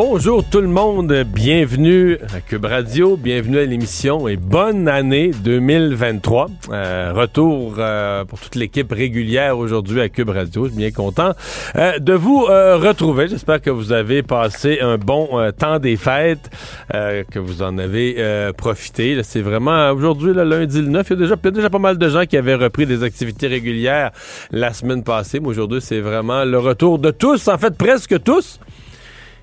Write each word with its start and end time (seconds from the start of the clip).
Bonjour 0.00 0.48
tout 0.48 0.60
le 0.60 0.68
monde, 0.68 1.12
bienvenue 1.26 2.18
à 2.32 2.40
Cube 2.40 2.66
Radio, 2.66 3.16
bienvenue 3.16 3.58
à 3.58 3.64
l'émission 3.64 4.28
et 4.28 4.36
bonne 4.36 4.86
année 4.86 5.32
2023. 5.42 6.46
Euh, 6.70 7.12
retour 7.12 7.74
euh, 7.78 8.24
pour 8.24 8.38
toute 8.38 8.54
l'équipe 8.54 8.92
régulière 8.92 9.58
aujourd'hui 9.58 10.00
à 10.00 10.08
Cube 10.08 10.28
Radio, 10.28 10.66
je 10.66 10.68
suis 10.70 10.78
bien 10.78 10.92
content 10.92 11.32
euh, 11.74 11.98
de 11.98 12.12
vous 12.12 12.42
retrouver. 12.42 13.26
J'espère 13.26 13.60
que 13.60 13.70
vous 13.70 13.90
avez 13.90 14.22
passé 14.22 14.78
un 14.80 14.98
bon 14.98 15.50
temps 15.58 15.80
des 15.80 15.96
fêtes, 15.96 16.48
que 16.92 17.40
vous 17.40 17.62
en 17.62 17.76
avez 17.76 18.52
profité. 18.56 19.20
C'est 19.24 19.40
vraiment 19.40 19.90
aujourd'hui, 19.90 20.32
le 20.32 20.44
lundi 20.44 20.80
le 20.80 20.90
9, 20.90 21.06
il 21.08 21.10
y, 21.10 21.12
a 21.12 21.16
déjà, 21.16 21.34
il 21.42 21.44
y 21.44 21.48
a 21.48 21.50
déjà 21.50 21.70
pas 21.70 21.80
mal 21.80 21.98
de 21.98 22.08
gens 22.08 22.24
qui 22.24 22.36
avaient 22.36 22.54
repris 22.54 22.86
des 22.86 23.02
activités 23.02 23.48
régulières 23.48 24.12
la 24.52 24.72
semaine 24.72 25.02
passée. 25.02 25.40
Mais 25.40 25.48
aujourd'hui, 25.48 25.80
c'est 25.80 26.00
vraiment 26.00 26.44
le 26.44 26.58
retour 26.58 27.00
de 27.00 27.10
tous, 27.10 27.48
en 27.48 27.58
fait 27.58 27.76
presque 27.76 28.22
tous. 28.22 28.60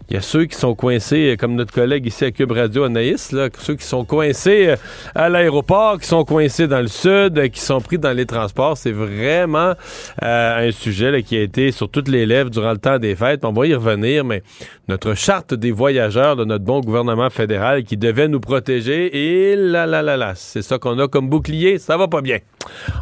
Il 0.09 0.13
y 0.13 0.17
a 0.17 0.21
ceux 0.21 0.45
qui 0.45 0.55
sont 0.55 0.75
coincés, 0.75 1.31
euh, 1.31 1.35
comme 1.35 1.55
notre 1.55 1.73
collègue 1.73 2.05
ici 2.05 2.25
à 2.25 2.31
Cube 2.31 2.51
Radio, 2.51 2.83
Anaïs, 2.83 3.31
là, 3.31 3.49
ceux 3.57 3.75
qui 3.75 3.85
sont 3.85 4.05
coincés 4.05 4.67
euh, 4.67 4.75
à 5.15 5.29
l'aéroport, 5.29 5.99
qui 5.99 6.07
sont 6.07 6.23
coincés 6.23 6.67
dans 6.67 6.81
le 6.81 6.87
sud, 6.87 7.37
euh, 7.37 7.47
qui 7.47 7.59
sont 7.59 7.81
pris 7.81 7.97
dans 7.97 8.11
les 8.11 8.27
transports. 8.27 8.77
C'est 8.77 8.91
vraiment 8.91 9.73
un 10.21 10.71
sujet 10.71 11.23
qui 11.23 11.37
a 11.37 11.41
été 11.41 11.71
sur 11.71 11.89
toutes 11.89 12.07
les 12.07 12.25
lèvres 12.25 12.49
durant 12.49 12.71
le 12.71 12.77
temps 12.77 12.99
des 12.99 13.15
fêtes. 13.15 13.45
On 13.45 13.51
va 13.51 13.65
y 13.65 13.73
revenir, 13.73 14.23
mais 14.23 14.43
notre 14.87 15.15
charte 15.15 15.53
des 15.53 15.71
voyageurs 15.71 16.35
de 16.35 16.45
notre 16.45 16.63
bon 16.63 16.81
gouvernement 16.81 17.29
fédéral 17.29 17.83
qui 17.83 17.97
devait 17.97 18.27
nous 18.27 18.39
protéger, 18.39 19.51
et 19.51 19.55
là, 19.55 19.85
là, 19.85 20.01
là, 20.01 20.17
là, 20.17 20.33
c'est 20.35 20.61
ça 20.61 20.77
qu'on 20.77 20.99
a 20.99 21.07
comme 21.07 21.29
bouclier. 21.29 21.79
Ça 21.79 21.97
va 21.97 22.07
pas 22.07 22.21
bien. 22.21 22.37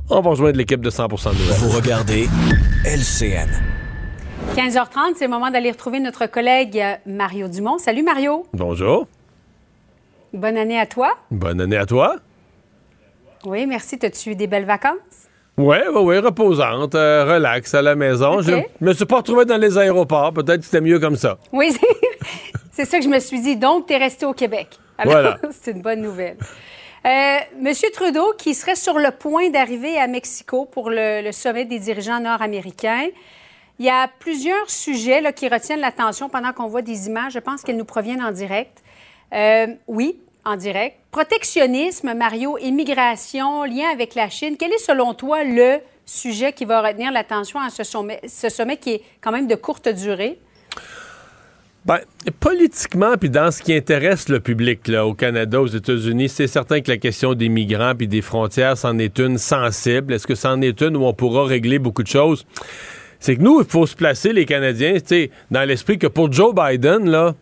On 0.10 0.22
va 0.22 0.32
rejoindre 0.32 0.58
l'équipe 0.58 0.82
de 0.82 0.90
100% 0.90 1.32
Nouvelles. 1.34 1.58
Vous 1.58 1.70
regardez 1.70 2.28
LCN. 2.86 3.83
15h30, 4.54 5.16
c'est 5.16 5.26
le 5.26 5.32
moment 5.32 5.50
d'aller 5.50 5.72
retrouver 5.72 6.00
notre 6.00 6.28
collègue 6.28 6.80
euh, 6.80 6.94
Mario 7.08 7.48
Dumont. 7.48 7.80
Salut 7.80 8.04
Mario. 8.04 8.46
Bonjour. 8.54 9.08
Bonne 10.32 10.58
année 10.58 10.80
à 10.80 10.86
toi. 10.86 11.18
Bonne 11.32 11.60
année 11.60 11.76
à 11.76 11.88
toi. 11.88 12.18
Oui, 13.46 13.66
merci. 13.66 13.98
T'as-tu 13.98 14.32
eu 14.32 14.36
des 14.36 14.46
belles 14.46 14.66
vacances? 14.66 15.28
Oui, 15.58 15.78
oui, 15.92 16.02
oui, 16.04 16.20
reposante, 16.20 16.94
euh, 16.94 17.26
relax 17.26 17.74
à 17.74 17.82
la 17.82 17.96
maison. 17.96 18.42
Je 18.42 18.62
me 18.80 18.94
suis 18.94 19.06
pas 19.06 19.18
retrouvé 19.18 19.46
dans 19.46 19.58
les 19.58 19.76
aéroports. 19.76 20.34
Peut-être 20.34 20.60
que 20.60 20.66
c'était 20.66 20.82
mieux 20.82 21.00
comme 21.00 21.16
ça. 21.16 21.40
Oui, 21.52 21.76
c'est 22.72 22.86
ça 22.86 23.00
que 23.00 23.04
je 23.04 23.10
me 23.10 23.20
suis 23.20 23.42
dit. 23.42 23.56
Donc, 23.56 23.88
tu 23.88 23.94
es 23.94 23.98
resté 23.98 24.28
au 24.28 24.34
Québec. 24.34 24.68
voilà. 25.04 25.40
c'est 25.52 25.72
une 25.72 25.82
bonne 25.82 26.02
nouvelle. 26.02 26.38
Euh, 27.08 27.38
Monsieur 27.60 27.90
Trudeau, 27.92 28.34
qui 28.38 28.54
serait 28.54 28.76
sur 28.76 29.00
le 29.00 29.10
point 29.10 29.50
d'arriver 29.50 29.98
à 29.98 30.06
Mexico 30.06 30.66
pour 30.66 30.92
le 30.92 31.32
sommet 31.32 31.66
des 31.66 31.80
dirigeants 31.80 32.20
nord-américains, 32.20 33.08
il 33.84 33.88
y 33.88 33.90
a 33.90 34.08
plusieurs 34.08 34.70
sujets 34.70 35.22
qui 35.34 35.50
retiennent 35.50 35.82
l'attention 35.82 36.30
pendant 36.30 36.54
qu'on 36.54 36.68
voit 36.68 36.82
des 36.82 37.08
images. 37.08 37.34
Je 37.34 37.40
pense 37.40 37.64
qu'elles 37.64 37.76
nous 37.76 37.84
proviennent 37.84 38.24
en 38.24 38.32
direct. 38.32 38.82
Euh, 39.34 39.68
oui, 39.88 40.16
en 40.46 40.56
direct. 40.56 40.96
Protectionnisme, 41.12 42.14
Mario, 42.14 42.58
immigration, 42.60 43.66
lien 43.66 43.90
avec 43.92 44.16
la 44.16 44.30
Chine. 44.30 44.56
Quel 44.58 44.72
est 44.72 44.78
selon 44.78 45.14
toi 45.14 45.44
le 45.44 45.80
sujet 46.06 46.54
qui 46.54 46.64
va 46.64 46.82
retenir 46.82 47.12
l'attention 47.12 47.60
à 47.60 47.70
ce 47.70 47.84
sommet, 47.84 48.78
qui 48.78 48.92
est 48.92 49.02
quand 49.20 49.34
même 49.34 49.48
de 49.48 49.56
courte 49.56 49.90
durée? 49.90 50.40
Bien, 51.84 52.00
politiquement, 52.40 53.18
puis 53.20 53.30
dans 53.30 53.52
ce 53.52 53.62
qui 53.62 53.74
intéresse 53.74 54.30
le 54.30 54.40
public 54.40 54.90
au 55.04 55.14
Canada, 55.14 55.60
aux 55.60 55.68
États-Unis, 55.68 56.30
c'est 56.30 56.48
certain 56.48 56.80
que 56.80 56.90
la 56.90 56.96
question 56.96 57.34
des 57.34 57.50
migrants 57.50 57.96
puis 57.98 58.08
des 58.08 58.22
frontières, 58.22 58.78
c'en 58.78 58.98
est 58.98 59.20
une 59.20 59.38
sensible. 59.38 60.14
Est-ce 60.14 60.26
que 60.26 60.36
c'en 60.36 60.62
est 60.62 60.80
une 60.80 60.96
où 60.96 61.04
on 61.04 61.14
pourra 61.14 61.44
régler 61.44 61.80
beaucoup 61.80 62.04
de 62.04 62.08
choses? 62.08 62.46
C'est 63.24 63.38
que 63.38 63.42
nous, 63.42 63.62
il 63.62 63.66
faut 63.66 63.88
se 63.88 63.96
placer, 63.96 64.34
les 64.34 64.44
Canadiens, 64.44 64.98
dans 65.50 65.64
l'esprit 65.66 65.98
que 65.98 66.08
pour 66.08 66.30
Joe 66.30 66.54
Biden, 66.54 67.10
là, 67.10 67.34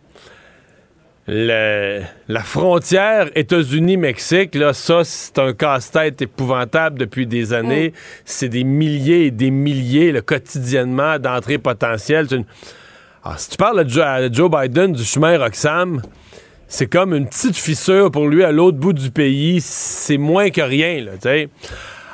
la 1.26 2.42
frontière 2.44 3.30
États-Unis-Mexique, 3.34 4.54
là, 4.54 4.74
ça, 4.74 5.00
c'est 5.02 5.40
un 5.40 5.52
casse-tête 5.52 6.22
épouvantable 6.22 7.00
depuis 7.00 7.26
des 7.26 7.52
années. 7.52 7.88
Mm. 7.88 7.92
C'est 8.24 8.48
des 8.48 8.62
milliers 8.62 9.26
et 9.26 9.30
des 9.32 9.50
milliers, 9.50 10.22
quotidiennement, 10.24 11.18
d'entrées 11.18 11.58
potentielles. 11.58 12.28
Ah, 13.24 13.34
si 13.36 13.50
tu 13.50 13.56
parles 13.56 13.80
à 13.80 14.30
Joe, 14.30 14.48
Biden 14.48 14.92
du 14.92 15.02
chemin 15.02 15.36
Roxham, 15.36 16.00
c'est 16.68 16.86
comme 16.86 17.12
une 17.12 17.26
petite 17.26 17.56
fissure 17.56 18.12
pour 18.12 18.28
lui 18.28 18.44
à 18.44 18.52
l'autre 18.52 18.78
bout 18.78 18.92
du 18.92 19.10
pays. 19.10 19.60
C'est 19.60 20.16
moins 20.16 20.50
que 20.50 20.60
rien, 20.60 21.02
là, 21.06 21.12
tu 21.14 21.22
sais. 21.22 21.48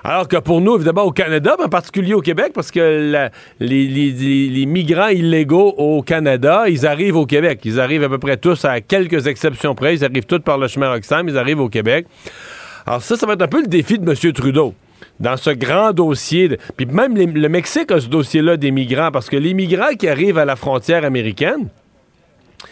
Alors 0.08 0.26
que 0.26 0.38
pour 0.38 0.62
nous, 0.62 0.76
évidemment, 0.76 1.02
au 1.02 1.12
Canada, 1.12 1.54
en 1.62 1.69
particulier 1.69 2.14
au 2.14 2.22
Québec, 2.22 2.52
parce 2.54 2.70
que 2.70 3.28
les, 3.60 4.64
migrants 4.66 5.08
illégaux 5.08 5.74
au 5.76 6.00
Canada, 6.00 6.64
ils 6.66 6.86
arrivent 6.86 7.16
au 7.16 7.26
Québec. 7.26 7.60
Ils 7.64 7.78
arrivent 7.78 8.04
à 8.04 8.08
peu 8.08 8.16
près 8.16 8.38
tous, 8.38 8.64
à 8.64 8.80
quelques 8.80 9.26
exceptions 9.26 9.74
près, 9.74 9.96
ils 9.96 10.04
arrivent 10.06 10.24
tous 10.24 10.38
par 10.38 10.56
le 10.56 10.66
chemin 10.66 10.91
Roxham, 10.91 11.28
ils 11.28 11.36
arrivent 11.36 11.60
au 11.60 11.69
Québec. 11.69 12.06
Alors 12.86 13.02
ça, 13.02 13.16
ça 13.16 13.26
va 13.26 13.34
être 13.34 13.42
un 13.42 13.48
peu 13.48 13.60
le 13.60 13.66
défi 13.66 13.98
de 13.98 14.10
M. 14.10 14.32
Trudeau 14.32 14.72
dans 15.20 15.36
ce 15.36 15.50
grand 15.50 15.92
dossier. 15.92 16.56
Puis 16.75 16.86
même 16.86 17.14
le 17.14 17.48
Mexique 17.50 17.90
a 17.90 18.00
ce 18.00 18.08
dossier-là 18.08 18.56
des 18.56 18.70
migrants, 18.70 19.10
parce 19.12 19.28
que 19.28 19.36
les 19.36 19.52
migrants 19.52 19.94
qui 19.98 20.08
arrivent 20.08 20.38
à 20.38 20.46
la 20.46 20.56
frontière 20.56 21.04
américaine, 21.04 21.69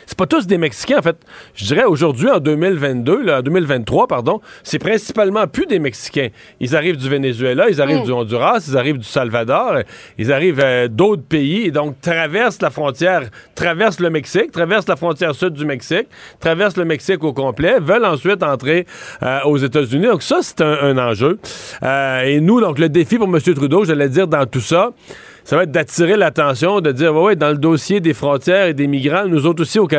c'est 0.06 0.16
pas 0.16 0.26
tous 0.26 0.46
des 0.46 0.56
Mexicains, 0.56 0.98
en 0.98 1.02
fait. 1.02 1.16
Je 1.54 1.64
dirais 1.64 1.84
aujourd'hui, 1.84 2.30
en 2.30 2.38
2022, 2.38 3.22
là, 3.22 3.38
en 3.40 3.42
2023, 3.42 4.06
pardon, 4.06 4.40
c'est 4.62 4.78
principalement 4.78 5.46
plus 5.48 5.66
des 5.66 5.80
Mexicains. 5.80 6.28
Ils 6.60 6.76
arrivent 6.76 6.96
du 6.96 7.08
Venezuela, 7.08 7.68
ils 7.68 7.82
arrivent 7.82 8.02
mm. 8.02 8.04
du 8.04 8.12
Honduras, 8.12 8.64
ils 8.68 8.76
arrivent 8.78 8.98
du 8.98 9.04
Salvador, 9.04 9.80
ils 10.16 10.32
arrivent 10.32 10.62
euh, 10.62 10.88
d'autres 10.88 11.24
pays, 11.24 11.66
et 11.66 11.70
donc 11.72 12.00
traversent 12.00 12.62
la 12.62 12.70
frontière, 12.70 13.22
traversent 13.56 14.00
le 14.00 14.10
Mexique, 14.10 14.52
traversent 14.52 14.88
la 14.88 14.96
frontière 14.96 15.34
sud 15.34 15.54
du 15.54 15.64
Mexique, 15.64 16.06
traversent 16.38 16.76
le 16.76 16.84
Mexique 16.84 17.24
au 17.24 17.32
complet, 17.32 17.80
veulent 17.80 18.04
ensuite 18.04 18.42
entrer 18.44 18.86
euh, 19.22 19.40
aux 19.44 19.56
États-Unis. 19.56 20.06
Donc 20.06 20.22
ça, 20.22 20.38
c'est 20.42 20.60
un, 20.60 20.96
enjeu. 20.98 21.38
Euh, 21.82 22.22
et 22.22 22.40
nous, 22.40 22.60
donc 22.60 22.78
le 22.78 22.88
défi 22.88 23.18
pour 23.18 23.26
M. 23.26 23.40
Trudeau, 23.40 23.84
j'allais 23.84 24.08
dire 24.08 24.28
dans 24.28 24.46
tout 24.46 24.60
ça, 24.60 24.90
ça 25.46 25.54
va 25.54 25.62
être 25.62 25.70
d'attirer 25.70 26.16
l'attention, 26.16 26.80
de 26.80 26.90
dire, 26.90 27.14
ouais, 27.14 27.36
dans 27.36 27.50
le 27.50 27.56
dossier 27.56 28.00
des 28.00 28.14
frontières 28.14 28.66
et 28.66 28.74
des 28.74 28.88
migrants, 28.88 29.28
nous 29.28 29.46
autres 29.46 29.62
aussi 29.62 29.78
au 29.78 29.86
Canada, 29.86 29.95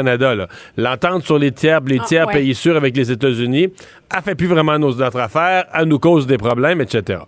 l'entente 0.78 1.24
sur 1.24 1.38
les 1.38 1.52
tiers, 1.52 1.81
les 1.81 2.00
ah, 2.02 2.06
tiers 2.06 2.28
pays 2.28 2.56
sûrs 2.56 2.75
avec 2.75 2.96
les 2.96 3.12
États-Unis 3.12 3.69
a 4.09 4.22
fait 4.22 4.35
plus 4.35 4.47
vraiment 4.47 4.80
notre 4.80 5.19
affaire, 5.19 5.66
à 5.72 5.85
nous 5.85 6.00
cause 6.00 6.28
des 6.28 6.38
problèmes, 6.38 6.81
etc. 6.81 7.19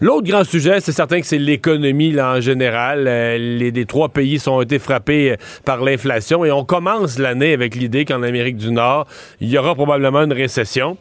L'autre 0.00 0.26
grand 0.26 0.44
sujet, 0.44 0.80
c'est 0.80 0.92
certain 0.92 1.20
que 1.20 1.26
c'est 1.26 1.38
l'économie 1.38 2.12
là, 2.12 2.34
en 2.34 2.40
général. 2.40 3.04
Euh, 3.06 3.36
les, 3.38 3.86
trois 3.86 4.08
pays 4.08 4.38
sont 4.38 4.60
été 4.62 4.78
frappés 4.78 5.32
euh, 5.32 5.36
par 5.64 5.82
l'inflation 5.82 6.44
et 6.44 6.50
on 6.50 6.64
commence 6.64 7.18
l'année 7.18 7.52
avec 7.52 7.74
l'idée 7.74 8.04
qu'en 8.04 8.22
Amérique 8.22 8.56
du 8.56 8.70
Nord, 8.70 9.06
il 9.40 9.48
y 9.48 9.58
aura 9.58 9.74
probablement 9.74 10.22
une 10.22 10.32
récession. 10.32 10.96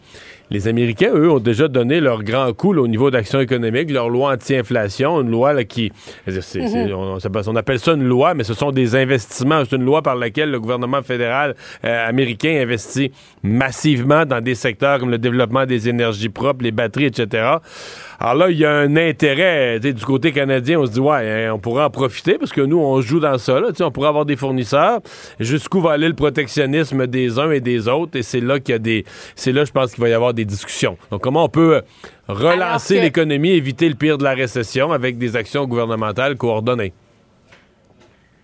Les 0.51 0.67
Américains, 0.67 1.11
eux, 1.13 1.31
ont 1.31 1.39
déjà 1.39 1.67
donné 1.67 1.99
leur 1.99 2.23
grand 2.23 2.53
coup 2.53 2.75
au 2.75 2.87
niveau 2.87 3.09
d'action 3.09 3.39
économique, 3.39 3.89
leur 3.91 4.09
loi 4.09 4.33
anti-inflation, 4.33 5.21
une 5.21 5.31
loi 5.31 5.63
qui... 5.63 5.91
Mhm. 6.27 6.93
on, 6.93 7.55
appelle 7.55 7.79
ça 7.79 7.93
une 7.93 8.03
loi, 8.03 8.33
mais 8.33 8.43
ce 8.43 8.53
sont 8.53 8.71
des 8.71 8.95
investissements. 8.95 9.63
C'est 9.67 9.75
une 9.75 9.85
loi 9.85 10.01
par 10.01 10.15
laquelle 10.15 10.51
le 10.51 10.59
gouvernement 10.59 11.01
fédéral 11.01 11.55
euh, 11.83 12.09
américain 12.09 12.61
investit 12.61 13.11
massivement 13.43 14.25
dans 14.25 14.41
des 14.41 14.55
secteurs 14.55 14.99
comme 14.99 15.11
le 15.11 15.17
développement 15.17 15.65
des 15.65 15.89
énergies 15.89 16.29
propres, 16.29 16.63
les 16.63 16.71
batteries, 16.71 17.05
etc. 17.05 17.57
Alors 18.19 18.35
là, 18.35 18.49
il 18.49 18.57
y 18.57 18.65
a 18.65 18.71
un 18.71 18.95
intérêt 18.95 19.79
du 19.79 20.05
côté 20.05 20.31
canadien. 20.31 20.79
On 20.79 20.85
se 20.85 20.91
dit, 20.91 20.99
ouais, 20.99 21.47
hein, 21.47 21.53
on 21.53 21.59
pourrait 21.59 21.83
en 21.83 21.89
profiter 21.89 22.37
parce 22.37 22.51
que 22.51 22.61
nous, 22.61 22.79
on 22.79 23.01
joue 23.01 23.19
dans 23.19 23.37
ça. 23.37 23.59
Là, 23.59 23.69
on 23.79 23.91
pourrait 23.91 24.09
avoir 24.09 24.25
des 24.25 24.35
fournisseurs. 24.35 25.01
Jusqu'où 25.39 25.81
va 25.81 25.91
aller 25.91 26.07
le 26.07 26.13
protectionnisme 26.13 27.07
des 27.07 27.39
uns 27.39 27.51
et 27.51 27.61
des 27.61 27.87
autres? 27.87 28.17
Et 28.17 28.23
c'est 28.23 28.41
là 28.41 28.59
qu'il 28.59 28.73
y 28.73 28.75
a 28.75 28.79
des. 28.79 29.05
C'est 29.35 29.51
là, 29.51 29.65
je 29.65 29.71
pense 29.71 29.93
qu'il 29.93 30.01
va 30.01 30.09
y 30.09 30.13
avoir 30.13 30.33
des 30.33 30.45
discussions. 30.45 30.97
Donc, 31.11 31.21
comment 31.21 31.45
on 31.45 31.49
peut 31.49 31.81
relancer 32.27 33.01
l'économie, 33.01 33.51
éviter 33.51 33.89
le 33.89 33.95
pire 33.95 34.17
de 34.17 34.23
la 34.23 34.33
récession 34.33 34.91
avec 34.91 35.17
des 35.17 35.35
actions 35.35 35.65
gouvernementales 35.65 36.35
coordonnées? 36.37 36.93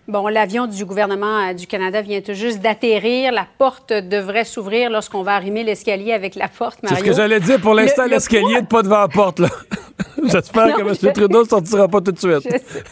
Bon, 0.08 0.26
l'avion 0.26 0.66
du 0.66 0.84
gouvernement 0.84 1.50
euh, 1.50 1.52
du 1.52 1.68
Canada 1.68 2.02
vient 2.02 2.20
tout 2.20 2.34
juste 2.34 2.60
d'atterrir. 2.60 3.30
La 3.30 3.46
porte 3.58 3.92
devrait 3.92 4.44
s'ouvrir 4.44 4.90
lorsqu'on 4.90 5.22
va 5.22 5.34
arrimer 5.36 5.62
l'escalier 5.62 6.12
avec 6.12 6.34
la 6.34 6.48
porte, 6.48 6.82
Mario. 6.82 6.96
C'est 6.96 7.04
ce 7.04 7.08
que 7.10 7.16
j'allais 7.16 7.38
dire. 7.38 7.60
Pour 7.60 7.74
l'instant, 7.74 8.06
l'escalier 8.06 8.54
n'est 8.54 8.66
pas 8.66 8.82
devant 8.82 9.00
la 9.00 9.08
porte, 9.08 9.38
là. 9.38 9.48
J'espère 10.24 10.74
que 10.74 10.82
M. 10.82 11.12
Trudeau 11.12 11.44
ne 11.44 11.48
sortira 11.48 11.86
pas 11.86 12.00
tout 12.00 12.10
de 12.10 12.18
suite. 12.18 12.84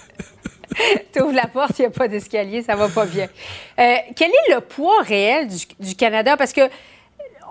tu 1.12 1.20
ouvres 1.20 1.34
la 1.34 1.48
porte, 1.48 1.78
il 1.80 1.82
n'y 1.82 1.86
a 1.86 1.90
pas 1.90 2.06
d'escalier, 2.06 2.62
ça 2.62 2.76
va 2.76 2.88
pas 2.88 3.06
bien. 3.06 3.28
Euh, 3.78 3.94
quel 4.14 4.30
est 4.30 4.54
le 4.54 4.60
poids 4.60 5.02
réel 5.02 5.48
du, 5.48 5.56
du 5.80 5.96
Canada? 5.96 6.36
Parce 6.36 6.52
que 6.52 6.62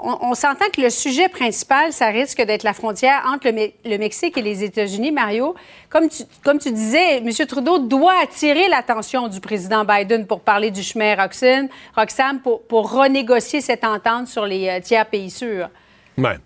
on, 0.01 0.33
s'entend 0.33 0.65
que 0.73 0.81
le 0.81 0.89
sujet 0.89 1.29
principal, 1.29 1.91
ça 1.91 2.07
risque 2.07 2.41
d'être 2.41 2.63
la 2.63 2.73
frontière 2.73 3.21
entre 3.27 3.49
le, 3.49 3.97
Mexique 3.97 4.37
et 4.37 4.41
les 4.41 4.63
États-Unis. 4.63 5.11
Mario, 5.11 5.55
comme 5.89 6.09
tu, 6.09 6.23
comme 6.43 6.59
tu 6.59 6.71
disais, 6.71 7.17
M. 7.17 7.29
Trudeau 7.47 7.79
doit 7.79 8.15
attirer 8.23 8.67
l'attention 8.69 9.27
du 9.27 9.39
président 9.39 9.85
Biden 9.85 10.25
pour 10.25 10.41
parler 10.41 10.71
du 10.71 10.83
chemin 10.83 11.15
Roxane, 11.15 11.67
Roxham, 11.95 12.39
pour, 12.39 12.61
pour 12.63 12.91
renégocier 12.91 13.61
cette 13.61 13.83
entente 13.83 14.27
sur 14.27 14.45
les 14.45 14.69
euh, 14.69 14.79
tiers 14.79 15.05
pays 15.05 15.29
sûrs. 15.29 15.69
Ouais. 16.17 16.37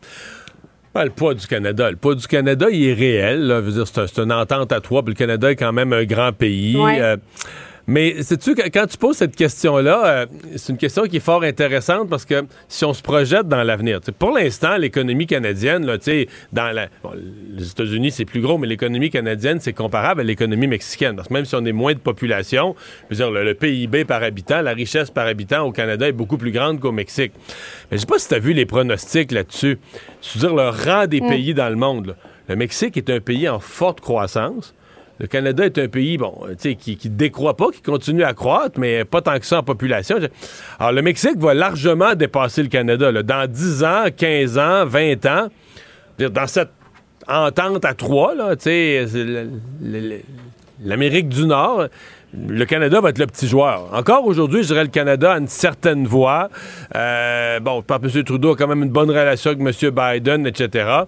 le 0.95 1.09
poids 1.09 1.33
du 1.33 1.45
Canada. 1.47 1.91
Le 1.91 1.97
poids 1.97 2.15
du 2.15 2.27
Canada, 2.27 2.67
il 2.71 2.89
est 2.89 2.93
réel. 2.93 3.63
C'est 3.85 4.19
une 4.19 4.31
entente 4.31 4.71
à 4.71 4.81
trois. 4.81 5.03
Puis 5.03 5.13
le 5.13 5.17
Canada 5.17 5.51
est 5.51 5.55
quand 5.55 5.73
même 5.73 5.93
un 5.93 6.05
grand 6.05 6.31
pays. 6.31 6.77
Euh, 6.77 7.17
mais 7.85 8.23
sais-tu, 8.23 8.55
quand 8.55 8.87
tu 8.87 8.97
poses 8.97 9.17
cette 9.17 9.35
question-là, 9.35 10.05
euh, 10.05 10.25
c'est 10.55 10.71
une 10.71 10.77
question 10.77 11.03
qui 11.03 11.17
est 11.17 11.19
fort 11.19 11.43
intéressante 11.43 12.09
parce 12.09 12.23
que 12.23 12.45
si 12.69 12.85
on 12.85 12.93
se 12.93 13.01
projette 13.01 13.49
dans 13.49 13.61
l'avenir, 13.63 13.99
pour 14.17 14.31
l'instant, 14.31 14.77
l'économie 14.77 15.27
canadienne, 15.27 15.85
là, 15.85 15.97
dans 16.53 16.71
la, 16.73 16.87
les 17.49 17.69
États-Unis, 17.71 18.11
c'est 18.11 18.23
plus 18.23 18.39
gros, 18.39 18.57
mais 18.57 18.67
l'économie 18.67 19.09
canadienne, 19.09 19.59
c'est 19.59 19.73
comparable 19.73 20.21
à 20.21 20.23
l'économie 20.23 20.67
mexicaine. 20.67 21.17
Parce 21.17 21.27
que 21.27 21.33
même 21.33 21.43
si 21.43 21.55
on 21.55 21.65
est 21.65 21.73
moins 21.73 21.93
de 21.93 21.99
population, 21.99 22.75
je 23.09 23.15
veux 23.15 23.17
dire, 23.17 23.31
le, 23.31 23.53
PIB 23.53 24.05
par 24.05 24.23
habitant, 24.23 24.61
la 24.61 24.73
richesse 24.73 25.11
par 25.11 25.27
habitant 25.27 25.65
au 25.65 25.71
Canada 25.73 26.07
est 26.07 26.13
beaucoup 26.13 26.37
plus 26.37 26.51
grande 26.51 26.79
qu'au 26.79 26.93
Mexique. 26.93 27.33
Mais 27.91 27.97
je 27.97 28.01
sais 28.01 28.07
pas 28.07 28.19
si 28.19 28.29
tu 28.29 28.35
as 28.35 28.39
vu 28.39 28.53
les 28.53 28.65
pronostics 28.65 29.31
là-dessus. 29.31 29.77
C'est-à-dire 30.21 30.55
le 30.55 30.69
rang 30.69 31.05
des 31.05 31.19
mm. 31.19 31.27
pays 31.27 31.53
dans 31.53 31.69
le 31.69 31.75
monde. 31.75 32.15
Le 32.47 32.55
Mexique 32.55 32.95
est 32.95 33.09
un 33.09 33.19
pays 33.19 33.49
en 33.49 33.59
forte 33.59 33.99
croissance. 33.99 34.73
Le 35.19 35.27
Canada 35.27 35.65
est 35.65 35.77
un 35.77 35.87
pays, 35.87 36.17
bon, 36.17 36.33
qui, 36.59 36.75
qui 36.75 37.09
décroît 37.09 37.55
pas, 37.55 37.67
qui 37.71 37.81
continue 37.81 38.23
à 38.23 38.33
croître, 38.33 38.79
mais 38.79 39.05
pas 39.05 39.21
tant 39.21 39.37
que 39.37 39.45
ça 39.45 39.59
en 39.59 39.63
population. 39.63 40.17
Alors, 40.79 40.91
le 40.91 41.01
Mexique 41.01 41.37
va 41.37 41.53
largement 41.53 42.15
dépasser 42.15 42.63
le 42.63 42.69
Canada. 42.69 43.11
Dans 43.21 43.49
10 43.49 43.83
ans, 43.83 44.05
15 44.15 44.57
ans, 44.57 44.85
20 44.85 45.25
ans, 45.27 45.47
dans 46.19 46.47
cette 46.47 46.71
entente 47.27 47.85
à 47.85 47.93
trois, 47.93 48.33
l'Amérique 50.83 51.29
du 51.29 51.45
Nord, 51.45 51.87
le 52.35 52.65
Canada 52.65 52.99
va 52.99 53.09
être 53.09 53.19
le 53.19 53.27
petit 53.27 53.47
joueur. 53.47 53.93
Encore 53.93 54.25
aujourd'hui, 54.25 54.63
je 54.63 54.69
dirais 54.69 54.83
le 54.83 54.89
Canada 54.89 55.33
a 55.33 55.37
une 55.37 55.47
certaine 55.47 56.07
voix. 56.07 56.49
Euh, 56.95 57.59
bon, 57.59 57.83
M. 57.87 58.23
Trudeau 58.23 58.53
a 58.53 58.55
quand 58.55 58.67
même 58.67 58.81
une 58.81 58.89
bonne 58.89 59.11
relation 59.11 59.51
avec 59.51 59.61
M. 59.61 59.91
Biden, 59.91 60.47
etc 60.47 61.03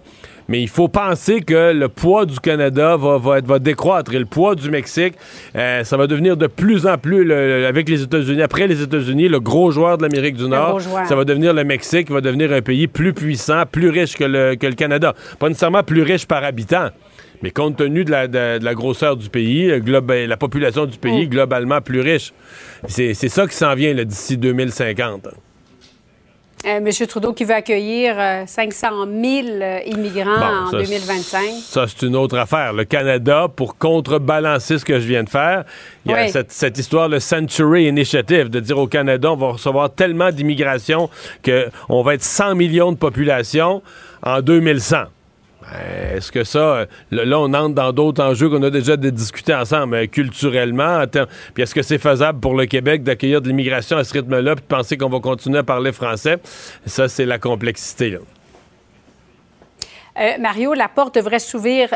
mais 0.48 0.60
il 0.62 0.68
faut 0.68 0.88
penser 0.88 1.40
que 1.40 1.72
le 1.72 1.88
poids 1.88 2.26
du 2.26 2.38
Canada 2.40 2.96
va, 2.96 3.18
va, 3.18 3.40
va 3.40 3.58
décroître 3.58 4.14
et 4.14 4.18
le 4.18 4.26
poids 4.26 4.54
du 4.54 4.70
Mexique, 4.70 5.14
euh, 5.56 5.84
ça 5.84 5.96
va 5.96 6.06
devenir 6.06 6.36
de 6.36 6.46
plus 6.46 6.86
en 6.86 6.98
plus, 6.98 7.30
avec 7.32 7.88
les 7.88 8.02
États-Unis, 8.02 8.42
après 8.42 8.66
les 8.66 8.82
États-Unis, 8.82 9.28
le 9.28 9.40
gros 9.40 9.70
joueur 9.70 9.98
de 9.98 10.02
l'Amérique 10.02 10.36
du 10.36 10.48
Nord, 10.48 10.80
ça 10.80 11.16
va 11.16 11.24
devenir 11.24 11.52
le 11.52 11.64
Mexique, 11.64 12.10
va 12.10 12.20
devenir 12.20 12.52
un 12.52 12.62
pays 12.62 12.86
plus 12.86 13.12
puissant, 13.12 13.64
plus 13.70 13.90
riche 13.90 14.16
que 14.16 14.24
le, 14.24 14.54
que 14.54 14.66
le 14.66 14.74
Canada. 14.74 15.14
Pas 15.38 15.48
nécessairement 15.48 15.82
plus 15.82 16.02
riche 16.02 16.26
par 16.26 16.44
habitant. 16.44 16.88
Mais 17.42 17.50
compte 17.50 17.76
tenu 17.76 18.04
de 18.04 18.10
la, 18.10 18.28
de, 18.28 18.64
la 18.64 18.74
grosseur 18.74 19.16
du 19.16 19.28
pays, 19.28 19.70
la 19.86 20.36
population 20.36 20.86
du 20.86 20.96
pays, 20.96 21.26
mm. 21.26 21.30
globalement 21.30 21.80
plus 21.80 22.00
riche. 22.00 22.32
C'est 22.88 23.14
ça 23.14 23.46
qui 23.46 23.54
s'en 23.54 23.74
vient 23.74 23.94
d'ici 23.94 24.38
2050. 24.38 25.28
Euh, 26.66 26.78
M. 26.78 26.90
Trudeau 27.06 27.32
qui 27.32 27.44
veut 27.44 27.54
accueillir 27.54 28.16
500 28.46 29.06
euh, 29.06 29.42
000 29.44 29.48
euh, 29.62 29.78
immigrants 29.86 30.66
en 30.66 30.70
2025. 30.70 31.40
Ça, 31.62 31.86
c'est 31.86 32.04
une 32.04 32.16
autre 32.16 32.36
affaire. 32.36 32.72
Le 32.72 32.84
Canada, 32.84 33.46
pour 33.54 33.78
contrebalancer 33.78 34.78
ce 34.78 34.84
que 34.84 34.98
je 34.98 35.06
viens 35.06 35.22
de 35.22 35.28
faire, 35.28 35.64
il 36.04 36.10
y 36.10 36.14
a 36.14 36.28
cette, 36.48 36.78
histoire, 36.78 37.08
le 37.08 37.20
Century 37.20 37.86
Initiative, 37.86 38.50
de 38.50 38.58
dire 38.58 38.78
au 38.78 38.88
Canada, 38.88 39.30
on 39.32 39.36
va 39.36 39.52
recevoir 39.52 39.94
tellement 39.94 40.32
d'immigration 40.32 41.08
qu'on 41.44 42.02
va 42.02 42.14
être 42.14 42.24
100 42.24 42.56
millions 42.56 42.90
de 42.90 42.96
population 42.96 43.82
en 44.22 44.40
2100. 44.40 45.04
Ben, 45.72 46.16
est-ce 46.16 46.30
que 46.30 46.44
ça, 46.44 46.86
là, 47.10 47.40
on 47.40 47.52
entre 47.52 47.74
dans 47.74 47.92
d'autres 47.92 48.22
enjeux 48.22 48.48
qu'on 48.48 48.62
a 48.62 48.70
déjà 48.70 48.96
discuté 48.96 49.54
ensemble, 49.54 50.06
culturellement, 50.08 51.04
puis 51.54 51.62
est-ce 51.62 51.74
que 51.74 51.82
c'est 51.82 51.98
faisable 51.98 52.40
pour 52.40 52.54
le 52.54 52.66
Québec 52.66 53.02
d'accueillir 53.02 53.42
de 53.42 53.48
l'immigration 53.48 53.96
à 53.96 54.04
ce 54.04 54.12
rythme-là, 54.12 54.54
puis 54.54 54.62
de 54.62 54.74
penser 54.74 54.96
qu'on 54.96 55.08
va 55.08 55.20
continuer 55.20 55.58
à 55.58 55.64
parler 55.64 55.92
français? 55.92 56.38
Ça, 56.86 57.08
c'est 57.08 57.26
la 57.26 57.38
complexité. 57.38 58.10
Là. 58.10 58.18
Euh, 60.18 60.38
Mario, 60.38 60.72
la 60.72 60.88
porte 60.88 61.14
devrait 61.14 61.38
s'ouvrir, 61.38 61.90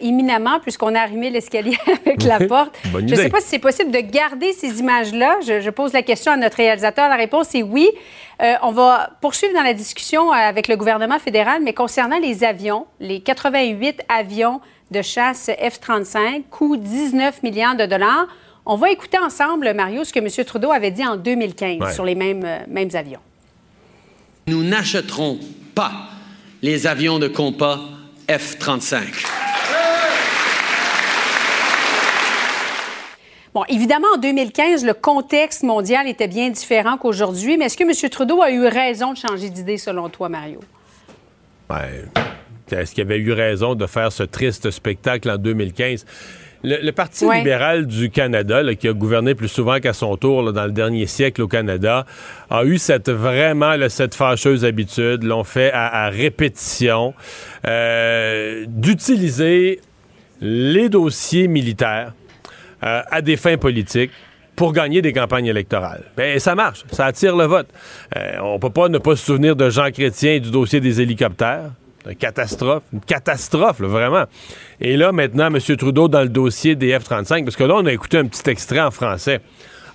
imminemment 0.00 0.58
puisqu'on 0.60 0.94
a 0.94 1.00
arrimé 1.00 1.30
l'escalier 1.30 1.76
avec 2.06 2.22
la 2.24 2.40
porte. 2.40 2.76
je 2.92 2.98
ne 2.98 3.14
sais 3.14 3.28
pas 3.28 3.40
si 3.40 3.48
c'est 3.48 3.58
possible 3.58 3.92
de 3.92 4.00
garder 4.00 4.52
ces 4.52 4.80
images-là. 4.80 5.38
Je, 5.42 5.70
pose 5.70 5.92
la 5.92 6.02
question 6.02 6.32
à 6.32 6.36
notre 6.36 6.56
réalisateur. 6.56 7.08
La 7.08 7.16
réponse 7.16 7.54
est 7.54 7.62
oui. 7.62 7.88
Euh, 8.42 8.54
on 8.62 8.72
va 8.72 9.10
poursuivre 9.20 9.54
dans 9.54 9.62
la 9.62 9.74
discussion 9.74 10.32
avec 10.32 10.66
le 10.66 10.76
gouvernement 10.76 11.18
fédéral, 11.18 11.62
mais 11.62 11.72
concernant 11.72 12.18
les 12.18 12.42
avions, 12.42 12.86
les 12.98 13.20
88 13.20 14.02
avions 14.08 14.60
de 14.90 15.00
chasse 15.00 15.48
F-35, 15.48 16.44
coût 16.50 16.76
19 16.76 17.42
milliards 17.42 17.76
de 17.76 17.86
dollars. 17.86 18.26
On 18.66 18.76
va 18.76 18.90
écouter 18.90 19.18
ensemble, 19.18 19.72
Mario, 19.74 20.04
ce 20.04 20.12
que 20.12 20.20
M. 20.20 20.44
Trudeau 20.44 20.72
avait 20.72 20.90
dit 20.90 21.04
en 21.06 21.16
2015 21.16 21.94
sur 21.94 22.04
les 22.04 22.14
mêmes, 22.14 22.44
euh, 22.44 22.58
mêmes 22.68 22.90
avions. 22.94 23.20
Nous 24.46 24.62
n'achèterons 24.64 25.38
pas 25.74 25.92
les 26.62 26.86
avions 26.86 27.18
de 27.18 27.26
compas 27.26 27.80
F-35. 28.28 29.00
Bon, 33.52 33.64
évidemment, 33.68 34.06
en 34.14 34.18
2015, 34.18 34.84
le 34.84 34.94
contexte 34.94 35.64
mondial 35.64 36.08
était 36.08 36.28
bien 36.28 36.48
différent 36.50 36.96
qu'aujourd'hui, 36.96 37.58
mais 37.58 37.66
est-ce 37.66 37.76
que 37.76 37.82
M. 37.82 38.10
Trudeau 38.10 38.40
a 38.40 38.50
eu 38.50 38.64
raison 38.64 39.12
de 39.12 39.18
changer 39.18 39.50
d'idée, 39.50 39.76
selon 39.76 40.08
toi, 40.08 40.28
Mario? 40.28 40.60
Ouais. 41.68 42.04
Est-ce 42.70 42.94
qu'il 42.94 43.02
avait 43.02 43.18
eu 43.18 43.32
raison 43.32 43.74
de 43.74 43.86
faire 43.86 44.10
ce 44.12 44.22
triste 44.22 44.70
spectacle 44.70 45.30
en 45.30 45.36
2015? 45.36 46.06
Le, 46.64 46.90
Parti 46.92 47.26
libéral 47.28 47.86
du 47.86 48.10
Canada, 48.10 48.62
qui 48.74 48.86
a 48.86 48.92
gouverné 48.92 49.34
plus 49.34 49.48
souvent 49.48 49.80
qu'à 49.80 49.92
son 49.92 50.16
tour 50.16 50.52
dans 50.52 50.64
le 50.64 50.70
dernier 50.70 51.06
siècle 51.06 51.42
au 51.42 51.48
Canada, 51.48 52.06
a 52.50 52.64
eu 52.64 52.78
cette 52.78 53.10
vraiment 53.10 53.74
cette 53.88 54.14
fâcheuse 54.14 54.64
habitude, 54.64 55.24
l'ont 55.24 55.44
fait 55.44 55.72
à, 55.72 56.08
répétition, 56.08 57.14
euh, 57.66 58.64
d'utiliser 58.68 59.80
les 60.40 60.88
dossiers 60.88 61.48
militaires 61.48 62.12
euh, 62.84 63.02
à 63.10 63.22
des 63.22 63.36
fins 63.36 63.56
politiques 63.56 64.12
pour 64.54 64.72
gagner 64.72 65.02
des 65.02 65.12
campagnes 65.12 65.46
électorales. 65.46 66.04
Ben, 66.16 66.38
ça 66.38 66.54
marche, 66.54 66.84
ça 66.92 67.06
attire 67.06 67.36
le 67.36 67.46
vote. 67.46 67.68
Euh, 68.16 68.36
on 68.42 68.58
peut 68.58 68.70
pas 68.70 68.88
ne 68.88 68.98
pas 68.98 69.16
se 69.16 69.24
souvenir 69.24 69.56
de 69.56 69.70
Jean 69.70 69.90
Chrétien 69.90 70.34
et 70.34 70.40
du 70.40 70.50
dossier 70.50 70.80
des 70.80 71.00
hélicoptères. 71.00 71.70
Une 72.06 72.16
catastrophe, 72.16 72.82
une 72.92 73.00
catastrophe, 73.00 73.80
vraiment. 73.80 74.24
Et 74.80 74.96
là, 74.96 75.12
maintenant, 75.12 75.46
M. 75.46 75.58
Trudeau 75.60 76.08
dans 76.08 76.22
le 76.22 76.28
dossier 76.28 76.74
des 76.74 76.96
F-35, 76.98 77.44
parce 77.44 77.56
que 77.56 77.64
là, 77.64 77.74
on 77.76 77.86
a 77.86 77.92
écouté 77.92 78.18
un 78.18 78.26
petit 78.26 78.48
extrait 78.50 78.80
en 78.80 78.90
français. 78.90 79.40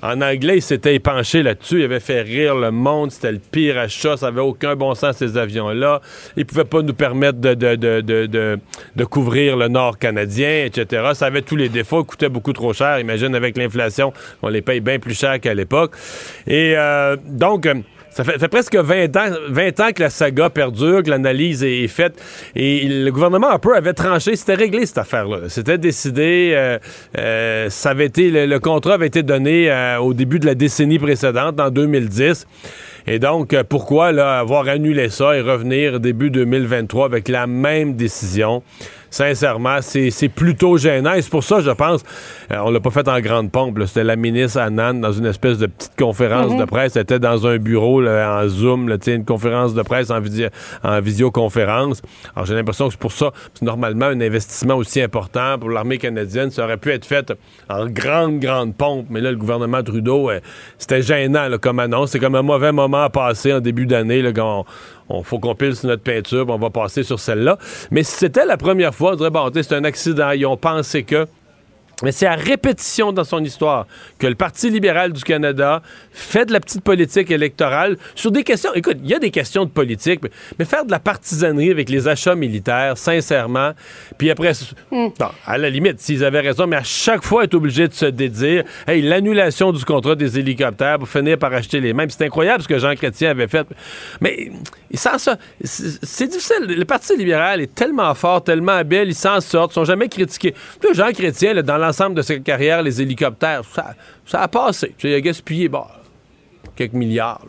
En 0.02 0.22
anglais, 0.22 0.58
il 0.58 0.62
s'était 0.62 0.96
épanché 0.96 1.42
là-dessus. 1.42 1.80
Il 1.80 1.86
avait 1.86 2.00
fait 2.00 2.22
rire 2.22 2.56
le 2.56 2.72
monde. 2.72 3.12
C'était 3.12 3.32
le 3.32 3.40
pire 3.40 3.78
achat. 3.80 4.16
Ça 4.16 4.28
n'avait 4.28 4.42
aucun 4.42 4.76
bon 4.76 4.94
sens, 4.94 5.18
ces 5.18 5.38
avions-là. 5.38 6.02
Ils 6.36 6.42
ne 6.42 6.44
pouvaient 6.46 6.66
pas 6.66 6.82
nous 6.82 6.94
permettre 6.94 7.40
de, 7.40 9.04
couvrir 9.06 9.58
le 9.58 9.68
nord 9.68 9.98
canadien, 9.98 10.66
etc. 10.66 11.12
Ça 11.14 11.26
avait 11.26 11.42
tous 11.42 11.56
les 11.56 11.70
défauts. 11.70 12.04
coûtait 12.04 12.30
beaucoup 12.30 12.54
trop 12.54 12.74
cher. 12.74 13.00
Imagine, 13.00 13.34
avec 13.34 13.58
l'inflation, 13.58 14.14
on 14.44 14.50
les 14.50 14.62
paye 14.62 14.82
bien 14.82 15.00
plus 15.00 15.18
cher 15.18 15.40
qu'à 15.40 15.54
l'époque. 15.54 15.94
Et 16.46 16.76
euh, 16.78 17.16
donc... 17.26 17.68
Ça 18.18 18.24
fait, 18.24 18.48
presque 18.48 18.76
20 18.76 19.16
ans, 19.16 19.30
20 19.48 19.80
ans 19.80 19.90
que 19.94 20.02
la 20.02 20.10
saga 20.10 20.50
perdure, 20.50 21.04
que 21.04 21.10
l'analyse 21.12 21.64
est, 21.64 21.88
faite. 21.88 22.20
Et 22.56 22.88
le 22.88 23.12
gouvernement 23.12 23.52
un 23.52 23.60
peu 23.60 23.76
avait 23.76 23.94
tranché. 23.94 24.36
C'était 24.36 24.56
réglé, 24.56 24.88
cette 24.88 24.98
affaire-là. 24.98 25.50
C'était 25.50 25.78
décidé. 25.78 26.54
Euh, 26.56 26.80
euh, 27.20 27.70
ça 27.70 27.92
avait 27.92 28.08
été, 28.08 28.48
le, 28.48 28.60
contrat 28.60 28.96
avait 28.96 29.06
été 29.06 29.22
donné 29.22 29.70
euh, 29.70 30.00
au 30.00 30.16
début 30.16 30.40
de 30.40 30.48
la 30.48 30.56
décennie 30.56 30.98
précédente, 30.98 31.60
en 31.60 31.70
2010. 31.70 32.48
Et 33.06 33.20
donc, 33.20 33.56
pourquoi 33.70 34.12
là, 34.12 34.40
avoir 34.40 34.68
annulé 34.68 35.10
ça 35.10 35.38
et 35.38 35.42
revenir 35.42 36.00
début 36.00 36.32
2023 36.32 37.06
avec 37.06 37.28
la 37.28 37.46
même 37.46 37.96
décision? 37.96 38.64
Sincèrement, 39.10 39.80
c'est 39.82 40.30
plutôt 40.30 40.78
gênant. 40.78 41.14
Et 41.14 41.22
c'est 41.22 41.30
pour 41.30 41.44
ça, 41.44 41.60
je 41.62 41.72
pense, 41.72 42.04
euh, 42.52 42.58
on 42.64 42.72
l'a 42.72 42.80
pas 42.80 42.92
fait 42.92 43.08
en 43.08 43.20
grande 43.20 43.52
pompe. 43.52 43.80
C'était 43.86 44.04
la 44.04 44.16
ministre 44.16 44.60
Annan 44.60 44.96
dans 44.96 45.12
une 45.12 45.26
espèce 45.26 45.58
de 45.58 45.68
petite 45.68 45.96
conférence 45.98 46.52
de 46.52 46.62
mhm. 46.62 46.68
presse. 46.68 46.96
Elle 46.96 47.04
était 47.04 47.20
dans 47.20 47.46
un 47.48 47.58
bureau 47.58 48.06
en 48.06 48.48
Zoom, 48.48 48.90
là, 48.90 48.98
une 49.08 49.26
conférence 49.26 49.74
de 49.74 49.82
presse 49.82 50.12
en, 50.12 50.20
en 50.84 51.02
visioconférence. 51.02 52.02
Alors 52.36 52.46
j'ai 52.46 52.56
l'impression 52.56 52.88
que 52.88 52.94
c'est 52.94 53.00
pour 53.00 53.12
ça, 53.12 53.32
normalement, 53.62 54.06
un 54.06 54.22
investissement 54.22 54.76
aussi 54.76 55.02
important 55.02 55.58
pour 55.60 55.70
l'armée 55.70 55.98
canadienne, 55.98 56.52
ça 56.52 56.64
aurait 56.66 56.78
pu 56.78 56.92
être 56.92 57.06
fait 57.06 57.34
en 57.70 57.86
grande, 57.88 58.40
grande 58.40 58.76
pompe. 58.76 59.08
Mais 59.10 59.22
là, 59.22 59.32
le 59.32 59.38
gouvernement 59.38 59.84
Trudeau, 59.84 60.30
euh, 60.30 60.40
c'était 60.78 61.02
gênant 61.02 61.48
comme 61.62 61.80
annonce. 61.80 62.12
C'est 62.12 62.20
comme 62.20 62.36
un 62.36 62.42
mauvais 62.42 62.72
moment 62.72 63.04
à 63.04 63.10
passer 63.10 63.54
en 63.54 63.60
début 63.60 63.86
d'année, 63.86 64.24
quand 64.34 64.60
on 64.60 64.66
faut 65.24 65.40
qu'on 65.40 65.56
pile 65.56 65.76
sur 65.76 65.88
notre 65.88 66.04
peinture, 66.04 66.46
on 66.50 66.58
va 66.58 66.70
passer 66.70 67.04
sur 67.04 67.20
celle-là. 67.20 67.58
Mais 67.92 68.04
si 68.04 68.16
c'était 68.16 68.46
la 68.46 68.58
première 68.58 68.94
fois, 68.94 69.14
on 69.14 69.16
dirait, 69.16 69.30
bon, 69.30 69.50
c'est 69.54 69.74
un 69.74 69.84
accident, 69.84 70.32
ils 70.32 70.46
ont 70.46 70.58
pensé 70.58 71.04
que. 71.04 71.28
Mais 72.04 72.12
c'est 72.12 72.28
à 72.28 72.36
répétition 72.36 73.12
dans 73.12 73.24
son 73.24 73.44
histoire 73.44 73.88
que 74.20 74.28
le 74.28 74.36
Parti 74.36 74.70
libéral 74.70 75.14
du 75.14 75.24
Canada 75.24 75.82
fait 76.12 76.46
de 76.46 76.54
la 76.54 76.60
petite 76.60 76.82
politique 76.82 77.32
électorale 77.32 77.98
sur 78.14 78.32
des 78.32 78.44
questions. 78.44 78.72
Écoute, 78.76 78.98
il 79.04 79.10
y 79.10 79.16
a 79.16 79.20
des 79.20 79.32
questions 79.32 79.66
de 79.66 79.72
politique, 79.72 80.22
mais, 80.60 80.66
faire 80.66 80.86
de 80.86 80.92
la 80.92 81.00
partisanerie 81.00 81.72
avec 81.72 81.90
les 81.90 82.08
achats 82.08 82.36
militaires, 82.36 82.98
sincèrement, 82.98 83.72
puis 84.18 84.30
après, 84.30 84.52
hmm. 84.92 85.08
à 85.46 85.58
la 85.58 85.70
limite, 85.70 86.00
s'ils 86.00 86.24
avaient 86.24 86.42
raison, 86.42 86.68
mais 86.68 86.76
à 86.76 86.84
chaque 86.84 87.24
fois 87.24 87.46
être 87.46 87.56
obligé 87.56 87.88
de 87.88 87.94
se 87.94 88.06
dédire, 88.06 88.64
hey, 88.88 89.02
l'annulation 89.02 89.72
du 89.72 89.84
contrat 89.84 90.16
des 90.16 90.38
hélicoptères 90.38 91.00
pour 91.00 91.10
finir 91.10 91.40
par 91.40 91.54
acheter 91.54 91.80
les 91.80 91.94
mêmes. 91.94 92.10
C'est 92.10 92.26
incroyable 92.26 92.62
ce 92.62 92.68
que 92.68 92.78
Jean 92.78 92.94
Chrétien 92.96 93.32
avait 93.32 93.48
fait. 93.48 93.66
Mais 94.22 94.52
sans 94.94 95.18
ça, 95.18 95.38
c'est 95.64 96.28
difficile. 96.28 96.66
Le 96.68 96.86
Parti 96.86 97.16
libéral 97.18 97.62
est 97.62 97.74
tellement 97.74 98.14
fort, 98.14 98.44
tellement 98.44 98.74
habile, 98.74 99.08
ils 99.08 99.16
s'en 99.16 99.42
sortent, 99.42 99.72
ils 99.72 99.76
sont 99.76 99.86
jamais 99.86 100.10
critiqués. 100.10 100.54
Jean 100.94 101.12
Chrétien, 101.12 101.54
là, 101.54 101.62
dans 101.62 101.87
l'ensemble 101.88 102.16
de 102.16 102.22
sa 102.22 102.38
carrière, 102.40 102.82
les 102.82 103.02
hélicoptères, 103.02 103.62
ça, 104.26 104.42
a 104.42 104.48
passé. 104.48 104.94
il 105.04 105.14
a 105.14 105.22
gaspillé 105.22 105.70
quelques 106.76 106.94
milliards 106.94 107.42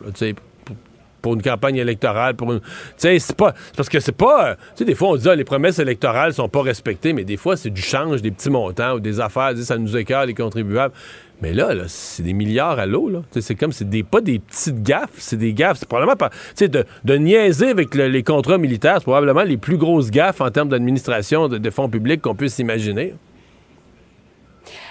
pour 1.21 1.33
une 1.33 1.41
campagne 1.41 1.75
électorale, 1.75 2.35
pour 2.35 2.53
une. 2.53 2.61
C'est 2.97 3.35
pas. 3.35 3.53
Parce 3.75 3.89
que 3.89 3.99
c'est 3.99 4.13
pas. 4.13 4.55
Tu 4.55 4.61
sais, 4.75 4.85
des 4.85 4.95
fois, 4.95 5.09
on 5.09 5.15
dit, 5.15 5.27
ah, 5.29 5.35
les 5.35 5.43
promesses 5.43 5.79
électorales 5.79 6.33
sont 6.33 6.49
pas 6.49 6.61
respectées, 6.61 7.13
mais 7.13 7.23
des 7.23 7.37
fois, 7.37 7.57
c'est 7.57 7.69
du 7.69 7.81
change, 7.81 8.21
des 8.21 8.31
petits 8.31 8.49
montants 8.49 8.93
ou 8.93 8.99
des 8.99 9.19
affaires, 9.19 9.51
ça 9.57 9.77
nous 9.77 9.97
écœure, 9.97 10.25
les 10.25 10.33
contribuables. 10.33 10.93
Mais 11.41 11.53
là, 11.53 11.73
c'est 11.87 12.23
des 12.23 12.33
milliards 12.33 12.79
à 12.79 12.85
l'eau. 12.85 13.09
Là. 13.09 13.21
C'est 13.39 13.55
comme, 13.55 13.71
c'est 13.71 13.89
des, 13.89 14.03
pas 14.03 14.19
des 14.19 14.39
petites 14.39 14.83
gaffes, 14.83 15.11
c'est 15.17 15.37
des 15.37 15.53
gaffes. 15.53 15.77
C'est 15.79 15.87
probablement 15.87 16.17
pas. 16.17 16.29
Tu 16.29 16.37
sais, 16.55 16.67
de, 16.67 16.85
de, 17.05 17.15
niaiser 17.15 17.69
avec 17.69 17.95
les 17.95 18.23
contrats 18.23 18.57
militaires, 18.57 18.95
c'est 18.97 19.03
probablement 19.03 19.43
les 19.43 19.57
plus 19.57 19.77
grosses 19.77 20.11
gaffes 20.11 20.41
en 20.41 20.51
termes 20.51 20.69
d'administration 20.69 21.47
de, 21.47 21.69
fonds 21.69 21.89
publics 21.89 22.21
qu'on 22.21 22.35
puisse 22.35 22.59
imaginer. 22.59 23.13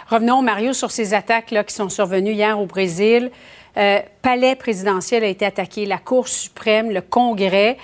Revenons, 0.08 0.40
Mario, 0.40 0.72
sur 0.72 0.90
ces 0.90 1.12
attaques 1.12 1.50
là, 1.50 1.64
qui 1.64 1.74
sont 1.74 1.90
survenues 1.90 2.32
hier 2.32 2.58
au 2.58 2.64
Brésil. 2.64 3.30
Euh, 3.76 4.00
palais 4.22 4.56
présidentiel 4.56 5.22
a 5.22 5.26
été 5.26 5.44
attaqué, 5.44 5.84
la 5.84 5.98
Cour 5.98 6.28
suprême, 6.28 6.90
le 6.90 7.02
Congrès. 7.02 7.76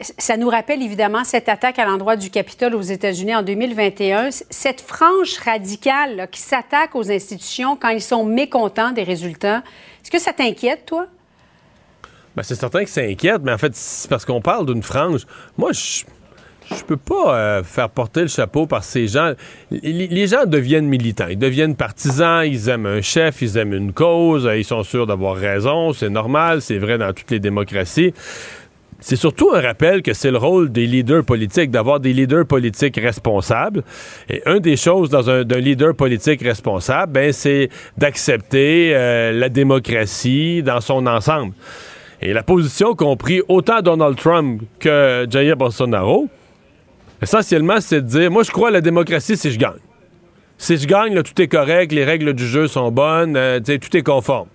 Ça 0.00 0.36
nous 0.36 0.48
rappelle 0.48 0.82
évidemment 0.82 1.24
cette 1.24 1.48
attaque 1.48 1.78
à 1.78 1.84
l'endroit 1.84 2.16
du 2.16 2.30
Capitole 2.30 2.74
aux 2.74 2.82
États-Unis 2.82 3.34
en 3.34 3.42
2021. 3.42 4.30
Cette 4.30 4.80
frange 4.80 5.38
radicale 5.38 6.28
qui 6.32 6.40
s'attaque 6.40 6.94
aux 6.94 7.10
institutions 7.10 7.76
quand 7.76 7.90
ils 7.90 8.02
sont 8.02 8.24
mécontents 8.24 8.92
des 8.92 9.04
résultats. 9.04 9.62
Est-ce 10.02 10.10
que 10.10 10.18
ça 10.18 10.32
t'inquiète, 10.32 10.86
toi? 10.86 11.06
Ben, 12.34 12.42
c'est 12.42 12.54
certain 12.54 12.84
que 12.84 12.90
ça 12.90 13.02
inquiète, 13.02 13.40
mais 13.42 13.52
en 13.52 13.58
fait, 13.58 13.74
c'est 13.74 14.08
parce 14.08 14.24
qu'on 14.24 14.42
parle 14.42 14.66
d'une 14.66 14.82
frange. 14.82 15.26
Moi, 15.56 15.72
je 15.72 16.04
je 16.74 16.82
peux 16.84 16.96
pas 16.96 17.36
euh, 17.36 17.62
faire 17.62 17.88
porter 17.88 18.22
le 18.22 18.28
chapeau 18.28 18.66
par 18.66 18.84
ces 18.84 19.06
gens. 19.06 19.32
Les, 19.70 20.26
gens 20.26 20.46
deviennent 20.46 20.86
militants, 20.86 21.28
ils 21.28 21.38
deviennent 21.38 21.76
partisans, 21.76 22.44
ils 22.44 22.68
aiment 22.68 22.86
un 22.86 23.00
chef, 23.00 23.42
ils 23.42 23.56
aiment 23.56 23.74
une 23.74 23.92
cause, 23.92 24.48
ils 24.56 24.64
sont 24.64 24.82
sûrs 24.82 25.06
d'avoir 25.06 25.36
raison, 25.36 25.92
c'est 25.92 26.10
normal, 26.10 26.62
c'est 26.62 26.78
vrai 26.78 26.98
dans 26.98 27.12
toutes 27.12 27.30
les 27.30 27.40
démocraties. 27.40 28.12
C'est 28.98 29.16
surtout 29.16 29.50
un 29.52 29.60
rappel 29.60 30.02
que 30.02 30.14
c'est 30.14 30.30
le 30.30 30.38
rôle 30.38 30.72
des 30.72 30.86
leaders 30.86 31.22
politiques, 31.22 31.70
d'avoir 31.70 32.00
des 32.00 32.14
leaders 32.14 32.46
politiques 32.46 32.96
responsables. 32.96 33.82
Et 34.30 34.42
une 34.46 34.60
des 34.60 34.76
choses 34.76 35.10
dans 35.10 35.28
un 35.28 35.42
leader 35.44 35.94
politique 35.94 36.42
responsable, 36.42 37.12
ben, 37.12 37.32
c'est 37.32 37.68
d'accepter 37.98 38.92
euh, 38.94 39.32
la 39.32 39.50
démocratie 39.50 40.62
dans 40.62 40.80
son 40.80 41.06
ensemble. 41.06 41.52
Et 42.22 42.32
la 42.32 42.42
position 42.42 42.94
qu'ont 42.94 43.16
pris 43.16 43.42
autant 43.48 43.82
Donald 43.82 44.16
Trump 44.16 44.62
que 44.80 45.26
Jair 45.28 45.56
Bolsonaro, 45.56 46.28
Essentiellement, 47.22 47.80
c'est 47.80 48.02
de 48.02 48.06
dire, 48.06 48.30
moi, 48.30 48.42
je 48.42 48.50
crois 48.50 48.68
à 48.68 48.72
la 48.72 48.80
démocratie 48.80 49.36
si 49.36 49.50
je 49.50 49.58
gagne. 49.58 49.80
Si 50.58 50.76
je 50.76 50.86
gagne, 50.86 51.22
tout 51.22 51.40
est 51.40 51.48
correct, 51.48 51.92
les 51.92 52.04
règles 52.04 52.32
du 52.32 52.46
jeu 52.46 52.66
sont 52.66 52.90
bonnes, 52.90 53.36
euh, 53.36 53.60
tout 53.60 53.96
est 53.96 54.02
conforme. 54.02 54.48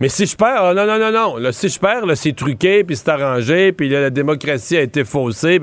Mais 0.00 0.08
si 0.08 0.26
je 0.26 0.36
perds, 0.36 0.62
ah, 0.62 0.74
non, 0.74 0.86
non, 0.86 0.98
non, 0.98 1.12
non. 1.40 1.52
si 1.52 1.68
je 1.68 1.78
perds, 1.78 2.04
c'est 2.14 2.34
truqué, 2.34 2.84
puis 2.84 2.96
c'est 2.96 3.08
arrangé, 3.08 3.72
puis 3.72 3.88
la 3.88 4.10
démocratie 4.10 4.76
a 4.76 4.82
été 4.82 5.04
faussée. 5.04 5.60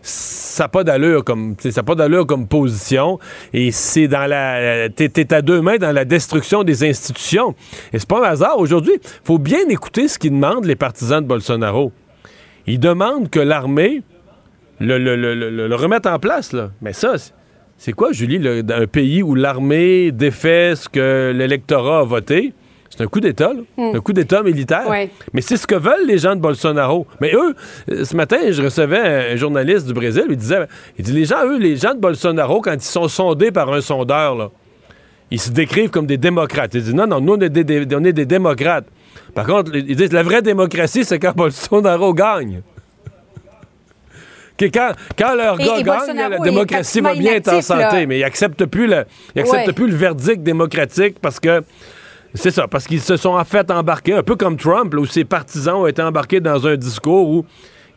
Ça 0.00 0.64
n'a 0.64 0.68
pas 0.68 0.84
d'allure 0.84 1.24
comme 1.24 1.56
ça 1.58 1.82
pas 1.82 1.94
d'allure 1.94 2.24
comme 2.24 2.46
position 2.46 3.18
et 3.52 3.72
c'est 3.72 4.06
dans 4.06 4.26
la 4.26 4.88
t'es, 4.88 5.34
à 5.34 5.42
deux 5.42 5.60
mains 5.60 5.76
dans 5.76 5.90
la 5.90 6.04
destruction 6.04 6.62
des 6.62 6.88
institutions 6.88 7.54
et 7.92 7.98
c'est 7.98 8.08
pas 8.08 8.20
un 8.20 8.30
hasard 8.30 8.58
aujourd'hui 8.58 8.94
faut 9.24 9.38
bien 9.38 9.68
écouter 9.68 10.06
ce 10.06 10.18
qu'ils 10.18 10.30
demandent 10.30 10.64
les 10.64 10.76
partisans 10.76 11.20
de 11.20 11.26
Bolsonaro 11.26 11.92
ils 12.66 12.78
demandent 12.78 13.28
que 13.28 13.40
l'armée 13.40 14.02
le, 14.80 15.74
remettre 15.74 16.08
en 16.10 16.18
place. 16.18 16.52
Là. 16.52 16.70
Mais 16.80 16.92
ça, 16.92 17.14
c'est 17.76 17.92
quoi, 17.92 18.12
Julie, 18.12 18.46
un 18.46 18.86
pays 18.86 19.22
où 19.22 19.34
l'armée 19.34 20.12
défait 20.12 20.74
ce 20.76 20.88
que 20.88 21.32
l'électorat 21.34 22.00
a 22.00 22.04
voté? 22.04 22.52
C'est 22.90 23.02
un 23.02 23.06
coup 23.06 23.20
d'État, 23.20 23.52
hmm. 23.76 23.96
un 23.96 24.00
coup 24.00 24.12
d'État 24.12 24.42
militaire. 24.42 24.86
Mais 25.32 25.40
c'est 25.40 25.56
ce 25.56 25.66
que 25.66 25.74
veulent 25.74 26.06
les 26.06 26.18
gens 26.18 26.34
de 26.34 26.40
Bolsonaro. 26.40 27.06
Mais 27.20 27.32
eux, 27.34 27.54
euh, 27.90 28.04
ce 28.04 28.16
matin, 28.16 28.38
je 28.50 28.62
recevais 28.62 29.32
un 29.32 29.36
journaliste 29.36 29.86
du 29.86 29.92
Brésil, 29.92 30.24
il 30.28 30.36
disait, 30.36 30.66
il 30.98 31.04
dit, 31.04 31.12
les 31.12 31.24
gens, 31.26 31.44
eux, 31.44 31.58
les 31.58 31.76
gens 31.76 31.94
de 31.94 32.00
Bolsonaro, 32.00 32.60
quand 32.60 32.72
ils 32.72 32.80
sont 32.80 33.06
sondés 33.08 33.50
par 33.50 33.72
un 33.72 33.82
sondeur, 33.82 34.36
là, 34.36 34.50
ils 35.30 35.40
se 35.40 35.50
décrivent 35.50 35.90
comme 35.90 36.06
des 36.06 36.16
démocrates. 36.16 36.74
Ils 36.74 36.82
disent, 36.82 36.94
non, 36.94 37.06
non, 37.06 37.20
nous, 37.20 37.34
on 37.34 37.40
est 37.40 37.50
des, 37.50 37.94
on 37.94 38.04
est 38.04 38.12
des 38.12 38.26
démocrates. 38.26 38.86
Par 39.34 39.46
contre, 39.46 39.76
ils 39.76 39.94
disent, 39.94 40.12
la 40.12 40.22
vraie 40.22 40.42
démocratie, 40.42 41.04
c'est 41.04 41.18
quand 41.18 41.36
Bolsonaro 41.36 42.14
gagne 42.14 42.62
quand, 44.66 44.92
quand 45.16 45.34
leur 45.34 45.56
gars 45.56 45.82
gagne, 45.82 46.16
la 46.16 46.38
démocratie 46.38 47.00
va 47.00 47.14
bien 47.14 47.34
être 47.34 47.52
en 47.52 47.62
santé, 47.62 48.06
mais 48.06 48.18
ils 48.18 48.22
n'acceptent 48.22 48.66
plus, 48.66 48.86
le, 48.86 49.04
plus 49.72 49.88
le 49.88 49.96
verdict 49.96 50.42
démocratique 50.42 51.18
parce 51.20 51.40
que. 51.40 51.62
C'est 52.34 52.50
ça, 52.50 52.68
parce 52.68 52.86
qu'ils 52.86 53.00
se 53.00 53.16
sont 53.16 53.30
en 53.30 53.44
fait 53.44 53.70
embarqués, 53.70 54.12
un 54.12 54.22
peu 54.22 54.36
comme 54.36 54.58
Trump, 54.58 54.92
où 54.94 55.06
ses 55.06 55.24
partisans 55.24 55.76
ont 55.76 55.86
été 55.86 56.02
embarqués 56.02 56.40
dans 56.40 56.66
un 56.66 56.76
discours 56.76 57.26
où 57.26 57.46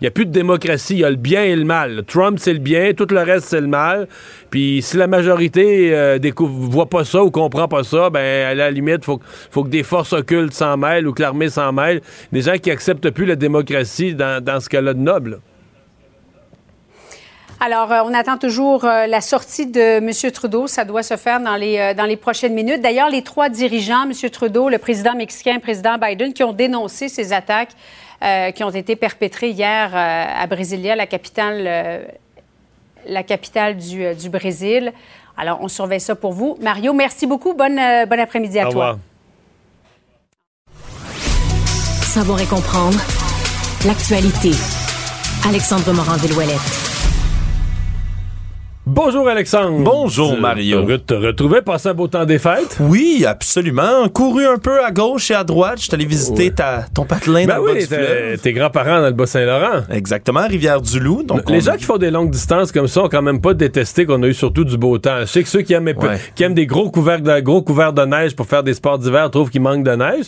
il 0.02 0.06
n'y 0.06 0.08
a 0.08 0.12
plus 0.12 0.26
de 0.26 0.32
démocratie, 0.32 0.96
il 0.96 1.00
y 1.02 1.04
a 1.04 1.12
le 1.12 1.16
bien 1.16 1.44
et 1.44 1.56
le 1.56 1.64
mal. 1.64 2.04
Trump, 2.08 2.40
c'est 2.40 2.54
le 2.54 2.60
bien, 2.60 2.94
tout 2.94 3.06
le 3.12 3.20
reste, 3.20 3.50
c'est 3.50 3.62
le 3.62 3.68
mal. 3.68 4.08
Puis 4.50 4.82
si 4.82 4.98
la 4.98 5.06
majorité 5.06 5.94
euh, 5.94 6.18
ne 6.18 6.32
voit 6.44 6.90
pas 6.90 7.04
ça 7.04 7.24
ou 7.24 7.30
comprend 7.30 7.68
pas 7.68 7.84
ça, 7.84 8.10
ben 8.10 8.48
à 8.48 8.56
la 8.56 8.72
limite, 8.72 9.02
il 9.02 9.06
faut, 9.06 9.20
faut 9.52 9.64
que 9.64 9.70
des 9.70 9.84
forces 9.84 10.14
occultes 10.14 10.54
s'en 10.54 10.76
mêlent 10.76 11.08
ou 11.08 11.14
que 11.14 11.22
l'armée 11.22 11.50
s'en 11.50 11.72
mêle. 11.72 12.02
Des 12.32 12.42
gens 12.42 12.58
qui 12.58 12.72
acceptent 12.72 13.12
plus 13.12 13.28
la 13.28 13.36
démocratie 13.36 14.16
dans, 14.16 14.44
dans 14.44 14.60
ce 14.60 14.70
cas-là 14.70 14.96
de 14.96 15.00
noble. 15.00 15.40
Alors, 17.64 17.92
euh, 17.92 18.02
on 18.04 18.14
attend 18.16 18.40
toujours 18.40 18.86
euh, 18.86 19.06
la 19.06 19.22
sortie 19.22 19.68
de 19.68 20.00
M. 20.00 20.32
Trudeau. 20.32 20.66
Ça 20.66 20.84
doit 20.84 21.04
se 21.04 21.16
faire 21.16 21.40
dans 21.40 21.56
les, 21.56 21.78
euh, 21.78 21.94
dans 21.94 22.06
les 22.06 22.18
prochaines 22.18 22.56
minutes. 22.56 22.82
D'ailleurs, 22.82 23.08
les 23.08 23.22
trois 23.22 23.50
dirigeants, 23.50 24.10
M. 24.10 24.30
Trudeau, 24.32 24.68
le 24.68 24.80
président 24.80 25.14
mexicain, 25.14 25.54
le 25.54 25.60
président 25.60 26.00
Biden, 26.00 26.34
qui 26.34 26.44
ont 26.44 26.54
dénoncé 26.54 27.08
ces 27.08 27.32
attaques 27.32 27.72
qui 28.54 28.64
ont 28.64 28.70
été 28.70 28.96
perpétrées 28.96 29.50
hier 29.50 29.96
à 29.96 30.46
Brasilia, 30.46 30.96
la 30.96 31.08
capitale, 31.08 32.08
la 33.08 33.24
capitale 33.24 33.78
du, 33.78 34.14
du, 34.14 34.30
Brésil. 34.30 34.94
Alors, 35.36 35.58
on 35.64 35.68
surveille 35.68 36.00
ça 36.00 36.14
pour 36.14 36.32
vous. 36.32 36.56
Mario, 36.62 36.94
merci 36.94 37.26
beaucoup. 37.26 37.56
Bonne, 37.56 37.82
bon 38.08 38.20
après-midi 38.20 38.60
à 38.60 38.68
Au 38.68 38.72
toi. 38.72 39.00
Savoir 42.04 42.40
et 42.42 42.46
comprendre 42.46 43.00
l'actualité. 43.88 44.52
Alexandre 45.48 45.92
Morand-Villouellette. 45.92 46.91
Bonjour 48.88 49.28
Alexandre. 49.28 49.84
Bonjour 49.84 50.40
Mario. 50.40 50.84
Tu 50.88 51.00
te 51.02 51.14
retrouvais 51.14 51.62
passer 51.62 51.90
un 51.90 51.94
beau 51.94 52.08
temps 52.08 52.26
des 52.26 52.40
fêtes? 52.40 52.78
Oui, 52.80 53.24
absolument. 53.28 54.10
Couru 54.12 54.48
un 54.48 54.58
peu 54.58 54.84
à 54.84 54.90
gauche 54.90 55.30
et 55.30 55.36
à 55.36 55.44
droite. 55.44 55.76
Je 55.78 55.84
suis 55.84 55.94
allé 55.94 56.06
visiter 56.06 56.50
ta, 56.50 56.86
ton 56.92 57.06
patelin 57.06 57.46
ben 57.46 57.58
dans 57.58 57.64
oui, 57.64 57.86
le 57.88 58.38
Tes 58.38 58.54
grands-parents 58.54 59.02
dans 59.02 59.06
le 59.06 59.12
Bas-Saint-Laurent. 59.12 59.84
Exactement, 59.92 60.48
Rivière-du-Loup. 60.48 61.22
Donc 61.22 61.48
Les 61.52 61.62
gens 61.62 61.76
qui 61.76 61.84
font 61.84 61.98
des 61.98 62.10
longues 62.10 62.32
distances 62.32 62.72
comme 62.72 62.88
ça 62.88 63.04
ont 63.04 63.08
quand 63.08 63.22
même 63.22 63.40
pas 63.40 63.54
détesté 63.54 64.08
qu'on 64.08 64.24
a 64.24 64.28
eu 64.28 64.34
surtout 64.34 64.64
du 64.64 64.78
beau 64.78 64.98
temps. 64.98 65.20
Je 65.22 65.26
sais 65.26 65.44
que 65.44 65.50
ceux 65.50 65.62
qui 65.62 65.74
aiment, 65.74 65.94
qui 66.34 66.42
aiment 66.42 66.56
des 66.56 66.66
gros 66.66 66.90
couverts, 66.90 67.22
de, 67.22 67.40
gros 67.40 67.62
couverts 67.62 67.94
de 67.94 68.04
neige 68.04 68.36
pour 68.36 68.48
faire 68.48 68.64
des 68.64 68.74
sports 68.74 68.98
d'hiver 68.98 69.30
trouvent 69.30 69.52
qu'il 69.52 69.62
manque 69.62 69.84
de 69.84 69.92
neige. 69.92 70.26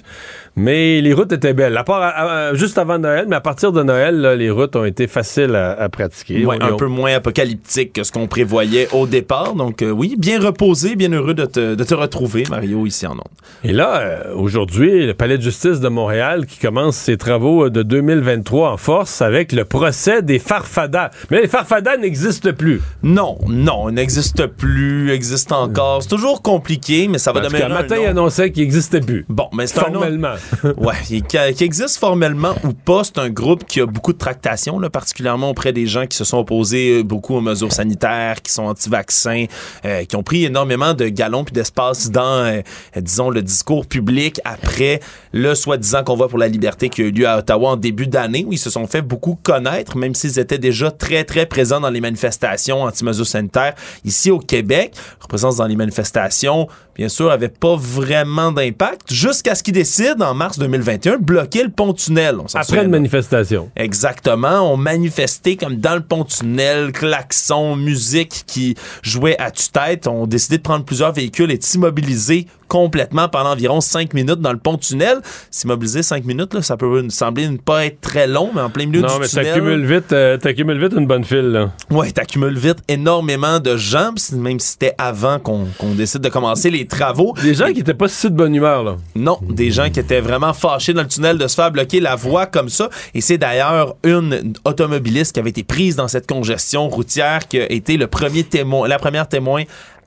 Mais 0.55 1.01
les 1.01 1.13
routes 1.13 1.31
étaient 1.31 1.53
belles. 1.53 1.75
À 1.75 1.83
part, 1.83 2.53
juste 2.53 2.77
avant 2.77 2.99
Noël, 2.99 3.25
mais 3.27 3.35
à 3.35 3.41
partir 3.41 3.71
de 3.71 3.81
Noël, 3.81 4.21
les 4.37 4.51
routes 4.51 4.75
ont 4.75 4.85
été 4.85 5.07
faciles 5.07 5.55
à, 5.55 5.89
pratiquer. 5.89 6.45
un 6.61 6.73
peu 6.73 6.85
moins 6.85 7.15
apocalyptique 7.15 7.93
que 7.93 8.03
ce 8.03 8.11
qu'on 8.11 8.27
prévoyait 8.43 8.89
au 8.91 9.07
départ. 9.07 9.55
Donc 9.55 9.81
euh, 9.81 9.89
oui, 9.89 10.15
bien 10.17 10.37
reposé, 10.37 10.97
bien 10.97 11.13
heureux 11.13 11.33
de 11.33 11.45
te, 11.45 11.93
retrouver, 11.93 12.43
Mario, 12.49 12.85
ici 12.85 13.07
en 13.07 13.13
Onde. 13.13 13.21
Et 13.63 13.71
là, 13.71 13.99
euh, 13.99 14.35
aujourd'hui, 14.35 15.05
le 15.05 15.13
Palais 15.13 15.37
de 15.37 15.43
justice 15.43 15.79
de 15.79 15.87
Montréal 15.87 16.45
qui 16.45 16.59
commence 16.59 16.97
ses 16.97 17.15
travaux 17.15 17.69
de 17.69 17.83
2023 17.83 18.71
en 18.71 18.77
force 18.77 19.21
avec 19.21 19.53
le 19.53 19.63
procès 19.63 20.21
des 20.21 20.39
farfadas. 20.39 21.11
Mais 21.31 21.43
les 21.43 21.47
farfadas 21.47 21.95
n'existent 21.95 22.51
plus. 22.51 22.81
Non, 23.01 23.37
non, 23.47 23.89
n'existent 23.91 24.49
plus, 24.49 25.11
existent 25.11 25.63
encore. 25.63 26.03
C'est 26.03 26.09
toujours 26.09 26.41
compliqué, 26.41 27.07
mais 27.07 27.19
ça 27.19 27.31
va 27.31 27.39
demeurer. 27.39 27.63
Un 27.63 27.69
matin, 27.69 27.95
il 27.97 28.07
annonçait 28.07 28.51
qu'il 28.51 28.63
n'existait 28.63 28.99
plus. 28.99 29.25
Bon, 29.29 29.47
mais 29.53 29.67
c'est 29.67 29.79
formellement. 29.79 30.35
ouais, 30.77 30.95
qui, 31.05 31.63
existe 31.63 31.97
formellement 31.97 32.55
ou 32.65 32.73
pas, 32.73 33.05
c'est 33.05 33.19
un 33.19 33.29
groupe 33.29 33.63
qui 33.65 33.79
a 33.79 33.85
beaucoup 33.85 34.11
de 34.11 34.17
tractations, 34.17 34.79
là, 34.79 34.89
particulièrement 34.89 35.51
auprès 35.51 35.71
des 35.71 35.87
gens 35.87 36.07
qui 36.07 36.17
se 36.17 36.25
sont 36.25 36.39
opposés 36.39 36.99
euh, 36.99 37.03
beaucoup 37.03 37.35
aux 37.35 37.41
mesures 37.41 37.71
sanitaires 37.71 38.32
qui 38.41 38.51
sont 38.51 38.63
anti-vaccins, 38.63 39.45
euh, 39.85 40.05
qui 40.05 40.15
ont 40.15 40.23
pris 40.23 40.45
énormément 40.45 40.93
de 40.93 41.07
galons 41.07 41.43
puis 41.43 41.53
d'espace 41.53 42.09
dans, 42.09 42.45
euh, 42.45 42.61
disons, 42.97 43.29
le 43.29 43.41
discours 43.41 43.85
public 43.85 44.39
après 44.45 44.99
le 45.33 45.55
soi-disant 45.55 46.03
convoi 46.03 46.27
pour 46.29 46.37
la 46.37 46.47
liberté 46.47 46.89
qui 46.89 47.01
a 47.01 47.05
eu 47.05 47.11
lieu 47.11 47.27
à 47.27 47.39
Ottawa 47.39 47.71
en 47.71 47.75
début 47.75 48.07
d'année, 48.07 48.45
où 48.47 48.53
ils 48.53 48.59
se 48.59 48.69
sont 48.69 48.87
fait 48.87 49.01
beaucoup 49.01 49.37
connaître, 49.41 49.97
même 49.97 50.15
s'ils 50.15 50.39
étaient 50.39 50.57
déjà 50.57 50.91
très, 50.91 51.23
très 51.23 51.45
présents 51.45 51.79
dans 51.79 51.89
les 51.89 52.01
manifestations 52.01 52.83
anti-mesures 52.83 53.25
ici 54.05 54.31
au 54.31 54.39
Québec. 54.39 54.93
Leur 55.19 55.27
présence 55.27 55.57
dans 55.57 55.65
les 55.65 55.75
manifestations, 55.75 56.67
bien 56.95 57.09
sûr, 57.09 57.31
avait 57.31 57.49
pas 57.49 57.75
vraiment 57.75 58.51
d'impact 58.51 59.11
jusqu'à 59.11 59.55
ce 59.55 59.63
qu'ils 59.63 59.73
décident 59.73 60.25
en 60.25 60.33
mars 60.33 60.59
2021 60.59 61.17
de 61.17 61.23
bloquer 61.23 61.63
le 61.63 61.69
pont-tunnel. 61.69 62.37
Après 62.53 62.83
une 62.83 62.91
manifestation. 62.91 63.69
Exactement. 63.75 64.71
On 64.71 64.77
manifestait 64.77 65.55
comme 65.55 65.77
dans 65.77 65.95
le 65.95 66.01
pont-tunnel, 66.01 66.91
klaxon, 66.91 67.75
musique 67.75 68.43
qui 68.47 68.75
jouait 69.01 69.39
à 69.39 69.51
tue-tête. 69.51 70.07
On 70.07 70.27
décidé 70.27 70.57
de 70.57 70.63
prendre 70.63 70.85
plusieurs 70.85 71.11
véhicules 71.11 71.51
et 71.51 71.57
de 71.57 71.63
s'immobiliser 71.63 72.47
complètement 72.67 73.29
pendant 73.29 73.51
environ 73.51 73.81
cinq 73.81 74.15
minutes 74.15 74.39
dans 74.39 74.51
le 74.51 74.57
pont-tunnel. 74.57 75.19
S'immobiliser 75.51 76.01
cinq 76.01 76.25
minutes, 76.25 76.55
là, 76.55 76.61
ça 76.63 76.75
peut 76.75 77.07
sembler 77.09 77.47
ne 77.47 77.57
pas 77.57 77.85
être 77.85 78.01
très 78.01 78.25
long, 78.25 78.49
mais 78.53 78.61
en 78.61 78.69
plein 78.71 78.87
milieu 78.87 79.01
non, 79.01 79.13
du 79.13 79.19
mais 79.19 79.27
tunnel... 79.27 79.45
t'accumules 79.45 79.85
vite, 79.85 80.11
euh, 80.11 80.37
t'accumules 80.37 80.79
vite 80.79 80.93
une 80.97 81.05
bonne 81.05 81.23
file. 81.23 81.51
Là. 81.51 81.71
Ouais, 81.91 82.09
t'accumules 82.11 82.57
vite 82.57 82.79
énormément 82.87 83.59
de 83.59 83.77
gens, 83.77 84.11
même 84.33 84.59
si 84.59 84.69
c'était 84.69 84.95
avant 84.97 85.37
qu'on 85.39 85.67
qu'on 85.77 85.93
décide 85.93 86.21
de 86.21 86.29
commencer 86.29 86.71
les 86.71 86.82
travaux. 86.87 87.33
Des 87.41 87.53
gens 87.53 87.71
qui 87.71 87.79
étaient 87.79 87.93
pas 87.93 88.07
si 88.07 88.29
de 88.29 88.35
bonne 88.35 88.55
humeur, 88.55 88.83
là. 88.83 88.97
Non, 89.15 89.39
des 89.41 89.71
gens 89.71 89.89
qui 89.89 89.99
étaient 89.99 90.21
vraiment 90.21 90.53
fâchés 90.53 90.93
dans 90.93 91.01
le 91.01 91.07
tunnel 91.07 91.37
de 91.37 91.47
se 91.47 91.55
faire 91.55 91.71
bloquer 91.71 91.99
la 91.99 92.15
voie 92.15 92.45
comme 92.45 92.69
ça. 92.69 92.89
Et 93.13 93.21
c'est 93.21 93.37
d'ailleurs 93.37 93.95
une 94.03 94.53
automobiliste 94.65 95.33
qui 95.33 95.39
avait 95.39 95.49
été 95.49 95.63
prise 95.63 95.95
dans 95.95 96.07
cette 96.07 96.27
congestion 96.27 96.89
routière 96.89 97.47
qui 97.47 97.59
a 97.59 97.71
été 97.71 97.97
le 97.97 98.07
premier 98.07 98.43
témoin, 98.43 98.87
la 98.87 98.99
première 98.99 99.27
témoin 99.27 99.63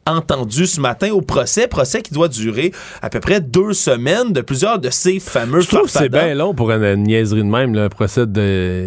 entendu 0.07 0.67
ce 0.67 0.81
matin 0.81 1.11
au 1.11 1.21
procès, 1.21 1.69
procès 1.69 2.03
qui 2.03 2.13
doit 2.13 2.29
durer 2.29 2.73
à 3.03 3.11
peu 3.11 3.21
près 3.21 3.41
deux 3.41 3.73
semaines 3.73 4.33
de 4.33 4.41
plusieurs 4.41 4.79
de 4.79 4.91
ces 4.91 5.21
fameux 5.21 5.61
Je 5.61 5.69
trouve 5.69 5.83
que 5.83 5.91
c'est 5.91 6.09
bien 6.09 6.35
long 6.35 6.55
pour 6.55 6.71
une 6.71 7.03
niaiserie 7.03 7.43
de 7.43 7.49
même, 7.49 7.75
là, 7.75 7.85
un 7.85 7.89
procès 7.89 8.27
de 8.27 8.87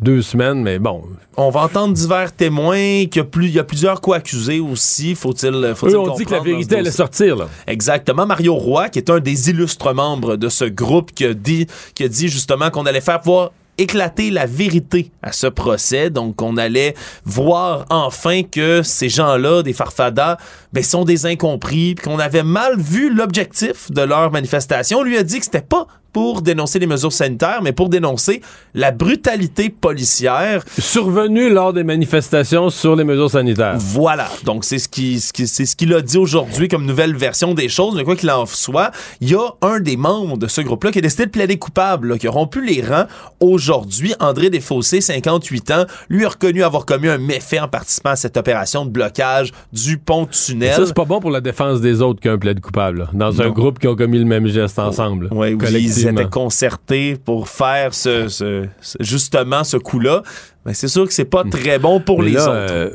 deux 0.00 0.22
semaines, 0.22 0.62
mais 0.62 0.78
bon. 0.78 1.02
On 1.36 1.50
va 1.50 1.62
entendre 1.62 1.94
divers 1.94 2.32
témoins, 2.32 3.06
qu'il 3.06 3.16
y 3.16 3.20
a, 3.20 3.24
plus, 3.24 3.46
il 3.46 3.54
y 3.54 3.58
a 3.58 3.64
plusieurs 3.64 4.00
co-accusés 4.00 4.60
aussi, 4.60 5.14
faut-il 5.14 5.72
faut 5.74 5.88
Eux, 5.88 5.98
on 5.98 6.14
dit 6.14 6.24
que 6.24 6.32
la 6.32 6.40
vérité 6.40 6.76
allait 6.76 6.90
sortir, 6.90 7.36
là. 7.36 7.48
Exactement. 7.66 8.26
Mario 8.26 8.54
Roy, 8.54 8.88
qui 8.88 8.98
est 8.98 9.10
un 9.10 9.20
des 9.20 9.50
illustres 9.50 9.94
membres 9.94 10.36
de 10.36 10.48
ce 10.48 10.64
groupe, 10.64 11.12
qui 11.12 11.24
a 11.24 11.34
dit, 11.34 11.66
qui 11.94 12.04
a 12.04 12.08
dit 12.08 12.28
justement 12.28 12.70
qu'on 12.70 12.86
allait 12.86 13.00
faire 13.00 13.20
voir 13.22 13.52
éclater 13.80 14.30
la 14.30 14.46
vérité 14.46 15.10
à 15.22 15.32
ce 15.32 15.46
procès. 15.46 16.10
Donc, 16.10 16.42
on 16.42 16.56
allait 16.56 16.94
voir 17.24 17.86
enfin 17.90 18.42
que 18.42 18.82
ces 18.82 19.08
gens-là, 19.08 19.62
des 19.62 19.72
farfadas, 19.72 20.36
ben, 20.72 20.84
sont 20.84 21.04
des 21.04 21.26
incompris, 21.26 21.94
qu'on 21.94 22.18
avait 22.18 22.42
mal 22.42 22.78
vu 22.78 23.12
l'objectif 23.12 23.90
de 23.90 24.02
leur 24.02 24.30
manifestation. 24.30 24.98
On 24.98 25.02
lui 25.02 25.16
a 25.16 25.22
dit 25.22 25.38
que 25.38 25.44
c'était 25.44 25.60
pas 25.60 25.86
pour 26.12 26.42
dénoncer 26.42 26.78
les 26.78 26.86
mesures 26.86 27.12
sanitaires, 27.12 27.60
mais 27.62 27.72
pour 27.72 27.88
dénoncer 27.88 28.40
la 28.74 28.90
brutalité 28.90 29.70
policière 29.70 30.64
survenue 30.78 31.50
lors 31.50 31.72
des 31.72 31.84
manifestations 31.84 32.70
sur 32.70 32.96
les 32.96 33.04
mesures 33.04 33.30
sanitaires. 33.30 33.76
Voilà. 33.78 34.28
Donc 34.44 34.64
c'est 34.64 34.78
ce 34.78 34.88
qui, 34.88 35.20
ce 35.20 35.32
qui 35.32 35.46
c'est 35.46 35.66
ce 35.66 35.76
qu'il 35.76 35.94
a 35.94 36.00
dit 36.00 36.18
aujourd'hui 36.18 36.68
comme 36.68 36.84
nouvelle 36.84 37.16
version 37.16 37.54
des 37.54 37.68
choses. 37.68 37.94
Mais 37.96 38.04
quoi 38.04 38.16
qu'il 38.16 38.30
en 38.30 38.46
soit, 38.46 38.90
il 39.20 39.30
y 39.30 39.34
a 39.34 39.46
un 39.62 39.80
des 39.80 39.96
membres 39.96 40.36
de 40.36 40.46
ce 40.46 40.60
groupe-là 40.60 40.92
qui 40.92 40.98
a 40.98 41.02
décidé 41.02 41.26
de 41.26 41.30
plaider 41.30 41.58
coupable, 41.58 42.08
là, 42.08 42.18
qui 42.18 42.26
a 42.26 42.30
rompu 42.30 42.64
les 42.64 42.82
rangs 42.82 43.06
aujourd'hui. 43.40 44.14
André 44.20 44.50
Desfossés, 44.50 45.00
58 45.00 45.70
ans, 45.70 45.84
lui 46.08 46.24
a 46.24 46.28
reconnu 46.28 46.62
avoir 46.62 46.86
commis 46.86 47.08
un 47.08 47.18
méfait 47.18 47.60
en 47.60 47.68
participant 47.68 48.10
à 48.10 48.16
cette 48.16 48.36
opération 48.36 48.84
de 48.84 48.90
blocage 48.90 49.52
du 49.72 49.98
pont 49.98 50.26
tunnel. 50.26 50.74
Ça 50.74 50.86
c'est 50.86 50.94
pas 50.94 51.04
bon 51.04 51.20
pour 51.20 51.30
la 51.30 51.40
défense 51.40 51.80
des 51.80 52.02
autres 52.02 52.20
qu'un 52.20 52.38
plaide 52.38 52.60
coupable. 52.60 53.08
Dans 53.12 53.32
non. 53.32 53.40
un 53.40 53.50
groupe 53.50 53.78
qui 53.78 53.86
ont 53.86 53.96
commis 53.96 54.18
le 54.18 54.24
même 54.24 54.46
geste 54.46 54.78
ensemble. 54.78 55.28
Oui, 55.30 55.56
ils 56.00 56.08
étaient 56.08 56.28
concertés 56.28 57.16
pour 57.16 57.48
faire 57.48 57.94
ce, 57.94 58.28
ce, 58.28 58.66
ce 58.80 58.96
justement 59.00 59.64
ce 59.64 59.76
coup-là. 59.76 60.22
Mais 60.64 60.74
c'est 60.74 60.88
sûr 60.88 61.06
que 61.06 61.12
c'est 61.12 61.24
pas 61.24 61.44
très 61.44 61.78
bon 61.78 62.00
pour 62.00 62.20
Mais 62.20 62.26
les 62.26 62.32
là, 62.32 62.42
autres. 62.42 62.72
euh, 62.74 62.90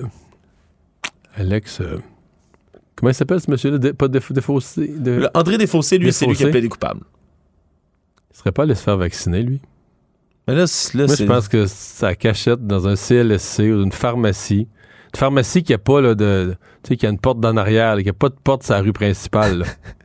Alex, 1.37 1.81
euh, 1.81 1.97
comment 2.95 3.09
il 3.11 3.15
s'appelle 3.15 3.41
ce 3.41 3.49
monsieur-là? 3.51 3.93
Pas 3.93 4.07
Défaussé? 4.07 4.87
De... 4.87 5.11
Le 5.11 5.29
André 5.33 5.57
Desfossés, 5.57 5.97
lui, 5.97 6.13
c'est 6.13 6.25
lui 6.25 6.35
qui 6.35 6.45
a 6.45 6.49
plaidé 6.49 6.69
coupable. 6.69 7.01
Il 8.33 8.37
serait 8.37 8.51
pas 8.51 8.63
allé 8.63 8.75
se 8.75 8.83
faire 8.83 8.97
vacciner, 8.97 9.41
lui? 9.41 9.61
Mais 10.47 10.53
là, 10.55 10.65
Moi, 10.93 11.07
je 11.07 11.23
pense 11.23 11.47
que 11.47 11.65
ça 11.65 12.13
cachette 12.15 12.65
dans 12.67 12.87
un 12.87 12.95
CLSC 12.95 13.59
ou 13.61 13.81
une 13.83 13.91
pharmacie. 13.91 14.67
Une 15.13 15.17
pharmacie 15.19 15.63
qui 15.63 15.73
a 15.73 15.77
pas 15.77 16.01
là, 16.01 16.13
de. 16.13 16.55
Tu 16.83 16.89
sais, 16.89 16.97
qui 16.97 17.07
a 17.07 17.09
une 17.09 17.17
porte 17.19 17.39
d'en 17.39 17.57
arrière, 17.57 17.95
là, 17.95 18.03
qui 18.03 18.09
a 18.09 18.13
pas 18.13 18.29
de 18.29 18.35
porte 18.43 18.63
sur 18.63 18.73
la 18.75 18.81
rue 18.81 18.93
principale. 18.93 19.65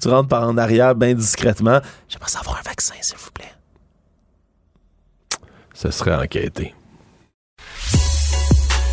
tu 0.00 0.08
rentres 0.08 0.28
par 0.28 0.48
en 0.48 0.56
arrière 0.56 0.94
bien 0.94 1.14
discrètement. 1.14 1.80
J'aimerais 2.08 2.30
savoir 2.30 2.58
un 2.58 2.62
vaccin, 2.62 2.94
s'il 3.00 3.16
vous 3.16 3.30
plaît. 3.30 3.52
Ce 5.74 5.90
serait 5.90 6.14
enquêté. 6.14 6.74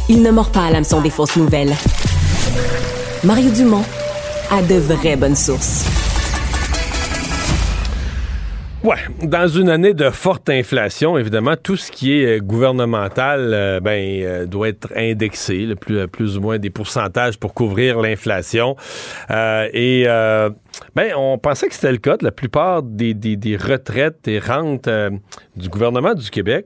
Il 0.09 0.23
ne 0.23 0.31
mord 0.31 0.51
pas 0.51 0.65
à 0.65 0.71
l'hameçon 0.71 1.01
des 1.01 1.09
fausses 1.09 1.37
nouvelles. 1.37 1.75
Mario 3.23 3.51
Dumont 3.51 3.85
a 4.49 4.61
de 4.61 4.75
vraies 4.75 5.15
bonnes 5.15 5.35
sources. 5.35 6.00
Ouais, 8.83 8.97
dans 9.21 9.47
une 9.47 9.69
année 9.69 9.93
de 9.93 10.09
forte 10.09 10.49
inflation, 10.49 11.15
évidemment, 11.15 11.55
tout 11.55 11.77
ce 11.77 11.91
qui 11.91 12.13
est 12.13 12.37
euh, 12.37 12.39
gouvernemental, 12.39 13.53
euh, 13.53 13.79
ben, 13.79 14.23
euh, 14.23 14.45
doit 14.47 14.69
être 14.69 14.91
indexé, 14.95 15.67
le 15.67 15.75
plus, 15.75 16.07
plus 16.07 16.37
ou 16.37 16.41
moins 16.41 16.57
des 16.57 16.71
pourcentages 16.71 17.37
pour 17.37 17.53
couvrir 17.53 17.99
l'inflation. 18.01 18.75
Euh, 19.29 19.67
et 19.71 20.05
ben, 20.95 21.13
on 21.15 21.37
pensait 21.37 21.67
que 21.67 21.75
c'était 21.75 21.91
le 21.91 21.99
cas 21.99 22.17
de 22.17 22.23
la 22.23 22.31
plupart 22.31 22.81
des, 22.81 23.13
des, 23.13 23.55
retraites 23.55 24.27
et 24.27 24.39
rentes 24.39 24.89
du 25.55 25.69
gouvernement 25.69 26.15
du 26.15 26.27
Québec. 26.31 26.65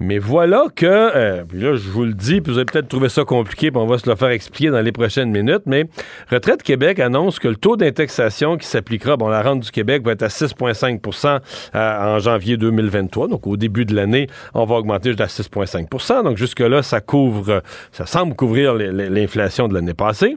Mais 0.00 0.18
voilà 0.18 0.64
que, 0.74 0.86
euh, 0.86 1.44
là, 1.52 1.74
je 1.74 1.88
vous 1.88 2.04
le 2.04 2.14
dis, 2.14 2.40
puis 2.40 2.52
vous 2.52 2.58
allez 2.58 2.66
peut-être 2.66 2.88
trouver 2.88 3.08
ça 3.08 3.24
compliqué, 3.24 3.70
puis 3.70 3.80
on 3.80 3.86
va 3.86 3.98
se 3.98 4.08
le 4.08 4.14
faire 4.14 4.28
expliquer 4.28 4.70
dans 4.70 4.80
les 4.80 4.92
prochaines 4.92 5.30
minutes, 5.30 5.62
mais 5.66 5.86
Retraite 6.30 6.62
Québec 6.62 7.00
annonce 7.00 7.38
que 7.38 7.48
le 7.48 7.56
taux 7.56 7.76
d'indexation 7.76 8.56
qui 8.56 8.66
s'appliquera, 8.66 9.16
bon, 9.16 9.28
la 9.28 9.42
rente 9.42 9.60
du 9.60 9.70
Québec 9.70 10.04
va 10.04 10.12
être 10.12 10.22
à 10.22 10.28
6,5% 10.28 11.40
euh, 11.74 12.16
en 12.16 12.18
janvier 12.20 12.56
2023, 12.56 13.28
donc 13.28 13.46
au 13.46 13.56
début 13.56 13.84
de 13.84 13.94
l'année, 13.94 14.28
on 14.54 14.64
va 14.64 14.76
augmenter 14.76 15.10
jusqu'à 15.10 15.26
6,5% 15.26 16.22
donc 16.22 16.36
jusque-là, 16.36 16.82
ça 16.82 17.00
couvre, 17.00 17.62
ça 17.92 18.06
semble 18.06 18.34
couvrir 18.34 18.74
l'inflation 18.74 19.68
de 19.68 19.74
l'année 19.74 19.94
passée. 19.94 20.36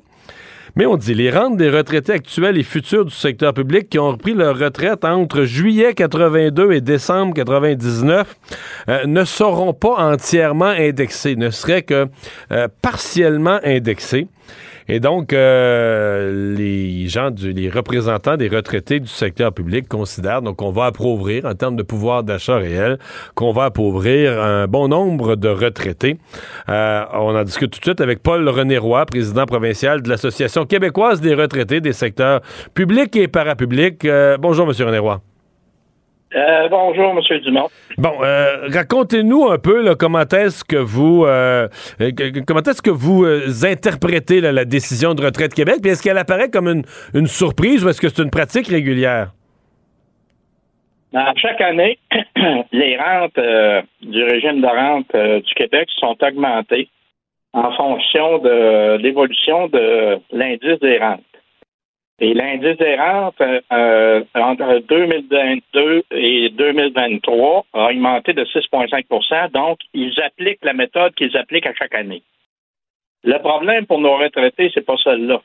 Mais 0.75 0.85
on 0.85 0.95
dit 0.95 1.13
les 1.13 1.29
rentes 1.29 1.57
des 1.57 1.69
retraités 1.69 2.13
actuels 2.13 2.57
et 2.57 2.63
futurs 2.63 3.05
du 3.05 3.13
secteur 3.13 3.53
public 3.53 3.89
qui 3.89 3.99
ont 3.99 4.11
repris 4.11 4.33
leur 4.33 4.57
retraite 4.57 5.03
entre 5.03 5.43
juillet 5.43 5.93
82 5.93 6.71
et 6.71 6.81
décembre 6.81 7.33
99 7.33 8.35
euh, 8.87 9.05
ne 9.05 9.25
seront 9.25 9.73
pas 9.73 9.95
entièrement 10.11 10.65
indexées, 10.65 11.35
ne 11.35 11.49
seraient 11.49 11.83
que 11.83 12.07
euh, 12.51 12.67
partiellement 12.81 13.59
indexées. 13.63 14.27
Et 14.87 14.99
donc, 14.99 15.33
euh, 15.33 16.55
les 16.55 17.07
gens, 17.07 17.31
du, 17.31 17.53
les 17.53 17.69
représentants 17.69 18.37
des 18.37 18.47
retraités 18.47 18.99
du 18.99 19.07
secteur 19.07 19.53
public 19.53 19.87
considèrent 19.87 20.41
donc 20.41 20.57
qu'on 20.57 20.71
va 20.71 20.85
appauvrir, 20.85 21.45
en 21.45 21.53
termes 21.53 21.75
de 21.75 21.83
pouvoir 21.83 22.23
d'achat 22.23 22.57
réel, 22.57 22.97
qu'on 23.35 23.51
va 23.51 23.65
appauvrir 23.65 24.41
un 24.41 24.67
bon 24.67 24.87
nombre 24.87 25.35
de 25.35 25.49
retraités. 25.49 26.17
Euh, 26.69 27.03
on 27.13 27.35
en 27.35 27.43
discute 27.43 27.71
tout 27.71 27.79
de 27.79 27.85
suite 27.85 28.01
avec 28.01 28.21
Paul 28.21 28.47
René 28.49 28.77
Roy, 28.77 29.05
président 29.05 29.45
provincial 29.45 30.01
de 30.01 30.09
l'Association 30.09 30.65
québécoise 30.65 31.21
des 31.21 31.35
retraités 31.35 31.81
des 31.81 31.93
secteurs 31.93 32.41
publics 32.73 33.15
et 33.15 33.27
parapublics. 33.27 34.05
Euh, 34.05 34.37
bonjour, 34.37 34.67
Monsieur 34.67 34.85
René 34.85 34.99
Roy. 34.99 35.21
Euh, 36.33 36.69
bonjour, 36.69 37.11
M. 37.11 37.39
Dumont. 37.39 37.67
Bon, 37.97 38.13
euh, 38.21 38.67
racontez-nous 38.73 39.49
un 39.49 39.57
peu 39.57 39.83
là, 39.83 39.95
comment 39.95 40.21
est-ce 40.21 40.63
que 40.63 40.77
vous 40.77 41.25
euh, 41.25 41.67
comment 42.47 42.61
est-ce 42.61 42.81
que 42.81 42.89
vous 42.89 43.25
interprétez 43.65 44.39
là, 44.39 44.53
la 44.53 44.63
décision 44.63 45.13
de 45.13 45.25
retraite 45.25 45.53
Québec, 45.53 45.77
puis 45.81 45.91
est-ce 45.91 46.01
qu'elle 46.01 46.17
apparaît 46.17 46.49
comme 46.49 46.67
une, 46.67 46.83
une 47.13 47.27
surprise 47.27 47.83
ou 47.83 47.89
est-ce 47.89 47.99
que 47.99 48.07
c'est 48.07 48.23
une 48.23 48.29
pratique 48.29 48.67
régulière? 48.67 49.31
À 51.13 51.33
chaque 51.35 51.59
année, 51.59 51.99
les 52.71 52.97
rentes 52.97 53.39
du 54.01 54.23
régime 54.23 54.61
de 54.61 54.67
rente 54.67 55.43
du 55.43 55.53
Québec 55.55 55.89
sont 55.99 56.15
augmentées 56.21 56.87
en 57.51 57.73
fonction 57.73 58.37
de 58.37 58.95
l'évolution 59.01 59.67
de 59.67 60.19
l'indice 60.31 60.79
des 60.79 60.97
rentes. 60.97 61.21
Et 62.23 62.35
l'indice 62.35 62.77
des 62.77 62.95
rentes 62.97 63.41
euh, 63.41 63.61
euh, 63.73 64.23
entre 64.35 64.77
2022 64.87 66.03
et 66.11 66.49
2023 66.49 67.65
a 67.73 67.85
augmenté 67.89 68.33
de 68.33 68.45
6,5% 68.45 69.49
Donc, 69.49 69.79
ils 69.95 70.13
appliquent 70.21 70.63
la 70.63 70.73
méthode 70.73 71.15
qu'ils 71.15 71.35
appliquent 71.35 71.65
à 71.65 71.73
chaque 71.73 71.95
année. 71.95 72.21
Le 73.23 73.39
problème 73.39 73.87
pour 73.87 73.97
nos 73.99 74.17
retraités, 74.17 74.69
c'est 74.71 74.85
pas 74.85 74.97
celle-là. 75.03 75.41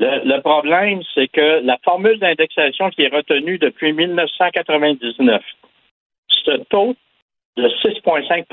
Le, 0.00 0.24
le 0.24 0.40
problème, 0.40 1.02
c'est 1.14 1.28
que 1.28 1.60
la 1.64 1.78
formule 1.84 2.18
d'indexation 2.18 2.90
qui 2.90 3.02
est 3.02 3.14
retenue 3.14 3.58
depuis 3.58 3.92
1999, 3.92 5.40
ce 6.30 6.50
taux 6.68 6.96
de 7.56 7.68
6,5 7.68 8.44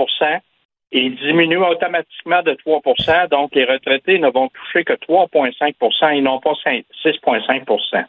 et 0.91 1.09
diminue 1.09 1.57
automatiquement 1.57 2.41
de 2.43 2.51
3% 2.51 3.29
donc 3.29 3.55
les 3.55 3.65
retraités 3.65 4.19
ne 4.19 4.29
vont 4.29 4.49
toucher 4.49 4.83
que 4.83 4.93
3,5% 4.93 6.17
et 6.17 6.21
non 6.21 6.39
pas 6.39 6.53
6,5% 6.53 8.05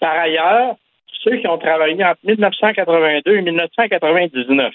Par 0.00 0.18
ailleurs, 0.18 0.76
ceux 1.22 1.36
qui 1.36 1.46
ont 1.46 1.58
travaillé 1.58 2.04
entre 2.04 2.20
1982 2.24 3.36
et 3.36 3.42
1999 3.42 4.72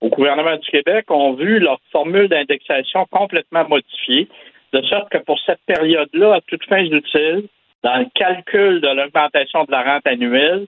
au 0.00 0.08
gouvernement 0.08 0.56
du 0.56 0.68
Québec 0.70 1.10
ont 1.10 1.34
vu 1.34 1.58
leur 1.58 1.78
formule 1.92 2.28
d'indexation 2.28 3.06
complètement 3.10 3.68
modifiée, 3.68 4.28
de 4.72 4.82
sorte 4.82 5.10
que 5.10 5.18
pour 5.18 5.38
cette 5.44 5.60
période-là, 5.66 6.36
à 6.36 6.40
toutes 6.40 6.64
fins 6.64 6.84
utiles, 6.84 7.44
dans 7.82 7.96
le 7.96 8.06
calcul 8.14 8.80
de 8.80 8.88
l'augmentation 8.88 9.64
de 9.64 9.70
la 9.70 9.82
rente 9.82 10.06
annuelle, 10.06 10.66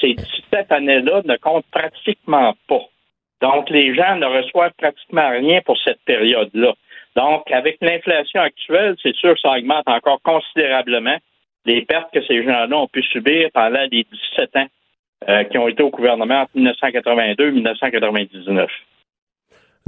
ces 0.00 0.14
17 0.14 0.70
années-là 0.70 1.22
ne 1.24 1.36
comptent 1.36 1.66
pratiquement 1.70 2.54
pas. 2.68 2.82
Donc, 3.40 3.70
les 3.70 3.94
gens 3.94 4.16
ne 4.16 4.26
reçoivent 4.26 4.72
pratiquement 4.78 5.30
rien 5.30 5.60
pour 5.62 5.78
cette 5.78 6.00
période-là. 6.04 6.74
Donc, 7.16 7.50
avec 7.50 7.78
l'inflation 7.80 8.40
actuelle, 8.40 8.96
c'est 9.02 9.14
sûr 9.14 9.34
que 9.34 9.40
ça 9.40 9.56
augmente 9.56 9.88
encore 9.88 10.20
considérablement 10.22 11.16
les 11.64 11.82
pertes 11.82 12.12
que 12.12 12.24
ces 12.26 12.42
gens-là 12.42 12.76
ont 12.76 12.88
pu 12.88 13.02
subir 13.02 13.50
pendant 13.52 13.84
les 13.90 14.04
17 14.04 14.56
ans 14.56 14.66
euh, 15.28 15.44
qui 15.44 15.58
ont 15.58 15.68
été 15.68 15.82
au 15.82 15.90
gouvernement 15.90 16.42
entre 16.42 16.52
1982 16.54 17.48
et 17.48 17.50
1999. 17.50 18.70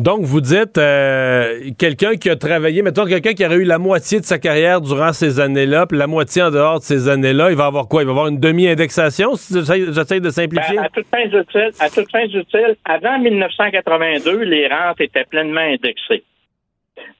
Donc, 0.00 0.22
vous 0.22 0.40
dites, 0.40 0.78
euh, 0.78 1.72
quelqu'un 1.78 2.16
qui 2.16 2.30
a 2.30 2.36
travaillé, 2.36 2.80
mettons 2.80 3.04
quelqu'un 3.04 3.34
qui 3.34 3.44
aurait 3.44 3.56
eu 3.56 3.64
la 3.64 3.76
moitié 3.76 4.18
de 4.18 4.24
sa 4.24 4.38
carrière 4.38 4.80
durant 4.80 5.12
ces 5.12 5.40
années-là, 5.40 5.86
puis 5.86 5.98
la 5.98 6.06
moitié 6.06 6.42
en 6.42 6.50
dehors 6.50 6.78
de 6.78 6.84
ces 6.84 7.10
années-là, 7.10 7.50
il 7.50 7.56
va 7.56 7.66
avoir 7.66 7.86
quoi? 7.86 8.00
Il 8.00 8.06
va 8.06 8.12
avoir 8.12 8.28
une 8.28 8.40
demi-indexation, 8.40 9.34
si 9.34 9.52
j'essaie 9.62 10.20
de 10.20 10.30
simplifier? 10.30 10.76
Ben, 10.76 10.84
à 10.84 10.88
toutes 10.88 11.06
fins 11.08 11.26
utiles, 11.26 11.70
à 11.78 11.90
toutes 11.90 12.10
fins 12.10 12.24
utiles, 12.24 12.76
avant 12.86 13.18
1982, 13.18 14.38
les 14.44 14.68
rentes 14.68 15.02
étaient 15.02 15.26
pleinement 15.26 15.60
indexées. 15.60 16.24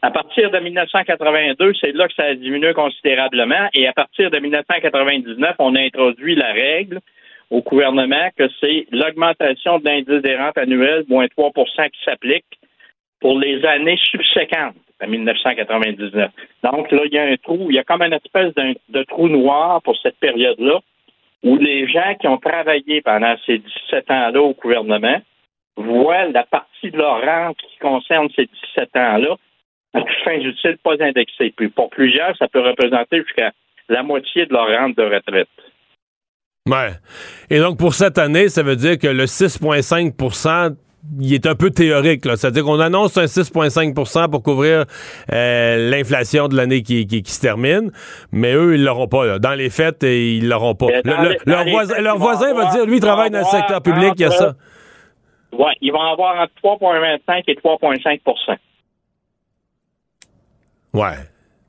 À 0.01 0.11
partir 0.11 0.51
de 0.51 0.59
1982, 0.59 1.73
c'est 1.83 1.93
là 1.93 2.09
que 2.09 2.15
ça 2.15 2.25
a 2.25 2.35
diminué 2.35 2.73
considérablement, 2.73 3.69
et 3.75 3.89
à 3.89 3.93
partir 3.93 4.31
de 4.31 4.39
1999, 4.39 5.55
on 5.59 5.75
a 5.75 5.81
introduit 5.81 6.35
la 6.35 6.51
règle 6.55 7.01
au 7.51 7.61
gouvernement 7.61 8.31
que 8.39 8.49
c'est 8.59 8.87
l'augmentation 8.91 9.81
de 9.81 9.85
l'indice 9.85 10.23
des 10.23 10.37
rentes 10.37 10.57
annuelles, 10.57 11.05
moins 11.09 11.27
3% 11.27 11.91
qui 11.91 12.05
s'applique 12.07 12.47
pour 13.21 13.39
les 13.39 13.65
années 13.65 13.99
subséquentes 14.11 14.77
à 15.01 15.07
1999. 15.07 16.31
Donc 16.63 16.91
là, 16.91 17.03
il 17.07 17.13
y 17.13 17.19
a 17.19 17.25
un 17.25 17.37
trou, 17.37 17.67
il 17.71 17.77
y 17.77 17.79
a 17.79 17.85
comme 17.85 18.03
une 18.03 18.13
espèce 18.13 18.55
de 18.55 19.03
trou 19.05 19.29
noir 19.29 19.83
pour 19.83 19.97
cette 20.03 20.17
période-là 20.19 20.81
où 21.43 21.57
les 21.57 21.89
gens 21.89 22.15
qui 22.21 22.29
ont 22.29 22.39
travaillé 22.39 23.01
pendant 23.03 23.35
ces 23.47 23.59
17 23.59 24.11
ans-là 24.11 24.43
au 24.43 24.53
gouvernement 24.53 25.21
voient 25.77 26.27
la 26.27 26.45
partie 26.45 26.91
de 26.91 26.99
leur 26.99 27.23
rente 27.23 27.57
qui 27.57 27.79
concerne 27.79 28.29
ces 28.37 28.47
17 28.77 28.97
ans-là 28.97 29.37
à 29.95 30.01
fins 30.25 30.39
utiles 30.39 30.79
pas 30.83 30.95
indexée. 31.01 31.53
Puis 31.57 31.69
pour 31.69 31.91
plusieurs, 31.91 32.37
ça 32.37 32.49
peut 32.49 32.61
représenter 32.61 33.23
jusqu'à 33.23 33.53
la 33.89 34.03
moitié 34.03 34.47
de 34.47 34.53
leur 34.53 34.69
rente 34.69 34.97
de 34.97 35.03
retraite. 35.03 35.49
Ouais. 36.69 36.91
Et 37.49 37.59
donc, 37.59 37.79
pour 37.79 37.95
cette 37.95 38.19
année, 38.19 38.49
ça 38.49 38.63
veut 38.63 38.77
dire 38.77 38.99
que 38.99 39.09
le 39.09 39.25
6,5 39.25 40.15
il 41.19 41.33
est 41.33 41.47
un 41.47 41.55
peu 41.55 41.71
théorique. 41.71 42.23
C'est-à-dire 42.25 42.65
qu'on 42.65 42.81
annonce 42.81 43.17
un 43.17 43.25
6,5% 43.25 44.31
pour 44.31 44.43
couvrir 44.43 44.85
euh, 45.33 45.91
l'inflation 45.91 46.49
de 46.49 46.57
l'année 46.57 46.83
qui, 46.83 47.23
se 47.25 47.41
termine, 47.41 47.91
mais 48.33 48.55
eux, 48.55 48.75
ils 48.75 48.85
l'auront 48.85 49.09
pas. 49.09 49.39
Dans 49.39 49.55
les 49.55 49.71
faits, 49.71 50.03
ils 50.03 50.49
l'auront 50.49 50.75
pas. 50.75 50.87
leur, 51.47 52.19
voisin, 52.19 52.55
va 52.55 52.71
dire, 52.71 52.87
lui, 52.87 52.97
il 52.97 53.01
travaille 53.01 53.31
dans 53.31 53.39
le 53.39 53.45
secteur 53.45 53.83
public, 53.83 54.13
il 54.17 54.23
y 54.23 54.25
a 54.25 54.31
ça. 54.31 54.55
Oui, 55.53 55.73
ils 55.81 55.93
vont 55.93 56.01
avoir 56.01 56.41
entre 56.41 56.53
3,25 56.63 57.43
et 57.49 57.55
3,5% 57.55 58.57
Ouais. 60.93 61.17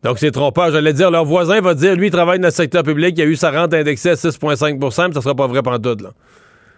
Donc, 0.03 0.17
c'est 0.17 0.31
trompeur. 0.31 0.71
J'allais 0.71 0.93
dire, 0.93 1.11
leur 1.11 1.25
voisin 1.25 1.61
va 1.61 1.73
dire, 1.73 1.95
lui, 1.95 2.07
il 2.07 2.11
travaille 2.11 2.39
dans 2.39 2.47
le 2.47 2.51
secteur 2.51 2.83
public, 2.83 3.15
il 3.17 3.21
a 3.21 3.25
eu 3.25 3.35
sa 3.35 3.51
rente 3.51 3.73
indexée 3.73 4.11
à 4.11 4.13
6,5% 4.13 5.07
mais 5.07 5.13
ça 5.13 5.21
sera 5.21 5.35
pas 5.35 5.47
vrai 5.47 5.61
pendant 5.61 5.79
tout, 5.79 6.03
là. 6.03 6.09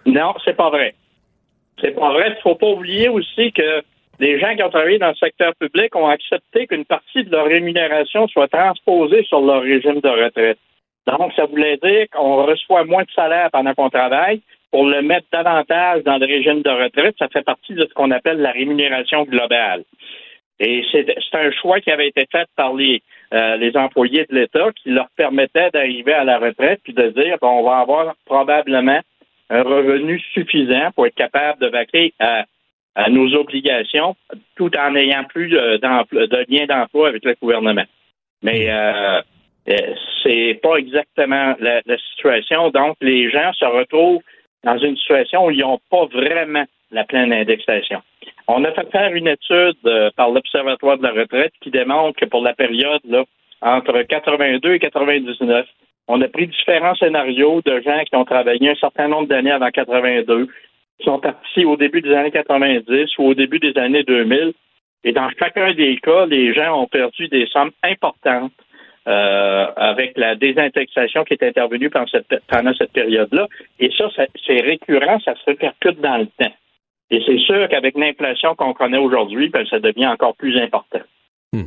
Non, 0.06 0.34
c'est 0.44 0.54
pas 0.54 0.68
vrai. 0.68 0.94
C'est 1.80 1.94
pas 1.94 2.12
vrai. 2.12 2.34
Il 2.36 2.42
faut 2.42 2.54
pas 2.54 2.68
oublier 2.68 3.08
aussi 3.08 3.52
que 3.52 3.82
les 4.20 4.38
gens 4.38 4.54
qui 4.54 4.62
ont 4.62 4.70
travaillé 4.70 4.98
dans 4.98 5.08
le 5.08 5.14
secteur 5.14 5.54
public 5.56 5.94
ont 5.96 6.06
accepté 6.06 6.66
qu'une 6.66 6.84
partie 6.84 7.24
de 7.24 7.30
leur 7.30 7.46
rémunération 7.46 8.28
soit 8.28 8.48
transposée 8.48 9.24
sur 9.24 9.40
leur 9.40 9.62
régime 9.62 10.00
de 10.00 10.08
retraite. 10.08 10.58
Donc, 11.06 11.32
ça 11.34 11.46
voulait 11.46 11.76
dire 11.76 12.06
qu'on 12.12 12.44
reçoit 12.44 12.84
moins 12.84 13.02
de 13.02 13.10
salaire 13.10 13.50
pendant 13.52 13.74
qu'on 13.74 13.90
travaille 13.90 14.40
pour 14.70 14.86
le 14.86 15.02
mettre 15.02 15.26
davantage 15.32 16.02
dans 16.04 16.16
le 16.18 16.26
régime 16.26 16.62
de 16.62 16.70
retraite. 16.70 17.14
Ça 17.18 17.28
fait 17.28 17.44
partie 17.44 17.74
de 17.74 17.86
ce 17.86 17.94
qu'on 17.94 18.10
appelle 18.10 18.38
la 18.38 18.52
rémunération 18.52 19.24
globale. 19.24 19.84
Et 20.60 20.84
c'est 20.92 21.06
un 21.32 21.50
choix 21.50 21.80
qui 21.80 21.90
avait 21.90 22.08
été 22.08 22.26
fait 22.30 22.46
par 22.56 22.74
les, 22.74 23.02
euh, 23.32 23.56
les 23.56 23.76
employés 23.76 24.24
de 24.30 24.36
l'État 24.36 24.70
qui 24.72 24.90
leur 24.90 25.08
permettait 25.16 25.70
d'arriver 25.70 26.12
à 26.12 26.24
la 26.24 26.38
retraite 26.38 26.80
puis 26.84 26.94
de 26.94 27.08
dire 27.08 27.38
bon, 27.40 27.58
on 27.58 27.64
va 27.64 27.78
avoir 27.78 28.14
probablement 28.24 29.00
un 29.50 29.62
revenu 29.62 30.20
suffisant 30.32 30.90
pour 30.94 31.06
être 31.06 31.14
capable 31.14 31.60
de 31.60 31.68
vaquer 31.68 32.12
à, 32.18 32.44
nos 33.10 33.34
obligations 33.34 34.14
tout 34.54 34.70
en 34.76 34.92
n'ayant 34.92 35.24
plus 35.24 35.48
de, 35.48 35.78
de 35.78 36.46
lien 36.48 36.66
d'emploi 36.66 37.08
avec 37.08 37.24
le 37.24 37.34
gouvernement. 37.42 37.84
Mais 38.42 38.70
euh, 38.70 39.20
euh, 39.68 39.94
c'est 40.22 40.60
pas 40.62 40.76
exactement 40.76 41.54
la, 41.58 41.82
situation. 42.10 42.70
Donc, 42.70 42.96
les 43.00 43.30
gens 43.30 43.52
se 43.54 43.64
retrouvent 43.64 44.22
dans 44.62 44.78
une 44.78 44.96
situation 44.96 45.46
où 45.46 45.50
ils 45.50 45.60
n'ont 45.60 45.80
pas 45.90 46.06
vraiment 46.06 46.64
la 46.90 47.04
pleine 47.04 47.32
indexation. 47.32 48.02
On 48.46 48.62
a 48.64 48.72
fait 48.72 48.90
faire 48.92 49.12
une 49.14 49.28
étude 49.28 49.76
euh, 49.86 50.10
par 50.16 50.30
l'Observatoire 50.30 50.98
de 50.98 51.02
la 51.02 51.12
retraite 51.12 51.52
qui 51.60 51.70
démontre 51.70 52.20
que 52.20 52.26
pour 52.26 52.42
la 52.42 52.54
période 52.54 53.00
là, 53.08 53.24
entre 53.62 54.02
82 54.02 54.74
et 54.74 54.78
99, 54.78 55.66
on 56.08 56.20
a 56.20 56.28
pris 56.28 56.46
différents 56.46 56.94
scénarios 56.94 57.62
de 57.64 57.80
gens 57.80 58.02
qui 58.04 58.16
ont 58.16 58.24
travaillé 58.24 58.70
un 58.70 58.74
certain 58.74 59.08
nombre 59.08 59.28
d'années 59.28 59.50
avant 59.50 59.70
82, 59.70 60.48
qui 60.98 61.04
sont 61.04 61.18
partis 61.18 61.64
au 61.64 61.76
début 61.76 62.02
des 62.02 62.12
années 62.12 62.30
90 62.30 63.18
ou 63.18 63.24
au 63.28 63.34
début 63.34 63.58
des 63.58 63.76
années 63.78 64.04
2000. 64.04 64.52
Et 65.04 65.12
dans 65.12 65.28
chacun 65.38 65.72
des 65.74 65.96
cas, 65.98 66.26
les 66.26 66.54
gens 66.54 66.80
ont 66.80 66.86
perdu 66.86 67.28
des 67.28 67.46
sommes 67.46 67.72
importantes 67.82 68.52
euh, 69.06 69.66
avec 69.76 70.16
la 70.16 70.34
désindexation 70.34 71.24
qui 71.24 71.34
est 71.34 71.42
intervenue 71.42 71.90
pendant 71.90 72.06
cette, 72.06 72.42
pendant 72.48 72.72
cette 72.74 72.92
période-là. 72.92 73.48
Et 73.78 73.90
ça, 73.96 74.08
c'est 74.46 74.60
récurrent, 74.60 75.20
ça 75.20 75.34
se 75.34 75.44
répercute 75.46 76.00
dans 76.00 76.18
le 76.18 76.26
temps. 76.38 76.54
Et 77.10 77.22
c'est 77.26 77.38
sûr 77.38 77.68
qu'avec 77.68 77.96
l'inflation 77.98 78.54
qu'on 78.54 78.72
connaît 78.72 78.98
aujourd'hui, 78.98 79.48
ben, 79.48 79.66
ça 79.66 79.78
devient 79.78 80.06
encore 80.06 80.34
plus 80.36 80.58
important. 80.58 81.00
Hmm. 81.54 81.66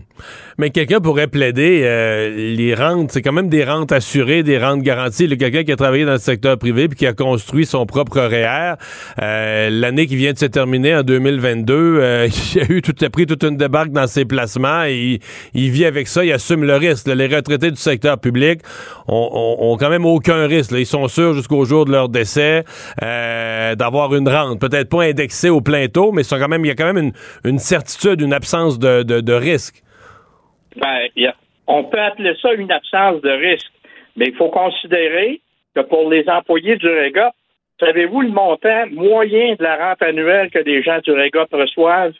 Mais 0.58 0.72
quelqu'un 0.72 1.00
pourrait 1.00 1.28
plaider 1.28 1.82
euh, 1.84 2.30
les 2.36 2.74
rentes, 2.74 3.12
c'est 3.12 3.22
quand 3.22 3.32
même 3.32 3.48
des 3.48 3.64
rentes 3.64 3.92
assurées, 3.92 4.44
des 4.44 4.58
rentes 4.58 4.82
garanties. 4.82 5.28
Quelqu'un 5.38 5.64
qui 5.64 5.72
a 5.72 5.76
travaillé 5.76 6.04
dans 6.04 6.14
le 6.14 6.18
secteur 6.18 6.58
privé 6.58 6.88
puis 6.90 6.98
qui 6.98 7.06
a 7.06 7.14
construit 7.14 7.66
son 7.66 7.86
propre 7.86 8.20
REER, 8.20 8.74
euh, 9.22 9.70
l'année 9.70 10.08
qui 10.08 10.16
vient 10.16 10.34
de 10.34 10.38
se 10.38 10.48
terminer 10.48 10.96
en 10.96 11.04
2022, 11.04 11.74
euh, 11.74 12.28
il 12.56 12.60
a 12.60 12.72
eu 12.72 12.82
tout 12.82 12.96
a 13.00 13.10
pris 13.10 13.28
toute 13.28 13.44
une 13.44 13.56
débarque 13.56 13.92
dans 13.92 14.08
ses 14.08 14.26
placements 14.26 14.84
et 14.86 15.20
il, 15.54 15.70
vit 15.70 15.86
avec 15.86 16.08
ça, 16.08 16.26
il 16.26 16.32
assume 16.34 16.64
le 16.64 16.76
risque. 16.76 17.08
Les 17.08 17.28
retraités 17.28 17.70
du 17.70 17.78
secteur 17.78 18.18
public 18.18 18.62
ont, 19.08 19.78
quand 19.80 19.90
même 19.90 20.06
aucun 20.06 20.48
risque. 20.48 20.72
Ils 20.76 20.86
sont 20.86 21.08
sûrs 21.08 21.34
jusqu'au 21.34 21.64
jour 21.64 21.86
de 21.86 21.92
leur 21.92 22.10
décès 22.10 22.66
d'avoir 23.00 24.16
une 24.16 24.28
rente, 24.28 24.60
peut-être 24.60 24.90
pas 24.90 25.04
indexée 25.04 25.50
au 25.50 25.62
plein 25.62 25.88
taux, 25.88 26.12
mais 26.12 26.24
sont 26.24 26.40
quand 26.40 26.48
même 26.48 26.66
il 26.66 26.70
y 26.70 26.72
a 26.72 26.76
quand 26.76 26.92
même 26.92 27.12
une, 27.44 27.60
certitude, 27.60 28.22
une 28.22 28.34
absence 28.34 28.80
de 28.80 29.34
risque. 29.34 29.77
Ben, 30.78 31.10
on 31.68 31.84
peut 31.84 32.00
appeler 32.00 32.36
ça 32.42 32.54
une 32.54 32.72
absence 32.72 33.22
de 33.22 33.30
risque, 33.30 33.72
mais 34.16 34.28
il 34.28 34.36
faut 34.36 34.50
considérer 34.50 35.42
que 35.76 35.82
pour 35.82 36.10
les 36.10 36.28
employés 36.30 36.78
du 36.78 36.88
REGOP, 36.88 37.34
savez-vous 37.80 38.22
le 38.22 38.30
montant 38.30 38.88
moyen 38.92 39.56
de 39.56 39.64
la 39.64 39.90
rente 39.90 40.02
annuelle 40.02 40.50
que 40.50 40.60
les 40.60 40.82
gens 40.82 41.00
du 41.00 41.12
REGOP 41.12 41.52
reçoivent? 41.52 42.14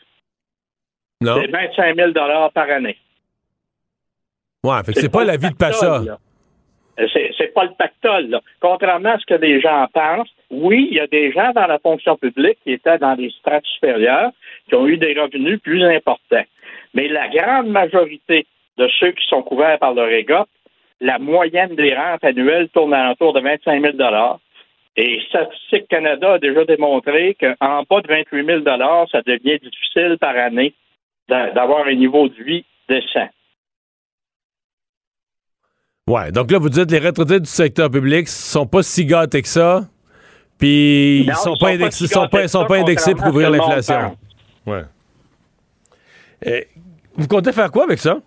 Non. 1.20 1.40
C'est 1.40 1.50
25 1.50 1.96
000 1.96 2.12
par 2.12 2.70
année. 2.70 2.96
Ouais, 4.64 4.82
fait 4.84 4.92
c'est 4.92 5.08
pas, 5.08 5.24
la 5.24 5.36
vie 5.36 5.50
de 5.50 5.56
Pacha. 5.56 6.02
C'est 6.96 7.54
pas 7.54 7.64
le 7.64 7.74
pactole. 7.78 8.40
Contrairement 8.60 9.10
à 9.10 9.18
ce 9.18 9.26
que 9.26 9.34
les 9.34 9.60
gens 9.60 9.86
pensent, 9.92 10.28
oui, 10.50 10.88
il 10.90 10.96
y 10.96 11.00
a 11.00 11.06
des 11.06 11.32
gens 11.32 11.52
dans 11.52 11.66
la 11.66 11.78
fonction 11.78 12.16
publique 12.16 12.58
qui 12.64 12.72
étaient 12.72 12.98
dans 12.98 13.14
les 13.14 13.30
strates 13.30 13.64
supérieures 13.66 14.30
qui 14.68 14.74
ont 14.74 14.86
eu 14.86 14.96
des 14.96 15.18
revenus 15.18 15.60
plus 15.60 15.84
importants. 15.84 16.44
Mais 16.98 17.06
la 17.06 17.28
grande 17.28 17.68
majorité 17.68 18.44
de 18.76 18.88
ceux 18.98 19.12
qui 19.12 19.24
sont 19.28 19.42
couverts 19.42 19.78
par 19.78 19.94
le 19.94 20.02
REGOP, 20.02 20.48
la 21.00 21.20
moyenne 21.20 21.76
des 21.76 21.94
rentes 21.94 22.24
annuelles 22.24 22.68
tourne 22.70 22.92
à 22.92 23.06
l'entour 23.06 23.32
de 23.34 23.40
25 23.40 23.80
000 23.80 23.96
et 24.96 25.20
Statistique 25.28 25.86
Canada 25.88 26.32
a 26.32 26.38
déjà 26.40 26.64
démontré 26.64 27.36
qu'en 27.38 27.84
bas 27.88 28.00
de 28.00 28.08
28 28.08 28.46
000 28.46 28.64
ça 29.12 29.22
devient 29.24 29.60
difficile 29.60 30.16
par 30.20 30.36
année 30.36 30.74
d'avoir 31.28 31.86
un 31.86 31.94
niveau 31.94 32.28
de 32.28 32.42
vie 32.42 32.64
décent. 32.88 33.28
Ouais, 36.08 36.32
donc 36.32 36.50
là, 36.50 36.58
vous 36.58 36.68
dites 36.68 36.90
les 36.90 36.98
retraités 36.98 37.38
du 37.38 37.46
secteur 37.48 37.92
public 37.92 38.26
sont 38.26 38.66
pas 38.66 38.82
si 38.82 39.06
gâtés 39.06 39.42
que 39.42 39.48
ça, 39.48 39.82
puis 40.58 41.20
ils 41.20 41.34
sont, 41.36 41.54
pas, 41.60 41.68
indexés, 41.68 42.08
sont 42.08 42.26
pas, 42.26 42.48
sont 42.48 42.64
pas 42.64 42.78
indexés 42.78 43.14
pour 43.14 43.26
couvrir 43.26 43.50
l'inflation. 43.50 44.16
Ouais. 44.66 44.82
Vous 47.18 47.28
comptez 47.28 47.52
faire 47.52 47.70
quoi 47.70 47.84
avec 47.84 47.98
ça? 47.98 48.18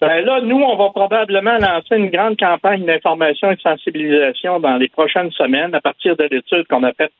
Ben 0.00 0.24
là, 0.24 0.40
nous, 0.40 0.60
on 0.60 0.76
va 0.76 0.90
probablement 0.90 1.58
lancer 1.58 1.96
une 1.96 2.10
grande 2.10 2.38
campagne 2.38 2.86
d'information 2.86 3.50
et 3.50 3.56
de 3.56 3.60
sensibilisation 3.60 4.60
dans 4.60 4.76
les 4.76 4.88
prochaines 4.88 5.32
semaines 5.32 5.74
à 5.74 5.80
partir 5.80 6.16
de 6.16 6.22
l'étude 6.30 6.68
qu'on 6.68 6.84
a 6.84 6.92
faite 6.92 7.12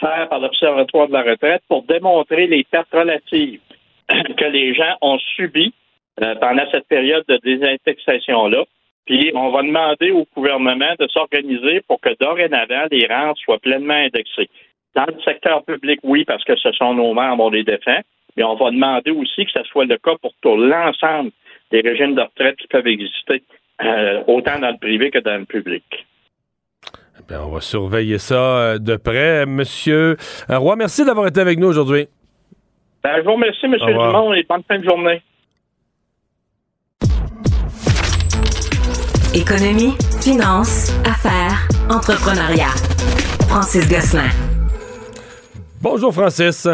faire 0.00 0.28
par 0.28 0.40
l'Observatoire 0.40 1.06
de 1.06 1.12
la 1.12 1.22
retraite 1.22 1.62
pour 1.68 1.84
démontrer 1.84 2.48
les 2.48 2.64
pertes 2.64 2.92
relatives 2.92 3.60
que 4.08 4.44
les 4.44 4.74
gens 4.74 4.96
ont 5.00 5.18
subies 5.36 5.72
euh, 6.22 6.34
pendant 6.34 6.64
cette 6.72 6.88
période 6.88 7.24
de 7.28 7.38
désindexation-là. 7.44 8.64
Puis 9.06 9.30
on 9.34 9.50
va 9.50 9.62
demander 9.62 10.10
au 10.10 10.26
gouvernement 10.34 10.94
de 10.98 11.06
s'organiser 11.08 11.80
pour 11.86 12.00
que 12.00 12.10
dorénavant, 12.20 12.86
les 12.90 13.06
rentes 13.06 13.38
soient 13.38 13.60
pleinement 13.60 13.94
indexées. 13.94 14.50
Dans 14.96 15.06
le 15.06 15.20
secteur 15.24 15.62
public, 15.64 16.00
oui, 16.02 16.24
parce 16.24 16.42
que 16.42 16.56
ce 16.56 16.72
sont 16.72 16.94
nos 16.94 17.14
membres, 17.14 17.44
on 17.44 17.50
les 17.50 17.62
défend, 17.62 18.00
mais 18.36 18.44
on 18.44 18.54
va 18.54 18.70
demander 18.70 19.10
aussi 19.10 19.44
que 19.44 19.52
ce 19.52 19.62
soit 19.64 19.84
le 19.84 19.98
cas 19.98 20.16
pour 20.20 20.32
tout 20.40 20.56
l'ensemble 20.56 21.30
des 21.70 21.80
régimes 21.80 22.14
de 22.14 22.20
retraite 22.20 22.56
qui 22.56 22.68
peuvent 22.68 22.86
exister, 22.86 23.42
euh, 23.82 24.22
autant 24.26 24.58
dans 24.58 24.70
le 24.70 24.78
privé 24.78 25.10
que 25.10 25.18
dans 25.18 25.38
le 25.38 25.44
public. 25.44 25.84
Bien, 27.28 27.40
on 27.42 27.50
va 27.50 27.60
surveiller 27.60 28.18
ça 28.18 28.34
euh, 28.34 28.78
de 28.78 28.94
près. 28.94 29.46
Monsieur 29.46 30.16
euh, 30.48 30.58
Roy, 30.58 30.76
merci 30.76 31.04
d'avoir 31.04 31.26
été 31.26 31.40
avec 31.40 31.58
nous 31.58 31.66
aujourd'hui. 31.66 32.06
Ben, 33.02 33.16
je 33.18 33.22
vous 33.22 33.32
remercie, 33.32 33.66
M. 33.66 33.74
Dumont, 33.84 34.32
et 34.32 34.44
bonne 34.48 34.62
fin 34.68 34.78
de 34.78 34.84
journée. 34.84 35.22
Économie, 39.34 39.94
finance, 40.22 40.92
affaires, 41.04 41.68
entrepreneuriat. 41.90 42.74
Francis 43.48 43.88
Gosselin. 43.88 44.30
Bonjour, 45.82 46.12
Francis. 46.12 46.68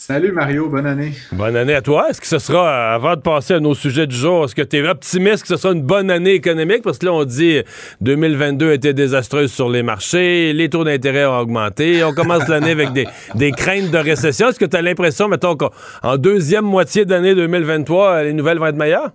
Salut 0.00 0.30
Mario, 0.30 0.68
bonne 0.68 0.86
année. 0.86 1.12
Bonne 1.32 1.56
année 1.56 1.74
à 1.74 1.82
toi. 1.82 2.08
Est-ce 2.08 2.20
que 2.20 2.26
ce 2.28 2.38
sera, 2.38 2.94
avant 2.94 3.16
de 3.16 3.20
passer 3.20 3.54
à 3.54 3.60
nos 3.60 3.74
sujets 3.74 4.06
du 4.06 4.14
jour, 4.14 4.44
est-ce 4.44 4.54
que 4.54 4.62
tu 4.62 4.76
es 4.76 4.88
optimiste 4.88 5.42
que 5.42 5.48
ce 5.48 5.56
sera 5.56 5.74
une 5.74 5.82
bonne 5.82 6.08
année 6.08 6.34
économique? 6.34 6.82
Parce 6.82 6.98
que 6.98 7.06
là, 7.06 7.12
on 7.12 7.24
dit 7.24 7.62
2022 8.00 8.74
était 8.74 8.94
désastreuse 8.94 9.50
sur 9.50 9.68
les 9.68 9.82
marchés, 9.82 10.52
les 10.52 10.70
taux 10.70 10.84
d'intérêt 10.84 11.26
ont 11.26 11.40
augmenté, 11.40 12.04
on 12.04 12.12
commence 12.12 12.46
l'année 12.46 12.70
avec 12.70 12.92
des, 12.92 13.08
des, 13.34 13.50
craintes 13.50 13.90
de 13.90 13.98
récession. 13.98 14.50
Est-ce 14.50 14.60
que 14.60 14.66
tu 14.66 14.76
as 14.76 14.82
l'impression, 14.82 15.26
mettons, 15.26 15.56
qu'en 15.56 16.16
deuxième 16.16 16.64
moitié 16.64 17.04
d'année 17.04 17.34
2023, 17.34 18.22
les 18.22 18.34
nouvelles 18.34 18.60
vont 18.60 18.66
être 18.66 18.76
meilleures? 18.76 19.10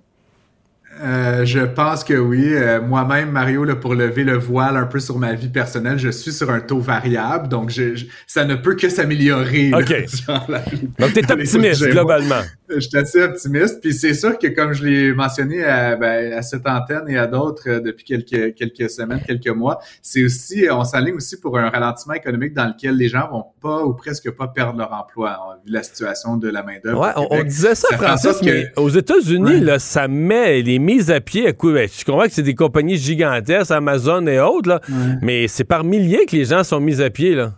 Euh, 1.01 1.43
je 1.45 1.59
pense 1.59 2.03
que 2.03 2.13
oui. 2.13 2.53
Euh, 2.53 2.81
moi-même, 2.81 3.31
Mario, 3.31 3.63
là, 3.63 3.75
pour 3.75 3.95
lever 3.95 4.23
le 4.23 4.37
voile 4.37 4.77
un 4.77 4.85
peu 4.85 4.99
sur 4.99 5.17
ma 5.17 5.33
vie 5.33 5.49
personnelle, 5.49 5.97
je 5.97 6.09
suis 6.09 6.31
sur 6.31 6.49
un 6.51 6.59
taux 6.59 6.79
variable, 6.79 7.47
donc 7.47 7.69
je, 7.69 8.05
ça 8.27 8.45
ne 8.45 8.55
peut 8.55 8.75
que 8.75 8.89
s'améliorer. 8.89 9.71
OK. 9.73 9.89
donc, 10.99 11.13
tu 11.13 11.19
es 11.19 11.31
optimiste, 11.31 11.89
globalement. 11.89 12.41
Je 12.69 12.79
suis 12.79 12.97
assez 12.97 13.21
optimiste. 13.21 13.81
Puis 13.81 13.93
c'est 13.93 14.13
sûr 14.13 14.37
que, 14.37 14.47
comme 14.47 14.73
je 14.73 14.83
l'ai 14.85 15.13
mentionné 15.13 15.63
à, 15.63 15.95
ben, 15.95 16.33
à, 16.33 16.41
cette 16.41 16.67
antenne 16.67 17.07
et 17.07 17.17
à 17.17 17.27
d'autres 17.27 17.69
euh, 17.69 17.79
depuis 17.79 18.03
quelques, 18.03 18.55
quelques 18.55 18.89
semaines, 18.89 19.21
quelques 19.25 19.49
mois, 19.49 19.79
c'est 20.01 20.23
aussi, 20.23 20.67
on 20.71 20.83
s'aligne 20.83 21.15
aussi 21.15 21.39
pour 21.39 21.57
un 21.57 21.69
ralentissement 21.69 22.13
économique 22.13 22.53
dans 22.53 22.65
lequel 22.65 22.95
les 22.95 23.09
gens 23.09 23.29
vont 23.29 23.45
pas 23.61 23.83
ou 23.83 23.93
presque 23.93 24.29
pas 24.31 24.47
perdre 24.47 24.77
leur 24.79 24.93
emploi, 24.93 25.59
vu 25.65 25.71
la 25.71 25.83
situation 25.83 26.37
de 26.37 26.49
la 26.49 26.63
main-d'œuvre. 26.63 26.99
Ouais, 27.01 27.27
on, 27.29 27.43
disait 27.43 27.75
ça, 27.75 27.95
Francis, 27.97 28.41
mais 28.43 28.71
aux 28.75 28.89
États-Unis, 28.89 29.59
là, 29.59 29.79
ça 29.79 30.07
met 30.07 30.61
les 30.61 30.79
mise 30.83 31.09
à 31.09 31.19
pied 31.21 31.47
à 31.47 31.53
coup. 31.53 31.71
Ben, 31.71 31.87
je 31.91 32.05
comprends 32.05 32.25
que 32.25 32.31
c'est 32.31 32.43
des 32.43 32.55
compagnies 32.55 32.97
gigantesques, 32.97 33.71
Amazon 33.71 34.25
et 34.27 34.39
autres, 34.39 34.69
là, 34.69 34.81
mais 35.21 35.47
c'est 35.47 35.63
par 35.63 35.83
milliers 35.83 36.25
que 36.25 36.35
les 36.35 36.45
gens 36.45 36.63
sont 36.63 36.79
mis 36.79 37.01
à 37.01 37.09
pied. 37.09 37.35
Là. 37.35 37.53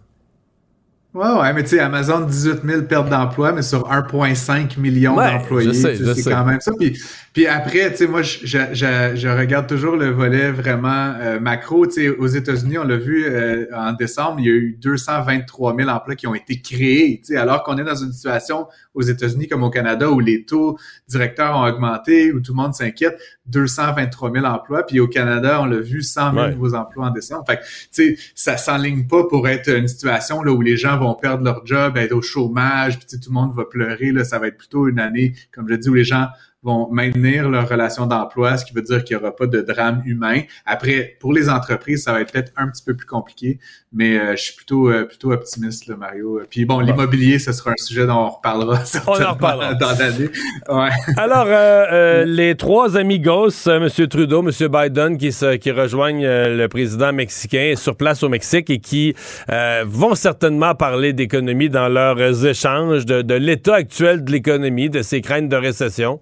Ouais, 1.16 1.32
ouais, 1.32 1.54
mais 1.54 1.64
tu 1.64 1.70
sais, 1.70 1.80
Amazon, 1.80 2.20
18 2.20 2.66
000 2.66 2.82
pertes 2.82 3.08
d'emploi, 3.08 3.54
mais 3.54 3.62
sur 3.62 3.90
1,5 3.90 4.78
million 4.78 5.16
d'employés. 5.16 5.74
C'est 5.74 6.30
quand 6.30 6.44
même 6.44 6.60
ça. 6.60 6.74
Puis, 6.78 7.00
puis 7.32 7.48
après, 7.48 7.90
tu 7.92 8.00
sais, 8.00 8.08
moi, 8.08 8.22
je, 8.22 8.46
je, 8.46 9.12
je, 9.16 9.28
regarde 9.30 9.66
toujours 9.68 9.96
le 9.96 10.10
volet 10.10 10.52
vraiment 10.52 11.14
euh, 11.18 11.40
macro. 11.40 11.88
Tu 11.88 11.94
sais, 11.94 12.10
aux 12.10 12.28
États-Unis, 12.28 12.80
on 12.80 12.84
l'a 12.84 12.98
vu 12.98 13.26
euh, 13.28 13.66
en 13.74 13.94
décembre, 13.94 14.42
il 14.42 14.46
y 14.46 14.50
a 14.50 14.54
eu 14.54 14.78
223 14.82 15.78
000 15.78 15.90
emplois 15.90 16.16
qui 16.16 16.28
ont 16.28 16.36
été 16.36 16.60
créés. 16.60 17.22
Tu 17.22 17.34
sais, 17.34 17.38
alors 17.38 17.64
qu'on 17.64 17.78
est 17.78 17.86
dans 17.86 17.96
une 17.96 18.12
situation 18.12 18.68
aux 18.94 19.02
États-Unis 19.02 19.48
comme 19.48 19.64
au 19.64 19.70
Canada 19.70 20.10
où 20.10 20.20
les 20.20 20.44
taux 20.44 20.78
directeurs 21.08 21.58
ont 21.58 21.66
augmenté, 21.66 22.34
où 22.34 22.42
tout 22.42 22.52
le 22.52 22.62
monde 22.62 22.74
s'inquiète, 22.74 23.18
223 23.48 24.32
000 24.34 24.46
emplois. 24.46 24.86
Puis 24.86 25.00
au 25.00 25.08
Canada, 25.08 25.60
on 25.62 25.66
l'a 25.66 25.80
vu, 25.80 26.02
100 26.02 26.34
000 26.34 26.48
nouveaux 26.50 26.74
emplois 26.74 27.08
en 27.08 27.12
décembre. 27.12 27.44
Fait 27.48 27.58
que, 27.58 27.62
tu 27.62 28.16
sais, 28.16 28.18
ça 28.34 28.58
s'enligne 28.58 29.08
pas 29.08 29.24
pour 29.30 29.48
être 29.48 29.70
une 29.70 29.88
situation 29.88 30.42
là 30.42 30.52
où 30.52 30.62
les 30.62 30.78
gens 30.78 30.98
vont 30.98 31.05
perdre 31.14 31.44
leur 31.44 31.66
job, 31.66 31.98
être 31.98 32.14
au 32.14 32.24
chômage, 32.24 32.98
puis 32.98 33.06
tout 33.08 33.30
le 33.30 33.34
monde 33.34 33.54
va 33.54 33.66
pleurer. 33.66 34.12
Là, 34.12 34.24
ça 34.24 34.40
va 34.40 34.48
être 34.48 34.58
plutôt 34.58 34.88
une 34.88 35.00
année, 35.00 35.36
comme 35.52 35.70
je 35.70 35.76
dis, 35.76 35.90
où 35.90 35.94
les 35.94 36.04
gens 36.04 36.28
vont 36.66 36.90
maintenir 36.92 37.48
leur 37.48 37.70
relation 37.70 38.08
d'emploi, 38.08 38.58
ce 38.58 38.66
qui 38.66 38.74
veut 38.74 38.82
dire 38.82 39.04
qu'il 39.04 39.16
n'y 39.16 39.22
aura 39.22 39.36
pas 39.36 39.46
de 39.46 39.62
drame 39.62 40.02
humain. 40.06 40.42
Après, 40.66 41.16
pour 41.20 41.32
les 41.32 41.48
entreprises, 41.48 42.04
ça 42.04 42.12
va 42.12 42.22
être 42.22 42.34
peut-être 42.34 42.52
un 42.58 42.68
petit 42.68 42.84
peu 42.84 42.96
plus 42.96 43.06
compliqué, 43.06 43.60
mais 43.94 44.18
euh, 44.18 44.36
je 44.36 44.42
suis 44.42 44.56
plutôt 44.56 44.90
euh, 44.90 45.06
plutôt 45.06 45.32
optimiste, 45.32 45.86
là, 45.86 45.96
Mario. 45.96 46.42
Puis 46.50 46.66
bon, 46.66 46.80
l'immobilier, 46.80 47.38
ce 47.38 47.52
sera 47.54 47.72
un 47.72 47.78
sujet 47.78 48.08
dont 48.08 48.18
on 48.18 48.30
reparlera 48.30 48.84
certainement 48.84 49.20
on 49.20 49.30
en 49.30 49.34
reparlera. 49.34 49.74
dans 49.76 49.92
l'année. 49.92 50.30
Ouais. 50.68 50.90
Alors, 51.18 51.46
euh, 51.48 52.26
les 52.26 52.56
trois 52.56 52.98
amis 52.98 53.20
gosses, 53.20 53.68
M. 53.68 53.88
Trudeau, 54.10 54.44
M. 54.44 54.68
Biden, 54.68 55.18
qui, 55.20 55.32
se, 55.32 55.56
qui 55.58 55.70
rejoignent 55.70 56.26
le 56.26 56.68
président 56.68 57.14
mexicain 57.14 57.74
sur 57.76 57.96
place 57.96 58.24
au 58.24 58.30
Mexique 58.30 58.72
et 58.72 58.80
qui 58.80 59.14
vont 59.86 60.16
certainement 60.16 60.74
parler 60.74 61.14
d'économie 61.14 61.70
dans 61.70 61.90
leurs 61.90 62.46
échanges, 62.46 63.06
de, 63.06 63.22
de 63.22 63.36
l'état 63.36 63.76
actuel 63.76 64.24
de 64.24 64.32
l'économie, 64.32 64.90
de 64.90 65.04
ses 65.04 65.22
craintes 65.22 65.50
de 65.50 65.56
récession. 65.56 66.20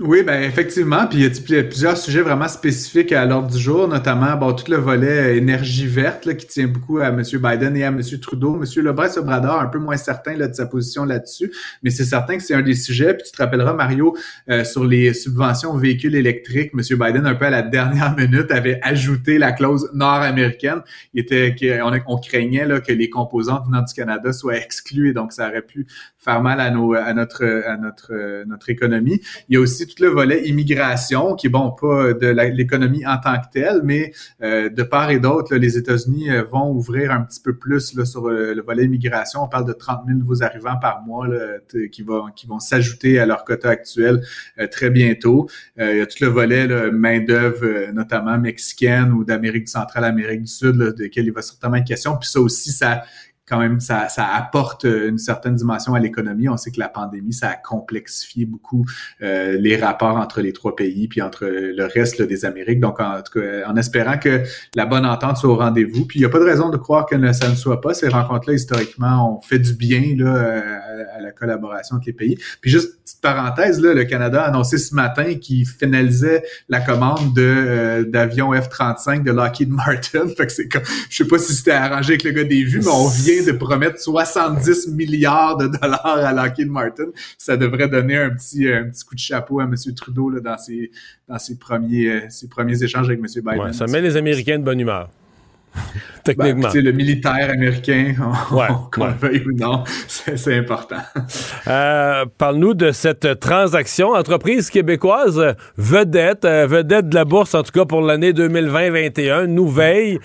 Oui, 0.00 0.24
ben 0.24 0.42
effectivement. 0.42 1.06
Puis 1.06 1.20
il 1.20 1.54
y 1.54 1.56
a 1.56 1.62
plusieurs 1.62 1.96
sujets 1.96 2.22
vraiment 2.22 2.48
spécifiques 2.48 3.12
à 3.12 3.24
l'ordre 3.26 3.48
du 3.48 3.58
jour, 3.60 3.86
notamment 3.86 4.34
bon, 4.34 4.52
tout 4.52 4.68
le 4.68 4.76
volet 4.76 5.36
énergie 5.36 5.86
verte 5.86 6.24
là, 6.24 6.34
qui 6.34 6.48
tient 6.48 6.66
beaucoup 6.66 6.98
à 6.98 7.10
M. 7.10 7.22
Biden 7.22 7.76
et 7.76 7.84
à 7.84 7.88
M. 7.88 8.00
Trudeau. 8.20 8.60
M. 8.60 8.64
Lebrun 8.82 9.08
Obrador, 9.16 9.60
un 9.60 9.68
peu 9.68 9.78
moins 9.78 9.96
certain 9.96 10.34
là, 10.34 10.48
de 10.48 10.52
sa 10.52 10.66
position 10.66 11.04
là-dessus, 11.04 11.52
mais 11.84 11.90
c'est 11.90 12.04
certain 12.04 12.36
que 12.36 12.42
c'est 12.42 12.54
un 12.54 12.62
des 12.62 12.74
sujets. 12.74 13.14
Puis 13.14 13.22
tu 13.26 13.30
te 13.30 13.36
rappelleras, 13.40 13.72
Mario, 13.74 14.16
euh, 14.50 14.64
sur 14.64 14.84
les 14.84 15.14
subventions 15.14 15.70
aux 15.70 15.78
véhicules 15.78 16.16
électriques, 16.16 16.72
M. 16.74 16.80
Biden, 16.98 17.24
un 17.24 17.36
peu 17.36 17.44
à 17.44 17.50
la 17.50 17.62
dernière 17.62 18.16
minute, 18.18 18.50
avait 18.50 18.80
ajouté 18.82 19.38
la 19.38 19.52
clause 19.52 19.88
nord-américaine. 19.94 20.80
Il 21.12 21.20
était, 21.20 21.54
on, 22.08 22.18
craignait 22.18 22.66
là, 22.66 22.80
que 22.80 22.90
les 22.90 23.10
composantes 23.10 23.66
venant 23.66 23.82
du 23.82 23.94
Canada 23.94 24.32
soient 24.32 24.56
exclues, 24.56 25.12
donc 25.12 25.32
ça 25.32 25.48
aurait 25.48 25.62
pu 25.62 25.86
faire 26.18 26.42
mal 26.42 26.58
à, 26.58 26.72
nos, 26.72 26.94
à 26.94 27.12
notre, 27.12 27.44
à 27.44 27.76
notre, 27.76 28.44
notre 28.46 28.70
économie. 28.70 29.20
Il 29.48 29.54
y 29.54 29.56
a 29.56 29.60
aussi 29.60 29.83
tout 29.86 30.02
le 30.02 30.08
volet 30.08 30.46
immigration, 30.48 31.34
qui 31.34 31.46
est 31.46 31.50
bon, 31.50 31.70
pas 31.70 32.12
de 32.12 32.26
l'économie 32.28 33.06
en 33.06 33.18
tant 33.18 33.36
que 33.36 33.46
telle, 33.52 33.80
mais 33.82 34.12
euh, 34.42 34.68
de 34.68 34.82
part 34.82 35.10
et 35.10 35.18
d'autre, 35.18 35.56
les 35.56 35.76
États-Unis 35.76 36.30
euh, 36.30 36.44
vont 36.44 36.70
ouvrir 36.70 37.10
un 37.10 37.22
petit 37.22 37.40
peu 37.40 37.56
plus 37.56 37.94
là, 37.94 38.04
sur 38.04 38.26
euh, 38.26 38.54
le, 38.54 38.62
volet 38.62 38.84
immigration. 38.84 39.42
On 39.42 39.48
parle 39.48 39.66
de 39.66 39.72
30 39.72 40.02
000 40.06 40.18
nouveaux 40.18 40.42
arrivants 40.42 40.76
par 40.80 41.02
mois 41.02 41.28
là, 41.28 41.58
qui, 41.92 42.02
vont, 42.02 42.26
qui 42.34 42.46
vont 42.46 42.58
s'ajouter 42.58 43.18
à 43.18 43.26
leur 43.26 43.44
quota 43.44 43.70
actuel 43.70 44.22
très 44.70 44.90
bientôt. 44.90 45.48
il 45.78 45.96
y 45.96 46.00
a 46.00 46.06
tout 46.06 46.16
le 46.22 46.28
volet 46.28 46.90
main-d'œuvre, 46.90 47.92
notamment 47.92 48.38
mexicaine 48.38 49.12
ou 49.12 49.24
d'Amérique 49.24 49.68
centrale, 49.68 50.04
Amérique 50.04 50.42
du 50.42 50.50
Sud, 50.50 50.76
là, 50.76 50.92
de 50.92 51.10
il 51.14 51.32
va 51.32 51.42
certainement 51.42 51.76
être 51.76 51.86
question. 51.86 52.16
Puis 52.16 52.28
ça 52.28 52.40
aussi, 52.40 52.72
ça 52.72 53.04
quand 53.46 53.58
même, 53.58 53.78
ça, 53.80 54.08
ça 54.08 54.26
apporte 54.26 54.84
une 54.84 55.18
certaine 55.18 55.54
dimension 55.54 55.94
à 55.94 56.00
l'économie. 56.00 56.48
On 56.48 56.56
sait 56.56 56.70
que 56.70 56.80
la 56.80 56.88
pandémie, 56.88 57.34
ça 57.34 57.50
a 57.50 57.56
complexifié 57.56 58.46
beaucoup 58.46 58.86
euh, 59.22 59.58
les 59.58 59.76
rapports 59.76 60.16
entre 60.16 60.40
les 60.40 60.54
trois 60.54 60.74
pays 60.74 61.08
puis 61.08 61.20
entre 61.20 61.44
le 61.46 61.84
reste 61.84 62.22
des 62.22 62.46
Amériques. 62.46 62.80
Donc, 62.80 63.00
en 63.00 63.20
tout 63.20 63.38
cas, 63.38 63.68
en 63.68 63.76
espérant 63.76 64.16
que 64.16 64.42
la 64.74 64.86
bonne 64.86 65.04
entente 65.04 65.36
soit 65.36 65.50
au 65.50 65.56
rendez-vous. 65.56 66.06
Puis, 66.06 66.20
il 66.20 66.22
n'y 66.22 66.26
a 66.26 66.30
pas 66.30 66.38
de 66.38 66.44
raison 66.44 66.70
de 66.70 66.78
croire 66.78 67.04
que 67.04 67.32
ça 67.32 67.48
ne 67.48 67.54
soit 67.54 67.82
pas. 67.82 67.92
Ces 67.92 68.08
rencontres-là, 68.08 68.54
historiquement, 68.54 69.36
ont 69.36 69.40
fait 69.42 69.58
du 69.58 69.74
bien 69.74 70.14
là, 70.16 70.62
à, 71.14 71.20
la 71.20 71.30
collaboration 71.32 71.96
entre 71.96 72.06
les 72.06 72.12
pays. 72.14 72.38
Puis, 72.62 72.70
juste 72.70 72.98
petite 73.02 73.20
parenthèse, 73.20 73.78
là, 73.80 73.92
le 73.92 74.04
Canada 74.04 74.42
a 74.42 74.48
annoncé 74.48 74.78
ce 74.78 74.94
matin 74.94 75.34
qu'il 75.34 75.66
finalisait 75.66 76.44
la 76.70 76.80
commande 76.80 77.34
de 77.34 77.42
euh, 77.42 78.04
d'avions 78.04 78.52
F-35 78.52 79.22
de 79.22 79.32
Lockheed 79.32 79.68
Martin. 79.68 80.28
Fait 80.36 80.46
que 80.46 80.52
c'est 80.52 80.68
comme, 80.68 80.82
je 81.10 81.16
sais 81.16 81.28
pas 81.28 81.38
si 81.38 81.54
c'était 81.54 81.72
arrangé 81.72 82.14
avec 82.14 82.24
le 82.24 82.30
gars 82.30 82.44
des 82.44 82.64
vues, 82.64 82.80
mais 82.80 82.90
on 82.90 83.08
vient 83.08 83.33
de 83.42 83.52
promettre 83.52 83.98
70 83.98 84.88
milliards 84.88 85.56
de 85.56 85.66
dollars 85.66 86.00
à 86.04 86.32
Lockheed 86.32 86.70
Martin. 86.70 87.06
Ça 87.38 87.56
devrait 87.56 87.88
donner 87.88 88.16
un 88.16 88.30
petit, 88.30 88.68
un 88.68 88.84
petit 88.84 89.04
coup 89.04 89.14
de 89.14 89.20
chapeau 89.20 89.60
à 89.60 89.64
M. 89.64 89.74
Trudeau 89.96 90.30
là, 90.30 90.40
dans, 90.40 90.58
ses, 90.58 90.90
dans 91.28 91.38
ses, 91.38 91.58
premiers, 91.58 92.08
euh, 92.08 92.20
ses 92.28 92.48
premiers 92.48 92.82
échanges 92.82 93.06
avec 93.06 93.18
M. 93.18 93.26
Biden. 93.26 93.60
Ouais, 93.60 93.72
ça 93.72 93.86
met 93.86 94.00
les 94.00 94.16
Américains 94.16 94.58
de 94.58 94.64
bonne 94.64 94.80
humeur. 94.80 95.08
Techniquement. 96.22 96.68
Ben, 96.72 96.84
le 96.84 96.92
militaire 96.92 97.50
américain, 97.50 98.14
qu'on 98.92 99.08
veuille 99.08 99.42
ou 99.44 99.52
non, 99.52 99.82
c'est 100.06 100.56
important. 100.56 101.00
Euh, 101.66 102.24
parle-nous 102.38 102.74
de 102.74 102.92
cette 102.92 103.40
transaction. 103.40 104.10
Entreprise 104.10 104.70
québécoise 104.70 105.56
vedette, 105.76 106.44
euh, 106.44 106.68
vedette 106.68 107.08
de 107.08 107.14
la 107.16 107.24
bourse, 107.24 107.56
en 107.56 107.64
tout 107.64 107.72
cas 107.72 107.84
pour 107.86 108.02
l'année 108.02 108.32
2020-21, 108.32 109.46
Nouvelle, 109.46 110.20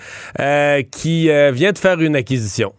qui 0.92 1.24
vient 1.52 1.72
de 1.72 1.78
faire 1.78 2.00
une 2.00 2.14
acquisition. 2.14 2.72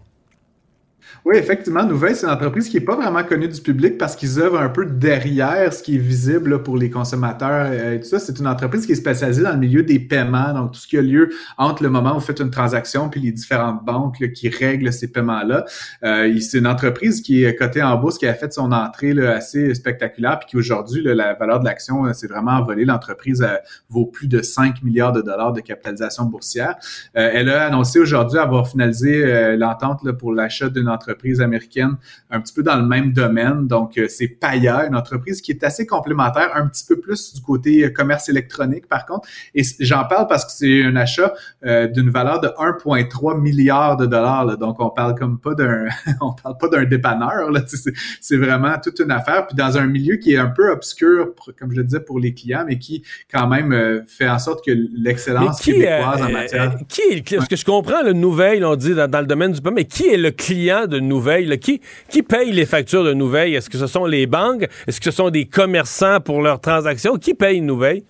Oui, 1.23 1.37
effectivement, 1.37 1.85
Nouvelle, 1.85 2.15
c'est 2.15 2.25
une 2.25 2.33
entreprise 2.33 2.67
qui 2.67 2.77
n'est 2.77 2.83
pas 2.83 2.95
vraiment 2.95 3.23
connue 3.23 3.47
du 3.47 3.61
public 3.61 3.99
parce 3.99 4.15
qu'ils 4.15 4.39
œuvrent 4.39 4.59
un 4.59 4.69
peu 4.69 4.87
derrière 4.87 5.71
ce 5.71 5.83
qui 5.83 5.97
est 5.97 5.99
visible 5.99 6.63
pour 6.63 6.77
les 6.77 6.89
consommateurs 6.89 7.67
euh, 7.69 7.93
et 7.93 7.99
tout 7.99 8.07
ça. 8.07 8.17
C'est 8.17 8.39
une 8.39 8.47
entreprise 8.47 8.87
qui 8.87 8.93
est 8.93 8.95
spécialisée 8.95 9.43
dans 9.43 9.51
le 9.51 9.59
milieu 9.59 9.83
des 9.83 9.99
paiements, 9.99 10.51
donc 10.51 10.71
tout 10.71 10.79
ce 10.79 10.87
qui 10.87 10.97
a 10.97 11.01
lieu 11.03 11.29
entre 11.59 11.83
le 11.83 11.89
moment 11.89 12.13
où 12.13 12.15
vous 12.15 12.25
faites 12.25 12.39
une 12.39 12.49
transaction 12.49 13.07
puis 13.07 13.21
les 13.21 13.31
différentes 13.31 13.85
banques 13.85 14.31
qui 14.33 14.49
règlent 14.49 14.91
ces 14.91 15.11
paiements-là. 15.11 15.65
Euh, 16.03 16.39
c'est 16.39 16.57
une 16.57 16.65
entreprise 16.65 17.21
qui 17.21 17.43
est 17.43 17.55
cotée 17.55 17.83
en 17.83 17.97
bourse, 17.97 18.17
qui 18.17 18.25
a 18.25 18.33
fait 18.33 18.51
son 18.51 18.71
entrée 18.71 19.13
là, 19.13 19.35
assez 19.35 19.75
spectaculaire 19.75 20.39
puis 20.39 20.49
qui 20.49 20.57
aujourd'hui, 20.57 21.03
la 21.03 21.35
valeur 21.35 21.59
de 21.59 21.65
l'action 21.65 22.07
euh, 22.07 22.13
s'est 22.13 22.27
vraiment 22.27 22.53
envolée. 22.53 22.83
L'entreprise 22.83 23.45
vaut 23.89 24.07
plus 24.07 24.27
de 24.27 24.41
5 24.41 24.81
milliards 24.81 25.11
de 25.11 25.21
dollars 25.21 25.53
de 25.53 25.61
capitalisation 25.61 26.25
boursière. 26.25 26.77
elle 27.13 27.49
a 27.49 27.67
annoncé 27.67 27.99
aujourd'hui 27.99 28.39
avoir 28.39 28.67
finalisé 28.67 29.55
l'entente 29.55 30.11
pour 30.13 30.33
l'achat 30.33 30.69
d'une 30.69 30.89
entreprise 30.89 31.10
américaine 31.41 31.97
un 32.29 32.41
petit 32.41 32.53
peu 32.53 32.63
dans 32.63 32.75
le 32.75 32.85
même 32.85 33.13
domaine. 33.13 33.67
Donc, 33.67 33.97
euh, 33.97 34.07
c'est 34.07 34.27
Paya, 34.27 34.87
une 34.87 34.95
entreprise 34.95 35.41
qui 35.41 35.51
est 35.51 35.63
assez 35.63 35.85
complémentaire, 35.85 36.51
un 36.55 36.67
petit 36.67 36.85
peu 36.85 36.99
plus 36.99 37.33
du 37.33 37.41
côté 37.41 37.85
euh, 37.85 37.89
commerce 37.89 38.29
électronique, 38.29 38.87
par 38.87 39.05
contre. 39.05 39.27
Et 39.53 39.63
j'en 39.79 40.05
parle 40.05 40.27
parce 40.27 40.45
que 40.45 40.51
c'est 40.51 40.83
un 40.83 40.95
achat 40.95 41.33
euh, 41.65 41.87
d'une 41.87 42.09
valeur 42.09 42.39
de 42.39 42.47
1,3 42.47 43.39
milliard 43.39 43.97
de 43.97 44.05
dollars. 44.05 44.57
Donc, 44.57 44.79
on 44.79 44.89
parle 44.89 45.15
comme 45.15 45.39
pas 45.39 45.53
d'un, 45.53 45.85
on 46.21 46.33
parle 46.33 46.57
pas 46.57 46.67
d'un 46.69 46.85
dépanneur. 46.85 47.51
C'est 48.21 48.37
vraiment 48.37 48.75
toute 48.81 48.99
une 48.99 49.11
affaire. 49.11 49.47
Puis 49.47 49.55
dans 49.55 49.77
un 49.77 49.87
milieu 49.87 50.15
qui 50.15 50.33
est 50.33 50.37
un 50.37 50.49
peu 50.49 50.71
obscur, 50.71 51.33
comme 51.59 51.71
je 51.71 51.77
le 51.77 51.83
disais, 51.83 51.99
pour 51.99 52.19
les 52.19 52.33
clients, 52.33 52.63
mais 52.67 52.77
qui 52.77 53.03
quand 53.31 53.47
même 53.47 54.03
fait 54.07 54.29
en 54.29 54.39
sorte 54.39 54.65
que 54.65 54.71
l'excellence 54.93 55.61
québécoise 55.61 56.21
en 56.21 56.31
matière. 56.31 56.75
qui 56.87 57.01
est, 57.01 57.41
ce 57.41 57.47
que 57.47 57.55
je 57.55 57.65
comprends, 57.65 58.03
le 58.03 58.13
nouvelle, 58.13 58.65
on 58.65 58.75
dit 58.75 58.93
dans, 58.93 59.19
le 59.19 59.25
domaine 59.25 59.51
du 59.51 59.61
paiement, 59.61 59.75
mais 59.75 59.85
qui 59.85 60.07
est 60.07 60.17
le 60.17 60.31
client 60.31 60.87
de 60.87 60.99
Nouvelle? 61.01 61.59
Qui, 61.59 61.81
qui 62.09 62.23
paye 62.23 62.51
les 62.51 62.65
factures 62.65 63.03
de 63.03 63.13
Nouvelle? 63.13 63.53
Est-ce 63.53 63.69
que 63.69 63.77
ce 63.77 63.87
sont 63.87 64.05
les 64.05 64.27
banques? 64.27 64.67
Est-ce 64.87 64.99
que 64.99 65.11
ce 65.11 65.11
sont 65.11 65.29
des 65.29 65.45
commerçants 65.45 66.19
pour 66.21 66.41
leurs 66.41 66.61
transactions? 66.61 67.17
Qui 67.17 67.33
paye 67.33 67.61
Nouvelle? 67.61 68.03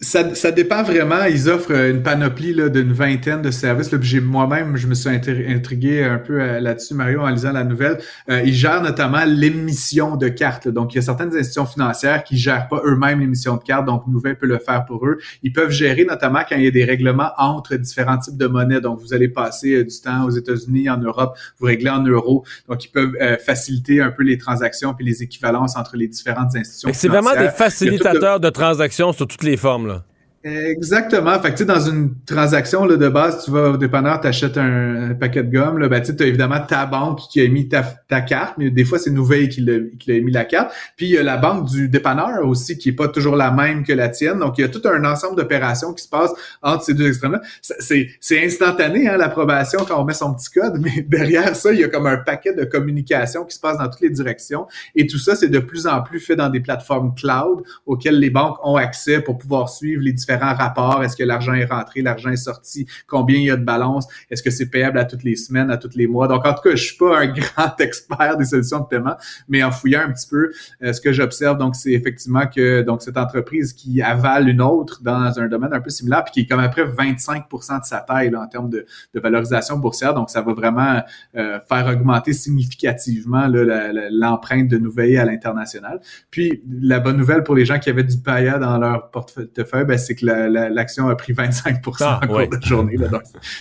Ça, 0.00 0.34
ça, 0.34 0.50
dépend 0.50 0.82
vraiment. 0.82 1.24
Ils 1.24 1.48
offrent 1.48 1.70
une 1.70 2.02
panoplie 2.02 2.54
d'une 2.54 2.92
vingtaine 2.92 3.40
de 3.40 3.52
services. 3.52 3.90
J'ai 4.00 4.20
moi-même, 4.20 4.76
je 4.76 4.88
me 4.88 4.94
suis 4.94 5.08
intrigué 5.08 6.02
un 6.02 6.18
peu 6.18 6.40
euh, 6.40 6.58
là-dessus, 6.58 6.94
Mario, 6.94 7.20
en 7.20 7.28
lisant 7.28 7.52
la 7.52 7.62
nouvelle. 7.62 7.98
Euh, 8.28 8.42
ils 8.44 8.52
gèrent 8.52 8.82
notamment 8.82 9.24
l'émission 9.24 10.16
de 10.16 10.28
cartes. 10.28 10.66
Donc, 10.66 10.92
il 10.92 10.96
y 10.96 10.98
a 10.98 11.02
certaines 11.02 11.28
institutions 11.28 11.66
financières 11.66 12.24
qui 12.24 12.36
gèrent 12.36 12.66
pas 12.66 12.82
eux-mêmes 12.84 13.20
l'émission 13.20 13.56
de 13.56 13.62
cartes. 13.62 13.86
Donc, 13.86 14.08
Nouvelle 14.08 14.36
peut 14.36 14.46
le 14.46 14.58
faire 14.58 14.84
pour 14.86 15.06
eux. 15.06 15.18
Ils 15.44 15.52
peuvent 15.52 15.70
gérer 15.70 16.04
notamment 16.04 16.40
quand 16.48 16.56
il 16.56 16.64
y 16.64 16.68
a 16.68 16.72
des 16.72 16.84
règlements 16.84 17.30
entre 17.38 17.76
différents 17.76 18.18
types 18.18 18.36
de 18.36 18.46
monnaies. 18.48 18.80
Donc, 18.80 18.98
vous 19.00 19.14
allez 19.14 19.28
passer 19.28 19.76
euh, 19.76 19.84
du 19.84 20.00
temps 20.00 20.24
aux 20.24 20.30
États-Unis, 20.30 20.90
en 20.90 20.98
Europe, 20.98 21.38
vous 21.60 21.66
réglez 21.66 21.90
en 21.90 22.02
euros. 22.02 22.44
Donc, 22.68 22.84
ils 22.84 22.90
peuvent 22.90 23.14
faciliter 23.44 24.00
un 24.00 24.10
peu 24.10 24.24
les 24.24 24.36
transactions 24.36 24.94
puis 24.94 25.04
les 25.04 25.22
équivalences 25.22 25.76
entre 25.76 25.96
les 25.96 26.08
différentes 26.08 26.56
institutions. 26.56 26.90
C'est 26.92 27.08
vraiment 27.08 27.34
des 27.34 27.50
facilitateurs 27.50 28.40
de 28.40 28.50
transactions 28.50 29.12
sur 29.12 29.26
toutes 29.26 29.44
les 29.44 29.56
formes. 29.56 29.75
Là. 29.84 30.04
Exactement. 30.46 31.40
Fait 31.40 31.48
que, 31.48 31.54
tu 31.54 31.58
sais, 31.58 31.64
dans 31.64 31.80
une 31.80 32.14
transaction 32.24 32.84
là, 32.84 32.96
de 32.96 33.08
base, 33.08 33.44
tu 33.44 33.50
vas 33.50 33.70
au 33.70 33.76
dépanneur, 33.76 34.20
tu 34.20 34.28
achètes 34.28 34.56
un, 34.56 35.12
paquet 35.18 35.42
de 35.42 35.50
gomme. 35.50 35.78
Là, 35.78 35.88
ben, 35.88 36.00
tu 36.00 36.12
as 36.22 36.26
évidemment 36.26 36.60
ta 36.60 36.86
banque 36.86 37.18
qui 37.28 37.40
a 37.40 37.44
émis 37.44 37.68
ta, 37.68 37.82
ta 37.82 38.20
carte, 38.20 38.54
mais 38.56 38.70
des 38.70 38.84
fois, 38.84 39.00
c'est 39.00 39.10
Nouvelle 39.10 39.48
qui 39.48 39.60
l'a, 39.62 39.78
émis 40.14 40.30
la 40.30 40.44
carte. 40.44 40.72
Puis, 40.96 41.06
il 41.06 41.12
y 41.12 41.18
a 41.18 41.24
la 41.24 41.36
banque 41.36 41.68
du 41.68 41.88
dépanneur 41.88 42.46
aussi 42.46 42.78
qui 42.78 42.90
est 42.90 42.92
pas 42.92 43.08
toujours 43.08 43.34
la 43.34 43.50
même 43.50 43.82
que 43.82 43.92
la 43.92 44.08
tienne. 44.08 44.38
Donc, 44.38 44.58
il 44.58 44.60
y 44.60 44.64
a 44.64 44.68
tout 44.68 44.82
un 44.84 45.04
ensemble 45.04 45.36
d'opérations 45.36 45.92
qui 45.92 46.04
se 46.04 46.08
passent 46.08 46.34
entre 46.62 46.84
ces 46.84 46.94
deux 46.94 47.08
extrêmes-là. 47.08 47.40
C'est 47.60 48.44
instantané, 48.44 49.08
hein, 49.08 49.16
l'approbation 49.16 49.80
quand 49.84 50.00
on 50.00 50.04
met 50.04 50.14
son 50.14 50.32
petit 50.32 50.50
code, 50.50 50.74
mais 50.80 51.02
derrière 51.08 51.56
ça, 51.56 51.72
il 51.72 51.80
y 51.80 51.84
a 51.84 51.88
comme 51.88 52.06
un 52.06 52.18
paquet 52.18 52.54
de 52.54 52.64
communication 52.64 53.44
qui 53.44 53.56
se 53.56 53.60
passe 53.60 53.78
dans 53.78 53.88
toutes 53.88 54.00
les 54.00 54.10
directions. 54.10 54.68
Et 54.94 55.08
tout 55.08 55.18
ça, 55.18 55.34
c'est 55.34 55.48
de 55.48 55.58
plus 55.58 55.88
en 55.88 56.02
plus 56.02 56.20
fait 56.20 56.36
dans 56.36 56.50
des 56.50 56.60
plateformes 56.60 57.16
cloud 57.16 57.64
auxquelles 57.84 58.20
les 58.20 58.30
banques 58.30 58.58
ont 58.62 58.76
accès 58.76 59.20
pour 59.20 59.38
pouvoir 59.38 59.68
suivre 59.68 60.02
les 60.02 60.12
différents 60.12 60.35
rapport 60.36 61.02
Est-ce 61.02 61.16
que 61.16 61.22
l'argent 61.22 61.54
est 61.54 61.64
rentré, 61.64 62.02
l'argent 62.02 62.30
est 62.30 62.36
sorti? 62.36 62.86
Combien 63.06 63.38
il 63.38 63.44
y 63.44 63.50
a 63.50 63.56
de 63.56 63.64
balance? 63.64 64.06
Est-ce 64.30 64.42
que 64.42 64.50
c'est 64.50 64.66
payable 64.66 64.98
à 64.98 65.04
toutes 65.04 65.22
les 65.22 65.36
semaines, 65.36 65.70
à 65.70 65.76
tous 65.76 65.96
les 65.96 66.06
mois? 66.06 66.28
Donc, 66.28 66.46
en 66.46 66.54
tout 66.54 66.62
cas, 66.62 66.74
je 66.74 66.82
suis 66.82 66.96
pas 66.96 67.20
un 67.20 67.26
grand 67.32 67.80
expert 67.80 68.36
des 68.36 68.44
solutions 68.44 68.80
de 68.80 68.86
paiement, 68.86 69.16
mais 69.48 69.62
en 69.62 69.70
fouillant 69.70 70.02
un 70.02 70.12
petit 70.12 70.28
peu, 70.28 70.50
euh, 70.82 70.92
ce 70.92 71.00
que 71.00 71.12
j'observe, 71.12 71.58
donc, 71.58 71.76
c'est 71.76 71.92
effectivement 71.92 72.46
que 72.46 72.82
donc 72.82 73.02
cette 73.02 73.16
entreprise 73.16 73.72
qui 73.72 74.02
avale 74.02 74.48
une 74.48 74.62
autre 74.62 75.02
dans 75.02 75.38
un 75.38 75.48
domaine 75.48 75.72
un 75.72 75.80
peu 75.80 75.90
similaire, 75.90 76.24
puis 76.24 76.32
qui 76.32 76.40
est 76.40 76.46
comme 76.46 76.60
après 76.60 76.84
25% 76.84 77.80
de 77.80 77.84
sa 77.84 78.00
taille 78.00 78.34
en 78.34 78.46
termes 78.46 78.70
de, 78.70 78.86
valorisation 79.14 79.78
boursière. 79.78 80.14
Donc, 80.14 80.30
ça 80.30 80.42
va 80.42 80.52
vraiment 80.52 81.02
euh, 81.36 81.58
faire 81.68 81.86
augmenter 81.86 82.32
significativement 82.32 83.46
l'empreinte 83.48 84.68
de 84.68 84.78
Nouvelle 84.78 85.18
à 85.18 85.24
l'international. 85.24 86.00
Puis, 86.30 86.62
la 86.80 87.00
bonne 87.00 87.16
nouvelle 87.16 87.42
pour 87.42 87.54
les 87.54 87.64
gens 87.64 87.78
qui 87.78 87.90
avaient 87.90 88.04
du 88.04 88.18
paillat 88.18 88.58
dans 88.58 88.78
leur 88.78 89.10
portefeuille, 89.10 89.84
ben, 89.84 89.98
c'est 89.98 90.14
que 90.14 90.25
l'action 90.26 91.08
a 91.08 91.16
pris 91.16 91.32
25 91.32 91.82
ah, 92.00 92.20
en 92.22 92.26
cours 92.26 92.48
de 92.48 92.62
journée. 92.62 92.96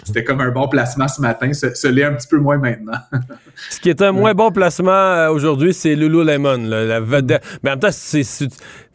c'était 0.04 0.24
comme 0.24 0.42
un 0.42 0.52
bon 0.52 0.68
placement 0.68 1.08
ce 1.08 1.22
matin. 1.22 1.52
Ce, 1.54 1.88
l'est 1.88 2.04
un 2.04 2.14
petit 2.14 2.28
peu 2.28 2.38
moins 2.38 2.58
maintenant. 2.58 2.98
ce 3.70 3.80
qui 3.80 3.90
est 3.90 4.02
un 4.02 4.12
moins 4.12 4.34
bon 4.34 4.52
placement 4.52 4.92
euh, 4.92 5.30
aujourd'hui, 5.30 5.74
c'est 5.74 5.96
Lululemon. 5.96 6.58
la 6.58 7.00
vedette. 7.00 7.44
Mais 7.64 7.72
en 7.72 7.74
même 7.74 7.80
temps, 7.80 7.90
c'est 7.92 8.24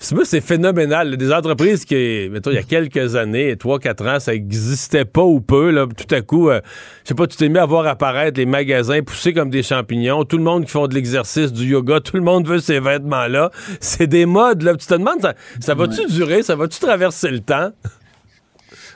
c'est 0.00 0.40
phénoménal. 0.40 1.16
Des 1.16 1.32
entreprises 1.32 1.84
qui, 1.84 2.28
mettons, 2.30 2.50
il 2.50 2.54
y 2.54 2.58
a 2.58 2.62
quelques 2.62 3.16
années, 3.16 3.54
3-4 3.54 4.16
ans, 4.16 4.20
ça 4.20 4.34
existait 4.34 5.04
pas 5.04 5.22
ou 5.22 5.40
peu. 5.40 5.70
Là, 5.70 5.86
tout 5.86 6.14
à 6.14 6.22
coup, 6.22 6.48
euh, 6.48 6.60
je 7.04 7.08
sais 7.08 7.14
pas, 7.14 7.26
tu 7.26 7.36
t'es 7.36 7.48
mis 7.48 7.58
à 7.58 7.66
voir 7.66 7.86
apparaître 7.86 8.38
les 8.38 8.46
magasins 8.46 9.02
poussés 9.02 9.34
comme 9.34 9.50
des 9.50 9.62
champignons. 9.62 10.24
Tout 10.24 10.38
le 10.38 10.44
monde 10.44 10.64
qui 10.64 10.70
font 10.70 10.86
de 10.86 10.94
l'exercice, 10.94 11.52
du 11.52 11.66
yoga, 11.66 12.00
tout 12.00 12.16
le 12.16 12.22
monde 12.22 12.46
veut 12.46 12.58
ces 12.58 12.80
vêtements-là. 12.80 13.50
C'est 13.80 14.06
des 14.06 14.26
modes. 14.26 14.62
Là. 14.62 14.74
Tu 14.74 14.86
te 14.86 14.94
demandes, 14.94 15.20
ça, 15.20 15.34
ça 15.60 15.74
va-tu 15.74 16.06
durer? 16.06 16.42
Ça 16.42 16.56
va-tu 16.56 16.78
traverser 16.80 17.30
le 17.30 17.40
temps? 17.40 17.59
hein 17.60 17.72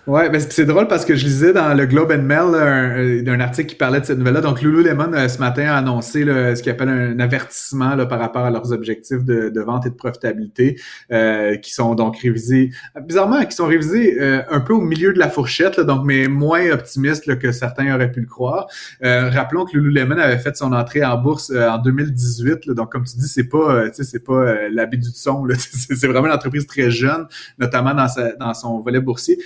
Ouais, 0.07 0.29
mais 0.29 0.38
c'est 0.38 0.67
drôle 0.67 0.87
parce 0.87 1.07
que 1.07 1.14
je 1.14 1.25
lisais 1.25 1.55
dans 1.55 1.73
le 1.73 1.87
Globe 1.87 2.12
and 2.12 2.25
Mail 2.25 2.55
un, 2.55 3.27
un, 3.27 3.40
article 3.40 3.71
qui 3.71 3.75
parlait 3.75 4.03
de 4.03 4.05
cette 4.05 4.19
nouvelle-là. 4.19 4.43
Donc, 4.43 4.61
Lululemon, 4.61 5.14
euh, 5.14 5.29
ce 5.29 5.38
matin, 5.38 5.64
a 5.64 5.77
annoncé 5.77 6.25
ce 6.25 6.61
qu'il 6.62 6.71
appelle 6.71 6.90
un 6.90 7.19
avertissement 7.19 7.95
là, 7.95 8.05
par 8.05 8.19
rapport 8.19 8.45
à 8.45 8.51
leurs 8.51 8.71
objectifs 8.71 9.25
de, 9.25 9.49
de 9.49 9.61
vente 9.62 9.87
et 9.87 9.88
de 9.88 9.95
profitabilité, 9.95 10.79
euh, 11.11 11.57
qui 11.57 11.73
sont 11.73 11.95
donc 11.95 12.19
révisés, 12.19 12.71
bizarrement, 13.01 13.43
qui 13.47 13.57
sont 13.57 13.67
révisés 13.67 14.21
euh, 14.21 14.43
un 14.51 14.61
peu 14.61 14.75
au 14.75 14.83
milieu 14.83 15.14
de 15.14 15.19
la 15.19 15.31
fourchette, 15.31 15.79
là, 15.79 15.85
donc 15.85 16.05
mais 16.05 16.29
moins 16.29 16.71
optimistes 16.71 17.38
que 17.38 17.51
certains 17.51 17.95
auraient 17.95 18.12
pu 18.12 18.21
le 18.21 18.27
croire. 18.27 18.67
rappelons 19.01 19.64
que 19.64 19.79
Lululemon 19.79 20.19
avait 20.19 20.37
fait 20.37 20.55
son 20.55 20.75
entrée 20.75 21.03
en 21.03 21.17
bourse 21.17 21.51
en 21.51 21.79
2018, 21.79 22.71
donc 22.73 22.93
comme 22.93 23.05
tu 23.05 23.17
dis, 23.17 23.29
c'est 23.29 23.49
pas, 23.49 23.87
c'est 23.95 24.23
pas 24.23 24.69
l'habit 24.69 24.99
du 24.99 25.09
son, 25.14 25.47
c'est 25.59 26.07
vraiment 26.07 26.27
une 26.27 26.35
entreprise 26.35 26.67
très 26.67 26.90
jeune, 26.90 27.27
notamment 27.59 27.95
dans, 27.95 28.09
sa, 28.09 28.33
dans 28.33 28.53
son 28.53 28.81
volet 28.81 29.01
boursier. 29.01 29.38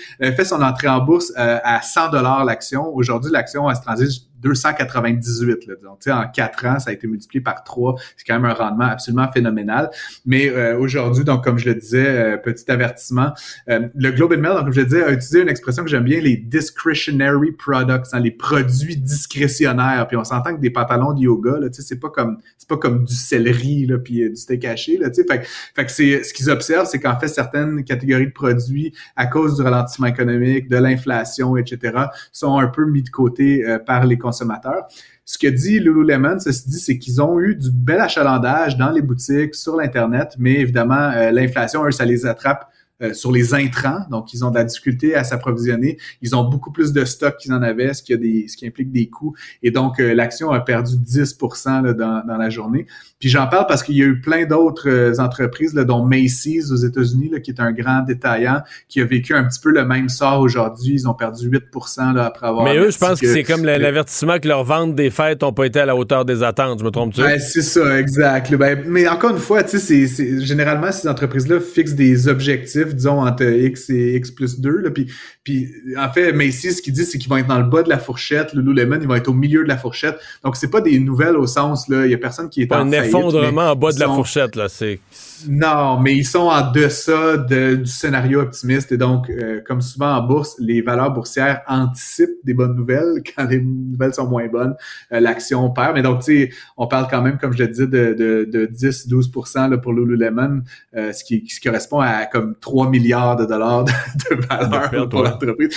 Son 0.48 0.62
entrée 0.62 0.88
en 0.88 1.00
bourse 1.00 1.32
euh, 1.38 1.58
à 1.62 1.82
100 1.82 2.11
dollars 2.11 2.44
l'action. 2.44 2.88
Aujourd'hui, 2.94 3.30
l'action, 3.30 3.68
elle 3.68 3.76
se 3.76 3.82
transige 3.82 4.20
298. 4.40 5.66
Là. 5.66 5.74
Donc, 5.83 5.98
en 6.09 6.29
quatre 6.31 6.66
ans, 6.66 6.79
ça 6.79 6.90
a 6.90 6.92
été 6.92 7.07
multiplié 7.07 7.40
par 7.40 7.64
trois. 7.64 7.96
C'est 8.16 8.27
quand 8.27 8.35
même 8.35 8.44
un 8.44 8.55
rendement 8.55 8.85
absolument 8.85 9.31
phénoménal. 9.33 9.90
Mais 10.27 10.48
euh, 10.48 10.79
aujourd'hui, 10.79 11.24
donc 11.24 11.44
comme 11.44 11.59
je 11.59 11.68
le 11.68 11.74
disais, 11.74 12.07
euh, 12.07 12.37
petit 12.37 12.70
avertissement, 12.70 13.33
euh, 13.68 13.88
le 13.94 14.11
Global 14.11 14.38
Mail, 14.38 14.53
donc 14.53 14.64
comme 14.64 14.72
je 14.72 14.81
le 14.81 14.87
disais, 14.87 15.03
a 15.03 15.11
utilisé 15.11 15.42
une 15.42 15.48
expression 15.48 15.85
que 15.85 15.90
j'aime 15.90 16.05
bien, 16.05 16.20
les 16.20 16.37
discretionary 16.37 17.53
products, 17.53 18.09
hein, 18.12 18.20
les 18.20 18.31
produits 18.31 18.96
discrétionnaires. 18.96 20.07
Puis 20.09 20.16
on 20.16 20.24
s'entend 20.24 20.55
que 20.55 20.61
des 20.61 20.70
pantalons 20.70 21.12
de 21.12 21.20
yoga, 21.20 21.59
là, 21.59 21.68
c'est 21.72 22.01
pas 22.01 22.11
comme 22.11 22.38
c'est 22.57 22.68
pas 22.68 22.77
comme 22.77 23.05
du 23.05 23.14
céleri 23.14 23.87
là, 23.87 23.98
puis 23.98 24.29
du 24.29 24.37
steak 24.37 24.64
haché. 24.64 24.98
Là, 24.98 25.11
fait, 25.12 25.46
fait 25.74 25.85
que 25.85 25.90
c'est 25.90 26.22
ce 26.22 26.33
qu'ils 26.33 26.51
observent, 26.51 26.87
c'est 26.87 27.01
qu'en 27.01 27.18
fait 27.18 27.29
certaines 27.29 27.85
catégories 27.85 28.27
de 28.27 28.33
produits, 28.33 28.92
à 29.16 29.27
cause 29.27 29.57
du 29.57 29.62
ralentissement 29.62 30.07
économique, 30.07 30.68
de 30.68 30.77
l'inflation, 30.77 31.57
etc., 31.57 32.05
sont 32.33 32.59
un 32.59 32.68
peu 32.68 32.85
mis 32.87 33.03
de 33.03 33.11
côté 33.11 33.64
par 33.87 34.07
les 34.07 34.18
Ce 34.33 35.38
que 35.38 35.47
dit 35.47 35.79
Lululemon, 35.79 36.38
ceci 36.38 36.69
dit, 36.69 36.79
c'est 36.79 36.99
qu'ils 36.99 37.21
ont 37.21 37.38
eu 37.41 37.55
du 37.55 37.71
bel 37.71 38.01
achalandage 38.01 38.77
dans 38.77 38.91
les 38.91 39.03
boutiques, 39.03 39.55
sur 39.55 39.77
l'Internet, 39.77 40.35
mais 40.38 40.55
évidemment, 40.55 41.11
euh, 41.14 41.31
l'inflation, 41.31 41.91
ça 41.91 42.05
les 42.05 42.27
attrape 42.27 42.71
euh, 43.01 43.14
sur 43.14 43.30
les 43.30 43.55
intrants, 43.55 44.01
donc 44.11 44.34
ils 44.34 44.44
ont 44.44 44.51
de 44.51 44.57
la 44.57 44.64
difficulté 44.64 45.14
à 45.14 45.22
s'approvisionner. 45.22 45.99
Ils 46.20 46.34
ont 46.34 46.42
beaucoup 46.42 46.72
plus 46.72 46.92
de 46.92 47.05
stock 47.05 47.36
qu'ils 47.36 47.53
en 47.53 47.62
avaient, 47.62 47.94
ce 47.94 48.03
qui, 48.03 48.12
a 48.12 48.16
des, 48.16 48.49
ce 48.49 48.57
qui 48.57 48.66
implique 48.66 48.90
des 48.90 49.09
coûts. 49.09 49.36
Et 49.62 49.70
donc, 49.70 50.01
euh, 50.01 50.14
l'action 50.14 50.51
a 50.51 50.59
perdu 50.59 50.96
10 50.96 51.38
là, 51.66 51.92
dans, 51.92 52.26
dans, 52.26 52.36
la 52.36 52.51
journée. 52.51 52.86
Puis 53.20 53.28
j'en 53.28 53.46
parle 53.46 53.66
parce 53.68 53.84
qu'il 53.84 53.94
y 53.94 54.03
a 54.03 54.05
eu 54.05 54.20
plein 54.20 54.46
d'autres 54.46 54.88
euh, 54.88 55.20
entreprises, 55.20 55.74
là, 55.74 55.84
dont 55.84 56.05
Macy's 56.05 56.72
aux 56.72 56.76
États-Unis, 56.76 57.30
qui 57.40 57.53
est 57.53 57.61
un 57.61 57.70
grand 57.70 58.03
détaillant, 58.03 58.62
qui 58.88 59.01
a 59.01 59.05
vécu 59.05 59.32
un 59.32 59.44
petit 59.44 59.61
peu 59.61 59.70
le 59.70 59.84
même 59.84 60.09
sort 60.09 60.40
aujourd'hui. 60.40 60.94
Ils 60.94 61.09
ont 61.09 61.14
perdu 61.14 61.46
8 61.46 61.66
là, 62.14 62.24
après 62.24 62.49
avoir... 62.49 62.64
Mais 62.64 62.78
eux, 62.78 62.90
je 62.90 62.99
pense 62.99 63.20
que, 63.20 63.32
c'est 63.32 63.44
comme 63.44 63.64
l'avertissement 63.64 64.40
que 64.40 64.49
leurs 64.49 64.64
ventes 64.64 64.96
des 64.96 65.11
fêtes 65.11 65.42
n'ont 65.42 65.53
pas 65.53 65.66
été 65.66 65.78
à 65.78 65.86
la 65.86 65.94
hauteur 65.94 66.24
des 66.24 66.42
attentes. 66.42 66.80
Je 66.80 66.84
me 66.84 66.90
trompe-tu? 66.90 67.20
Ben, 67.20 67.38
c'est 67.38 67.62
ça, 67.62 67.96
exact. 68.01 68.53
Ben, 68.57 68.82
mais 68.88 69.07
encore 69.07 69.30
une 69.30 69.38
fois, 69.38 69.62
tu 69.62 69.78
sais, 69.78 70.40
généralement, 70.40 70.90
ces 70.90 71.07
entreprises-là 71.07 71.61
fixent 71.61 71.94
des 71.94 72.26
objectifs 72.26 72.88
disons, 72.95 73.20
entre 73.20 73.45
X 73.45 73.91
et 73.91 74.16
X 74.16 74.30
plus 74.30 74.61
2. 74.61 74.70
Là, 74.78 74.91
puis, 74.91 75.11
puis, 75.45 75.68
en 75.97 76.11
fait, 76.12 76.32
Macy's, 76.32 76.76
ce 76.76 76.82
qu'il 76.82 76.93
dit, 76.93 77.05
c'est 77.05 77.18
qu'ils 77.18 77.28
vont 77.28 77.36
être 77.36 77.47
dans 77.47 77.59
le 77.59 77.68
bas 77.68 77.82
de 77.82 77.89
la 77.89 77.99
fourchette. 77.99 78.53
Lululemon, 78.53 78.99
ils 79.01 79.09
vont 79.09 79.14
être 79.14 79.28
au 79.28 79.34
milieu 79.34 79.62
de 79.62 79.68
la 79.68 79.76
fourchette. 79.76 80.18
Donc, 80.45 80.57
c'est 80.57 80.70
pas 80.70 80.80
des 80.80 80.99
nouvelles 80.99 81.36
au 81.36 81.47
sens, 81.47 81.89
là, 81.89 82.07
il 82.07 82.11
y 82.11 82.14
a 82.14 82.18
personne 82.18 82.49
qui 82.49 82.62
est 82.62 82.72
en 82.72 82.86
un 82.86 82.91
faillite, 82.91 83.07
effondrement 83.07 83.70
en 83.70 83.76
bas 83.76 83.93
de 83.93 84.01
la 84.01 84.07
fourchette, 84.07 84.57
là. 84.57 84.68
C'est. 84.68 85.01
Non, 85.47 86.01
mais 86.01 86.16
ils 86.16 86.24
sont 86.24 86.49
en 86.49 86.72
deçà 86.72 87.36
de- 87.36 87.76
du 87.76 87.86
scénario 87.86 88.41
optimiste 88.41 88.91
et 88.93 88.97
donc, 88.97 89.28
euh, 89.30 89.61
comme 89.66 89.80
souvent 89.80 90.12
en 90.16 90.22
bourse, 90.26 90.57
les 90.59 90.80
valeurs 90.82 91.12
boursières 91.12 91.61
anticipent 91.68 92.39
des 92.45 92.55
bonnes 92.55 92.74
nouvelles. 92.74 93.22
Quand 93.36 93.45
les 93.45 93.61
nouvelles 93.61 94.14
sont 94.14 94.26
moins 94.26 94.49
bonnes, 94.49 94.74
euh, 95.12 95.20
l'action 95.20 95.70
perd. 95.70 95.95
Mais 95.95 96.03
donc, 96.03 96.20
tu 96.24 96.49
sais, 96.49 96.51
on 96.76 96.86
parle 96.89 97.07
quand 97.11 97.22
même, 97.22 97.39
comme 97.39 97.53
je 97.53 97.59
le 97.62 97.68
disais, 97.68 97.86
de, 97.86 98.14
de, 98.14 98.49
de 98.51 98.66
10-12 98.66 99.68
là, 99.70 99.78
pour 99.78 99.93
Lululemon, 99.93 100.62
euh, 100.97 101.12
ce, 101.12 101.22
qui, 101.22 101.47
ce 101.49 101.61
qui 101.61 101.68
correspond 101.68 102.01
à 102.01 102.26
comme 102.26 102.55
3 102.61 102.89
milliards 102.91 103.36
de 103.36 103.45
dollars 103.47 103.84
de, 103.84 103.93
de 104.34 104.47
valeur 104.47 104.91
perte, 104.91 105.11
pour 105.11 105.20
ouais. 105.20 105.28
l'entreprise. 105.30 105.70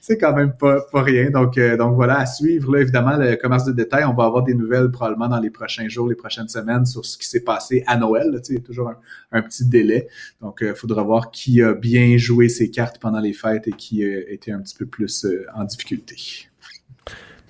C'est 0.00 0.18
quand 0.18 0.34
même 0.34 0.52
pas, 0.58 0.80
pas 0.90 1.02
rien. 1.02 1.30
Donc, 1.30 1.58
euh, 1.58 1.76
donc 1.76 1.94
voilà, 1.94 2.18
à 2.18 2.26
suivre. 2.26 2.72
Là, 2.74 2.80
évidemment, 2.80 3.16
le 3.16 3.36
commerce 3.36 3.64
de 3.66 3.72
détail, 3.72 4.04
on 4.04 4.14
va 4.14 4.24
avoir 4.24 4.42
des 4.42 4.54
nouvelles 4.54 4.90
probablement 4.90 5.28
dans 5.28 5.40
les 5.40 5.50
prochains 5.50 5.88
jours, 5.88 6.08
les 6.08 6.14
prochaines 6.16 6.48
semaines 6.48 6.86
sur 6.86 7.04
ce 7.04 7.16
qui 7.18 7.28
s'est 7.28 7.44
passé 7.44 7.84
à 7.86 7.96
Noël. 7.96 8.30
là. 8.32 8.40
Tu 8.40 8.54
sais, 8.54 8.60
a 8.60 8.79
toujours 8.80 8.90
un, 9.32 9.38
un 9.38 9.42
petit 9.42 9.64
délai. 9.64 10.08
Donc, 10.40 10.58
il 10.62 10.74
faudra 10.74 11.02
voir 11.02 11.30
qui 11.30 11.62
a 11.62 11.74
bien 11.74 12.16
joué 12.16 12.48
ses 12.48 12.70
cartes 12.70 12.98
pendant 12.98 13.20
les 13.20 13.32
fêtes 13.32 13.68
et 13.68 13.72
qui 13.72 14.04
euh, 14.04 14.24
était 14.28 14.52
un 14.52 14.60
petit 14.60 14.74
peu 14.74 14.86
plus 14.86 15.24
euh, 15.24 15.46
en 15.54 15.64
difficulté. 15.64 16.16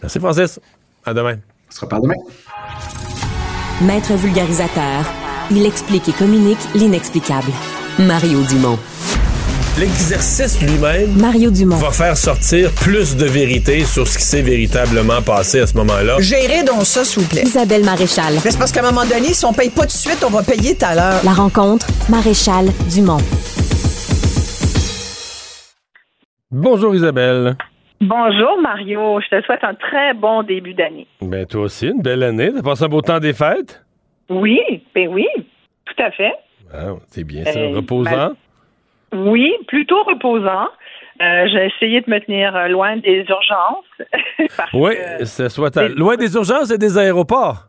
Merci, 0.02 0.18
Francis. 0.18 0.60
À 1.04 1.14
demain. 1.14 1.38
On 1.68 1.72
se 1.72 1.80
reparle 1.80 2.02
demain. 2.02 2.14
Maître 3.82 4.14
vulgarisateur, 4.14 5.06
il 5.50 5.64
explique 5.64 6.08
et 6.08 6.12
communique 6.12 6.58
l'inexplicable. 6.74 7.50
Mario 7.98 8.42
Dumont. 8.44 8.78
L'exercice 9.78 10.60
lui-même 10.60 11.16
Mario 11.18 11.50
Dumont. 11.50 11.76
va 11.76 11.90
faire 11.90 12.16
sortir 12.16 12.70
plus 12.72 13.16
de 13.16 13.24
vérité 13.24 13.84
sur 13.84 14.06
ce 14.06 14.18
qui 14.18 14.24
s'est 14.24 14.42
véritablement 14.42 15.22
passé 15.22 15.60
à 15.60 15.66
ce 15.66 15.76
moment-là. 15.78 16.16
Gérez 16.18 16.64
donc 16.64 16.82
ça, 16.84 17.04
s'il 17.04 17.22
vous 17.22 17.28
plaît. 17.28 17.42
Isabelle 17.42 17.84
Maréchal. 17.84 18.34
Mais 18.44 18.50
c'est 18.50 18.58
parce 18.58 18.72
qu'à 18.72 18.80
un 18.80 18.90
moment 18.90 19.06
donné, 19.06 19.32
si 19.32 19.44
on 19.46 19.52
paye 19.52 19.70
pas 19.70 19.82
tout 19.82 19.86
de 19.88 19.92
suite, 19.92 20.22
on 20.26 20.30
va 20.30 20.42
payer 20.42 20.76
tout 20.76 20.84
à 20.84 20.94
l'heure. 20.94 21.20
La 21.24 21.32
rencontre, 21.32 21.86
Maréchal 22.10 22.66
Dumont. 22.92 23.18
Bonjour, 26.50 26.94
Isabelle. 26.94 27.56
Bonjour 28.02 28.58
Mario, 28.62 29.20
je 29.20 29.36
te 29.36 29.44
souhaite 29.44 29.62
un 29.62 29.74
très 29.74 30.14
bon 30.14 30.42
début 30.42 30.74
d'année. 30.74 31.06
Ben, 31.22 31.46
toi 31.46 31.62
aussi, 31.62 31.86
une 31.88 32.00
belle 32.02 32.22
année. 32.22 32.50
T'as 32.54 32.62
passé 32.62 32.84
un 32.84 32.88
beau 32.88 33.02
temps 33.02 33.20
des 33.20 33.34
fêtes? 33.34 33.84
Oui, 34.30 34.58
ben 34.94 35.08
oui, 35.08 35.26
tout 35.84 36.02
à 36.02 36.10
fait. 36.10 36.32
Ah, 36.72 36.94
c'est 37.08 37.24
bien 37.24 37.44
ça. 37.44 37.58
Euh, 37.58 37.76
Reposant. 37.76 38.32
Oui, 39.12 39.52
plutôt 39.68 40.02
reposant. 40.04 40.68
Euh, 41.22 41.46
J'ai 41.52 41.66
essayé 41.66 42.00
de 42.00 42.10
me 42.10 42.18
tenir 42.20 42.68
loin 42.68 42.96
des 42.96 43.24
urgences. 43.28 43.84
parce 44.56 44.70
oui, 44.72 44.94
que- 45.18 45.24
c'est 45.26 45.48
soit 45.48 45.76
à- 45.76 45.88
loin 45.88 46.16
des 46.16 46.34
urgences 46.34 46.70
et 46.70 46.78
des 46.78 46.96
aéroports. 46.96 47.66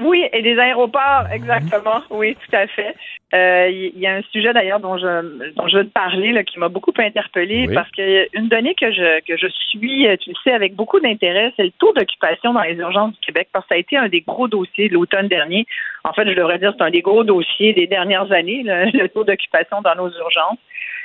Oui, 0.00 0.22
et 0.32 0.42
des 0.42 0.58
aéroports, 0.58 1.24
exactement. 1.32 2.02
Oui, 2.10 2.36
tout 2.36 2.56
à 2.56 2.66
fait. 2.68 2.94
Euh, 3.34 3.68
Il 3.70 3.98
y, 3.98 4.00
y 4.00 4.06
a 4.06 4.14
un 4.14 4.22
sujet 4.32 4.52
d'ailleurs 4.54 4.80
dont 4.80 4.96
je, 4.96 5.52
dont 5.54 5.68
je 5.68 5.76
veux 5.78 5.84
te 5.84 5.92
parler 5.92 6.32
là, 6.32 6.42
qui 6.44 6.58
m'a 6.58 6.68
beaucoup 6.68 6.92
interpellée 6.96 7.66
Oui. 7.68 7.74
parce 7.74 7.90
que 7.90 8.26
une 8.36 8.48
donnée 8.48 8.74
que 8.74 8.90
je, 8.90 9.20
que 9.20 9.36
je 9.36 9.46
suis, 9.68 10.06
euh, 10.08 10.16
tu 10.16 10.30
le 10.30 10.36
sais, 10.42 10.52
avec 10.52 10.74
beaucoup 10.74 10.98
d'intérêt, 10.98 11.52
c'est 11.56 11.64
le 11.64 11.70
taux 11.72 11.92
d'occupation 11.92 12.54
dans 12.54 12.62
les 12.62 12.76
urgences 12.76 13.12
du 13.12 13.20
Québec 13.20 13.48
parce 13.52 13.64
que 13.66 13.68
ça 13.70 13.74
a 13.74 13.78
été 13.78 13.96
un 13.98 14.08
des 14.08 14.22
gros 14.22 14.48
dossiers 14.48 14.88
de 14.88 14.94
l'automne 14.94 15.28
dernier. 15.28 15.66
En 16.04 16.12
fait, 16.14 16.26
je 16.26 16.32
devrais 16.34 16.58
dire 16.58 16.72
c'est 16.78 16.84
un 16.84 16.90
des 16.90 17.02
gros 17.02 17.22
dossiers 17.22 17.74
des 17.74 17.86
dernières 17.86 18.32
années, 18.32 18.62
le, 18.64 18.90
le 18.98 19.08
taux 19.10 19.24
d'occupation 19.24 19.82
dans 19.82 19.94
nos 19.94 20.10
urgences. 20.10 20.58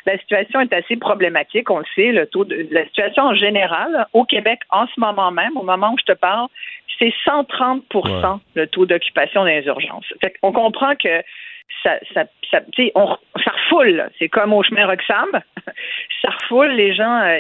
La 0.06 0.18
situation 0.18 0.60
est 0.62 0.74
assez 0.74 0.98
problématique, 0.98 1.70
on 1.70 1.80
le 1.80 1.86
sait. 1.96 2.12
Le 2.12 2.26
taux 2.28 2.44
de 2.46 2.68
la 2.72 2.86
situation 2.86 3.24
en 3.24 3.36
général 3.36 4.06
au 4.14 4.26
Québec 4.26 4.60
en 4.70 4.86
ce 4.88 5.00
moment 5.00 5.32
même, 5.32 5.56
au 5.58 5.64
moment 5.64 5.92
où 5.94 5.98
je 5.98 6.04
te 6.14 6.18
parle, 6.18 6.48
c'est 7.00 7.14
130 7.26 7.84
Ouais. 7.96 8.12
le 8.56 8.68
taux 8.68 8.86
d'occupation 8.86 9.42
dans 9.42 9.48
les 9.48 9.66
urgences. 9.66 10.06
Fait 10.22 10.34
on 10.42 10.52
comprend 10.52 10.96
que 10.96 11.22
ça, 11.84 11.99
ça, 12.14 12.26
ça, 12.49 12.59
on, 12.95 13.18
ça 13.43 13.51
refoule. 13.51 14.09
C'est 14.20 14.30
comme 14.30 14.53
au 14.53 14.64
chemin 14.64 14.86
Roxham. 14.86 15.30
ça 16.22 16.30
refoule. 16.30 16.72
Les 16.72 16.93
gens 16.93 17.22
euh, 17.22 17.39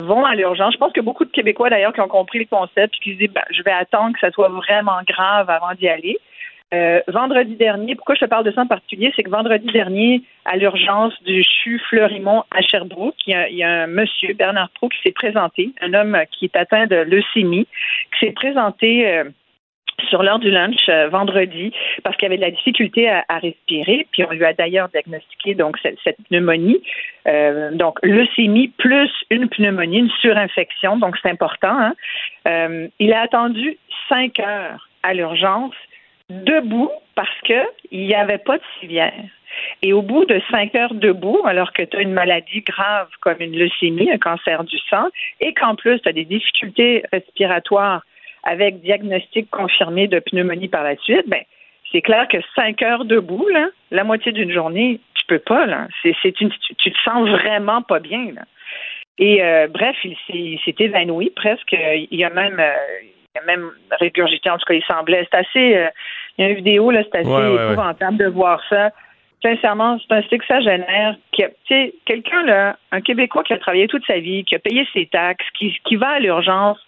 vont 0.00 0.24
à 0.24 0.34
l'urgence. 0.34 0.74
Je 0.74 0.78
pense 0.78 0.92
que 0.92 1.00
beaucoup 1.00 1.24
de 1.24 1.30
Québécois, 1.30 1.70
d'ailleurs, 1.70 1.92
qui 1.92 2.00
ont 2.00 2.08
compris 2.08 2.40
le 2.40 2.46
concept, 2.46 2.94
qui 3.02 3.14
se 3.14 3.18
disent, 3.18 3.32
ben, 3.32 3.44
je 3.50 3.62
vais 3.62 3.72
attendre 3.72 4.14
que 4.14 4.20
ça 4.20 4.30
soit 4.30 4.48
vraiment 4.48 5.00
grave 5.06 5.50
avant 5.50 5.74
d'y 5.74 5.88
aller. 5.88 6.18
Euh, 6.74 7.00
vendredi 7.06 7.54
dernier, 7.56 7.94
pourquoi 7.96 8.14
je 8.14 8.20
te 8.20 8.24
parle 8.24 8.44
de 8.44 8.50
ça 8.50 8.62
en 8.62 8.66
particulier, 8.66 9.12
c'est 9.14 9.22
que 9.22 9.30
vendredi 9.30 9.66
dernier, 9.72 10.22
à 10.46 10.56
l'urgence 10.56 11.12
du 11.22 11.44
CHU 11.44 11.78
Fleurimont 11.90 12.44
à 12.50 12.62
Sherbrooke, 12.62 13.14
il 13.26 13.32
y 13.32 13.34
a, 13.34 13.48
il 13.50 13.56
y 13.56 13.62
a 13.62 13.82
un 13.82 13.86
monsieur, 13.86 14.32
Bernard 14.32 14.70
Pro, 14.70 14.88
qui 14.88 14.98
s'est 15.02 15.12
présenté, 15.12 15.72
un 15.82 15.92
homme 15.92 16.18
qui 16.30 16.46
est 16.46 16.56
atteint 16.56 16.86
de 16.86 16.96
leucémie, 16.96 17.66
qui 18.12 18.26
s'est 18.26 18.32
présenté 18.32 19.06
euh, 19.06 19.24
sur 20.08 20.22
l'heure 20.22 20.38
du 20.38 20.50
lunch 20.50 20.88
euh, 20.88 21.08
vendredi 21.08 21.72
parce 22.02 22.16
qu'il 22.16 22.26
avait 22.26 22.36
de 22.36 22.42
la 22.42 22.50
difficulté 22.50 23.08
à, 23.08 23.38
respirer, 23.38 24.06
puis 24.12 24.24
on 24.24 24.30
lui 24.30 24.44
a 24.44 24.52
d'ailleurs 24.52 24.88
diagnostiqué 24.88 25.54
donc 25.54 25.78
cette, 25.82 25.98
pneumonie, 26.28 26.80
Euh, 27.28 27.70
donc 27.72 27.98
leucémie 28.02 28.68
plus 28.78 29.10
une 29.30 29.48
pneumonie, 29.48 29.98
une 29.98 30.10
surinfection, 30.20 30.96
donc 30.96 31.16
c'est 31.22 31.30
important. 31.30 31.78
hein. 31.78 31.94
Euh, 32.48 32.88
il 32.98 33.12
a 33.12 33.20
attendu 33.20 33.76
cinq 34.08 34.40
heures 34.40 34.88
à 35.04 35.14
l'urgence 35.14 35.74
debout 36.28 36.90
parce 37.14 37.40
que 37.48 37.60
il 37.92 38.06
n'y 38.06 38.14
avait 38.14 38.38
pas 38.38 38.58
de 38.58 38.62
civière. 38.80 39.22
Et 39.82 39.92
au 39.92 40.02
bout 40.02 40.24
de 40.24 40.40
cinq 40.50 40.74
heures 40.74 40.94
debout, 40.94 41.40
alors 41.44 41.72
que 41.72 41.82
tu 41.82 41.96
as 41.96 42.00
une 42.00 42.12
maladie 42.12 42.62
grave 42.62 43.08
comme 43.20 43.40
une 43.40 43.56
leucémie, 43.56 44.10
un 44.10 44.18
cancer 44.18 44.64
du 44.64 44.78
sang, 44.90 45.08
et 45.40 45.52
qu'en 45.54 45.74
plus 45.74 46.00
tu 46.00 46.08
as 46.08 46.12
des 46.12 46.24
difficultés 46.24 47.04
respiratoires 47.12 48.02
avec 48.42 48.80
diagnostic 48.80 49.50
confirmé 49.50 50.08
de 50.08 50.18
pneumonie 50.18 50.68
par 50.68 50.84
la 50.84 50.96
suite, 50.96 51.28
ben 51.28 51.42
c'est 51.90 52.02
clair 52.02 52.26
que 52.28 52.38
cinq 52.54 52.82
heures 52.82 53.04
debout, 53.04 53.46
là, 53.48 53.68
la 53.90 54.02
moitié 54.04 54.32
d'une 54.32 54.50
journée, 54.50 54.98
tu 55.14 55.24
peux 55.26 55.38
pas. 55.38 55.66
Là. 55.66 55.88
C'est, 56.02 56.14
c'est 56.22 56.40
une, 56.40 56.50
tu, 56.50 56.74
tu 56.76 56.90
te 56.90 56.98
sens 57.04 57.28
vraiment 57.28 57.82
pas 57.82 58.00
bien. 58.00 58.32
Là. 58.34 58.42
Et 59.18 59.42
euh, 59.42 59.68
bref, 59.68 59.96
il 60.04 60.16
s'est, 60.26 60.32
il 60.32 60.60
s'est 60.64 60.74
évanoui 60.78 61.30
presque. 61.36 61.76
Il 62.10 62.24
a 62.24 62.30
même, 62.30 62.58
euh, 62.58 62.72
il 63.02 63.38
a 63.40 63.44
même 63.44 63.70
régurgité. 64.00 64.48
En 64.48 64.56
tout 64.56 64.64
cas, 64.66 64.74
il 64.74 64.84
semblait. 64.84 65.28
C'est 65.30 65.38
assez. 65.38 65.76
euh, 65.76 65.88
il 66.38 66.44
y 66.44 66.48
a 66.48 66.50
une 66.50 66.56
vidéo 66.56 66.90
là, 66.90 67.02
c'est 67.04 67.18
assez 67.18 67.28
Ouais, 67.28 67.42
ouais, 67.42 67.56
ouais. 67.56 67.72
épouvantable 67.72 68.16
de 68.16 68.26
voir 68.26 68.62
ça. 68.70 68.90
Sincèrement, 69.42 69.98
c'est 69.98 70.14
un 70.14 70.22
sexagénaire 70.30 71.16
qui 71.32 71.44
a, 71.44 71.48
tu 71.48 71.54
sais, 71.68 71.94
quelqu'un 72.06 72.42
là, 72.44 72.76
un 72.90 73.00
Québécois 73.02 73.42
qui 73.42 73.52
a 73.52 73.58
travaillé 73.58 73.86
toute 73.88 74.06
sa 74.06 74.18
vie, 74.18 74.44
qui 74.44 74.54
a 74.54 74.58
payé 74.60 74.86
ses 74.94 75.06
taxes, 75.06 75.44
qui, 75.58 75.76
qui 75.84 75.96
va 75.96 76.10
à 76.10 76.18
l'urgence, 76.20 76.78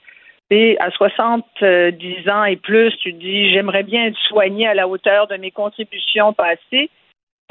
et 0.55 0.77
à 0.79 0.91
70 0.91 2.29
ans 2.29 2.45
et 2.45 2.57
plus, 2.57 2.97
tu 2.99 3.13
dis 3.13 3.51
j'aimerais 3.51 3.83
bien 3.83 4.07
être 4.07 4.19
soigné 4.29 4.69
à 4.69 4.75
la 4.75 4.87
hauteur 4.87 5.27
de 5.27 5.37
mes 5.37 5.51
contributions 5.51 6.33
passées. 6.33 6.91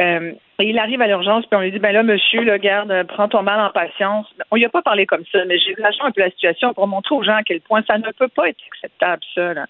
Euh, 0.02 0.32
et 0.60 0.70
il 0.70 0.80
arrive 0.80 1.02
à 1.02 1.08
l'urgence, 1.08 1.46
puis 1.46 1.58
on 1.58 1.62
lui 1.62 1.72
dit 1.72 1.80
ben 1.80 1.92
là, 1.92 2.02
monsieur, 2.02 2.42
là, 2.44 2.58
garde, 2.58 3.06
prends 3.10 3.28
ton 3.28 3.44
mal 3.44 3.60
en 3.60 3.70
patience. 3.72 4.26
On 4.52 4.56
lui 4.56 4.64
a 4.64 4.70
pas 4.70 4.82
parlé 4.82 5.06
comme 5.06 5.26
ça, 5.32 5.44
mais 5.46 5.60
j'exagère 5.60 6.06
un 6.06 6.12
peu 6.12 6.22
la 6.22 6.32
situation 6.32 6.74
pour 6.74 6.88
montrer 6.88 7.14
aux 7.14 7.24
gens 7.24 7.36
à 7.36 7.44
quel 7.44 7.60
point 7.60 7.84
ça 7.86 7.98
ne 7.98 8.10
peut 8.12 8.30
pas 8.30 8.48
être 8.50 8.64
acceptable, 8.72 9.22
ça. 9.36 9.54
Là. 9.54 9.66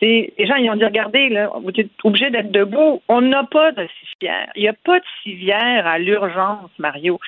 Les 0.00 0.32
gens, 0.38 0.56
ils 0.56 0.70
ont 0.70 0.76
dit 0.76 0.84
regardez, 0.84 1.28
là, 1.28 1.52
vous 1.62 1.70
êtes 1.76 1.90
obligé 2.02 2.30
d'être 2.30 2.50
debout. 2.50 3.02
On 3.08 3.20
n'a 3.20 3.44
pas 3.44 3.72
de 3.72 3.86
civière. 4.00 4.48
Il 4.56 4.62
n'y 4.62 4.68
a 4.68 4.74
pas 4.84 4.98
de 4.98 5.04
civière 5.22 5.86
à 5.86 5.98
l'urgence, 5.98 6.70
Mario. 6.78 7.20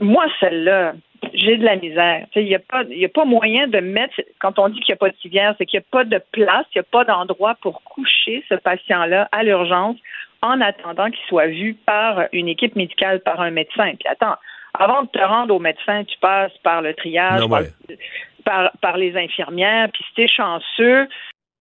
Moi, 0.00 0.26
celle-là, 0.40 0.92
j'ai 1.36 1.56
de 1.56 1.64
la 1.64 1.76
misère. 1.76 2.26
Tu 2.32 2.40
Il 2.40 2.46
n'y 2.46 2.54
a, 2.54 2.58
pas- 2.58 2.82
y 2.88 3.04
a 3.04 3.08
pas 3.08 3.24
moyen 3.24 3.68
de 3.68 3.78
mettre, 3.78 4.14
quand 4.40 4.58
on 4.58 4.68
dit 4.68 4.80
qu'il 4.80 4.92
n'y 4.92 4.96
a 4.96 4.98
pas 4.98 5.10
de 5.10 5.16
civière, 5.16 5.54
c'est 5.58 5.66
qu'il 5.66 5.78
n'y 5.78 5.84
a 5.84 5.88
pas 5.90 6.04
de 6.04 6.20
place, 6.32 6.66
il 6.74 6.78
n'y 6.78 6.80
a 6.80 6.88
pas 6.90 7.04
d'endroit 7.04 7.54
pour 7.60 7.82
coucher 7.82 8.42
ce 8.48 8.54
patient-là 8.54 9.28
à 9.32 9.42
l'urgence 9.44 9.96
en 10.42 10.60
attendant 10.60 11.10
qu'il 11.10 11.24
soit 11.28 11.46
vu 11.48 11.74
par 11.74 12.24
une 12.32 12.48
équipe 12.48 12.76
médicale, 12.76 13.20
par 13.20 13.40
un 13.40 13.50
médecin. 13.50 13.92
Puis 13.98 14.08
attends, 14.08 14.36
avant 14.78 15.02
de 15.02 15.08
te 15.08 15.18
rendre 15.18 15.54
au 15.54 15.58
médecin, 15.58 16.04
tu 16.04 16.18
passes 16.18 16.56
par 16.62 16.82
le 16.82 16.94
triage, 16.94 17.40
Non, 17.40 17.48
par, 17.48 17.60
ouais. 17.62 17.98
par, 18.44 18.70
par 18.80 18.96
les 18.96 19.16
infirmières, 19.16 19.88
puis 19.92 20.04
si 20.08 20.14
t'es 20.14 20.28
chanceux, 20.28 21.08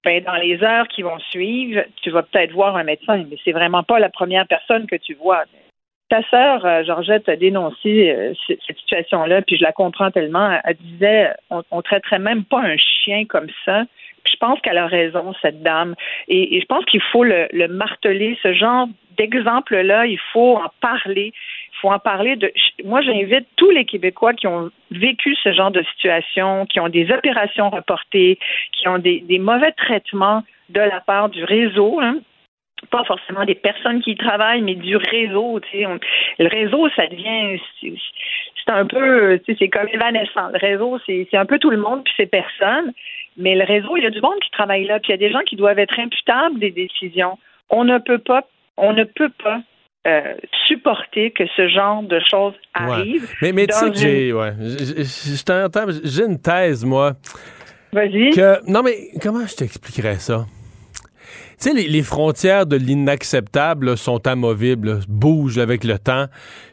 ben, 0.03 0.23
dans 0.23 0.35
les 0.35 0.63
heures 0.63 0.87
qui 0.87 1.01
vont 1.01 1.17
suivre, 1.31 1.83
tu 2.03 2.11
vas 2.11 2.23
peut-être 2.23 2.51
voir 2.51 2.75
un 2.75 2.83
médecin, 2.83 3.25
mais 3.29 3.37
c'est 3.43 3.53
vraiment 3.53 3.83
pas 3.83 3.99
la 3.99 4.09
première 4.09 4.45
personne 4.47 4.85
que 4.85 4.95
tu 4.97 5.15
vois. 5.15 5.43
Ta 6.09 6.21
sœur, 6.29 6.65
euh, 6.65 6.83
Georgette, 6.83 7.27
a 7.29 7.35
dénoncé 7.35 8.11
euh, 8.11 8.33
cette 8.47 8.77
situation-là, 8.77 9.41
puis 9.41 9.57
je 9.57 9.63
la 9.63 9.71
comprends 9.71 10.11
tellement. 10.11 10.59
Elle 10.63 10.75
disait, 10.77 11.31
on, 11.49 11.63
on 11.71 11.81
traiterait 11.81 12.19
même 12.19 12.43
pas 12.43 12.61
un 12.61 12.77
chien 12.77 13.25
comme 13.25 13.47
ça. 13.65 13.85
Je 14.29 14.35
pense 14.37 14.59
qu'elle 14.61 14.77
a 14.77 14.87
raison, 14.87 15.33
cette 15.41 15.63
dame. 15.63 15.95
Et, 16.27 16.59
je 16.59 16.65
pense 16.65 16.85
qu'il 16.85 17.01
faut 17.01 17.23
le, 17.23 17.47
le 17.51 17.67
marteler. 17.67 18.37
Ce 18.43 18.53
genre 18.53 18.87
d'exemple-là, 19.17 20.05
il 20.05 20.19
faut 20.31 20.57
en 20.57 20.69
parler. 20.81 21.33
Il 21.73 21.77
faut 21.81 21.89
en 21.91 21.99
parler 21.99 22.35
de. 22.35 22.51
Moi, 22.83 23.01
j'invite 23.01 23.47
tous 23.55 23.71
les 23.71 23.85
Québécois 23.85 24.33
qui 24.33 24.47
ont 24.47 24.71
vécu 24.91 25.35
ce 25.43 25.53
genre 25.53 25.71
de 25.71 25.83
situation, 25.93 26.65
qui 26.65 26.79
ont 26.79 26.89
des 26.89 27.11
opérations 27.11 27.69
reportées, 27.69 28.39
qui 28.73 28.87
ont 28.87 28.99
des, 28.99 29.21
des 29.21 29.39
mauvais 29.39 29.71
traitements 29.71 30.43
de 30.69 30.79
la 30.79 30.99
part 30.99 31.29
du 31.29 31.43
réseau, 31.43 31.99
hein, 32.01 32.19
pas 32.91 33.03
forcément 33.05 33.45
des 33.45 33.55
personnes 33.55 34.01
qui 34.01 34.11
y 34.11 34.15
travaillent, 34.17 34.61
mais 34.61 34.75
du 34.75 34.95
réseau. 34.97 35.59
On- 35.85 35.99
le 36.39 36.47
réseau, 36.47 36.87
ça 36.95 37.07
devient, 37.07 37.59
c'est 37.81 38.71
un 38.71 38.85
peu, 38.85 39.39
c'est 39.47 39.69
comme 39.69 39.87
évanescent. 39.91 40.49
Le 40.53 40.59
réseau, 40.59 40.99
c'est 41.05 41.27
un 41.33 41.45
peu 41.45 41.57
tout 41.59 41.69
le 41.71 41.77
monde 41.77 42.03
puis 42.03 42.13
c'est 42.17 42.25
personne. 42.29 42.91
Mais 43.37 43.55
le 43.55 43.65
réseau, 43.65 43.97
il 43.97 44.03
y 44.03 44.05
a 44.05 44.09
du 44.11 44.21
monde 44.21 44.39
qui 44.43 44.49
travaille 44.51 44.85
là, 44.85 44.99
puis 44.99 45.09
il 45.09 45.11
y 45.11 45.13
a 45.15 45.27
des 45.27 45.31
gens 45.31 45.41
qui 45.45 45.55
doivent 45.57 45.79
être 45.79 45.99
imputables 45.99 46.57
des 46.59 46.71
décisions. 46.71 47.37
On 47.69 47.83
ne 47.83 47.97
peut 47.97 48.19
pas, 48.19 48.43
on 48.77 48.93
ne 48.93 49.03
peut 49.03 49.31
pas 49.43 49.61
euh, 50.07 50.35
supporter 50.67 51.31
que 51.31 51.43
ce 51.55 51.67
genre 51.67 52.03
de 52.03 52.19
choses 52.29 52.53
Ouais. 52.79 52.91
arrivent. 52.93 53.29
Mais, 53.41 53.51
mais 53.51 53.67
tu 53.67 53.73
sais 53.73 53.89
que 53.89 53.97
j'ai. 53.97 54.31
Ouais, 54.33 54.51
je 54.59 55.43
t'entends, 55.43 55.87
j'ai 56.03 56.23
une 56.23 56.39
thèse, 56.41 56.85
moi. 56.85 57.13
Vas-y. 57.91 58.29
Que, 58.31 58.69
non, 58.71 58.83
mais 58.83 58.95
comment 59.21 59.45
je 59.47 59.55
t'expliquerais 59.55 60.15
ça? 60.15 60.45
Sais, 61.57 61.73
les, 61.73 62.03
frontières 62.03 62.65
de 62.65 62.75
l'inacceptable 62.75 63.97
sont 63.97 64.27
amovibles, 64.27 64.99
bougent 65.07 65.57
avec 65.57 65.83
le 65.83 65.97
temps. 65.97 66.27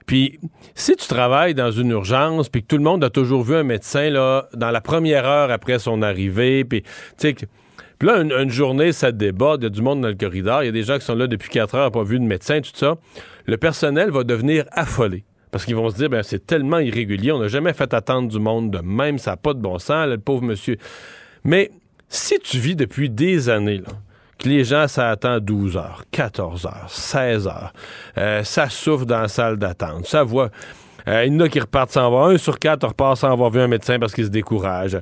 Puis, 0.06 0.40
si 0.74 0.96
tu 0.96 1.06
travailles 1.06 1.54
dans 1.54 1.70
une 1.70 1.90
urgence, 1.90 2.48
puis 2.48 2.62
que 2.62 2.66
tout 2.66 2.76
le 2.76 2.82
monde 2.82 3.04
a 3.04 3.10
toujours 3.10 3.42
vu 3.42 3.54
un 3.54 3.62
médecin 3.62 4.10
là, 4.10 4.48
dans 4.54 4.70
la 4.70 4.80
première 4.80 5.24
heure 5.24 5.50
après 5.50 5.78
son 5.78 6.02
arrivée, 6.02 6.64
puis, 6.64 6.82
tu 6.82 6.88
sais, 7.18 7.36
là, 8.00 8.20
une, 8.20 8.32
une 8.32 8.50
journée, 8.50 8.92
ça 8.92 9.12
déborde, 9.12 9.62
il 9.62 9.64
y 9.64 9.66
a 9.66 9.70
du 9.70 9.82
monde 9.82 10.00
dans 10.00 10.08
le 10.08 10.14
corridor, 10.14 10.62
il 10.62 10.66
y 10.66 10.68
a 10.68 10.72
des 10.72 10.82
gens 10.82 10.98
qui 10.98 11.04
sont 11.04 11.14
là 11.14 11.26
depuis 11.26 11.48
quatre 11.48 11.74
heures, 11.74 11.92
pas 11.92 12.02
vu 12.02 12.18
de 12.18 12.24
médecin, 12.24 12.60
tout 12.60 12.70
ça. 12.74 12.96
Le 13.46 13.56
personnel 13.56 14.10
va 14.10 14.24
devenir 14.24 14.64
affolé. 14.72 15.24
Parce 15.52 15.66
qu'ils 15.66 15.76
vont 15.76 15.90
se 15.90 15.96
dire, 15.96 16.08
ben, 16.08 16.22
c'est 16.22 16.46
tellement 16.46 16.78
irrégulier, 16.78 17.30
on 17.30 17.38
n'a 17.38 17.48
jamais 17.48 17.74
fait 17.74 17.92
attendre 17.92 18.28
du 18.28 18.38
monde 18.38 18.70
de 18.70 18.78
même, 18.78 19.18
ça 19.18 19.32
n'a 19.32 19.36
pas 19.36 19.52
de 19.52 19.60
bon 19.60 19.78
sens, 19.78 19.90
là, 19.90 20.06
le 20.06 20.18
pauvre 20.18 20.42
monsieur. 20.42 20.78
Mais 21.44 21.70
si 22.08 22.38
tu 22.40 22.58
vis 22.58 22.74
depuis 22.74 23.10
des 23.10 23.50
années, 23.50 23.78
là, 23.78 23.92
les 24.44 24.64
gens 24.64 24.88
s'attendent 24.88 25.44
12 25.44 25.76
heures, 25.76 26.04
14 26.10 26.66
heures, 26.66 26.86
16 26.88 27.46
heures, 27.46 27.72
euh, 28.18 28.44
ça 28.44 28.68
souffre 28.68 29.04
dans 29.04 29.22
la 29.22 29.28
salle 29.28 29.56
d'attente, 29.56 30.06
ça 30.06 30.22
voit. 30.22 30.50
Euh, 31.08 31.24
il 31.26 31.32
y 31.32 31.36
en 31.36 31.40
a 31.40 31.48
qui 31.48 31.60
repartent 31.60 31.90
sans 31.90 32.08
voir. 32.10 32.28
Un 32.28 32.38
sur 32.38 32.58
quatre 32.58 32.86
repart 32.86 33.16
sans 33.16 33.32
avoir 33.32 33.50
vu 33.50 33.60
un 33.60 33.68
médecin 33.68 33.98
parce 33.98 34.12
qu'il 34.14 34.24
se 34.24 34.30
décourage. 34.30 34.98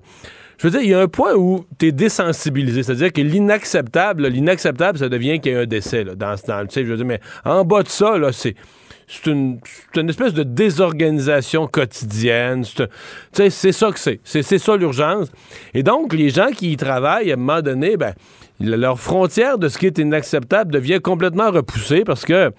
Je 0.59 0.67
veux 0.67 0.71
dire, 0.71 0.83
il 0.83 0.91
y 0.91 0.95
a 0.95 1.01
un 1.01 1.09
point 1.09 1.35
où 1.35 1.65
tu 1.79 1.87
es 1.87 1.93
désensibilisé. 1.93 2.83
C'est-à-dire 2.83 3.13
que 3.13 3.23
l'inacceptable, 3.23 4.27
l'inacceptable, 4.29 4.99
ça 4.99 5.09
devient 5.09 5.41
qu'il 5.41 5.53
y 5.53 5.55
a 5.57 5.61
un 5.61 5.67
décès. 5.67 6.05
Là, 6.05 6.15
dans, 6.15 6.35
dans, 6.47 6.67
tu 6.67 6.75
sais, 6.75 6.85
je 6.85 6.91
veux 6.91 6.97
dire, 6.97 7.07
mais 7.07 7.21
en 7.45 7.65
bas 7.65 7.83
de 7.83 7.89
ça, 7.89 8.19
là, 8.19 8.33
c'est. 8.33 8.55
C'est 9.13 9.29
une, 9.29 9.59
une 9.97 10.09
espèce 10.09 10.35
de 10.35 10.45
désorganisation 10.45 11.67
quotidienne. 11.67 12.63
C'est 13.33 13.73
ça 13.73 13.91
que 13.91 13.99
c'est. 13.99 14.21
C'est 14.23 14.59
ça 14.59 14.77
l'urgence. 14.77 15.33
Et 15.75 15.83
donc, 15.83 16.13
les 16.13 16.31
gens 16.31 16.51
qui 16.53 16.71
y 16.71 16.77
travaillent, 16.77 17.33
à 17.33 17.35
un 17.35 17.37
moment 17.37 17.61
donné, 17.61 17.97
ben, 17.97 18.15
leur 18.61 18.99
frontière 19.01 19.59
de 19.59 19.69
ce 19.69 19.79
qui 19.79 19.87
est 19.87 19.99
inacceptable 19.99 20.73
devient 20.73 21.01
complètement 21.01 21.51
repoussée 21.51 22.05
parce 22.05 22.25
que 22.25 22.51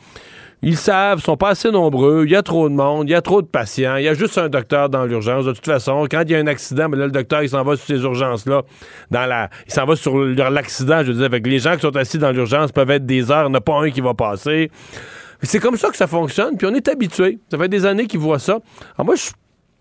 ils 0.64 0.78
savent, 0.78 1.20
sont 1.24 1.38
pas 1.38 1.50
assez 1.50 1.72
nombreux, 1.72 2.24
il 2.26 2.32
y 2.32 2.36
a 2.36 2.44
trop 2.44 2.70
de 2.70 2.76
monde, 2.76 3.10
il 3.10 3.14
y 3.14 3.16
a 3.16 3.22
trop 3.24 3.42
de 3.42 3.48
patients, 3.48 3.96
il 3.96 4.04
y 4.04 4.08
a 4.08 4.14
juste 4.14 4.38
un 4.38 4.48
docteur 4.48 4.90
dans 4.90 5.06
l'urgence. 5.06 5.46
De 5.46 5.54
toute 5.54 5.66
façon, 5.66 6.06
quand 6.10 6.22
il 6.24 6.32
y 6.32 6.36
a 6.36 6.38
un 6.38 6.46
accident, 6.46 6.88
ben 6.88 7.00
là, 7.00 7.06
le 7.06 7.12
docteur, 7.12 7.42
il 7.42 7.50
s'en 7.50 7.64
va 7.64 7.76
sur 7.76 7.88
ces 7.88 8.04
urgences-là. 8.04 8.62
Dans 9.10 9.26
la, 9.26 9.50
il 9.66 9.74
s'en 9.74 9.86
va 9.86 9.96
sur 9.96 10.16
l'accident, 10.20 11.02
je 11.02 11.08
veux 11.14 11.18
dire, 11.18 11.26
avec 11.26 11.48
les 11.48 11.58
gens 11.58 11.74
qui 11.74 11.82
sont 11.82 11.96
assis 11.98 12.20
dans 12.20 12.32
l'urgence 12.32 12.72
peuvent 12.72 12.92
être 12.92 13.08
des 13.08 13.32
heures, 13.32 13.46
il 13.48 13.50
n'y 13.50 13.56
en 13.56 13.56
a 13.56 13.62
pas 13.62 13.80
un 13.80 13.90
qui 13.90 14.02
va 14.02 14.14
passer. 14.14 14.70
C'est 15.42 15.58
comme 15.58 15.78
ça 15.78 15.90
que 15.90 15.98
ça 15.98 16.06
fonctionne, 16.06 16.56
puis 16.58 16.68
on 16.70 16.76
est 16.76 16.88
habitué. 16.88 17.40
Ça 17.50 17.58
fait 17.58 17.68
des 17.68 17.88
années 17.88 18.06
qu'ils 18.06 18.20
voient 18.20 18.38
ça. 18.38 18.60
Moi, 19.04 19.16
je- 19.16 19.32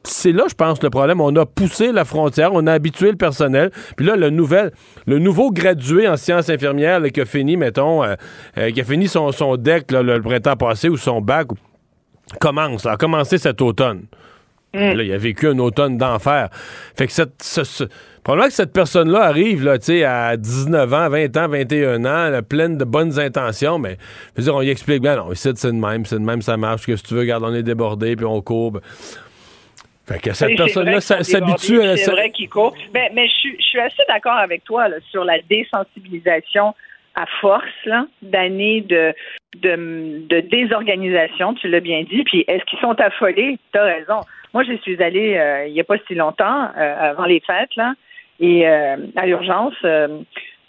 c'est 0.05 0.33
là, 0.33 0.45
je 0.49 0.55
pense, 0.55 0.83
le 0.83 0.91
problème. 0.91 1.21
On 1.21 1.35
a 1.37 1.45
poussé 1.47 1.93
la 1.93 2.05
frontière, 2.05 2.51
on 2.55 2.67
a 2.67 2.73
habitué 2.73 3.11
le 3.11 3.17
personnel. 3.17 3.71
Puis 3.97 4.07
là, 4.07 4.17
le, 4.17 4.31
nouvel, 4.31 4.73
le 5.07 5.19
nouveau 5.19 5.51
gradué 5.51 6.09
en 6.09 6.17
sciences 6.17 6.49
infirmières 6.49 7.01
là, 7.01 7.11
qui 7.11 7.21
a 7.21 7.25
fini, 7.27 7.57
mettons, 7.57 8.03
euh, 8.05 8.15
euh, 8.59 8.71
qui 8.71 8.81
a 8.81 8.85
fini 8.85 9.09
son, 9.09 9.31
son 9.33 9.57
deck 9.57 9.91
là, 9.93 10.03
le, 10.03 10.17
le 10.17 10.23
printemps 10.23 10.57
passé 10.57 10.89
ou 10.89 10.97
son 10.97 11.21
bac, 11.21 11.49
commence, 12.41 12.87
a 12.87 12.97
commencé 12.97 13.39
cet 13.39 13.61
automne. 13.61 14.05
Là, 14.73 15.03
il 15.03 15.13
a 15.13 15.19
vécu 15.19 15.49
un 15.49 15.59
automne 15.59 15.99
d'enfer. 15.99 16.49
Fait 16.97 17.09
que 17.09 17.13
cette, 17.13 17.43
ce- 17.43 17.65
ce- 17.65 17.85
probablement 18.23 18.47
que 18.49 18.55
cette 18.55 18.73
personne-là 18.73 19.23
arrive 19.25 19.65
là, 19.65 19.79
à 20.07 20.37
19 20.37 20.95
ans, 20.95 21.09
20 21.09 21.37
ans, 21.37 21.49
21 21.49 22.05
ans, 22.05 22.31
là, 22.31 22.41
pleine 22.43 22.79
de 22.79 22.85
bonnes 22.85 23.19
intentions, 23.19 23.81
mais 23.81 23.99
je 24.37 24.43
veux 24.43 24.45
dire, 24.45 24.55
on 24.55 24.63
y 24.63 24.71
explique 24.71 25.03
bien, 25.03 25.17
non, 25.17 25.33
ici, 25.33 25.51
c'est 25.57 25.67
de 25.73 25.73
même, 25.73 26.07
c'est 26.07 26.21
de 26.21 26.25
même, 26.25 26.41
ça 26.41 26.57
marche, 26.57 26.87
que 26.87 26.95
si 26.95 27.03
tu 27.03 27.15
veux, 27.15 27.21
regarde, 27.21 27.43
on 27.45 27.53
est 27.53 27.65
débordé, 27.65 28.15
puis 28.15 28.25
on 28.27 28.41
courbe. 28.43 28.81
Fait 30.11 30.19
que 30.19 30.33
cette 30.33 30.57
personne-là 30.57 31.01
s'habitue 31.01 31.81
à... 31.83 31.97
C'est 31.97 32.11
vrai 32.11 32.31
courent. 32.49 32.75
Mais, 32.93 33.11
mais 33.15 33.29
je, 33.29 33.33
suis- 33.33 33.57
je 33.59 33.65
suis 33.65 33.79
assez 33.81 34.03
d'accord 34.09 34.37
avec 34.39 34.65
toi 34.65 34.89
là, 34.89 34.97
sur 35.11 35.25
la 35.25 35.39
désensibilisation 35.49 36.75
à 37.15 37.27
force 37.41 37.89
d'années 38.23 38.81
de, 38.81 39.13
de, 39.59 40.27
de 40.27 40.41
désorganisation, 40.41 41.55
tu 41.55 41.69
l'as 41.69 41.81
bien 41.81 42.03
dit. 42.03 42.25
Puis 42.25 42.45
est-ce 42.49 42.65
qu'ils 42.65 42.79
sont 42.81 42.99
affolés? 43.01 43.59
Tu 43.73 43.79
as 43.79 43.85
raison. 43.85 44.21
Moi, 44.53 44.65
je 44.65 44.73
suis 44.79 45.01
allée 45.03 45.37
euh, 45.37 45.67
il 45.69 45.75
n'y 45.75 45.81
a 45.81 45.85
pas 45.85 45.97
si 46.09 46.15
longtemps, 46.15 46.69
euh, 46.77 47.11
avant 47.11 47.25
les 47.25 47.41
fêtes, 47.41 47.75
là, 47.77 47.95
et 48.41 48.67
euh, 48.67 48.97
à 49.17 49.27
l'urgence 49.27 49.75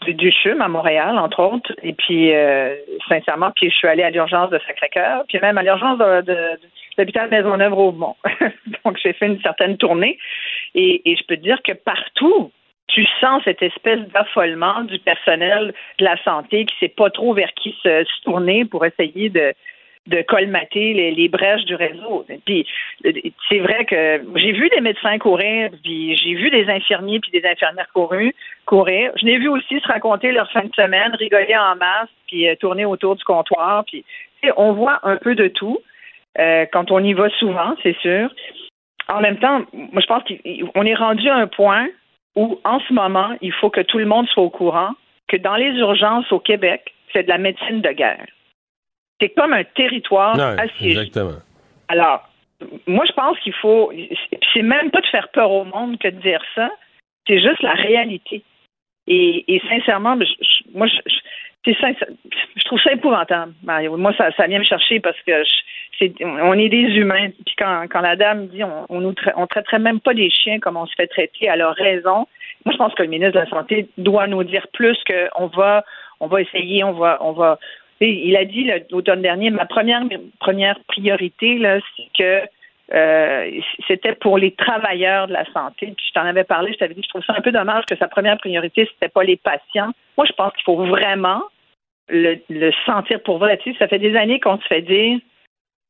du, 0.06 0.32
CHUM 0.32 0.62
à 0.62 0.68
Montréal, 0.68 1.18
entre 1.18 1.42
autres. 1.42 1.74
Et 1.84 1.94
puis, 1.94 2.34
euh, 2.34 2.76
sincèrement, 3.08 3.52
puis 3.56 3.70
je 3.70 3.76
suis 3.76 3.88
allée 3.88 4.04
à 4.04 4.10
l'urgence 4.10 4.50
de 4.50 4.60
Sacré-Cœur, 4.68 5.24
puis 5.28 5.40
même 5.42 5.58
à 5.58 5.64
l'urgence 5.64 5.98
de, 5.98 6.22
de, 6.22 6.34
de 6.34 6.60
l'hôpital 6.98 7.30
Maisonneuve-Rosemont. 7.30 8.16
Donc, 8.86 8.98
j'ai 9.02 9.14
fait 9.14 9.28
une 9.28 9.42
certaine 9.42 9.78
tournée. 9.78 10.18
Et, 10.76 11.02
je 11.06 11.24
peux 11.28 11.38
te 11.38 11.42
dire 11.42 11.62
que 11.64 11.74
partout, 11.74 12.52
tu 12.88 13.06
sens 13.20 13.42
cette 13.46 13.62
espèce 13.62 14.02
d'affolement 14.10 14.82
du 14.82 15.00
personnel 15.00 15.74
de 16.00 16.06
la 16.06 16.22
santé 16.24 16.66
qui 16.66 16.76
sait 16.80 16.90
pas 16.90 17.10
trop 17.10 17.34
vers 17.34 17.54
qui 17.54 17.76
se 17.84 18.22
tourner 18.24 18.66
pour 18.66 18.86
essayer 18.86 19.30
de, 19.30 19.54
de 20.08 20.22
colmater 20.24 20.94
les, 21.12 21.30
brèches 21.30 21.66
du 21.66 21.76
réseau. 21.76 22.26
Puis 22.46 22.66
c'est 23.50 23.60
vrai 23.60 23.86
que 23.86 24.22
j'ai 24.36 24.52
vu 24.52 24.68
des 24.70 24.82
médecins 24.82 25.20
courir, 25.20 25.70
puis 25.84 26.16
j'ai 26.16 26.34
vu 26.34 26.50
des 26.50 26.68
infirmiers 26.70 27.20
puis 27.20 27.32
des 27.32 27.48
infirmières 27.48 27.92
courir. 28.66 29.12
Je 29.22 29.26
l'ai 29.26 29.38
vu 29.38 29.48
aussi 29.48 29.80
se 29.80 29.88
raconter 29.88 30.32
leur 30.32 30.52
fin 30.52 30.64
de 30.64 30.74
semaine, 30.76 31.14
rigoler 31.14 31.56
en 31.56 31.76
masse, 31.76 32.10
puis 32.28 32.48
euh, 32.48 32.56
tourner 32.56 32.86
autour 32.86 33.16
du 33.16 33.24
comptoir. 33.24 33.86
Puis 33.86 34.04
on 34.58 34.74
voit 34.74 35.00
un 35.04 35.18
peu 35.18 35.36
de 35.36 35.48
tout 35.48 35.78
euh, 36.40 36.66
quand 36.72 36.92
on 36.92 37.04
y 37.04 37.14
va 37.14 37.30
souvent, 37.38 37.76
c'est 37.84 37.98
sûr. 37.98 38.30
En 39.08 39.22
même 39.22 39.38
temps, 39.38 39.62
moi 39.74 40.02
je 40.02 40.08
pense 40.08 40.24
qu'on 40.24 40.86
est 40.86 40.96
rendu 40.96 41.30
à 41.30 41.36
un 41.36 41.48
point 41.48 41.88
où 42.36 42.60
en 42.64 42.80
ce 42.80 42.94
moment, 42.94 43.36
il 43.42 43.52
faut 43.52 43.70
que 43.70 43.82
tout 43.82 44.00
le 44.00 44.06
monde 44.06 44.28
soit 44.30 44.44
au 44.44 44.50
courant 44.50 44.92
que 45.28 45.38
dans 45.38 45.56
les 45.56 45.72
urgences 45.74 46.32
au 46.32 46.40
Québec, 46.40 46.94
c'est 47.14 47.24
de 47.24 47.30
la 47.30 47.38
médecine 47.38 47.82
de 47.82 47.92
guerre. 47.92 48.26
C'est 49.22 49.30
comme 49.30 49.54
un 49.54 49.64
territoire 49.64 50.36
assiégé. 50.58 51.00
exactement. 51.02 51.40
Alors, 51.88 52.28
moi, 52.88 53.06
je 53.08 53.14
pense 53.14 53.40
qu'il 53.40 53.54
faut. 53.54 53.92
C'est 54.54 54.62
même 54.64 54.92
pas 54.92 55.02
de 55.02 55.08
faire 55.08 55.30
peur 55.30 55.52
au 55.52 55.64
monde 55.64 55.98
que 56.00 56.08
de 56.10 56.20
dire 56.22 56.42
ça. 56.56 56.70
C'est 57.28 57.40
juste 57.40 57.62
la 57.62 57.74
réalité. 57.74 58.44
Et, 59.08 59.56
et 59.56 59.62
sincèrement, 59.70 60.16
je- 60.20 60.26
je- 60.26 60.78
moi, 60.78 60.88
je, 60.88 60.96
je- 61.06 61.20
c'est 61.66 61.78
sincère- 61.80 62.08
je 62.56 62.64
trouve 62.66 62.80
ça 62.82 62.92
épouvantable, 62.94 63.54
Mario. 63.64 63.96
Moi, 63.98 64.14
ça, 64.18 64.32
ça 64.34 64.48
vient 64.48 64.60
me 64.60 64.64
chercher 64.64 65.00
parce 65.00 65.18
que 65.26 65.44
je- 65.44 65.62
c'est, 66.00 66.14
on 66.26 66.54
est 66.54 66.70
des 66.70 66.88
humains. 66.98 67.30
Puis 67.46 67.56
quand, 67.58 67.86
quand 67.90 68.02
la 68.02 68.16
dame 68.16 68.48
dit 68.48 68.64
on, 68.64 68.86
on 68.90 69.02
nous 69.02 69.14
trai- 69.14 69.34
on 69.36 69.46
traiterait 69.48 69.80
même 69.80 70.00
pas 70.00 70.14
des 70.14 70.30
chiens 70.30 70.60
comme 70.60 70.78
on 70.78 70.86
se 70.86 70.96
fait 70.96 71.08
traiter, 71.08 71.46
elle 71.48 71.62
a 71.62 71.72
raison. 71.72 72.28
Moi, 72.66 72.74
je 72.74 72.78
pense 72.78 72.94
que 72.94 73.04
le 73.04 73.10
ministre 73.10 73.34
de 73.34 73.40
la 73.40 73.50
Santé 73.50 73.88
doit 73.98 74.28
nous 74.28 74.44
dire 74.44 74.68
plus 74.74 74.98
qu'on 75.08 75.48
va, 75.48 75.84
on 76.20 76.28
va 76.28 76.42
essayer, 76.42 76.84
on 76.84 76.94
va, 76.94 77.18
on 77.22 77.32
va. 77.34 77.58
Il 78.08 78.36
a 78.36 78.46
dit 78.46 78.70
l'automne 78.90 79.22
dernier, 79.22 79.52
ma 79.52 79.66
première 79.66 80.02
première 80.40 80.80
priorité, 80.88 81.60
c'est 81.96 82.10
que 82.18 82.48
euh, 82.94 83.62
c'était 83.88 84.16
pour 84.16 84.38
les 84.38 84.52
travailleurs 84.52 85.28
de 85.28 85.34
la 85.34 85.46
santé. 85.54 85.94
Puis 85.96 86.06
je 86.08 86.14
t'en 86.14 86.26
avais 86.26 86.44
parlé, 86.44 86.74
je 86.74 86.78
t'avais 86.78 86.94
dit, 86.94 87.04
je 87.04 87.10
trouve 87.10 87.24
ça 87.24 87.36
un 87.38 87.42
peu 87.42 87.52
dommage 87.52 87.86
que 87.86 87.96
sa 87.96 88.08
première 88.08 88.38
priorité, 88.38 88.90
c'était 88.92 89.12
pas 89.12 89.24
les 89.24 89.38
patients. 89.38 89.92
Moi, 90.18 90.26
je 90.26 90.34
pense 90.34 90.52
qu'il 90.54 90.64
faut 90.64 90.86
vraiment 90.86 91.44
le, 92.10 92.38
le 92.50 92.72
sentir 92.86 93.22
pour 93.24 93.38
vrai. 93.38 93.58
Tu 93.58 93.72
sais, 93.72 93.80
ça 93.80 93.88
fait 93.88 94.00
des 94.00 94.16
années 94.18 94.40
qu'on 94.40 94.58
se 94.58 94.68
fait 94.68 94.82
dire 94.82 95.20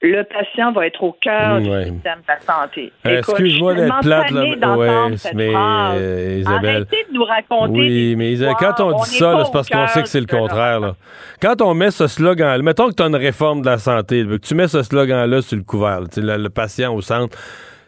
le 0.01 0.23
patient 0.23 0.71
va 0.71 0.87
être 0.87 1.03
au 1.03 1.11
cœur 1.13 1.59
Mm, 1.59 1.67
ouais. 1.69 1.85
du 1.85 1.91
système 1.91 2.19
de 2.19 2.27
la 2.27 2.39
santé. 2.39 2.91
Euh, 3.05 3.19
Excuse-moi 3.19 3.75
d'être 3.75 3.99
plate, 4.01 4.31
là. 4.31 4.77
Ouais, 4.77 5.15
mais 5.35 5.51
euh, 5.55 6.37
Isabelle. 6.39 6.69
Arrêtez 6.75 7.05
de 7.09 7.13
nous 7.13 7.23
raconter 7.23 7.79
Oui, 7.79 8.15
mais 8.17 8.31
Isabelle, 8.31 8.55
quand 8.59 8.79
on 8.83 8.99
dit 9.03 9.09
ça, 9.17 9.33
là, 9.33 9.45
c'est 9.45 9.51
parce 9.51 9.69
qu'on 9.69 9.87
sait 9.87 10.01
que 10.01 10.09
c'est 10.09 10.19
le 10.19 10.25
contraire. 10.25 10.79
Là. 10.79 10.95
Quand 11.41 11.61
on 11.61 11.73
met 11.75 11.91
ce 11.91 12.07
slogan, 12.07 12.61
mettons 12.63 12.89
que 12.89 12.95
tu 12.95 13.03
as 13.03 13.07
une 13.07 13.15
réforme 13.15 13.61
de 13.61 13.67
la 13.67 13.77
santé, 13.77 14.23
là, 14.23 14.37
que 14.39 14.45
tu 14.47 14.55
mets 14.55 14.67
ce 14.67 14.81
slogan-là 14.81 15.41
sur 15.41 15.57
le 15.57 15.63
couvert, 15.63 16.01
là, 16.01 16.07
le, 16.17 16.37
le 16.43 16.49
patient 16.49 16.93
au 16.95 17.01
centre, 17.01 17.37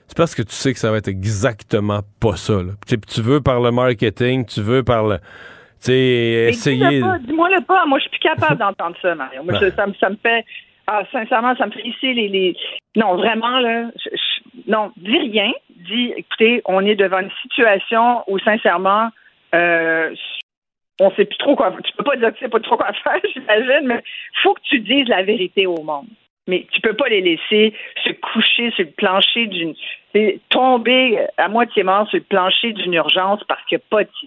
c'est 0.07 0.17
parce 0.17 0.35
que 0.35 0.43
tu 0.43 0.53
sais 0.53 0.73
que 0.73 0.79
ça 0.79 0.91
va 0.91 0.97
être 0.97 1.07
exactement 1.07 2.01
pas 2.19 2.35
ça. 2.35 2.53
là. 2.53 2.73
Tu 2.85 3.21
veux 3.21 3.41
par 3.41 3.59
le 3.61 3.71
marketing, 3.71 4.45
tu 4.45 4.61
veux 4.61 4.83
par 4.83 5.05
le. 5.07 5.17
Tu 5.17 5.87
sais, 5.87 5.91
Mais 5.91 6.49
essayer. 6.49 6.89
dis-le 6.89 7.01
pas, 7.01 7.17
Dis-moi 7.25 7.49
le 7.49 7.61
pas. 7.65 7.85
Moi, 7.87 7.97
je 7.99 8.03
suis 8.03 8.11
plus 8.11 8.19
capable 8.29 8.57
d'entendre 8.59 8.95
ça, 9.01 9.15
Mario. 9.15 9.41
Moi, 9.43 9.59
ça 9.75 9.85
me 10.09 10.15
fait. 10.21 10.45
Ah, 10.87 11.03
sincèrement, 11.11 11.55
ça 11.55 11.65
me 11.65 11.71
fait 11.71 11.87
ici 11.87 12.13
les. 12.13 12.55
Non, 12.95 13.15
vraiment, 13.15 13.59
là. 13.59 13.89
non, 14.67 14.91
dis 14.97 15.17
rien. 15.17 15.51
Dis, 15.69 16.13
écoutez, 16.15 16.61
on 16.65 16.85
est 16.85 16.95
devant 16.95 17.19
une 17.19 17.31
situation 17.41 18.23
où, 18.27 18.37
sincèrement, 18.39 19.09
euh, 19.55 20.13
on 20.99 21.11
sait 21.11 21.25
plus 21.25 21.37
trop 21.37 21.55
quoi. 21.55 21.73
Tu 21.83 21.93
peux 21.93 22.03
pas 22.03 22.15
dire 22.15 22.29
que 22.29 22.37
tu 22.37 22.45
sais 22.45 22.49
pas 22.49 22.59
trop 22.59 22.77
quoi 22.77 22.91
faire, 22.93 23.19
j'imagine, 23.33 23.87
mais 23.87 24.01
faut 24.41 24.53
que 24.53 24.61
tu 24.63 24.79
dises 24.79 25.07
la 25.07 25.23
vérité 25.23 25.65
au 25.65 25.81
monde. 25.83 26.07
Mais 26.47 26.67
tu 26.71 26.81
peux 26.81 26.93
pas 26.93 27.07
les 27.07 27.21
laisser 27.21 27.73
se 28.03 28.11
coucher 28.11 28.71
sur 28.71 28.83
le 28.83 28.91
plancher 28.91 29.47
d'une, 29.47 29.75
tomber 30.49 31.25
à 31.37 31.47
moitié 31.47 31.83
mort 31.83 32.07
sur 32.09 32.17
le 32.17 32.23
plancher 32.23 32.73
d'une 32.73 32.93
urgence 32.93 33.41
parce 33.45 33.63
qu'il 33.65 33.79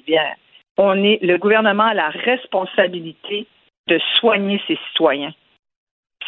n'y 0.08 0.16
a 0.16 0.22
pas. 0.22 0.34
On 0.78 1.02
est, 1.04 1.18
le 1.22 1.36
gouvernement 1.36 1.84
a 1.84 1.94
la 1.94 2.08
responsabilité 2.08 3.46
de 3.88 3.98
soigner 4.14 4.60
ses 4.66 4.78
citoyens. 4.88 5.32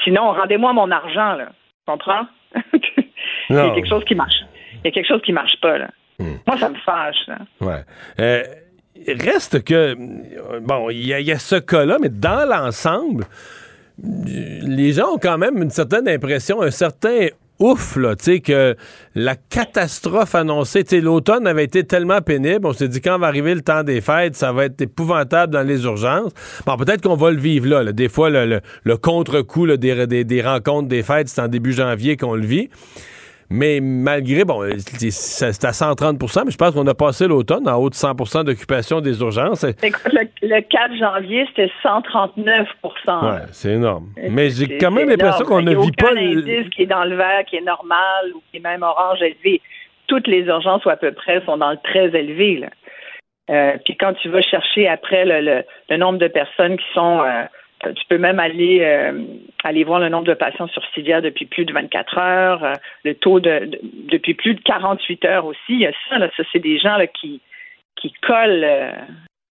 Sinon, 0.05 0.33
rendez-moi 0.33 0.73
mon 0.73 0.91
argent, 0.91 1.35
là. 1.35 1.47
Tu 1.47 1.93
comprends? 1.93 2.27
Il 3.51 3.57
y 3.57 3.59
a 3.59 3.71
quelque 3.71 3.89
chose 3.89 4.05
qui 4.05 4.15
marche. 4.15 4.41
Il 4.75 4.87
y 4.87 4.89
a 4.89 4.91
quelque 4.91 5.09
chose 5.09 5.23
qui 5.23 5.33
marche 5.33 5.59
pas, 5.61 5.79
là. 5.79 5.89
Hmm. 6.19 6.37
Moi, 6.47 6.57
ça 6.59 6.69
me 6.69 6.77
fâche, 6.77 7.27
là. 7.27 7.39
Ouais. 7.61 7.85
Euh, 8.21 8.43
reste 9.07 9.65
que, 9.65 9.95
bon, 10.61 10.91
il 10.91 11.07
y, 11.07 11.33
a 11.33 11.39
ce 11.39 11.57
cas-là, 11.57 11.99
mais 12.01 12.09
dans 12.09 12.49
l'ensemble, 12.49 13.25
les 14.03 14.93
gens 14.93 15.15
ont 15.15 15.19
quand 15.19 15.39
même 15.39 15.63
une 15.63 15.71
certaine 15.71 16.09
impression, 16.09 16.63
un 16.63 16.71
certain 16.71 17.29
ouf, 17.59 17.97
là, 17.97 18.17
tu 18.17 18.25
sais, 18.25 18.41
que 18.41 18.77
la 19.15 19.37
catastrophe 19.37 20.35
annoncée, 20.35 20.85
tu 20.85 20.97
sais, 20.97 21.01
l'automne 21.01 21.47
avait 21.47 21.65
été 21.65 21.85
tellement 21.85 22.21
pénible, 22.21 22.67
on 22.67 22.73
s'est 22.73 22.89
dit 22.89 23.01
quand 23.01 23.19
va 23.19 23.27
arriver 23.27 23.55
le 23.55 23.63
temps 23.63 23.83
des 23.83 24.01
fêtes, 24.01 24.37
ça 24.37 24.53
va 24.53 24.67
être 24.67 24.81
épouvantable 24.81 25.53
dans 25.53 25.63
les 25.63 25.85
urgences. 25.85 26.33
Bon, 26.67 26.77
peut-être 26.77 27.03
qu'on 27.03 27.17
va 27.17 27.31
le 27.31 27.39
vivre 27.39 27.67
là, 27.67 27.93
Des 27.93 28.09
fois, 28.09 28.31
le, 28.31 28.61
contre-coup 28.97 29.67
des, 29.77 30.43
rencontres 30.43 30.89
des 30.89 31.03
fêtes, 31.03 31.29
c'est 31.29 31.41
en 31.41 31.49
début 31.49 31.73
janvier 31.73 32.17
qu'on 32.17 32.35
le 32.35 32.47
vit. 32.47 32.71
Mais 33.51 33.81
malgré, 33.81 34.45
bon, 34.45 34.63
c'est 35.11 35.65
à 35.65 35.71
130% 35.71 36.45
mais 36.45 36.51
je 36.51 36.57
pense 36.57 36.75
qu'on 36.75 36.87
a 36.87 36.95
passé 36.95 37.27
l'automne 37.27 37.67
en 37.67 37.77
haut 37.77 37.89
de 37.89 37.95
100% 37.95 38.45
d'occupation 38.45 39.01
des 39.01 39.21
urgences. 39.21 39.65
le, 39.65 40.61
4 40.61 40.97
janvier, 40.97 41.47
c'était 41.49 41.71
139% 41.83 42.67
Ouais, 43.07 43.47
c'est 43.53 43.73
énorme. 43.73 44.09
Mais 44.31 44.51
j'ai 44.51 44.77
quand 44.77 44.91
même 44.91 45.09
l'impression 45.09 45.47
qu'on 45.47 45.63
ne 45.63 45.75
vit 45.75 45.93
pas... 45.93 46.11
indice 46.11 46.69
qui 46.71 46.83
est 46.83 46.87
dans 46.87 47.05
le 47.05 47.17
vert, 47.17 47.45
qui 47.47 47.57
est 47.57 47.65
normal 47.65 48.33
ou 48.35 48.43
qui 48.51 48.59
est 48.59 48.61
même 48.61 48.83
orange 48.83 49.23
élevé. 49.23 49.63
Toutes 50.07 50.27
les 50.27 50.43
urgences, 50.43 50.85
ou 50.85 50.91
à 50.91 50.97
peu 50.97 51.13
près, 51.13 51.43
sont 51.47 51.57
dans 51.57 51.71
le 51.71 51.79
très 51.83 52.09
élevé. 52.19 52.65
Euh, 53.51 53.77
puis 53.85 53.97
quand 53.97 54.13
tu 54.15 54.29
vas 54.29 54.43
chercher 54.43 54.89
après 54.89 55.25
le, 55.25 55.97
nombre 55.97 56.19
de 56.19 56.29
personnes 56.29 56.77
qui 56.77 56.87
sont... 56.95 57.23
Euh, 57.23 57.27
euh, 57.27 57.45
tu 57.85 58.05
peux 58.09 58.19
même 58.19 58.41
aller 58.41 58.81
euh, 58.83 59.23
aller 59.65 59.85
voir 59.85 60.01
le 60.01 60.09
nombre 60.09 60.27
de 60.27 60.35
patients 60.35 60.69
sur 60.69 60.83
civière 60.95 61.23
depuis 61.23 61.47
plus 61.47 61.65
de 61.65 61.73
24 61.73 62.19
heures, 62.19 62.65
euh, 62.65 62.73
le 63.05 63.15
taux 63.15 63.41
de, 63.41 63.71
depuis 64.11 64.35
plus 64.35 64.55
de 64.55 64.61
48 64.61 65.25
heures 65.25 65.47
aussi. 65.47 65.59
Il 65.69 65.81
y 65.81 65.87
a 65.87 65.93
ça, 66.09 66.19
ça 66.19 66.43
c'est 66.53 66.59
des 66.59 66.79
gens 66.79 66.97
qui 67.21 67.41
qui 67.97 68.13
collent 68.23 68.67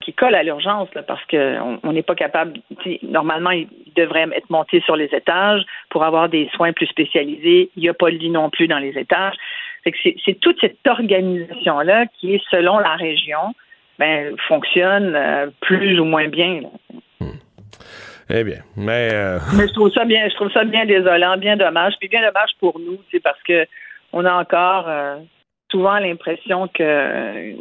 qui 0.01 0.13
collent 0.13 0.35
à 0.35 0.43
l'urgence 0.43 0.89
parce 1.05 1.23
qu'on 1.25 1.91
n'est 1.91 2.03
pas 2.03 2.15
capable. 2.15 2.59
Normalement, 3.03 3.51
ils 3.51 3.67
devraient 3.95 4.27
être 4.35 4.49
montés 4.49 4.81
sur 4.81 4.95
les 4.95 5.09
étages 5.13 5.63
pour 5.89 6.05
avoir 6.05 6.29
des 6.29 6.49
soins 6.53 6.71
plus 6.71 6.87
spécialisés. 6.87 7.71
Il 7.75 7.83
n'y 7.83 7.89
a 7.89 7.93
pas 7.93 8.09
de 8.09 8.15
lit 8.15 8.29
non 8.29 8.49
plus 8.49 8.67
dans 8.67 8.79
les 8.79 8.97
étages. 8.97 9.35
C'est 9.83 10.39
toute 10.39 10.59
cette 10.61 10.85
organisation 10.87 11.79
là 11.79 12.05
qui 12.19 12.35
est 12.35 12.43
selon 12.49 12.79
la 12.79 12.95
région, 12.95 13.53
ben 13.99 14.35
fonctionne 14.47 15.51
plus 15.61 15.99
ou 15.99 16.05
moins 16.05 16.27
bien. 16.27 16.61
Eh 18.29 18.43
bien, 18.43 18.59
mais. 18.75 19.09
Euh, 19.13 19.39
mais 19.57 19.67
je 19.67 19.73
trouve 19.73 19.91
ça 19.91 20.05
bien, 20.05 20.27
je 20.29 20.35
trouve 20.35 20.51
ça 20.51 20.63
bien 20.63 20.85
désolant, 20.85 21.37
bien 21.37 21.57
dommage, 21.57 21.93
puis 21.99 22.09
bien 22.09 22.21
dommage 22.21 22.51
pour 22.59 22.79
nous, 22.79 22.99
c'est 23.11 23.21
parce 23.21 23.41
que 23.43 23.65
on 24.13 24.25
a 24.25 24.33
encore 24.33 24.85
euh, 24.87 25.17
souvent 25.71 25.97
l'impression 25.99 26.67
que 26.67 27.53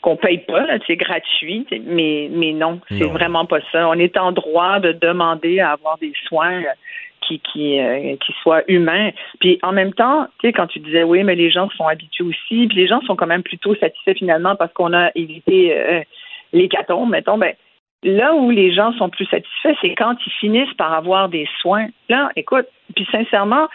qu'on 0.00 0.16
paye 0.16 0.38
pas, 0.38 0.66
c'est 0.86 0.96
gratuit, 0.96 1.66
mais 1.84 2.28
mais 2.30 2.52
non, 2.52 2.80
c'est 2.88 3.04
vraiment 3.04 3.44
pas 3.44 3.60
ça. 3.72 3.88
On 3.88 3.94
est 3.94 4.16
en 4.16 4.32
droit 4.32 4.80
de 4.80 4.92
demander 4.92 5.60
à 5.60 5.72
avoir 5.72 5.98
des 5.98 6.12
soins 6.26 6.62
qui 7.26 7.40
qui 7.40 7.80
euh, 7.80 8.16
qui 8.24 8.32
soient 8.42 8.62
humains. 8.68 9.10
Puis 9.40 9.58
en 9.62 9.72
même 9.72 9.92
temps, 9.92 10.26
tu 10.38 10.48
sais 10.48 10.52
quand 10.52 10.68
tu 10.68 10.78
disais 10.78 11.02
oui, 11.02 11.24
mais 11.24 11.34
les 11.34 11.50
gens 11.50 11.68
sont 11.70 11.86
habitués 11.86 12.24
aussi, 12.24 12.66
puis 12.68 12.76
les 12.76 12.86
gens 12.86 13.00
sont 13.02 13.16
quand 13.16 13.26
même 13.26 13.42
plutôt 13.42 13.74
satisfaits 13.74 14.14
finalement 14.14 14.56
parce 14.56 14.72
qu'on 14.72 14.92
a 14.92 15.10
évité 15.14 15.76
euh, 15.76 16.00
l'hécatombe, 16.52 17.10
mettons, 17.10 17.38
ben 17.38 17.54
Là 18.06 18.34
où 18.34 18.50
les 18.50 18.72
gens 18.72 18.92
sont 18.92 19.08
plus 19.08 19.26
satisfaits, 19.26 19.74
c'est 19.80 19.94
quand 19.96 20.14
ils 20.24 20.32
finissent 20.32 20.74
par 20.74 20.92
avoir 20.92 21.28
des 21.28 21.48
soins. 21.60 21.88
Là, 22.08 22.30
écoute, 22.36 22.66
puis 22.94 23.04
sincèrement, 23.10 23.68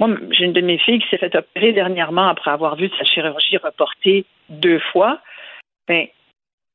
moi, 0.00 0.10
j'ai 0.32 0.46
une 0.46 0.52
de 0.52 0.60
mes 0.60 0.78
filles 0.78 0.98
qui 0.98 1.08
s'est 1.08 1.18
fait 1.18 1.34
opérer 1.36 1.72
dernièrement 1.72 2.26
après 2.26 2.50
avoir 2.50 2.74
vu 2.74 2.90
sa 2.98 3.04
chirurgie 3.04 3.56
reportée 3.56 4.24
deux 4.48 4.80
fois. 4.92 5.20
Ben, 5.86 6.06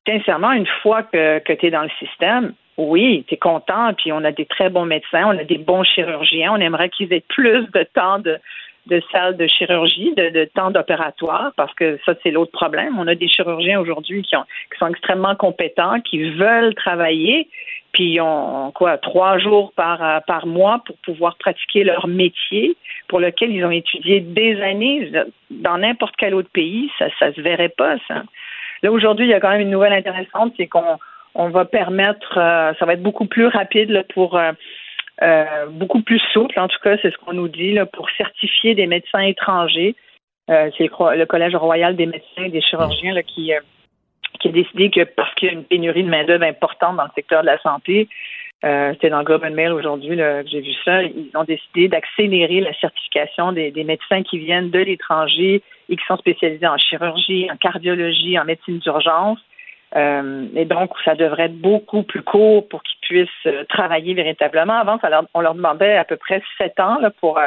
sincèrement, 0.08 0.54
une 0.54 0.68
fois 0.82 1.04
que, 1.04 1.40
que 1.40 1.52
tu 1.52 1.66
es 1.66 1.72
dans 1.72 1.84
le 1.84 1.92
système, 2.00 2.54
oui, 2.78 3.26
tu 3.28 3.34
es 3.34 3.38
content, 3.38 3.94
puis 3.94 4.14
on 4.14 4.24
a 4.24 4.32
des 4.32 4.46
très 4.46 4.70
bons 4.70 4.86
médecins, 4.86 5.26
on 5.26 5.38
a 5.38 5.44
des 5.44 5.58
bons 5.58 5.84
chirurgiens, 5.84 6.54
on 6.54 6.62
aimerait 6.62 6.90
qu'ils 6.90 7.12
aient 7.12 7.26
plus 7.28 7.68
de 7.72 7.84
temps 7.94 8.20
de, 8.20 8.40
de 8.88 9.02
salles 9.12 9.38
de 9.38 9.48
chirurgie, 9.48 10.14
de, 10.16 10.46
temps 10.46 10.72
d'opératoire, 10.72 11.52
parce 11.56 11.74
que 11.76 12.00
ça, 12.06 12.14
c'est 12.22 12.32
l'autre 12.32 12.52
problème. 12.52 12.98
On 13.00 13.08
a 13.08 13.16
des 13.16 13.28
chirurgiens 13.28 13.80
aujourd'hui 13.80 14.24
qui, 14.24 14.36
qui 14.36 14.80
sont 14.80 14.88
extrêmement 14.88 15.36
compétents, 15.36 16.02
qui 16.02 16.32
veulent 16.32 16.76
travailler, 16.76 17.48
puis 17.94 18.16
ils 18.16 18.22
ont 18.22 18.72
quoi, 18.72 18.98
trois 18.98 19.38
jours 19.38 19.72
par, 19.76 20.24
par 20.26 20.48
mois 20.48 20.82
pour 20.86 20.98
pouvoir 20.98 21.38
pratiquer 21.38 21.84
leur 21.84 22.08
métier, 22.08 22.76
pour 23.08 23.20
lequel 23.20 23.52
ils 23.52 23.64
ont 23.64 23.72
étudié 23.72 24.20
des 24.20 24.62
années. 24.62 25.12
Dans 25.50 25.78
n'importe 25.78 26.16
quel 26.18 26.34
autre 26.34 26.50
pays, 26.52 26.92
ça 27.00 27.08
ne 27.28 27.34
se 27.34 27.42
verrait 27.42 27.70
pas, 27.70 27.96
ça. 28.08 28.24
Là, 28.82 28.92
aujourd'hui, 28.92 29.26
il 29.26 29.30
y 29.30 29.34
a 29.34 29.40
quand 29.40 29.50
même 29.50 29.62
une 29.62 29.70
nouvelle 29.70 29.94
intéressante, 29.94 30.54
c'est 30.58 30.68
qu'on 30.68 30.98
on 31.36 31.50
va 31.50 31.66
permettre, 31.66 32.38
euh, 32.38 32.74
ça 32.78 32.86
va 32.86 32.94
être 32.94 33.02
beaucoup 33.02 33.26
plus 33.26 33.48
rapide 33.48 34.06
pour 34.14 34.38
euh, 34.38 34.52
euh, 35.22 35.68
beaucoup 35.68 36.02
plus 36.02 36.20
souple, 36.34 36.60
en 36.60 36.68
tout 36.68 36.80
cas, 36.84 36.98
c'est 37.02 37.12
ce 37.12 37.18
qu'on 37.18 37.34
nous 37.34 37.48
dit, 37.48 37.78
pour 37.94 38.10
certifier 38.12 38.74
des 38.74 38.88
médecins 38.88 39.22
étrangers. 39.22 39.96
Euh, 40.50 40.70
c'est 40.78 40.90
le 40.90 41.26
Collège 41.26 41.56
royal 41.56 41.96
des 41.96 42.06
médecins 42.06 42.44
et 42.44 42.50
des 42.50 42.62
chirurgiens 42.62 43.16
euh, 43.16 43.22
qui 43.22 43.54
a 43.54 43.62
décidé 44.52 44.90
que 44.90 45.04
parce 45.04 45.34
qu'il 45.36 45.48
y 45.48 45.52
a 45.52 45.54
une 45.54 45.64
pénurie 45.64 46.04
de 46.04 46.10
main-d'œuvre 46.10 46.44
importante 46.44 46.98
dans 46.98 47.04
le 47.04 47.12
secteur 47.16 47.42
de 47.42 47.48
la 47.48 47.60
santé, 47.60 48.10
c'était 48.62 49.10
dans 49.10 49.24
Globe 49.24 49.46
Mail 49.52 49.74
aujourd'hui 49.74 50.16
que 50.16 50.44
j'ai 50.46 50.62
vu 50.62 50.72
ça, 50.86 51.04
ils 51.04 51.30
ont 51.36 51.44
décidé 51.44 51.90
d'accélérer 51.90 52.62
la 52.62 52.74
certification 52.76 53.52
des, 53.52 53.74
médecins 53.84 54.24
qui 54.24 54.38
viennent 54.38 54.70
de 54.70 54.80
l'étranger 54.80 55.62
et 55.90 55.96
qui 55.98 56.06
sont 56.06 56.16
spécialisés 56.16 56.68
en 56.68 56.78
chirurgie, 56.78 57.50
en 57.52 57.58
cardiologie, 57.58 58.40
en 58.40 58.46
médecine 58.46 58.80
d'urgence. 58.80 59.40
Euh, 59.96 60.48
et 60.56 60.66
donc, 60.66 60.92
ça 61.06 61.16
devrait 61.16 61.46
être 61.46 61.60
beaucoup 61.60 62.04
plus 62.04 62.24
court 62.24 62.68
pour 62.68 62.82
qu'ils 62.84 63.00
puissent 63.02 63.30
euh, 63.46 63.64
travailler 63.66 64.14
véritablement. 64.14 64.80
Avant, 64.80 65.00
on 65.34 65.42
leur 65.42 65.54
demandait 65.54 65.98
à 65.98 66.04
peu 66.04 66.18
près 66.18 66.42
sept 66.58 66.80
ans 66.80 66.98
pour 67.20 67.40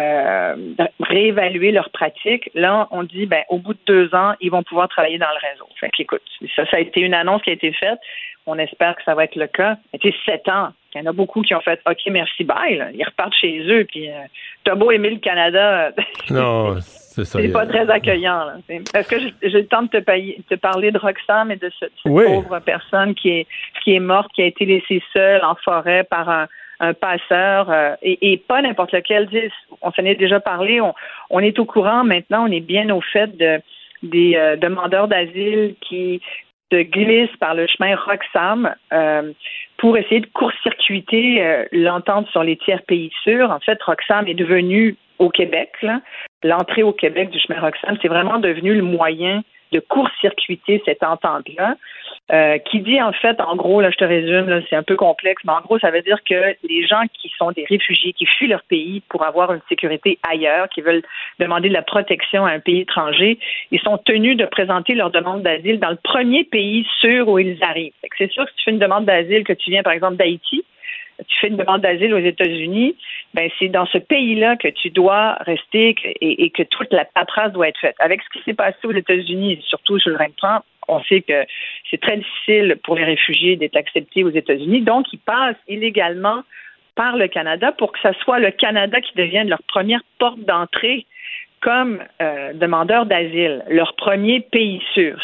euh, 0.00 0.54
réévaluer 1.00 1.72
leur 1.72 1.90
pratique. 1.90 2.50
Là, 2.54 2.88
on 2.90 3.02
dit, 3.02 3.26
ben, 3.26 3.42
au 3.48 3.58
bout 3.58 3.74
de 3.74 3.80
deux 3.86 4.14
ans, 4.14 4.34
ils 4.40 4.50
vont 4.50 4.62
pouvoir 4.62 4.88
travailler 4.88 5.18
dans 5.18 5.26
le 5.26 5.48
réseau. 5.50 5.68
Fait 5.78 5.90
écoute, 5.98 6.22
ça, 6.54 6.64
ça 6.66 6.76
a 6.76 6.80
été 6.80 7.00
une 7.00 7.14
annonce 7.14 7.42
qui 7.42 7.50
a 7.50 7.54
été 7.54 7.72
faite. 7.72 7.98
On 8.46 8.58
espère 8.58 8.96
que 8.96 9.02
ça 9.04 9.14
va 9.14 9.24
être 9.24 9.36
le 9.36 9.46
cas. 9.46 9.76
C'était 9.92 10.14
sept 10.24 10.48
ans. 10.48 10.68
Il 10.94 10.98
y 10.98 11.00
en 11.02 11.10
a 11.10 11.12
beaucoup 11.12 11.42
qui 11.42 11.54
ont 11.54 11.60
fait 11.60 11.80
OK, 11.88 12.00
merci, 12.10 12.44
bye. 12.44 12.92
Ils 12.94 13.04
repartent 13.04 13.34
chez 13.34 13.60
eux. 13.68 13.84
Puis, 13.84 14.08
euh, 14.08 14.14
t'as 14.64 14.74
beau 14.74 14.90
aimer 14.90 15.10
le 15.10 15.18
Canada. 15.18 15.90
non, 16.30 16.76
c'est 17.18 17.24
ça. 17.24 17.40
C'est 17.40 17.48
pas 17.48 17.66
très 17.66 17.88
accueillant. 17.90 18.46
Est-ce 18.68 19.08
que 19.08 19.18
j'ai 19.42 19.50
le 19.50 19.66
temps 19.66 19.82
de 19.82 19.88
te, 19.88 20.54
parler 20.54 20.90
de 20.92 20.98
Roxane 20.98 21.50
et 21.50 21.56
de 21.56 21.70
cette, 21.78 21.92
pauvre 22.04 22.60
personne 22.60 23.14
qui 23.14 23.30
est, 23.30 23.46
qui 23.82 23.94
est 23.94 24.00
morte, 24.00 24.30
qui 24.34 24.42
a 24.42 24.46
été 24.46 24.64
laissée 24.64 25.02
seule 25.12 25.42
en 25.44 25.54
forêt 25.56 26.04
par 26.04 26.28
un, 26.28 26.46
passeur 27.00 27.72
euh, 27.72 27.96
et, 28.02 28.40
pas 28.46 28.62
n'importe 28.62 28.92
lequel. 28.92 29.28
On 29.82 29.90
s'en 29.90 30.04
est 30.04 30.14
déjà 30.14 30.38
parlé. 30.38 30.80
On, 30.80 31.40
est 31.40 31.58
au 31.58 31.64
courant 31.64 32.04
maintenant. 32.04 32.46
On 32.48 32.52
est 32.52 32.60
bien 32.60 32.88
au 32.90 33.00
fait 33.00 33.36
de 33.36 33.60
des 34.04 34.36
euh, 34.36 34.54
demandeurs 34.54 35.08
d'asile 35.08 35.74
qui 35.80 36.20
se 36.70 36.82
glissent 36.82 37.36
par 37.40 37.56
le 37.56 37.66
chemin 37.66 37.96
Roxham 37.96 38.72
euh, 38.92 39.32
pour 39.78 39.96
essayer 39.96 40.20
de 40.20 40.26
court-circuiter 40.26 41.66
l'entente 41.72 42.28
sur 42.28 42.44
les 42.44 42.56
tiers 42.56 42.82
pays 42.82 43.10
sûrs. 43.24 43.50
En 43.50 43.58
fait, 43.58 43.82
Roxham 43.82 44.28
est 44.28 44.34
devenu 44.34 44.96
au 45.18 45.30
Québec, 45.30 45.72
l'entrée 46.42 46.82
au 46.82 46.92
Québec 46.92 47.30
du 47.30 47.38
chemin 47.38 47.60
Roxham, 47.60 47.96
c'est 48.00 48.08
vraiment 48.08 48.38
devenu 48.38 48.74
le 48.74 48.82
moyen 48.82 49.42
de 49.72 49.80
court-circuiter 49.80 50.82
cette 50.84 51.02
entente-là. 51.02 51.76
Euh, 52.30 52.58
qui 52.58 52.80
dit 52.80 53.00
en 53.00 53.12
fait, 53.12 53.40
en 53.40 53.56
gros, 53.56 53.80
là 53.80 53.90
je 53.90 53.96
te 53.96 54.04
résume, 54.04 54.62
c'est 54.68 54.76
un 54.76 54.82
peu 54.82 54.96
complexe, 54.96 55.42
mais 55.46 55.52
en 55.52 55.62
gros, 55.62 55.78
ça 55.78 55.90
veut 55.90 56.02
dire 56.02 56.18
que 56.28 56.54
les 56.62 56.86
gens 56.86 57.02
qui 57.14 57.32
sont 57.38 57.52
des 57.52 57.64
réfugiés, 57.64 58.12
qui 58.12 58.26
fuient 58.26 58.48
leur 58.48 58.62
pays 58.64 59.02
pour 59.08 59.24
avoir 59.24 59.50
une 59.50 59.62
sécurité 59.66 60.18
ailleurs, 60.28 60.68
qui 60.68 60.82
veulent 60.82 61.02
demander 61.38 61.70
de 61.70 61.74
la 61.74 61.80
protection 61.80 62.44
à 62.44 62.50
un 62.50 62.60
pays 62.60 62.80
étranger, 62.80 63.38
ils 63.70 63.80
sont 63.80 63.96
tenus 63.96 64.36
de 64.36 64.44
présenter 64.44 64.94
leur 64.94 65.10
demande 65.10 65.42
d'asile 65.42 65.80
dans 65.80 65.88
le 65.88 65.96
premier 65.96 66.44
pays 66.44 66.86
sûr 67.00 67.26
où 67.28 67.38
ils 67.38 67.56
arrivent. 67.62 67.94
C'est 68.18 68.30
sûr 68.30 68.44
que 68.44 68.50
si 68.50 68.56
tu 68.58 68.64
fais 68.64 68.70
une 68.72 68.78
demande 68.78 69.06
d'asile, 69.06 69.44
que 69.44 69.54
tu 69.54 69.70
viens 69.70 69.82
par 69.82 69.94
exemple 69.94 70.16
d'Haïti, 70.16 70.64
tu 71.26 71.40
fais 71.40 71.48
une 71.48 71.56
demande 71.56 71.80
d'asile 71.80 72.14
aux 72.14 72.18
États-Unis, 72.18 72.96
ben 73.34 73.50
c'est 73.58 73.68
dans 73.68 73.86
ce 73.86 73.98
pays-là 73.98 74.56
que 74.56 74.68
tu 74.68 74.90
dois 74.90 75.34
rester 75.40 75.96
et, 76.20 76.50
que 76.50 76.62
toute 76.62 76.92
la 76.92 77.04
paperasse 77.04 77.52
doit 77.52 77.68
être 77.68 77.80
faite. 77.80 77.96
Avec 77.98 78.20
ce 78.22 78.38
qui 78.38 78.44
s'est 78.44 78.54
passé 78.54 78.78
aux 78.84 78.92
États-Unis, 78.92 79.60
surtout 79.66 79.98
sur 79.98 80.10
le 80.10 80.16
règne 80.16 80.32
Trump, 80.36 80.64
on 80.86 81.02
sait 81.04 81.20
que 81.20 81.44
c'est 81.90 82.00
très 82.00 82.16
difficile 82.16 82.76
pour 82.84 82.96
les 82.96 83.04
réfugiés 83.04 83.56
d'être 83.56 83.76
acceptés 83.76 84.24
aux 84.24 84.30
États-Unis, 84.30 84.82
donc 84.82 85.12
ils 85.12 85.18
passent 85.18 85.56
illégalement 85.66 86.42
par 86.94 87.16
le 87.16 87.28
Canada 87.28 87.72
pour 87.72 87.92
que 87.92 87.98
ce 88.02 88.12
soit 88.20 88.38
le 88.38 88.50
Canada 88.50 89.00
qui 89.00 89.14
devienne 89.14 89.48
leur 89.48 89.62
première 89.64 90.00
porte 90.18 90.40
d'entrée 90.40 91.06
comme 91.60 92.00
euh, 92.22 92.52
demandeurs 92.52 93.06
d'asile, 93.06 93.64
leur 93.68 93.94
premier 93.94 94.40
pays 94.40 94.80
sûr, 94.94 95.18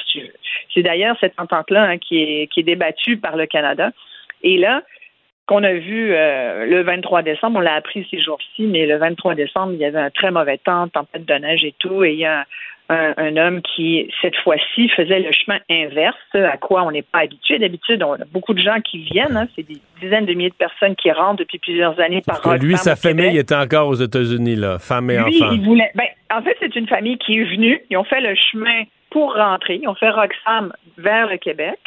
C'est 0.74 0.82
d'ailleurs 0.82 1.16
cette 1.20 1.38
entente-là 1.38 1.84
hein, 1.84 1.98
qui, 1.98 2.22
est, 2.22 2.46
qui 2.48 2.60
est 2.60 2.64
débattue 2.64 3.16
par 3.16 3.36
le 3.36 3.46
Canada. 3.46 3.92
Et 4.42 4.58
là, 4.58 4.82
qu'on 5.46 5.62
a 5.62 5.74
vu 5.74 6.14
euh, 6.14 6.66
le 6.66 6.82
23 6.82 7.22
décembre, 7.22 7.58
on 7.58 7.60
l'a 7.60 7.74
appris 7.74 8.06
ces 8.10 8.20
jours-ci, 8.20 8.62
mais 8.62 8.86
le 8.86 8.96
23 8.96 9.34
décembre, 9.34 9.72
il 9.74 9.78
y 9.78 9.84
avait 9.84 9.98
un 9.98 10.10
très 10.10 10.30
mauvais 10.30 10.58
temps, 10.58 10.88
tempête 10.88 11.24
de 11.24 11.34
neige 11.34 11.64
et 11.64 11.74
tout, 11.78 12.02
et 12.04 12.12
il 12.12 12.18
y 12.18 12.24
a 12.24 12.46
un, 12.90 13.36
homme 13.38 13.62
qui, 13.62 14.10
cette 14.20 14.36
fois-ci, 14.36 14.88
faisait 14.90 15.20
le 15.20 15.32
chemin 15.32 15.58
inverse, 15.70 16.16
à 16.34 16.56
quoi 16.58 16.82
on 16.82 16.90
n'est 16.90 17.02
pas 17.02 17.20
habitué. 17.20 17.58
D'habitude, 17.58 18.02
on 18.02 18.12
a 18.12 18.24
beaucoup 18.30 18.52
de 18.52 18.60
gens 18.60 18.80
qui 18.80 18.98
viennent, 18.98 19.36
hein, 19.36 19.48
c'est 19.56 19.66
des 19.66 19.78
dizaines 20.02 20.26
de 20.26 20.34
milliers 20.34 20.50
de 20.50 20.54
personnes 20.54 20.94
qui 20.94 21.10
rentrent 21.10 21.38
depuis 21.38 21.58
plusieurs 21.58 21.98
années 21.98 22.20
par 22.20 22.46
an. 22.46 22.54
Lui, 22.56 22.76
sa 22.76 22.94
famille 22.94 23.38
était 23.38 23.54
encore 23.54 23.88
aux 23.88 23.94
États-Unis, 23.94 24.56
là, 24.56 24.78
femme 24.78 25.10
et 25.10 25.16
lui, 25.16 25.42
enfants. 25.42 25.54
Il 25.54 25.64
voulait, 25.64 25.90
ben, 25.94 26.06
en 26.30 26.42
fait, 26.42 26.56
c'est 26.60 26.76
une 26.76 26.86
famille 26.86 27.16
qui 27.18 27.38
est 27.38 27.44
venue, 27.44 27.80
ils 27.88 27.96
ont 27.96 28.04
fait 28.04 28.20
le 28.20 28.34
chemin 28.34 28.82
pour 29.10 29.34
rentrer, 29.34 29.78
ils 29.80 29.88
ont 29.88 29.94
fait 29.94 30.10
Roxham 30.10 30.72
vers 30.98 31.28
le 31.28 31.38
Québec. 31.38 31.78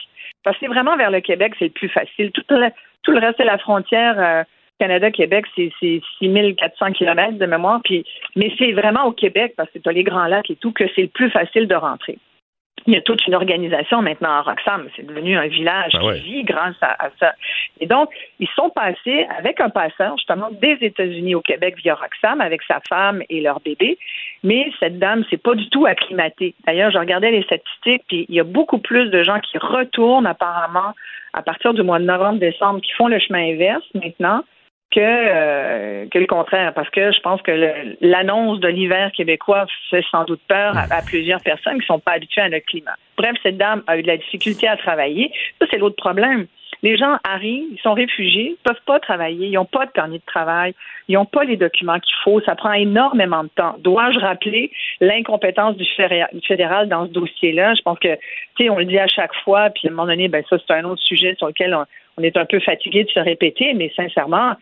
Parce 0.43 0.57
que 0.59 0.67
vraiment 0.67 0.95
vers 0.95 1.11
le 1.11 1.19
Québec, 1.19 1.53
c'est 1.59 1.65
le 1.65 1.71
plus 1.71 1.89
facile. 1.89 2.31
Tout 3.03 3.11
le 3.11 3.19
reste 3.19 3.39
de 3.39 3.45
la 3.45 3.57
frontière, 3.57 4.15
euh, 4.19 4.43
Canada-Québec, 4.79 5.45
c'est 5.55 5.71
6400 6.19 6.91
km 6.93 7.37
de 7.37 7.45
mémoire. 7.45 7.81
Puis, 7.83 8.05
mais 8.35 8.51
c'est 8.57 8.71
vraiment 8.73 9.05
au 9.05 9.11
Québec, 9.11 9.53
parce 9.57 9.69
que 9.71 9.79
tu 9.79 9.89
as 9.89 9.91
les 9.91 10.03
Grands 10.03 10.27
Lacs 10.27 10.51
et 10.51 10.55
tout, 10.55 10.71
que 10.71 10.85
c'est 10.95 11.03
le 11.03 11.07
plus 11.07 11.29
facile 11.29 11.67
de 11.67 11.75
rentrer. 11.75 12.17
Il 12.85 12.93
y 12.93 12.97
a 12.97 13.01
toute 13.01 13.25
une 13.27 13.35
organisation 13.35 14.01
maintenant 14.01 14.29
à 14.29 14.41
Roxham. 14.43 14.87
C'est 14.95 15.05
devenu 15.05 15.35
un 15.37 15.47
village 15.47 15.91
ah 15.95 16.13
qui 16.13 16.19
vit 16.21 16.43
grâce 16.43 16.75
à, 16.81 17.09
ça. 17.19 17.33
Et 17.81 17.85
donc, 17.85 18.09
ils 18.39 18.47
sont 18.55 18.69
passés 18.69 19.27
avec 19.37 19.59
un 19.59 19.69
passeur, 19.69 20.15
justement, 20.17 20.49
des 20.51 20.77
États-Unis 20.79 21.35
au 21.35 21.41
Québec 21.41 21.75
via 21.83 21.95
Roxham, 21.95 22.39
avec 22.39 22.61
sa 22.63 22.79
femme 22.87 23.21
et 23.29 23.41
leur 23.41 23.59
bébé. 23.59 23.97
Mais 24.43 24.71
cette 24.79 24.99
dame, 24.99 25.25
c'est 25.29 25.41
pas 25.41 25.55
du 25.55 25.67
tout 25.69 25.85
acclimatée. 25.85 26.53
D'ailleurs, 26.65 26.91
je 26.91 26.97
regardais 26.97 27.31
les 27.31 27.43
statistiques, 27.43 28.03
puis 28.07 28.25
il 28.29 28.35
y 28.35 28.39
a 28.39 28.45
beaucoup 28.45 28.77
plus 28.77 29.09
de 29.09 29.21
gens 29.21 29.39
qui 29.41 29.57
retournent 29.57 30.27
apparemment 30.27 30.93
à 31.37 31.43
partir 31.43 31.73
du 31.73 31.83
mois 31.83 31.99
de 31.99 32.05
novembre-décembre, 32.05 32.81
qui 32.81 32.91
font 32.93 33.07
le 33.07 33.19
chemin 33.19 33.53
inverse 33.53 33.85
maintenant 33.93 34.43
que, 34.91 34.99
euh, 34.99 36.07
que 36.09 36.17
le 36.17 36.25
contraire, 36.25 36.73
parce 36.73 36.89
que 36.89 37.11
je 37.11 37.19
pense 37.19 37.41
que 37.43 37.51
l'annonce 38.01 38.59
de 38.59 38.67
l'hiver 38.67 39.11
québécois 39.11 39.67
fait 39.91 40.03
sans 40.09 40.23
doute 40.23 40.41
peur 40.47 40.75
à, 40.75 41.01
plusieurs 41.03 41.41
personnes 41.41 41.73
qui 41.73 41.91
ne 41.91 41.95
sont 41.95 41.99
pas 41.99 42.13
habituées 42.13 42.41
à 42.41 42.49
notre 42.49 42.65
climat. 42.65 42.95
Bref, 43.17 43.35
cette 43.43 43.57
dame 43.57 43.83
a 43.85 43.97
eu 43.97 44.01
de 44.01 44.07
la 44.07 44.17
difficulté 44.17 44.67
à 44.67 44.77
travailler. 44.77 45.31
Ça, 45.59 45.67
c'est 45.69 45.77
l'autre 45.77 45.97
problème. 45.97 46.47
Les 46.83 46.95
gens 46.97 47.17
arrivent, 47.23 47.69
ils 47.71 47.79
sont 47.81 47.93
réfugiés, 47.93 48.51
ils 48.51 48.63
peuvent 48.63 48.83
pas 48.85 48.99
travailler, 48.99 49.47
ils 49.47 49.53
n'ont 49.53 49.65
pas 49.65 49.85
de 49.85 49.91
permis 49.91 50.19
de 50.19 50.25
travail, 50.25 50.73
ils 51.07 51.13
n'ont 51.13 51.25
pas 51.25 51.43
les 51.43 51.57
documents 51.57 51.99
qu'il 51.99 52.15
faut, 52.23 52.39
ça 52.41 52.55
prend 52.55 52.73
énormément 52.73 53.43
de 53.43 53.49
temps. 53.49 53.75
Dois-je 53.79 54.19
rappeler 54.19 54.71
l'incompétence 54.99 55.75
du 55.75 55.85
fédéral 56.47 56.87
dans 56.87 57.07
ce 57.07 57.11
dossier-là? 57.11 57.73
Je 57.75 57.81
pense 57.81 57.99
que, 57.99 58.15
tu 58.57 58.65
sais, 58.65 58.69
on 58.69 58.77
le 58.77 58.85
dit 58.85 58.99
à 58.99 59.07
chaque 59.07 59.33
fois, 59.43 59.69
puis 59.71 59.87
à 59.87 59.91
un 59.91 59.93
moment 59.93 60.07
donné, 60.07 60.27
ben 60.27 60.43
ça, 60.49 60.57
c'est 60.59 60.73
un 60.73 60.85
autre 60.85 61.01
sujet 61.01 61.35
sur 61.37 61.47
lequel 61.47 61.77
on 62.17 62.23
est 62.23 62.37
un 62.37 62.45
peu 62.45 62.59
fatigué 62.59 63.03
de 63.03 63.09
se 63.09 63.19
répéter, 63.19 63.73
mais 63.73 63.91
sincèrement, 63.95 64.53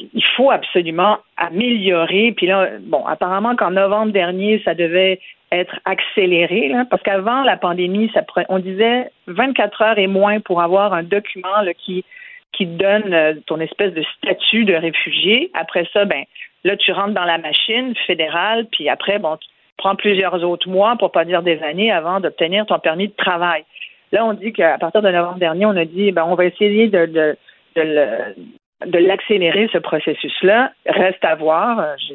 il 0.00 0.24
faut 0.36 0.50
absolument 0.50 1.18
améliorer. 1.36 2.32
Puis 2.36 2.46
là, 2.46 2.70
bon, 2.80 3.04
apparemment 3.06 3.54
qu'en 3.54 3.70
novembre 3.70 4.12
dernier, 4.12 4.60
ça 4.64 4.74
devait 4.74 5.20
être 5.54 5.78
accéléré, 5.84 6.72
parce 6.90 7.02
qu'avant 7.02 7.42
la 7.42 7.56
pandémie, 7.56 8.10
on 8.48 8.58
disait 8.58 9.10
24 9.26 9.82
heures 9.82 9.98
et 9.98 10.06
moins 10.06 10.40
pour 10.40 10.60
avoir 10.62 10.92
un 10.92 11.02
document 11.02 11.62
qui 11.78 12.04
qui 12.52 12.66
donne 12.66 13.12
euh, 13.12 13.34
ton 13.46 13.58
espèce 13.58 13.92
de 13.94 14.04
statut 14.16 14.64
de 14.64 14.74
réfugié. 14.74 15.50
Après 15.54 15.88
ça, 15.92 16.04
ben 16.04 16.22
là, 16.62 16.76
tu 16.76 16.92
rentres 16.92 17.14
dans 17.14 17.24
la 17.24 17.38
machine 17.38 17.94
fédérale, 18.06 18.66
puis 18.70 18.88
après, 18.88 19.18
bon, 19.18 19.36
tu 19.36 19.48
prends 19.76 19.96
plusieurs 19.96 20.42
autres 20.44 20.68
mois, 20.68 20.96
pour 20.96 21.10
pas 21.10 21.24
dire 21.24 21.42
des 21.42 21.60
années, 21.62 21.90
avant 21.90 22.20
d'obtenir 22.20 22.64
ton 22.66 22.78
permis 22.78 23.08
de 23.08 23.14
travail. 23.14 23.64
Là, 24.12 24.24
on 24.24 24.34
dit 24.34 24.52
qu'à 24.52 24.78
partir 24.78 25.02
de 25.02 25.10
novembre 25.10 25.38
dernier, 25.38 25.66
on 25.66 25.76
a 25.76 25.84
dit, 25.84 26.12
ben, 26.12 26.24
on 26.24 26.36
va 26.36 26.44
essayer 26.44 26.88
de, 26.88 27.06
de, 27.06 27.36
de 27.74 28.98
l'accélérer, 28.98 29.68
ce 29.72 29.78
processus-là. 29.78 30.72
Reste 30.86 31.24
à 31.24 31.34
voir. 31.34 31.80
Euh, 31.80 31.94
je 31.98 32.14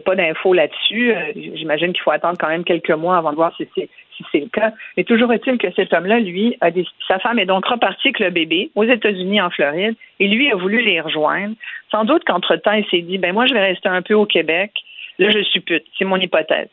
pas 0.00 0.14
d'infos 0.14 0.52
là-dessus. 0.52 1.12
Euh, 1.12 1.32
j'imagine 1.34 1.92
qu'il 1.92 2.02
faut 2.02 2.10
attendre 2.10 2.36
quand 2.38 2.48
même 2.48 2.64
quelques 2.64 2.90
mois 2.90 3.16
avant 3.16 3.30
de 3.30 3.36
voir 3.36 3.54
si 3.56 3.68
c'est 3.74 3.88
si 4.16 4.40
le 4.40 4.48
cas. 4.48 4.72
Mais 4.96 5.04
toujours 5.04 5.32
est-il 5.32 5.58
que 5.58 5.70
cet 5.74 5.92
homme-là, 5.92 6.20
lui, 6.20 6.56
a 6.60 6.70
des... 6.70 6.84
sa 7.06 7.18
femme 7.18 7.38
est 7.38 7.46
donc 7.46 7.66
repartie 7.66 8.08
avec 8.08 8.20
le 8.20 8.30
bébé 8.30 8.70
aux 8.74 8.84
États-Unis, 8.84 9.40
en 9.40 9.50
Floride, 9.50 9.94
et 10.20 10.28
lui 10.28 10.50
a 10.50 10.56
voulu 10.56 10.80
les 10.82 11.00
rejoindre. 11.00 11.54
Sans 11.90 12.04
doute 12.04 12.24
qu'entre-temps, 12.24 12.72
il 12.72 12.86
s'est 12.86 13.02
dit, 13.02 13.18
ben 13.18 13.32
moi, 13.32 13.46
je 13.46 13.54
vais 13.54 13.60
rester 13.60 13.88
un 13.88 14.02
peu 14.02 14.14
au 14.14 14.26
Québec. 14.26 14.72
Là, 15.18 15.30
je 15.30 15.42
suis 15.42 15.60
pute. 15.60 15.84
C'est 15.98 16.04
mon 16.04 16.16
hypothèse. 16.16 16.68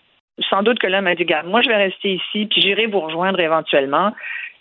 Sans 0.50 0.64
doute 0.64 0.80
que 0.80 0.88
l'homme 0.88 1.08
a 1.08 1.16
dit, 1.16 1.26
garde, 1.26 1.48
moi, 1.48 1.62
je 1.62 1.70
vais 1.70 1.76
rester 1.76 2.14
ici, 2.14 2.46
puis 2.46 2.62
j'irai 2.62 2.88
vous 2.88 3.00
rejoindre 3.00 3.40
éventuellement. 3.40 4.14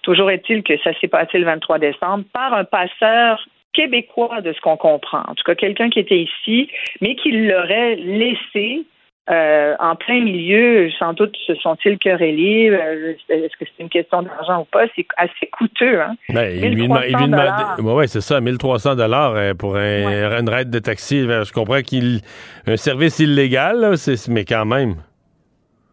Toujours 0.03 0.31
est-il 0.31 0.63
que 0.63 0.77
ça 0.79 0.93
s'est 1.01 1.09
passé 1.09 1.39
le 1.39 1.45
23 1.45 1.79
décembre 1.79 2.25
par 2.33 2.53
un 2.55 2.65
passeur 2.65 3.47
québécois 3.73 4.41
de 4.41 4.53
ce 4.53 4.61
qu'on 4.61 4.77
comprend. 4.77 5.23
En 5.29 5.35
tout 5.35 5.45
cas, 5.45 5.55
quelqu'un 5.55 5.91
qui 5.91 5.99
était 5.99 6.21
ici, 6.21 6.69
mais 7.01 7.15
qui 7.17 7.33
l'aurait 7.33 7.97
laissé 7.97 8.85
euh, 9.31 9.77
en 9.79 9.95
plein 9.95 10.21
milieu, 10.21 10.91
sans 10.99 11.13
doute 11.13 11.37
se 11.47 11.55
sont-ils 11.55 11.97
querellés. 11.97 12.71
Euh, 12.71 13.15
est-ce 13.29 13.57
que 13.57 13.65
c'est 13.65 13.83
une 13.83 13.89
question 13.89 14.23
d'argent 14.23 14.63
ou 14.63 14.65
pas? 14.65 14.87
C'est 14.97 15.07
assez 15.17 15.47
coûteux. 15.53 16.01
Hein? 16.01 16.17
Ben, 16.29 16.53
il 16.53 16.75
lui, 16.75 16.89
demandait. 16.89 17.81
Oui, 17.81 18.09
c'est 18.09 18.21
ça, 18.21 18.41
1300 18.41 18.97
dollars 18.97 19.35
euh, 19.37 19.55
pour 19.55 19.77
un, 19.77 20.41
une 20.41 20.49
raide 20.49 20.71
de 20.71 20.81
taxi. 20.81 21.21
Je 21.23 21.53
comprends 21.53 21.83
qu'il. 21.83 22.21
Un 22.67 22.77
service 22.77 23.21
illégal, 23.21 23.95
mais 24.29 24.45
quand 24.45 24.65
même. 24.65 24.97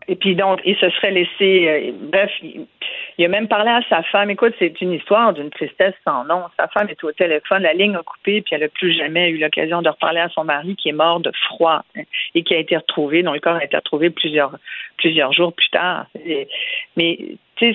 Et 0.08 0.16
puis 0.16 0.36
donc, 0.36 0.60
il 0.66 0.76
se 0.78 0.90
serait 0.90 1.12
laissé. 1.12 1.94
bref, 2.12 2.32
il 3.20 3.26
a 3.26 3.28
même 3.28 3.50
parlé 3.50 3.70
à 3.70 3.82
sa 3.90 4.02
femme. 4.02 4.30
Écoute, 4.30 4.54
c'est 4.60 4.80
une 4.80 4.94
histoire 4.94 5.34
d'une 5.34 5.50
tristesse 5.50 5.94
sans 6.06 6.24
nom. 6.24 6.44
Sa 6.56 6.70
femme 6.70 6.88
est 6.88 7.04
au 7.04 7.12
téléphone, 7.12 7.64
la 7.64 7.74
ligne 7.74 7.98
a 7.98 8.02
coupé, 8.02 8.42
puis 8.42 8.56
elle 8.56 8.62
n'a 8.62 8.70
plus 8.70 8.94
jamais 8.94 9.30
eu 9.30 9.38
l'occasion 9.38 9.82
de 9.82 9.90
reparler 9.90 10.22
à 10.22 10.30
son 10.30 10.46
mari 10.46 10.78
qui 10.78 10.88
est 10.88 10.94
mort 10.94 11.20
de 11.20 11.30
froid 11.50 11.84
hein, 11.98 12.04
et 12.34 12.44
qui 12.44 12.56
a 12.56 12.60
été 12.60 12.78
retrouvé, 12.78 13.22
dont 13.22 13.34
le 13.34 13.42
corps 13.42 13.58
a 13.58 13.66
été 13.66 13.76
retrouvé 13.76 14.10
plusieurs, 14.10 14.58
plusieurs 14.96 15.34
jours 15.34 15.52
plus 15.52 15.68
tard. 15.70 16.06
mais 16.96 17.20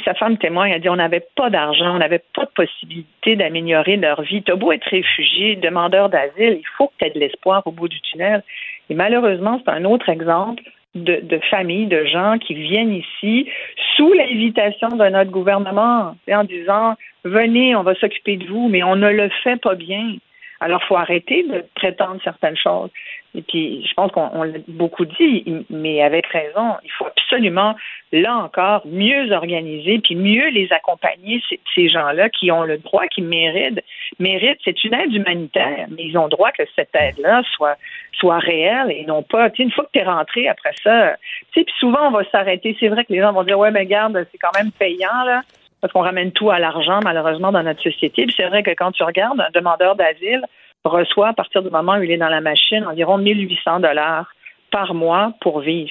sa 0.06 0.14
femme 0.14 0.38
témoigne, 0.38 0.72
elle 0.72 0.80
dit 0.80 0.88
on 0.88 0.96
n'avait 0.96 1.26
pas 1.36 1.50
d'argent, 1.50 1.94
on 1.94 1.98
n'avait 1.98 2.22
pas 2.34 2.46
de 2.46 2.50
possibilité 2.54 3.36
d'améliorer 3.36 3.98
leur 3.98 4.22
vie. 4.22 4.42
T'as 4.42 4.56
beau 4.56 4.72
être 4.72 4.88
réfugié, 4.88 5.56
demandeur 5.56 6.08
d'asile, 6.08 6.56
il 6.58 6.68
faut 6.78 6.86
que 6.86 6.94
tu 6.98 7.04
aies 7.04 7.10
de 7.10 7.20
l'espoir 7.20 7.66
au 7.66 7.70
bout 7.70 7.88
du 7.88 8.00
tunnel. 8.00 8.42
Et 8.88 8.94
malheureusement, 8.94 9.60
c'est 9.62 9.70
un 9.70 9.84
autre 9.84 10.08
exemple 10.08 10.62
de, 10.94 11.40
familles, 11.50 11.86
de 11.86 12.04
gens 12.04 12.38
qui 12.38 12.54
viennent 12.54 12.92
ici 12.92 13.48
sous 13.96 14.12
l'invitation 14.12 14.88
de 14.88 15.08
notre 15.08 15.30
gouvernement 15.30 16.16
en 16.30 16.44
disant 16.44 16.94
venez, 17.24 17.74
on 17.74 17.82
va 17.82 17.94
s'occuper 17.94 18.36
de 18.36 18.46
vous, 18.46 18.68
mais 18.68 18.82
on 18.82 18.96
ne 18.96 19.10
le 19.10 19.28
fait 19.42 19.60
pas 19.60 19.74
bien. 19.74 20.16
Alors, 20.64 20.80
il 20.82 20.86
faut 20.86 20.96
arrêter 20.96 21.42
de 21.42 21.62
prétendre 21.74 22.18
certaines 22.24 22.56
choses. 22.56 22.88
Et 23.34 23.42
puis, 23.42 23.86
je 23.86 23.92
pense 23.92 24.10
qu'on 24.12 24.44
l'a 24.44 24.58
beaucoup 24.66 25.04
dit, 25.04 25.66
mais 25.68 26.02
avec 26.02 26.26
raison, 26.28 26.76
il 26.82 26.90
faut 26.92 27.04
absolument, 27.04 27.74
là 28.12 28.34
encore, 28.38 28.80
mieux 28.86 29.30
organiser, 29.32 29.98
puis 29.98 30.14
mieux 30.14 30.48
les 30.48 30.72
accompagner, 30.72 31.42
ces, 31.74 31.88
gens-là 31.90 32.30
qui 32.30 32.50
ont 32.50 32.62
le 32.62 32.78
droit, 32.78 33.06
qui 33.08 33.20
méritent. 33.20 33.84
méritent 34.18 34.60
c'est 34.64 34.82
une 34.84 34.94
aide 34.94 35.12
humanitaire, 35.12 35.86
mais 35.90 36.04
ils 36.04 36.16
ont 36.16 36.28
droit 36.28 36.50
que 36.50 36.62
cette 36.74 36.94
aide-là 36.94 37.42
soit, 37.54 37.76
soit 38.14 38.38
réelle 38.38 38.90
et 38.90 39.04
non 39.04 39.22
pas, 39.22 39.50
tu 39.50 39.64
une 39.64 39.70
fois 39.70 39.84
que 39.84 39.90
tu 39.92 39.98
es 39.98 40.04
rentré 40.04 40.48
après 40.48 40.72
ça, 40.82 41.16
tu 41.52 41.60
sais, 41.60 41.64
puis 41.64 41.74
souvent, 41.78 42.08
on 42.08 42.10
va 42.10 42.24
s'arrêter. 42.30 42.74
C'est 42.80 42.88
vrai 42.88 43.04
que 43.04 43.12
les 43.12 43.20
gens 43.20 43.34
vont 43.34 43.44
dire, 43.44 43.58
ouais, 43.58 43.70
mais 43.70 43.84
garde, 43.84 44.26
c'est 44.32 44.38
quand 44.38 44.56
même 44.56 44.72
payant, 44.72 45.24
là 45.26 45.42
parce 45.84 45.92
qu'on 45.92 46.00
ramène 46.00 46.32
tout 46.32 46.50
à 46.50 46.58
l'argent, 46.58 47.00
malheureusement, 47.04 47.52
dans 47.52 47.62
notre 47.62 47.82
société. 47.82 48.24
Puis 48.24 48.34
c'est 48.34 48.46
vrai 48.46 48.62
que 48.62 48.70
quand 48.70 48.92
tu 48.92 49.02
regardes, 49.02 49.38
un 49.38 49.50
demandeur 49.52 49.96
d'asile 49.96 50.40
reçoit, 50.82 51.28
à 51.28 51.32
partir 51.34 51.62
du 51.62 51.68
moment 51.68 51.96
où 51.96 52.02
il 52.02 52.10
est 52.10 52.16
dans 52.16 52.30
la 52.30 52.40
machine, 52.40 52.86
environ 52.86 53.18
1800 53.18 53.80
dollars 53.80 54.32
par 54.70 54.94
mois 54.94 55.34
pour 55.42 55.60
vivre. 55.60 55.90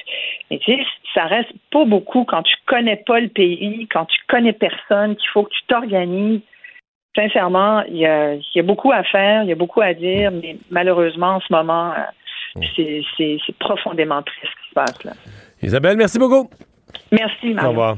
Mais 0.50 0.58
tu 0.58 0.72
sais, 0.72 0.84
ça 1.14 1.26
reste 1.26 1.52
pas 1.72 1.86
beaucoup 1.86 2.24
quand 2.24 2.42
tu 2.42 2.56
connais 2.66 2.96
pas 2.96 3.20
le 3.20 3.28
pays, 3.28 3.88
quand 3.94 4.06
tu 4.06 4.18
connais 4.28 4.54
personne, 4.54 5.16
qu'il 5.16 5.30
faut 5.32 5.44
que 5.44 5.52
tu 5.52 5.62
t'organises. 5.68 6.42
Sincèrement, 7.16 7.84
il 7.84 7.98
y, 7.98 8.08
a, 8.08 8.34
il 8.34 8.52
y 8.56 8.60
a 8.62 8.64
beaucoup 8.64 8.92
à 8.92 9.04
faire, 9.04 9.44
il 9.44 9.50
y 9.50 9.52
a 9.52 9.56
beaucoup 9.56 9.82
à 9.82 9.94
dire, 9.94 10.32
mais 10.32 10.58
malheureusement, 10.72 11.36
en 11.36 11.40
ce 11.40 11.54
moment, 11.54 11.94
euh, 12.56 12.64
c'est 12.76 13.56
profondément 13.60 14.24
triste 14.24 14.42
ce 14.42 14.64
qui 14.64 14.70
se 14.70 14.74
passe 14.74 15.04
là. 15.04 15.12
Isabelle, 15.62 15.98
merci 15.98 16.18
beaucoup. 16.18 16.50
Merci, 17.12 17.54
Marie. 17.54 17.68
Au 17.68 17.70
revoir. 17.70 17.98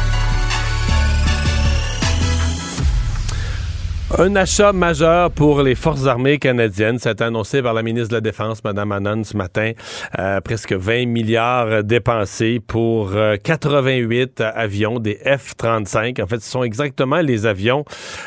Un 4.19 4.35
achat 4.35 4.73
majeur 4.73 5.31
pour 5.31 5.61
les 5.61 5.73
forces 5.73 6.05
armées 6.05 6.37
canadiennes, 6.37 6.99
c'est 6.99 7.21
annoncé 7.21 7.61
par 7.61 7.73
la 7.73 7.81
ministre 7.81 8.09
de 8.09 8.15
la 8.15 8.21
Défense, 8.21 8.61
Mme 8.63 8.91
Annan, 8.91 9.23
ce 9.23 9.37
matin. 9.37 9.71
Euh, 10.19 10.41
presque 10.41 10.73
20 10.73 11.05
milliards 11.05 11.83
dépensés 11.83 12.59
pour 12.59 13.13
88 13.43 14.41
euh, 14.41 14.51
avions, 14.53 14.99
des 14.99 15.17
F-35. 15.25 16.21
En 16.21 16.27
fait, 16.27 16.41
ce 16.41 16.51
sont 16.51 16.63
exactement 16.63 17.21
les 17.21 17.45
avions 17.45 17.85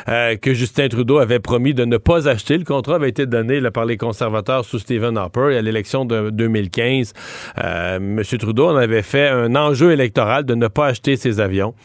euh, 0.09 0.35
que 0.37 0.55
Justin 0.55 0.87
Trudeau 0.87 1.19
avait 1.19 1.39
promis 1.39 1.75
de 1.75 1.85
ne 1.85 1.97
pas 1.97 2.27
acheter. 2.27 2.57
Le 2.57 2.65
contrat 2.65 2.95
avait 2.95 3.09
été 3.09 3.27
donné 3.27 3.59
là, 3.59 3.69
par 3.69 3.85
les 3.85 3.97
conservateurs 3.97 4.65
sous 4.65 4.79
Stephen 4.79 5.17
Harper 5.17 5.49
et 5.51 5.57
à 5.57 5.61
l'élection 5.61 6.03
de 6.03 6.31
2015. 6.31 7.13
M. 7.57 8.23
Trudeau 8.39 8.69
en 8.69 8.75
avait 8.75 9.03
fait 9.03 9.27
un 9.27 9.55
enjeu 9.55 9.91
électoral 9.91 10.45
de 10.45 10.55
ne 10.55 10.67
pas 10.67 10.87
acheter 10.87 11.15
ces 11.15 11.39
avions. 11.39 11.75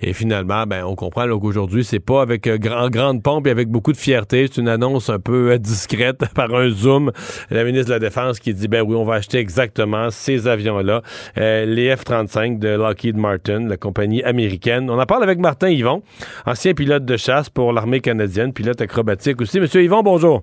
Et 0.00 0.12
finalement, 0.12 0.64
ben, 0.64 0.84
on 0.84 0.94
comprend 0.94 1.26
qu'aujourd'hui, 1.38 1.82
c'est 1.82 1.98
pas 1.98 2.22
avec 2.22 2.48
grand, 2.48 2.88
grande 2.88 3.22
pompe 3.22 3.47
avec 3.50 3.68
beaucoup 3.68 3.92
de 3.92 3.96
fierté. 3.96 4.46
C'est 4.46 4.60
une 4.60 4.68
annonce 4.68 5.10
un 5.10 5.18
peu 5.18 5.52
euh, 5.52 5.58
discrète 5.58 6.20
par 6.34 6.54
un 6.54 6.68
zoom. 6.68 7.12
La 7.50 7.64
ministre 7.64 7.88
de 7.88 7.92
la 7.92 7.98
Défense 7.98 8.40
qui 8.40 8.54
dit, 8.54 8.68
ben 8.68 8.82
oui, 8.82 8.94
on 8.96 9.04
va 9.04 9.14
acheter 9.14 9.38
exactement 9.38 10.10
ces 10.10 10.48
avions-là, 10.48 11.02
euh, 11.38 11.64
les 11.64 11.94
F-35 11.94 12.58
de 12.58 12.68
Lockheed 12.68 13.16
Martin, 13.16 13.68
la 13.68 13.76
compagnie 13.76 14.22
américaine. 14.22 14.90
On 14.90 14.98
en 14.98 15.06
parle 15.06 15.22
avec 15.22 15.38
Martin 15.38 15.68
Yvon, 15.68 16.02
ancien 16.46 16.74
pilote 16.74 17.04
de 17.04 17.16
chasse 17.16 17.50
pour 17.50 17.72
l'armée 17.72 18.00
canadienne, 18.00 18.52
pilote 18.52 18.80
acrobatique 18.80 19.40
aussi. 19.40 19.60
Monsieur 19.60 19.82
Yvon, 19.82 20.02
bonjour. 20.02 20.42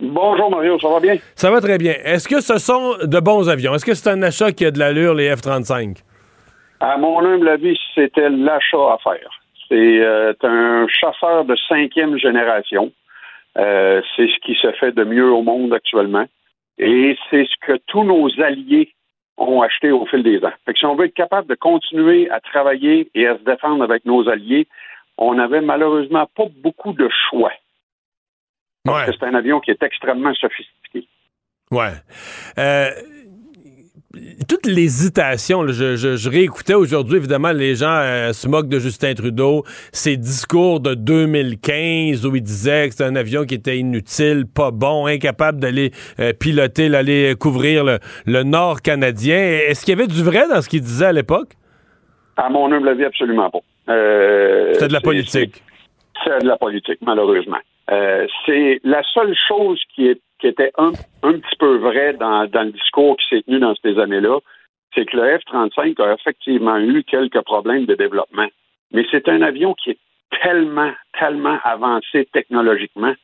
Bonjour 0.00 0.50
Mario, 0.50 0.78
ça 0.78 0.88
va 0.88 0.98
bien? 0.98 1.16
Ça 1.34 1.50
va 1.50 1.60
très 1.60 1.76
bien. 1.76 1.94
Est-ce 2.04 2.26
que 2.26 2.40
ce 2.40 2.58
sont 2.58 2.94
de 3.02 3.20
bons 3.20 3.48
avions? 3.48 3.74
Est-ce 3.74 3.84
que 3.84 3.94
c'est 3.94 4.08
un 4.08 4.22
achat 4.22 4.50
qui 4.52 4.64
a 4.64 4.70
de 4.70 4.78
l'allure, 4.78 5.14
les 5.14 5.34
F-35? 5.34 5.98
À 6.80 6.96
mon 6.96 7.22
humble 7.22 7.48
avis, 7.48 7.78
c'était 7.94 8.30
l'achat 8.30 8.94
à 8.94 8.98
faire. 9.04 9.39
C'est 9.70 10.00
euh, 10.00 10.34
un 10.42 10.86
chasseur 10.88 11.44
de 11.44 11.56
cinquième 11.68 12.18
génération. 12.18 12.92
Euh, 13.56 14.02
c'est 14.14 14.26
ce 14.26 14.38
qui 14.44 14.54
se 14.60 14.72
fait 14.72 14.92
de 14.92 15.04
mieux 15.04 15.30
au 15.30 15.42
monde 15.42 15.72
actuellement. 15.72 16.26
Et 16.78 17.16
c'est 17.30 17.44
ce 17.44 17.66
que 17.66 17.78
tous 17.86 18.02
nos 18.02 18.28
alliés 18.40 18.92
ont 19.36 19.62
acheté 19.62 19.90
au 19.92 20.06
fil 20.06 20.22
des 20.22 20.44
ans. 20.44 20.52
Fait 20.66 20.72
que 20.72 20.78
si 20.78 20.86
on 20.86 20.96
veut 20.96 21.06
être 21.06 21.14
capable 21.14 21.48
de 21.48 21.54
continuer 21.54 22.28
à 22.30 22.40
travailler 22.40 23.10
et 23.14 23.26
à 23.26 23.38
se 23.38 23.44
défendre 23.44 23.84
avec 23.84 24.04
nos 24.04 24.28
alliés, 24.28 24.66
on 25.16 25.34
n'avait 25.34 25.60
malheureusement 25.60 26.26
pas 26.34 26.46
beaucoup 26.62 26.92
de 26.92 27.08
choix. 27.28 27.52
Parce 28.84 29.10
que 29.10 29.16
c'est 29.18 29.26
un 29.26 29.34
avion 29.34 29.60
qui 29.60 29.70
est 29.70 29.82
extrêmement 29.82 30.34
sophistiqué. 30.34 31.06
Ouais. 31.70 31.92
Euh, 32.58 32.90
toute 34.48 34.66
l'hésitation, 34.66 35.68
je, 35.68 35.94
je, 35.94 36.28
réécoutais 36.28 36.74
aujourd'hui, 36.74 37.18
évidemment, 37.18 37.52
les 37.52 37.76
gens 37.76 37.94
euh, 37.94 38.32
se 38.32 38.48
moquent 38.48 38.68
de 38.68 38.80
Justin 38.80 39.14
Trudeau, 39.14 39.62
ses 39.92 40.16
discours 40.16 40.80
de 40.80 40.94
2015 40.94 42.26
où 42.26 42.34
il 42.34 42.42
disait 42.42 42.86
que 42.86 42.94
c'était 42.94 43.04
un 43.04 43.14
avion 43.14 43.44
qui 43.44 43.54
était 43.54 43.78
inutile, 43.78 44.46
pas 44.52 44.72
bon, 44.72 45.06
incapable 45.06 45.60
d'aller 45.60 45.92
euh, 46.18 46.32
piloter, 46.32 46.88
d'aller 46.88 47.34
couvrir 47.38 47.84
le, 48.26 48.42
nord 48.42 48.82
canadien. 48.82 49.38
Est-ce 49.38 49.84
qu'il 49.84 49.96
y 49.96 50.00
avait 50.00 50.08
du 50.08 50.24
vrai 50.24 50.48
dans 50.48 50.60
ce 50.60 50.68
qu'il 50.68 50.80
disait 50.80 51.06
à 51.06 51.12
l'époque? 51.12 51.50
À 52.36 52.48
mon 52.48 52.72
humble 52.72 52.88
avis, 52.88 53.04
absolument 53.04 53.50
pas. 53.50 53.60
Euh, 53.90 54.72
c'était 54.72 54.88
de 54.88 54.92
la 54.92 55.00
politique. 55.00 55.62
C'est 56.24 56.42
de 56.42 56.48
la 56.48 56.56
politique, 56.56 56.98
malheureusement. 57.02 57.58
c'est 57.88 58.80
la 58.82 59.02
seule 59.14 59.34
chose 59.46 59.80
qui 59.94 60.08
est 60.08 60.20
qui 60.40 60.48
était 60.48 60.72
un, 60.78 60.92
un 61.22 61.32
petit 61.32 61.56
peu 61.58 61.76
vrai 61.76 62.14
dans, 62.14 62.46
dans 62.46 62.62
le 62.62 62.72
discours 62.72 63.16
qui 63.16 63.26
s'est 63.28 63.42
tenu 63.42 63.58
dans 63.58 63.74
ces 63.82 63.98
années-là, 63.98 64.38
c'est 64.94 65.04
que 65.06 65.16
le 65.16 65.38
F-35 65.38 66.02
a 66.02 66.14
effectivement 66.14 66.78
eu 66.78 67.04
quelques 67.04 67.40
problèmes 67.42 67.86
de 67.86 67.94
développement. 67.94 68.48
Mais 68.92 69.04
c'est 69.10 69.28
un 69.28 69.42
avion 69.42 69.74
qui 69.74 69.90
est 69.90 69.98
tellement, 70.42 70.92
tellement 71.18 71.58
avancé 71.64 72.28
technologiquement 72.32 73.14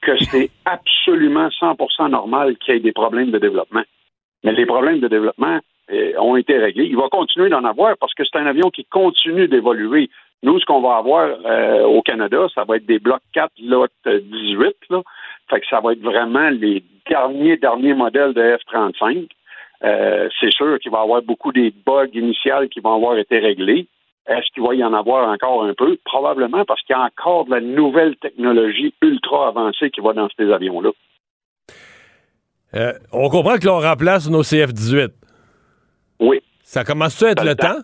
que 0.00 0.12
c'est 0.24 0.50
absolument 0.64 1.48
100% 1.48 2.10
normal 2.10 2.56
qu'il 2.58 2.74
y 2.74 2.76
ait 2.78 2.80
des 2.80 2.92
problèmes 2.92 3.30
de 3.30 3.38
développement. 3.38 3.84
Mais 4.42 4.52
les 4.52 4.66
problèmes 4.66 4.98
de 4.98 5.06
développement 5.08 5.60
euh, 5.92 6.12
ont 6.18 6.36
été 6.36 6.58
réglés. 6.58 6.86
Il 6.86 6.96
va 6.96 7.08
continuer 7.08 7.48
d'en 7.48 7.64
avoir 7.64 7.96
parce 7.98 8.12
que 8.14 8.24
c'est 8.24 8.38
un 8.38 8.46
avion 8.46 8.70
qui 8.70 8.84
continue 8.84 9.46
d'évoluer. 9.46 10.10
Nous, 10.42 10.58
ce 10.58 10.64
qu'on 10.64 10.80
va 10.80 10.96
avoir 10.96 11.28
euh, 11.44 11.84
au 11.84 12.02
Canada, 12.02 12.46
ça 12.54 12.64
va 12.64 12.76
être 12.76 12.86
des 12.86 12.98
blocs 12.98 13.22
4, 13.32 13.52
lot 13.62 13.90
18, 14.06 14.74
là, 14.90 15.02
fait 15.48 15.60
que 15.60 15.66
ça 15.68 15.80
va 15.80 15.92
être 15.92 16.02
vraiment 16.02 16.50
les 16.50 16.82
derniers, 17.08 17.56
derniers 17.56 17.94
modèles 17.94 18.34
de 18.34 18.56
F-35. 18.56 19.28
Euh, 19.84 20.28
c'est 20.40 20.52
sûr 20.52 20.78
qu'il 20.78 20.90
va 20.90 20.98
y 20.98 21.02
avoir 21.02 21.22
beaucoup 21.22 21.52
des 21.52 21.72
bugs 21.84 22.06
initiales 22.12 22.68
qui 22.68 22.80
vont 22.80 22.94
avoir 22.94 23.18
été 23.18 23.38
réglés. 23.38 23.86
Est-ce 24.26 24.46
qu'il 24.54 24.62
va 24.62 24.74
y 24.74 24.84
en 24.84 24.94
avoir 24.94 25.28
encore 25.28 25.64
un 25.64 25.74
peu? 25.74 25.98
Probablement 26.04 26.64
parce 26.64 26.80
qu'il 26.82 26.94
y 26.94 26.98
a 26.98 27.02
encore 27.02 27.46
de 27.46 27.50
la 27.50 27.60
nouvelle 27.60 28.16
technologie 28.16 28.94
ultra 29.02 29.48
avancée 29.48 29.90
qui 29.90 30.00
va 30.00 30.12
dans 30.12 30.28
ces 30.36 30.50
avions-là. 30.50 30.90
Euh, 32.74 32.92
on 33.12 33.28
comprend 33.28 33.58
que 33.58 33.66
l'on 33.66 33.80
remplace 33.80 34.30
nos 34.30 34.42
CF-18. 34.42 35.10
Oui. 36.20 36.40
Ça 36.62 36.84
commence 36.84 37.20
à 37.22 37.30
être 37.30 37.44
le, 37.44 37.56
temps? 37.56 37.80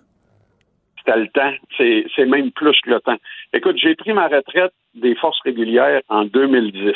Le 1.16 1.28
temps. 1.28 1.52
C'est 1.76 2.26
même 2.26 2.52
plus 2.52 2.78
que 2.82 2.90
le 2.90 3.00
temps. 3.00 3.16
Écoute, 3.52 3.76
j'ai 3.78 3.94
pris 3.94 4.12
ma 4.12 4.28
retraite 4.28 4.72
des 4.94 5.14
forces 5.14 5.40
régulières 5.42 6.02
en 6.08 6.24
2010. 6.24 6.92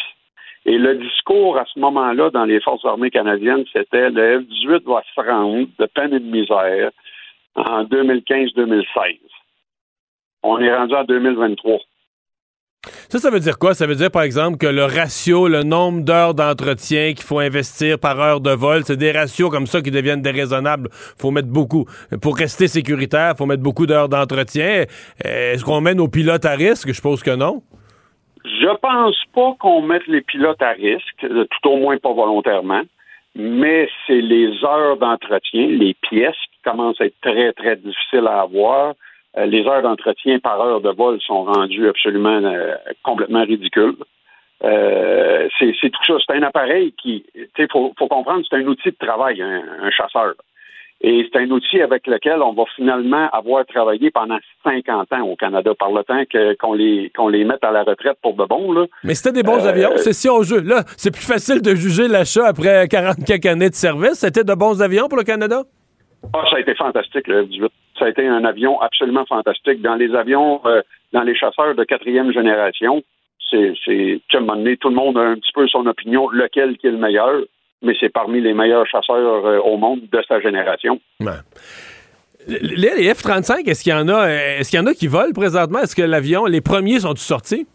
Et 0.64 0.78
le 0.78 0.96
discours 0.96 1.58
à 1.58 1.64
ce 1.72 1.80
moment-là 1.80 2.30
dans 2.30 2.44
les 2.44 2.60
forces 2.60 2.84
armées 2.84 3.10
canadiennes, 3.10 3.64
c'était 3.72 4.10
le 4.10 4.40
F-18 4.40 4.84
va 4.84 5.02
se 5.14 5.20
rendre 5.20 5.66
de 5.78 5.86
peine 5.86 6.14
et 6.14 6.20
de 6.20 6.30
misère 6.30 6.90
en 7.56 7.84
2015-2016. 7.84 9.18
On 10.44 10.58
est 10.60 10.74
rendu 10.74 10.94
en 10.94 11.04
2023. 11.04 11.78
Ça, 13.08 13.18
ça 13.18 13.30
veut 13.30 13.38
dire 13.38 13.58
quoi? 13.58 13.74
Ça 13.74 13.86
veut 13.86 13.94
dire, 13.94 14.10
par 14.10 14.22
exemple, 14.22 14.58
que 14.58 14.66
le 14.66 14.84
ratio, 14.84 15.46
le 15.46 15.62
nombre 15.62 16.02
d'heures 16.02 16.34
d'entretien 16.34 17.12
qu'il 17.14 17.24
faut 17.24 17.38
investir 17.38 17.98
par 17.98 18.18
heure 18.18 18.40
de 18.40 18.50
vol, 18.50 18.82
c'est 18.84 18.96
des 18.96 19.12
ratios 19.12 19.50
comme 19.50 19.66
ça 19.66 19.80
qui 19.82 19.92
deviennent 19.92 20.22
déraisonnables. 20.22 20.88
Il 20.92 21.20
faut 21.20 21.30
mettre 21.30 21.48
beaucoup. 21.48 21.86
Pour 22.20 22.36
rester 22.36 22.66
sécuritaire, 22.66 23.32
il 23.34 23.38
faut 23.38 23.46
mettre 23.46 23.62
beaucoup 23.62 23.86
d'heures 23.86 24.08
d'entretien. 24.08 24.86
Est-ce 25.24 25.64
qu'on 25.64 25.80
met 25.80 25.94
nos 25.94 26.08
pilotes 26.08 26.44
à 26.44 26.52
risque? 26.52 26.88
Je 26.88 26.94
suppose 26.94 27.22
que 27.22 27.36
non. 27.36 27.62
Je 28.44 28.76
pense 28.78 29.16
pas 29.32 29.54
qu'on 29.60 29.82
mette 29.82 30.06
les 30.08 30.20
pilotes 30.20 30.62
à 30.62 30.70
risque, 30.70 31.24
euh, 31.24 31.44
tout 31.44 31.68
au 31.68 31.76
moins 31.76 31.96
pas 31.98 32.12
volontairement, 32.12 32.82
mais 33.36 33.88
c'est 34.06 34.20
les 34.20 34.64
heures 34.64 34.96
d'entretien, 34.96 35.68
les 35.68 35.94
pièces 35.94 36.34
qui 36.52 36.62
commencent 36.64 37.00
à 37.00 37.04
être 37.04 37.20
très, 37.20 37.52
très 37.52 37.76
difficiles 37.76 38.26
à 38.26 38.40
avoir. 38.40 38.94
Euh, 39.38 39.46
les 39.46 39.64
heures 39.66 39.82
d'entretien 39.82 40.38
par 40.38 40.60
heure 40.60 40.80
de 40.80 40.90
vol 40.90 41.20
sont 41.20 41.44
rendues 41.44 41.88
absolument 41.88 42.42
euh, 42.44 42.74
complètement 43.02 43.42
ridicules. 43.42 43.96
c'est 44.60 45.90
tout 45.90 46.04
ça. 46.06 46.14
C'est 46.26 46.36
un 46.36 46.42
appareil 46.42 46.92
qui, 46.92 47.24
il 47.34 47.68
faut, 47.70 47.92
faut, 47.98 48.08
comprendre, 48.08 48.44
c'est 48.48 48.56
un 48.56 48.66
outil 48.66 48.90
de 48.90 49.06
travail, 49.06 49.42
un 49.42 49.90
chasseur. 49.90 50.34
Et 51.04 51.28
c'est 51.32 51.40
un 51.40 51.50
outil 51.50 51.80
avec 51.80 52.06
lequel 52.06 52.40
on 52.42 52.52
va 52.52 52.62
finalement 52.76 53.28
avoir 53.32 53.66
travaillé 53.66 54.12
pendant 54.12 54.38
50 54.62 55.12
ans 55.12 55.22
au 55.22 55.34
Canada, 55.34 55.72
par 55.76 55.90
le 55.90 56.04
temps 56.04 56.22
qu'on 56.60 56.74
les, 56.74 57.10
qu'on 57.16 57.26
les 57.26 57.44
mette 57.44 57.64
à 57.64 57.72
la 57.72 57.82
retraite 57.82 58.18
pour 58.22 58.34
de 58.34 58.44
bon. 58.44 58.70
Là. 58.70 58.86
Mais 59.02 59.14
c'était 59.14 59.32
des 59.32 59.42
bons 59.42 59.66
avions, 59.66 59.94
euh, 59.94 59.96
c'est 59.96 60.12
si 60.12 60.30
on 60.30 60.44
joue. 60.44 60.60
Là, 60.62 60.84
c'est 60.96 61.10
plus 61.10 61.26
facile 61.26 61.60
de 61.60 61.74
juger 61.74 62.06
l'achat 62.06 62.46
après 62.46 62.86
40 62.86 63.24
quelques 63.26 63.46
années 63.46 63.70
de 63.70 63.74
service. 63.74 64.14
C'était 64.14 64.44
de 64.44 64.54
bons 64.54 64.80
avions 64.80 65.08
pour 65.08 65.18
le 65.18 65.24
Canada? 65.24 65.62
Ah, 66.32 66.44
ça 66.48 66.56
a 66.56 66.60
été 66.60 66.76
fantastique, 66.76 67.26
le 67.26 67.46
F-18. 67.46 67.68
Ça 67.98 68.06
a 68.06 68.08
été 68.08 68.26
un 68.26 68.44
avion 68.44 68.80
absolument 68.80 69.26
fantastique. 69.26 69.82
Dans 69.82 69.94
les 69.94 70.14
avions, 70.14 70.60
euh, 70.66 70.82
dans 71.12 71.22
les 71.22 71.36
chasseurs 71.36 71.74
de 71.74 71.84
quatrième 71.84 72.32
génération, 72.32 73.02
c'est, 73.50 73.74
c'est, 73.84 74.20
tout 74.30 74.38
le 74.38 74.94
monde 74.94 75.18
a 75.18 75.22
un 75.22 75.34
petit 75.36 75.52
peu 75.52 75.68
son 75.68 75.86
opinion, 75.86 76.28
lequel 76.30 76.78
qui 76.78 76.86
est 76.86 76.90
le 76.90 76.98
meilleur 76.98 77.42
mais 77.82 77.94
c'est 77.98 78.08
parmi 78.08 78.40
les 78.40 78.54
meilleurs 78.54 78.86
chasseurs 78.86 79.44
euh, 79.44 79.58
au 79.58 79.76
monde 79.76 80.00
de 80.10 80.22
sa 80.26 80.40
génération. 80.40 81.00
Les, 82.48 83.12
F-35, 83.12 83.68
est-ce 83.68 83.82
qu'il 83.82 83.92
y 83.92 83.94
en 83.94 84.08
a 84.08 84.28
est-ce 84.28 84.70
qu'il 84.70 84.78
y 84.78 84.82
en 84.82 84.86
a 84.86 84.94
qui 84.94 85.06
volent 85.06 85.32
présentement? 85.32 85.80
Est-ce 85.80 85.94
que 85.94 86.02
l'avion, 86.02 86.46
les 86.46 86.60
premiers 86.60 87.00
sont 87.00 87.14
sortis? 87.16 87.66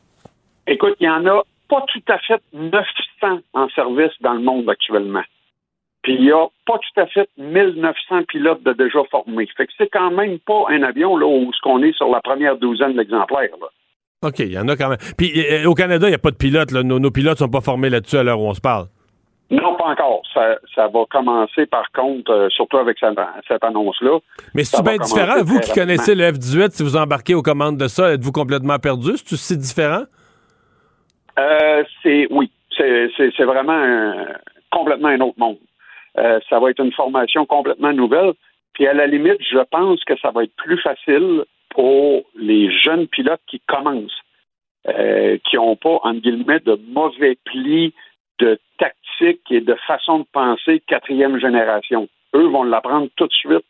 Écoute, 0.66 0.96
il 1.00 1.06
y 1.06 1.10
en 1.10 1.26
a 1.26 1.44
pas 1.70 1.86
tout 1.88 2.02
à 2.12 2.18
fait 2.20 2.42
900 2.54 3.40
en 3.54 3.70
service 3.70 4.12
dans 4.22 4.34
le 4.34 4.42
monde 4.42 4.70
actuellement. 4.70 5.24
Puis 6.08 6.16
il 6.16 6.24
y 6.24 6.32
a 6.32 6.48
pas 6.66 6.78
tout 6.78 7.02
à 7.02 7.06
fait 7.08 7.28
1900 7.38 8.24
pilotes 8.30 8.64
de 8.64 8.72
déjà 8.72 9.00
formés. 9.12 9.46
Fait 9.58 9.68
que 9.68 9.74
c'est 9.78 9.90
quand 9.90 10.10
même 10.10 10.40
pas 10.40 10.64
un 10.70 10.82
avion 10.84 11.18
là 11.18 11.28
où 11.28 11.52
ce 11.52 11.60
qu'on 11.60 11.84
est 11.84 11.92
sur 11.98 12.08
la 12.08 12.22
première 12.22 12.56
douzaine 12.56 12.96
d'exemplaires. 12.96 13.50
OK, 14.22 14.40
il 14.40 14.54
y 14.54 14.58
en 14.58 14.70
a 14.70 14.78
quand 14.78 14.88
même. 14.88 15.00
Puis 15.18 15.34
euh, 15.38 15.68
au 15.68 15.74
Canada, 15.74 16.08
il 16.08 16.12
n'y 16.12 16.16
a 16.16 16.20
pas 16.20 16.32
de 16.32 16.38
pilotes. 16.38 16.72
Nos, 16.72 17.00
nos 17.00 17.12
pilotes 17.12 17.40
sont 17.40 17.50
pas 17.50 17.60
formés 17.60 17.90
là-dessus 17.90 18.16
à 18.16 18.24
l'heure 18.24 18.40
où 18.40 18.46
on 18.46 18.54
se 18.54 18.62
parle. 18.62 18.86
Non, 19.52 19.76
pas 19.76 19.88
encore. 19.88 20.22
Ça, 20.34 20.56
ça 20.74 20.88
va 20.88 21.04
commencer, 21.10 21.66
par 21.66 21.92
contre, 21.92 22.32
euh, 22.32 22.48
surtout 22.52 22.78
avec 22.78 22.98
cette, 23.00 23.64
annonce-là. 23.66 24.20
Mais 24.54 24.64
c'est 24.64 24.82
bien 24.82 24.96
différent. 24.96 25.44
Vous 25.44 25.60
qui 25.60 25.74
connaissez 25.74 26.16
le 26.16 26.24
F-18, 26.32 26.70
si 26.70 26.84
vous 26.84 26.96
embarquez 26.96 27.36
aux 27.36 27.42
commandes 27.42 27.78
de 27.78 27.90
ça, 27.90 28.14
êtes-vous 28.14 28.32
complètement 28.32 28.80
perdu? 28.80 29.18
C'est-tu 29.18 29.36
si 29.36 29.58
différent? 29.58 30.04
Euh, 31.38 31.84
c'est 32.02 32.28
oui. 32.32 32.50
C'est 32.78 33.44
vraiment 33.44 34.14
complètement 34.72 35.10
un 35.10 35.20
autre 35.20 35.38
monde. 35.38 35.58
Euh, 36.20 36.40
ça 36.50 36.60
va 36.60 36.72
être 36.72 36.84
une 36.84 36.92
formation 36.92 37.46
complètement 37.46 37.94
nouvelle. 37.94 38.34
Puis 38.74 38.88
à 38.88 38.94
la 38.94 39.08
limite, 39.08 39.38
je 39.40 39.60
pense 39.72 40.04
que 40.04 40.18
ça 40.18 40.32
va 40.32 40.44
être 40.44 40.56
plus 40.56 40.78
facile 40.80 41.44
pour 41.70 42.24
les 42.36 42.72
jeunes 42.72 43.08
pilotes 43.08 43.42
qui 43.48 43.62
commencent, 43.68 44.22
euh, 44.88 45.38
qui 45.50 45.58
n'ont 45.58 45.76
pas, 45.76 46.00
entre 46.04 46.22
guillemets, 46.22 46.60
de 46.60 46.80
mauvais 46.90 47.38
plis 47.46 47.94
de 48.40 48.60
tactique 48.78 49.42
et 49.50 49.62
de 49.62 49.76
façon 49.88 50.20
de 50.20 50.26
penser 50.32 50.82
quatrième 50.88 51.40
génération. 51.40 52.08
Eux 52.36 52.48
vont 52.48 52.64
l'apprendre 52.64 53.10
tout 53.16 53.28
de 53.28 53.34
suite 53.34 53.66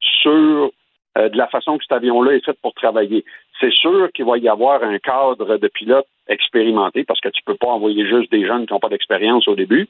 sur 0.00 0.70
euh, 1.18 1.28
de 1.28 1.36
la 1.36 1.48
façon 1.48 1.76
que 1.76 1.84
cet 1.84 1.92
avion-là 1.92 2.32
est 2.34 2.44
fait 2.44 2.56
pour 2.62 2.72
travailler. 2.74 3.24
C'est 3.60 3.72
sûr 3.72 4.10
qu'il 4.12 4.24
va 4.24 4.38
y 4.38 4.48
avoir 4.48 4.82
un 4.82 4.98
cadre 4.98 5.56
de 5.56 5.68
pilotes 5.68 6.06
expérimentés, 6.28 7.04
parce 7.04 7.20
que 7.20 7.28
tu 7.28 7.42
peux 7.44 7.56
pas 7.56 7.68
envoyer 7.68 8.06
juste 8.06 8.30
des 8.30 8.46
jeunes 8.46 8.66
qui 8.66 8.72
n'ont 8.72 8.80
pas 8.80 8.88
d'expérience 8.88 9.46
au 9.48 9.54
début, 9.54 9.88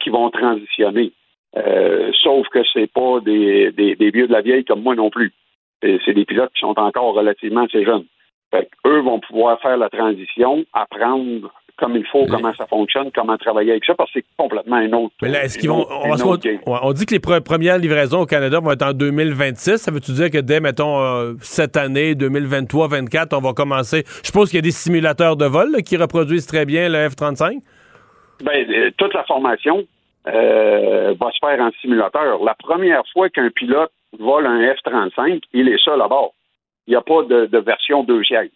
qui 0.00 0.10
vont 0.10 0.30
transitionner. 0.30 1.12
Euh, 1.56 2.12
sauf 2.22 2.46
que 2.48 2.60
c'est 2.72 2.90
pas 2.92 3.20
des, 3.20 3.72
des, 3.72 3.96
des, 3.96 4.10
vieux 4.10 4.26
de 4.26 4.32
la 4.32 4.42
vieille 4.42 4.64
comme 4.64 4.82
moi 4.82 4.94
non 4.94 5.10
plus. 5.10 5.32
C'est 5.82 6.14
des 6.14 6.24
pilotes 6.24 6.52
qui 6.54 6.60
sont 6.60 6.78
encore 6.78 7.14
relativement 7.14 7.64
assez 7.64 7.84
jeunes. 7.84 8.06
Fait 8.50 8.68
eux 8.86 9.00
vont 9.00 9.20
pouvoir 9.20 9.60
faire 9.60 9.76
la 9.76 9.88
transition, 9.88 10.64
apprendre 10.72 11.50
comme 11.78 11.94
il 11.94 12.06
faut, 12.06 12.24
comment 12.26 12.54
ça 12.54 12.66
fonctionne, 12.66 13.10
comment 13.14 13.36
travailler 13.36 13.72
avec 13.72 13.84
ça, 13.84 13.94
parce 13.94 14.10
que 14.10 14.20
c'est 14.20 14.26
complètement 14.38 14.76
un 14.76 14.92
autre. 14.92 15.14
Mais 15.20 15.28
là, 15.28 15.44
est-ce 15.44 15.58
qu'ils 15.58 15.68
vont. 15.68 15.86
On, 16.66 16.92
dit 16.92 17.04
que 17.06 17.14
les 17.14 17.40
premières 17.40 17.78
livraisons 17.78 18.20
au 18.20 18.26
Canada 18.26 18.60
vont 18.60 18.72
être 18.72 18.86
en 18.86 18.92
2026. 18.92 19.76
Ça 19.76 19.90
veut-tu 19.90 20.12
dire 20.12 20.30
que 20.30 20.38
dès, 20.38 20.60
mettons, 20.60 20.98
euh, 21.00 21.34
cette 21.40 21.76
année, 21.76 22.14
2023-2024, 22.14 23.36
on 23.36 23.40
va 23.40 23.52
commencer. 23.52 24.04
Je 24.06 24.26
suppose 24.26 24.48
qu'il 24.48 24.56
y 24.56 24.60
a 24.60 24.62
des 24.62 24.70
simulateurs 24.70 25.36
de 25.36 25.44
vol 25.44 25.82
qui 25.84 25.96
reproduisent 25.96 26.46
très 26.46 26.64
bien 26.64 26.88
le 26.88 27.08
F-35? 27.10 27.58
Bien, 28.40 28.52
euh, 28.52 28.90
toute 28.96 29.12
la 29.12 29.24
formation 29.24 29.84
euh, 30.28 31.14
va 31.18 31.30
se 31.32 31.38
faire 31.38 31.60
en 31.60 31.70
simulateur. 31.80 32.42
La 32.42 32.54
première 32.54 33.02
fois 33.12 33.28
qu'un 33.30 33.50
pilote 33.50 33.92
vole 34.18 34.46
un 34.46 34.60
F-35, 34.60 35.42
il 35.52 35.68
est 35.68 35.82
seul 35.82 36.00
à 36.00 36.08
bord. 36.08 36.34
Il 36.86 36.90
n'y 36.90 36.96
a 36.96 37.02
pas 37.02 37.22
de, 37.22 37.46
de 37.46 37.58
version 37.58 38.04
deux 38.04 38.22
sièges. 38.24 38.50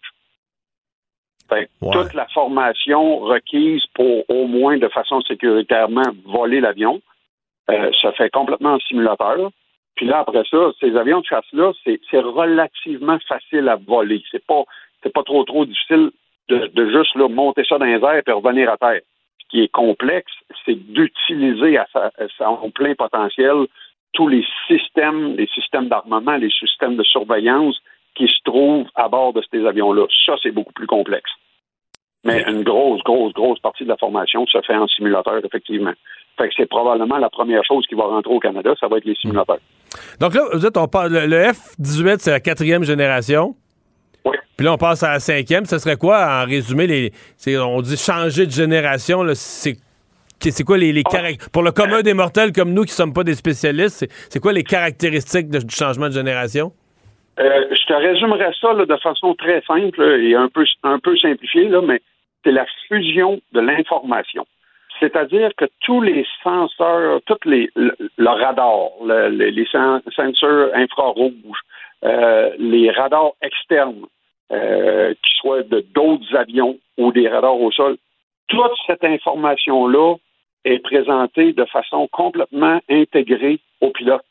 Toute 1.91 2.13
la 2.13 2.27
formation 2.27 3.19
requise 3.19 3.85
pour 3.93 4.29
au 4.29 4.47
moins 4.47 4.77
de 4.77 4.87
façon 4.87 5.21
sécuritairement 5.21 6.09
voler 6.25 6.61
l'avion 6.61 7.01
euh, 7.69 7.91
se 7.93 8.11
fait 8.13 8.29
complètement 8.29 8.73
en 8.75 8.79
simulateur. 8.79 9.51
Puis 9.95 10.05
là, 10.05 10.19
après 10.19 10.43
ça, 10.49 10.71
ces 10.79 10.95
avions 10.95 11.19
de 11.19 11.25
chasse-là, 11.25 11.73
c'est 11.83 12.19
relativement 12.19 13.17
facile 13.27 13.67
à 13.67 13.75
voler. 13.75 14.23
C'est 14.31 14.45
pas 14.45 14.63
c'est 15.03 15.13
pas 15.13 15.23
trop 15.23 15.43
trop 15.43 15.65
difficile 15.65 16.11
de, 16.47 16.89
juste 16.89 17.15
monter 17.15 17.63
ça 17.67 17.77
dans 17.77 17.85
les 17.85 17.93
airs 17.93 18.23
et 18.25 18.31
revenir 18.31 18.69
à 18.69 18.77
terre. 18.77 19.01
Qui 19.51 19.63
est 19.63 19.71
complexe, 19.71 20.31
c'est 20.65 20.75
d'utiliser 20.75 21.77
à, 21.77 21.85
à 21.93 22.09
son 22.37 22.71
plein 22.71 22.95
potentiel 22.95 23.67
tous 24.13 24.27
les 24.27 24.45
systèmes, 24.67 25.35
les 25.35 25.47
systèmes 25.47 25.87
d'armement, 25.87 26.35
les 26.37 26.49
systèmes 26.49 26.95
de 26.95 27.03
surveillance 27.03 27.77
qui 28.15 28.27
se 28.27 28.41
trouvent 28.43 28.87
à 28.95 29.07
bord 29.07 29.33
de 29.33 29.41
ces 29.51 29.65
avions-là. 29.65 30.05
Ça, 30.25 30.35
c'est 30.41 30.51
beaucoup 30.51 30.73
plus 30.73 30.87
complexe. 30.87 31.31
Mais 32.23 32.43
une 32.47 32.63
grosse, 32.63 33.01
grosse, 33.03 33.33
grosse 33.33 33.59
partie 33.59 33.83
de 33.83 33.89
la 33.89 33.97
formation 33.97 34.45
se 34.45 34.61
fait 34.61 34.75
en 34.75 34.87
simulateur, 34.87 35.43
effectivement. 35.43 35.93
Fait 36.37 36.49
que 36.49 36.53
c'est 36.55 36.69
probablement 36.69 37.17
la 37.17 37.29
première 37.29 37.63
chose 37.65 37.85
qui 37.87 37.95
va 37.95 38.03
rentrer 38.03 38.33
au 38.33 38.39
Canada, 38.39 38.73
ça 38.79 38.87
va 38.87 38.97
être 38.97 39.05
les 39.05 39.15
simulateurs. 39.15 39.59
Donc 40.19 40.35
là, 40.35 40.43
vous 40.53 40.65
êtes, 40.65 40.77
on 40.77 40.87
parle, 40.87 41.11
le, 41.11 41.37
F-18, 41.51 42.19
c'est 42.19 42.31
la 42.31 42.39
quatrième 42.39 42.83
génération. 42.83 43.55
Puis 44.61 44.67
là, 44.67 44.73
on 44.73 44.77
passe 44.77 45.01
à 45.01 45.13
la 45.13 45.19
cinquième. 45.19 45.65
Ce 45.65 45.79
serait 45.79 45.95
quoi, 45.95 46.23
en 46.23 46.45
résumé, 46.45 46.85
les, 46.85 47.11
on 47.57 47.81
dit 47.81 47.97
changer 47.97 48.45
de 48.45 48.51
génération, 48.51 49.25
c'est 49.33 50.63
quoi 50.63 50.77
les, 50.77 50.93
les. 50.93 51.01
Pour 51.51 51.63
le 51.63 51.71
commun 51.71 52.03
des 52.03 52.13
mortels 52.13 52.51
comme 52.51 52.71
nous 52.71 52.83
qui 52.83 52.91
ne 52.91 53.01
sommes 53.01 53.13
pas 53.13 53.23
des 53.23 53.33
spécialistes, 53.33 54.05
c'est 54.29 54.39
quoi 54.39 54.53
les 54.53 54.61
caractéristiques 54.61 55.49
du 55.49 55.75
changement 55.75 56.09
de 56.09 56.13
génération? 56.13 56.73
Euh, 57.39 57.43
je 57.71 57.85
te 57.87 57.93
résumerais 57.93 58.51
ça 58.61 58.75
de 58.75 58.97
façon 58.97 59.33
très 59.33 59.63
simple 59.63 59.99
et 60.21 60.35
un 60.35 60.47
peu, 60.47 60.63
un 60.83 60.99
peu 60.99 61.17
simplifiée, 61.17 61.67
là, 61.67 61.81
mais 61.81 61.99
c'est 62.43 62.51
la 62.51 62.67
fusion 62.87 63.41
de 63.53 63.61
l'information. 63.61 64.45
C'est-à-dire 64.99 65.49
que 65.57 65.65
tous 65.79 66.03
les 66.03 66.23
senseurs, 66.43 67.19
tous 67.25 67.49
les, 67.49 67.71
le, 67.75 68.29
radar, 68.29 68.89
les, 69.31 69.65
sensors 69.71 70.69
infrarouges, 70.75 71.61
euh, 72.03 72.51
les 72.59 72.91
radars 72.91 73.31
externes, 73.41 74.05
euh, 74.51 75.13
qui 75.13 75.37
soient 75.39 75.63
de 75.63 75.85
d'autres 75.93 76.35
avions 76.35 76.77
ou 76.97 77.11
des 77.11 77.27
radars 77.27 77.59
au 77.59 77.71
sol, 77.71 77.97
toute 78.47 78.71
cette 78.85 79.03
information-là 79.03 80.15
est 80.65 80.79
présentée 80.79 81.53
de 81.53 81.65
façon 81.65 82.07
complètement 82.11 82.79
intégrée 82.89 83.59
au 83.79 83.89
pilote. 83.89 84.23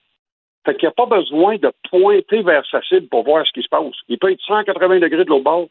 Fait 0.64 0.74
qu'il 0.74 0.86
n'y 0.86 0.92
a 0.92 1.06
pas 1.06 1.06
besoin 1.06 1.56
de 1.56 1.72
pointer 1.88 2.42
vers 2.42 2.64
sa 2.70 2.82
cible 2.82 3.08
pour 3.08 3.24
voir 3.24 3.46
ce 3.46 3.52
qui 3.52 3.62
se 3.62 3.68
passe. 3.68 3.94
Il 4.08 4.18
peut 4.18 4.30
être 4.30 4.42
180 4.42 5.00
degrés 5.00 5.24
de 5.24 5.30
l'autre 5.30 5.44
bord, 5.44 5.68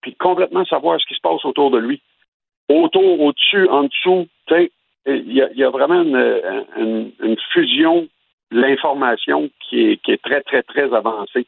puis 0.00 0.14
complètement 0.14 0.64
savoir 0.64 1.00
ce 1.00 1.06
qui 1.06 1.14
se 1.14 1.20
passe 1.20 1.44
autour 1.44 1.70
de 1.70 1.78
lui. 1.78 2.00
Autour, 2.68 3.20
au-dessus, 3.20 3.68
en 3.68 3.84
dessous, 3.84 4.26
il 5.06 5.32
y, 5.32 5.64
a, 5.64 5.70
vraiment 5.70 6.02
une, 6.02 7.36
fusion 7.52 8.08
de 8.50 8.60
l'information 8.60 9.50
qui 9.60 9.98
est, 10.06 10.22
très, 10.22 10.40
très, 10.42 10.62
très 10.62 10.92
avancée. 10.94 11.46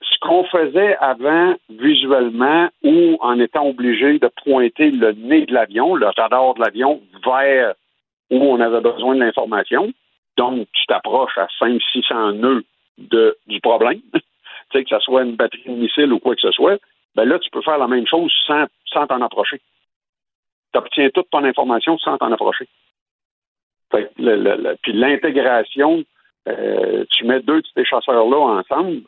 Fait 0.00 0.06
ce 0.06 0.18
qu'on 0.20 0.44
faisait 0.44 0.96
avant 0.96 1.54
visuellement 1.68 2.68
ou 2.82 3.16
en 3.20 3.38
étant 3.38 3.66
obligé 3.66 4.18
de 4.18 4.30
pointer 4.44 4.90
le 4.90 5.12
nez 5.12 5.46
de 5.46 5.54
l'avion, 5.54 5.94
le 5.94 6.06
radar 6.16 6.54
de 6.54 6.60
l'avion, 6.60 7.00
vers 7.24 7.74
où 8.30 8.36
on 8.36 8.60
avait 8.60 8.80
besoin 8.80 9.14
de 9.14 9.20
l'information, 9.20 9.92
donc 10.36 10.66
tu 10.72 10.86
t'approches 10.86 11.38
à 11.38 11.46
500-600 11.60 12.32
nœuds 12.32 12.64
du 13.46 13.60
problème, 13.60 14.00
tu 14.12 14.20
sais, 14.72 14.84
que 14.84 14.90
ce 14.90 15.00
soit 15.00 15.22
une 15.22 15.36
batterie 15.36 15.62
de 15.66 15.72
missile 15.72 16.12
ou 16.12 16.18
quoi 16.18 16.34
que 16.34 16.40
ce 16.40 16.50
soit, 16.50 16.80
ben 17.14 17.24
là, 17.24 17.38
tu 17.38 17.50
peux 17.50 17.62
faire 17.62 17.78
la 17.78 17.88
même 17.88 18.06
chose 18.06 18.32
sans, 18.46 19.06
t'en 19.06 19.22
approcher. 19.22 19.60
Tu 20.72 20.78
obtiens 20.78 21.08
toute 21.10 21.30
ton 21.30 21.44
information 21.44 21.98
sans 21.98 22.18
t'en 22.18 22.32
approcher. 22.32 22.68
puis 23.90 24.92
l'intégration, 24.92 26.04
euh, 26.48 27.04
tu 27.10 27.24
mets 27.24 27.40
deux 27.40 27.62
de 27.62 27.66
ces 27.74 27.84
chasseurs-là 27.84 28.38
ensemble, 28.38 29.02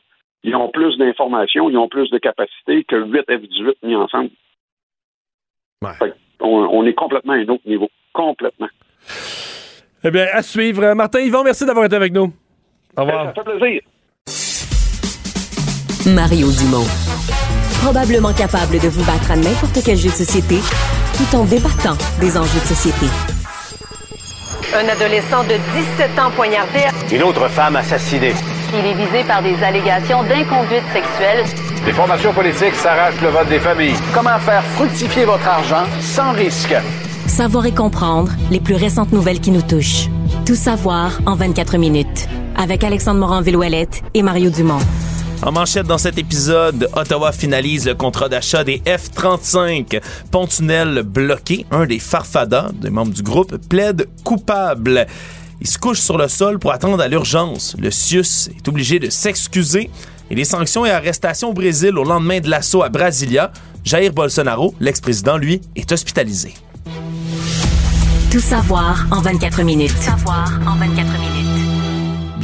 ils 0.48 0.56
ont 0.56 0.70
plus 0.70 0.96
d'informations, 0.98 1.70
ils 1.70 1.76
ont 1.76 1.88
plus 1.88 2.10
de 2.10 2.18
capacités 2.18 2.84
que 2.84 2.96
8 2.96 3.20
F-18 3.28 3.74
mis 3.82 3.96
ensemble. 3.96 4.30
on, 6.40 6.86
est 6.86 6.94
complètement 6.94 7.34
à 7.34 7.36
un 7.36 7.48
autre 7.48 7.66
niveau. 7.66 7.88
Complètement. 8.12 8.68
Eh 10.04 10.10
bien, 10.10 10.26
à 10.32 10.42
suivre. 10.42 10.94
Martin 10.94 11.20
Yvon, 11.20 11.44
merci 11.44 11.64
d'avoir 11.66 11.86
été 11.86 11.96
avec 11.96 12.12
nous. 12.12 12.32
Au 12.96 13.02
revoir. 13.02 13.34
Ça 13.34 13.44
fait 13.44 13.58
plaisir. 13.58 13.82
Mario 16.14 16.48
Dumont 16.50 16.86
probablement 17.82 18.32
capable 18.32 18.78
de 18.80 18.88
vous 18.88 19.04
battre 19.04 19.30
à 19.30 19.36
n'importe 19.36 19.78
quel 19.84 19.96
jeu 19.96 20.08
de 20.08 20.14
société 20.14 20.56
tout 21.16 21.36
en 21.36 21.44
débattant 21.44 21.96
des 22.20 22.36
enjeux 22.36 22.60
de 22.60 22.66
société. 22.66 23.06
Un 24.74 24.88
adolescent 24.88 25.42
de 25.44 25.56
17 25.98 26.18
ans 26.18 26.30
poignardé. 26.34 26.80
Une 27.12 27.22
autre 27.22 27.48
femme 27.48 27.76
assassinée. 27.76 28.34
Il 28.70 28.84
est 28.84 28.94
visé 28.94 29.24
par 29.26 29.42
des 29.42 29.54
allégations 29.64 30.22
d'inconduite 30.24 30.82
sexuelle. 30.92 31.44
Les 31.86 31.92
formations 31.92 32.34
politiques 32.34 32.74
s'arrachent 32.74 33.20
le 33.22 33.28
vote 33.28 33.48
des 33.48 33.60
familles. 33.60 33.94
Comment 34.12 34.38
faire 34.40 34.62
fructifier 34.62 35.24
votre 35.24 35.46
argent 35.48 35.84
sans 36.00 36.32
risque? 36.32 36.74
Savoir 37.26 37.64
et 37.64 37.72
comprendre 37.72 38.30
les 38.50 38.60
plus 38.60 38.74
récentes 38.74 39.10
nouvelles 39.10 39.40
qui 39.40 39.52
nous 39.52 39.62
touchent. 39.62 40.08
Tout 40.44 40.54
savoir 40.54 41.18
en 41.24 41.34
24 41.34 41.78
minutes. 41.78 42.28
Avec 42.56 42.84
Alexandre 42.84 43.20
Morin-Villouellette 43.20 44.02
et 44.12 44.22
Mario 44.22 44.50
Dumont. 44.50 44.80
En 45.42 45.52
manchette 45.52 45.86
dans 45.86 45.98
cet 45.98 46.18
épisode, 46.18 46.90
Ottawa 46.94 47.32
finalise 47.32 47.86
le 47.86 47.94
contrat 47.94 48.28
d'achat 48.28 48.64
des 48.64 48.82
F-35. 48.84 50.00
Pont-tunnel 50.30 51.04
bloqué, 51.04 51.64
un 51.70 51.86
des 51.86 52.00
farfadas, 52.00 52.70
des 52.74 52.90
membres 52.90 53.14
du 53.14 53.22
groupe, 53.22 53.56
plaide 53.68 54.08
coupable. 54.24 55.06
Il 55.60 55.66
se 55.66 55.78
couche 55.78 56.00
sur 56.00 56.16
le 56.16 56.28
sol 56.28 56.58
pour 56.58 56.72
attendre 56.72 57.00
à 57.00 57.08
l'urgence. 57.08 57.74
Le 57.78 57.90
CIUS 57.90 58.50
est 58.56 58.68
obligé 58.68 58.98
de 58.98 59.10
s'excuser. 59.10 59.90
Et 60.30 60.34
les 60.34 60.44
sanctions 60.44 60.84
et 60.84 60.90
arrestations 60.90 61.50
au 61.50 61.52
Brésil 61.52 61.96
au 61.98 62.04
lendemain 62.04 62.40
de 62.40 62.48
l'assaut 62.48 62.82
à 62.82 62.90
Brasilia, 62.90 63.50
Jair 63.84 64.12
Bolsonaro, 64.12 64.74
l'ex-président, 64.78 65.36
lui, 65.36 65.60
est 65.74 65.90
hospitalisé. 65.90 66.54
Tout 68.30 68.40
savoir 68.40 69.06
en 69.10 69.20
24 69.20 69.62
minutes. 69.62 69.94
Tout 69.94 70.02
savoir 70.02 70.60
en 70.66 70.76
24 70.76 71.18
minutes. 71.18 71.47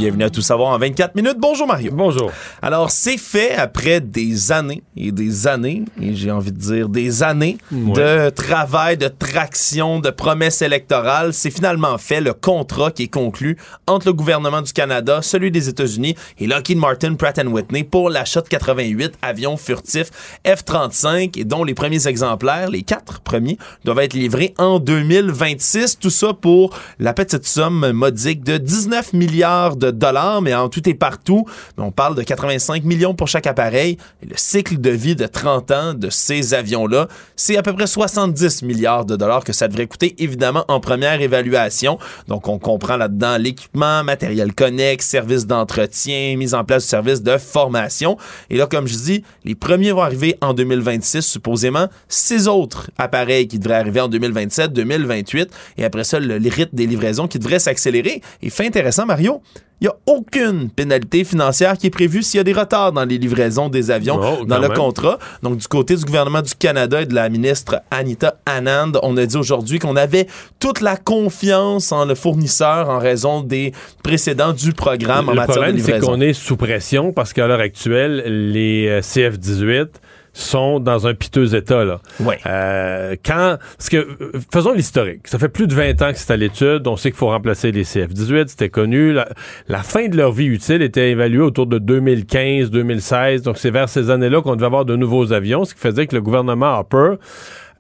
Bienvenue 0.05 0.25
à 0.25 0.29
Tout 0.29 0.43
savoir 0.43 0.69
en 0.69 0.79
24 0.79 1.15
minutes. 1.15 1.39
Bonjour 1.39 1.67
Mario. 1.67 1.91
Bonjour. 1.91 2.31
Alors, 2.61 2.91
c'est 2.91 3.17
fait 3.17 3.55
après 3.55 4.03
des 4.03 4.53
années 4.53 4.83
et 4.99 5.13
des 5.13 5.47
années, 5.47 5.83
et 5.99 6.15
j'ai 6.15 6.31
envie 6.31 6.53
de 6.53 6.59
dire 6.59 6.91
des 6.91 7.23
années 7.23 7.57
de 7.73 8.29
travail, 8.29 8.99
de 8.99 9.09
traction, 9.09 10.01
de 10.01 10.11
promesses 10.11 10.61
électorales. 10.61 11.33
C'est 11.33 11.51
finalement 11.51 11.97
fait 11.97 12.21
le 12.21 12.35
contrat 12.35 12.91
qui 12.91 13.05
est 13.05 13.09
conclu 13.09 13.57
entre 13.87 14.09
le 14.09 14.13
gouvernement 14.13 14.61
du 14.61 14.75
Canada, 14.75 15.21
celui 15.23 15.51
des 15.51 15.71
États-Unis 15.71 16.17
et 16.39 16.47
Lockheed 16.47 16.77
Martin 16.77 17.15
Pratt 17.15 17.41
Whitney 17.43 17.85
pour 17.85 18.11
l'achat 18.11 18.43
de 18.43 18.49
88 18.49 19.15
avions 19.23 19.57
furtifs 19.57 20.11
F-35 20.47 21.41
et 21.41 21.45
dont 21.45 21.65
les 21.65 21.73
premiers 21.73 22.07
exemplaires, 22.09 22.69
les 22.69 22.83
quatre 22.83 23.21
premiers, 23.21 23.57
doivent 23.87 24.01
être 24.01 24.13
livrés 24.13 24.53
en 24.59 24.81
2026. 24.81 25.99
Tout 25.99 26.11
ça 26.11 26.35
pour 26.35 26.79
la 26.99 27.15
petite 27.15 27.47
somme 27.47 27.91
modique 27.93 28.45
de 28.45 28.59
19 28.59 29.15
milliards 29.15 29.77
de 29.77 29.94
dollars, 29.95 30.43
mais 30.43 30.55
en 30.55 30.69
tout 30.69 30.89
et 30.89 30.95
partout, 30.95 31.45
on 31.79 31.91
parle 31.91 32.15
de 32.15 32.23
85 32.23 32.85
millions 32.85 33.15
pour 33.15 33.29
chaque 33.29 33.47
appareil. 33.47 33.99
Et 34.23 34.27
le 34.27 34.37
cycle 34.37 34.81
de 34.81 34.91
vie 34.91 35.17
de 35.17 35.27
30 35.27 35.71
ans 35.71 35.95
de 35.95 36.11
ces 36.11 36.55
avions-là, 36.55 37.09
c'est 37.37 37.57
à 37.57 37.63
peu 37.63 37.73
près 37.73 37.87
70 37.87 38.63
milliards 38.63 39.05
de 39.05 39.17
dollars 39.17 39.45
que 39.45 39.53
ça 39.53 39.69
devrait 39.69 39.87
coûter, 39.87 40.15
évidemment, 40.19 40.65
en 40.69 40.81
première 40.81 41.21
évaluation. 41.21 41.99
Donc, 42.29 42.49
on 42.49 42.59
comprend 42.59 42.97
là-dedans 42.97 43.37
l'équipement, 43.39 44.05
matériel 44.05 44.55
connexe, 44.55 45.07
services 45.07 45.47
d'entretien, 45.47 46.37
mise 46.37 46.55
en 46.55 46.65
place 46.65 46.85
du 46.85 46.89
service 46.89 47.23
de 47.23 47.39
formation. 47.39 48.17
Et 48.51 48.57
là, 48.57 48.67
comme 48.67 48.87
je 48.87 48.97
dis, 48.97 49.25
les 49.45 49.55
premiers 49.55 49.93
vont 49.93 50.03
arriver 50.03 50.37
en 50.41 50.55
2026, 50.55 51.23
supposément. 51.23 51.89
Six 52.09 52.49
autres 52.49 52.91
appareils 52.99 53.49
qui 53.49 53.59
devraient 53.59 53.77
arriver 53.77 54.01
en 54.01 54.09
2027, 54.09 54.73
2028. 54.73 55.51
Et 55.79 55.85
après 55.85 56.05
ça, 56.05 56.21
le, 56.21 56.37
rythme 56.37 56.77
des 56.77 56.87
livraisons 56.87 57.29
qui 57.29 57.39
devrait 57.39 57.59
s'accélérer. 57.59 58.23
Et 58.43 58.51
fait 58.51 58.67
intéressant, 58.67 59.07
Mario, 59.07 59.43
il 59.85 59.89
n'y 59.89 59.93
a 59.93 60.17
aucune 60.17 60.71
pénalité 60.71 61.25
financière 61.25 61.77
qui 61.77 61.89
est 61.89 61.91
prévue 61.91 62.23
s'il 62.23 62.39
y 62.39 62.41
a 62.41 62.45
des 62.45 62.55
retards 62.55 62.93
dans 62.93 63.05
les 63.05 63.19
livraisons 63.19 63.69
des 63.69 63.91
avions 63.91 64.19
Oh, 64.19 64.45
dans 64.47 64.59
le 64.59 64.69
même. 64.69 64.77
contrat. 64.79 65.19
Donc, 65.43 65.59
du 65.59 65.69
côté 65.69 65.95
du 65.95 66.03
gouvernement 66.07 66.41
du 66.41 66.55
Canada 66.55 67.03
et 67.03 67.07
de 67.07 67.15
la 67.15 67.29
ministre 67.29 67.83
Anita 67.91 68.37
Anand, 68.47 68.93
on 69.03 69.15
a 69.19 69.27
dit 69.27 69.37
aujourd'hui 69.37 69.79
qu'on 69.79 69.97
avait 69.97 70.27
toute 70.59 70.81
la 70.81 70.97
confiance 70.97 71.93
en 71.93 72.07
le 72.07 72.15
fournisseur 72.15 72.89
en 72.89 72.99
raison 72.99 73.43
des 73.43 73.73
précédents 74.03 74.55
du 74.55 74.73
programme 74.73 75.29
en 75.29 75.33
le 75.33 75.37
matière 75.37 75.57
de 75.57 75.61
problème, 75.61 75.79
c'est 75.79 75.93
livraison. 75.93 76.13
qu'on 76.13 76.21
est 76.23 76.33
sous 76.33 76.57
pression 76.57 77.13
parce 77.13 77.35
qu'à 77.35 77.47
l'heure 77.47 77.61
actuelle, 77.61 78.23
les 78.53 78.87
euh, 78.89 79.01
CF-18 79.03 79.89
sont 80.35 80.81
dans 80.81 81.07
un 81.07 81.15
piteux 81.15 81.55
état. 81.55 81.85
Là. 81.85 82.01
Euh, 82.47 83.17
quand, 83.25 83.57
parce 83.79 83.89
que, 83.89 84.07
faisons 84.53 84.75
l'historique. 84.75 85.27
Ça 85.29 85.39
fait 85.39 85.49
plus 85.49 85.67
de 85.67 85.75
20 85.75 86.03
ans 86.03 86.13
que 86.13 86.19
c'est 86.19 86.33
à 86.33 86.37
l'étude. 86.37 86.87
On 86.87 86.97
sait 86.97 87.11
qu'il 87.11 87.19
faut 87.19 87.29
remplacer 87.29 87.73
les 87.73 87.85
CF-18. 87.85 88.49
C'était 88.49 88.69
connu. 88.69 89.13
La, 89.13 89.29
la 89.69 89.83
fin 89.83 90.09
de 90.09 90.17
leur 90.17 90.33
vie 90.33 90.47
utile 90.47 90.83
était 90.83 91.11
évaluée 91.11 91.41
autour 91.41 91.67
de 91.67 91.79
2015, 91.79 92.71
2016. 92.71 93.43
Donc, 93.43 93.57
c'est 93.59 93.71
vers 93.71 93.89
ces 93.89 94.11
années-là 94.11 94.43
qu'on 94.43 94.57
devait 94.57 94.67
avoir 94.67 94.85
de 94.85 94.97
nouveaux 94.97 95.33
avions, 95.33 95.65
ce 95.65 95.73
qui 95.73 95.81
faisait 95.81 96.07
que 96.07 96.17
le 96.17 96.21
gouvernement 96.21 96.67
Harper 96.67 97.15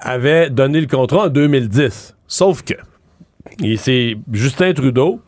avait 0.01 0.49
donné 0.49 0.81
le 0.81 0.87
contrat 0.87 1.25
en 1.25 1.29
2010. 1.29 2.15
Sauf 2.29 2.63
que. 2.63 2.75
Et 3.63 3.77
c'est 3.77 4.17
Justin 4.33 4.73
Trudeau. 4.73 5.21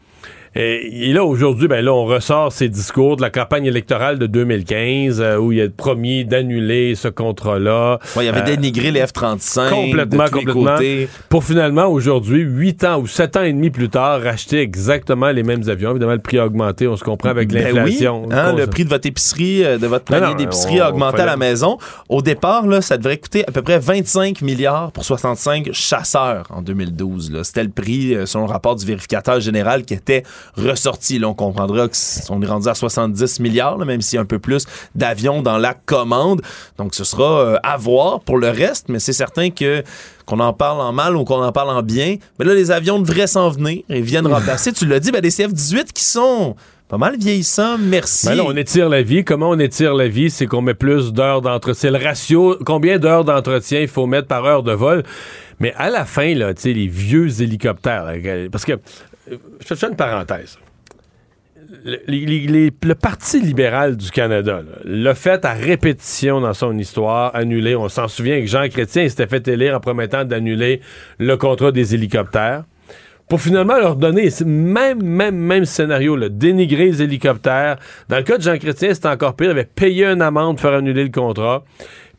Et, 0.59 1.11
et 1.11 1.13
là, 1.13 1.23
aujourd'hui, 1.25 1.69
ben 1.69 1.85
là, 1.85 1.93
on 1.93 2.07
ressort 2.07 2.51
ses 2.51 2.69
discours 2.71 3.17
de 3.17 3.23
la 3.23 3.29
campagne 3.31 3.67
électorale 3.67 4.19
de 4.19 4.27
2015 4.27 5.21
euh, 5.21 5.37
où 5.37 5.53
il 5.53 5.61
a 5.61 5.69
promis 5.69 6.25
d'annuler 6.25 6.95
ce 6.95 7.09
contrat-là. 7.09 7.99
Ouais, 8.17 8.25
il 8.25 8.29
avait 8.29 8.41
Euh, 8.41 8.57
dénigré 8.57 8.91
les 8.91 9.01
F-35 9.05 9.69
Complètement, 9.69 10.25
de 10.25 10.29
tous 10.31 10.39
les 10.39 10.45
complètement. 10.47 10.73
côtés. 10.77 11.09
Pour 11.29 11.45
finalement, 11.45 11.87
aujourd'hui, 11.89 12.41
huit 12.41 12.85
ans 12.85 12.99
ou 13.01 13.07
sept 13.07 13.37
ans 13.37 13.43
et 13.43 13.53
demi 13.53 13.69
plus 13.71 13.91
tard, 13.91 14.23
racheter 14.23 14.61
exactement 14.61 15.31
les 15.31 15.43
mêmes 15.43 15.69
avions. 15.69 15.91
Évidemment, 15.91 16.13
le 16.15 16.19
prix 16.21 16.39
a 16.39 16.47
augmenté, 16.47 16.89
on 16.89 16.97
se 16.97 17.05
comprend 17.05 17.29
avec 17.29 17.51
Ben 17.51 17.63
l'inflation. 17.75 18.23
oui, 18.27 18.29
hein, 18.35 18.55
le 18.55 18.67
prix 18.67 18.85
de 18.85 18.89
votre 18.89 19.07
épicerie, 19.07 19.63
euh, 19.63 19.77
de 19.77 19.87
votre 19.87 20.07
panier 20.07 20.35
d'épicerie 20.37 20.81
a 20.81 20.89
augmenté 20.91 21.21
à 21.21 21.27
la 21.27 21.37
maison. 21.37 21.77
Au 22.09 22.23
départ, 22.23 22.67
là, 22.67 22.81
ça 22.81 22.97
devrait 22.97 23.19
coûter 23.19 23.45
à 23.47 23.53
peu 23.53 23.61
près 23.61 23.79
25 23.79 24.41
milliards 24.41 24.91
pour 24.93 25.05
65 25.05 25.69
chasseurs 25.73 26.47
en 26.51 26.63
2012. 26.63 27.31
là. 27.31 27.45
C'était 27.45 27.65
le 27.65 27.69
prix, 27.71 28.17
selon 28.25 28.47
le 28.47 28.51
rapport 28.53 28.75
du 28.75 28.87
vérificateur 28.87 29.39
général, 29.41 29.85
qui 29.85 29.93
était 29.93 30.23
ressorti. 30.57 31.19
Là, 31.19 31.29
on 31.29 31.35
comprendra 31.35 31.89
qu'on 31.89 32.43
est 32.43 32.47
rendu 32.47 32.69
à 32.69 32.75
70 32.75 33.41
milliards, 33.41 33.79
là, 33.79 33.85
même 33.85 34.01
s'il 34.01 34.17
y 34.17 34.19
a 34.19 34.23
un 34.23 34.27
peu 34.27 34.39
plus 34.39 34.67
d'avions 34.95 35.43
dans 35.43 35.59
la 35.59 35.75
commande. 35.75 36.43
Donc, 36.79 36.95
ce 36.95 37.05
sera 37.05 37.41
euh, 37.41 37.59
à 37.63 37.77
voir 37.77 38.21
pour 38.21 38.39
le 38.39 38.49
reste, 38.49 38.89
mais 38.89 38.99
c'est 38.99 39.13
certain 39.13 39.51
que 39.51 39.83
qu'on 40.27 40.41
en 40.41 40.53
parle 40.53 40.81
en 40.81 40.93
mal 40.93 41.17
ou 41.17 41.25
qu'on 41.25 41.43
en 41.43 41.53
parle 41.53 41.71
en 41.71 41.83
bien, 41.83 42.17
mais 42.39 42.45
là, 42.45 42.53
les 42.53 42.73
avions 42.73 42.99
devraient 42.99 43.29
s'en 43.29 43.49
venir 43.49 43.83
et 43.89 44.01
viennent 44.01 44.27
remplacer. 44.33 44.73
tu 44.73 44.85
l'as 44.85 44.99
dit, 44.99 45.13
ben, 45.13 45.21
des 45.21 45.31
CF-18 45.31 45.93
qui 45.93 46.03
sont 46.03 46.57
pas 46.89 46.99
mal 46.99 47.17
vieillissants, 47.19 47.79
merci. 47.79 48.27
Ben 48.27 48.37
là, 48.37 48.45
on 48.47 48.57
étire 48.57 48.89
la 48.89 49.03
vie. 49.03 49.25
Comment 49.25 49.51
on 49.51 49.59
étire 49.59 49.93
la 49.95 50.07
vie? 50.07 50.31
C'est 50.31 50.47
qu'on 50.47 50.63
met 50.63 50.75
plus 50.75 51.13
d'heures 51.13 51.43
d'entretien. 51.43 51.91
C'est 51.91 51.91
le 51.91 52.05
ratio, 52.05 52.57
combien 52.65 52.99
d'heures 52.99 53.25
d'entretien 53.25 53.81
il 53.81 53.89
faut 53.89 54.07
mettre 54.07 54.29
par 54.29 54.45
heure 54.45 54.63
de 54.63 54.73
vol? 54.73 55.03
Mais 55.59 55.75
à 55.77 55.91
la 55.91 56.05
fin, 56.05 56.33
là, 56.35 56.55
tu 56.55 56.63
sais, 56.63 56.73
les 56.73 56.87
vieux 56.87 57.43
hélicoptères, 57.43 58.13
parce 58.53 58.65
que, 58.65 58.75
euh, 59.31 59.37
je 59.61 59.75
fais 59.75 59.87
une 59.87 59.97
parenthèse. 59.97 60.59
Le, 61.97 62.95
Parti 62.95 63.41
libéral 63.41 63.97
du 63.97 64.11
Canada 64.11 64.63
l'a 64.85 65.15
fait 65.15 65.45
à 65.45 65.53
répétition 65.53 66.41
dans 66.41 66.55
son 66.55 66.77
histoire, 66.79 67.35
annuler. 67.35 67.75
On 67.75 67.89
s'en 67.89 68.09
souvient 68.09 68.41
que 68.41 68.47
Jean 68.47 68.69
Chrétien 68.69 69.09
s'était 69.09 69.27
fait 69.27 69.47
élire 69.49 69.75
en 69.75 69.81
promettant 69.81 70.25
d'annuler 70.25 70.81
le 71.19 71.37
contrat 71.37 71.73
des 71.73 71.95
hélicoptères 71.95 72.65
pour 73.29 73.41
finalement 73.41 73.77
leur 73.79 73.97
donner 73.97 74.29
même, 74.45 75.03
même, 75.03 75.37
même 75.37 75.65
scénario, 75.65 76.15
là, 76.15 76.29
dénigrer 76.29 76.87
les 76.87 77.03
hélicoptères. 77.03 77.79
Dans 78.09 78.19
le 78.19 78.23
cas 78.23 78.39
de 78.39 78.43
Jean 78.43 78.59
Chrétien, 78.59 78.95
c'était 78.95 79.09
encore 79.09 79.35
pire. 79.35 79.49
Il 79.49 79.51
avait 79.51 79.65
payé 79.65 80.07
une 80.07 80.23
amende 80.23 80.57
pour 80.57 80.63
faire 80.63 80.79
annuler 80.79 81.03
le 81.03 81.11
contrat 81.11 81.65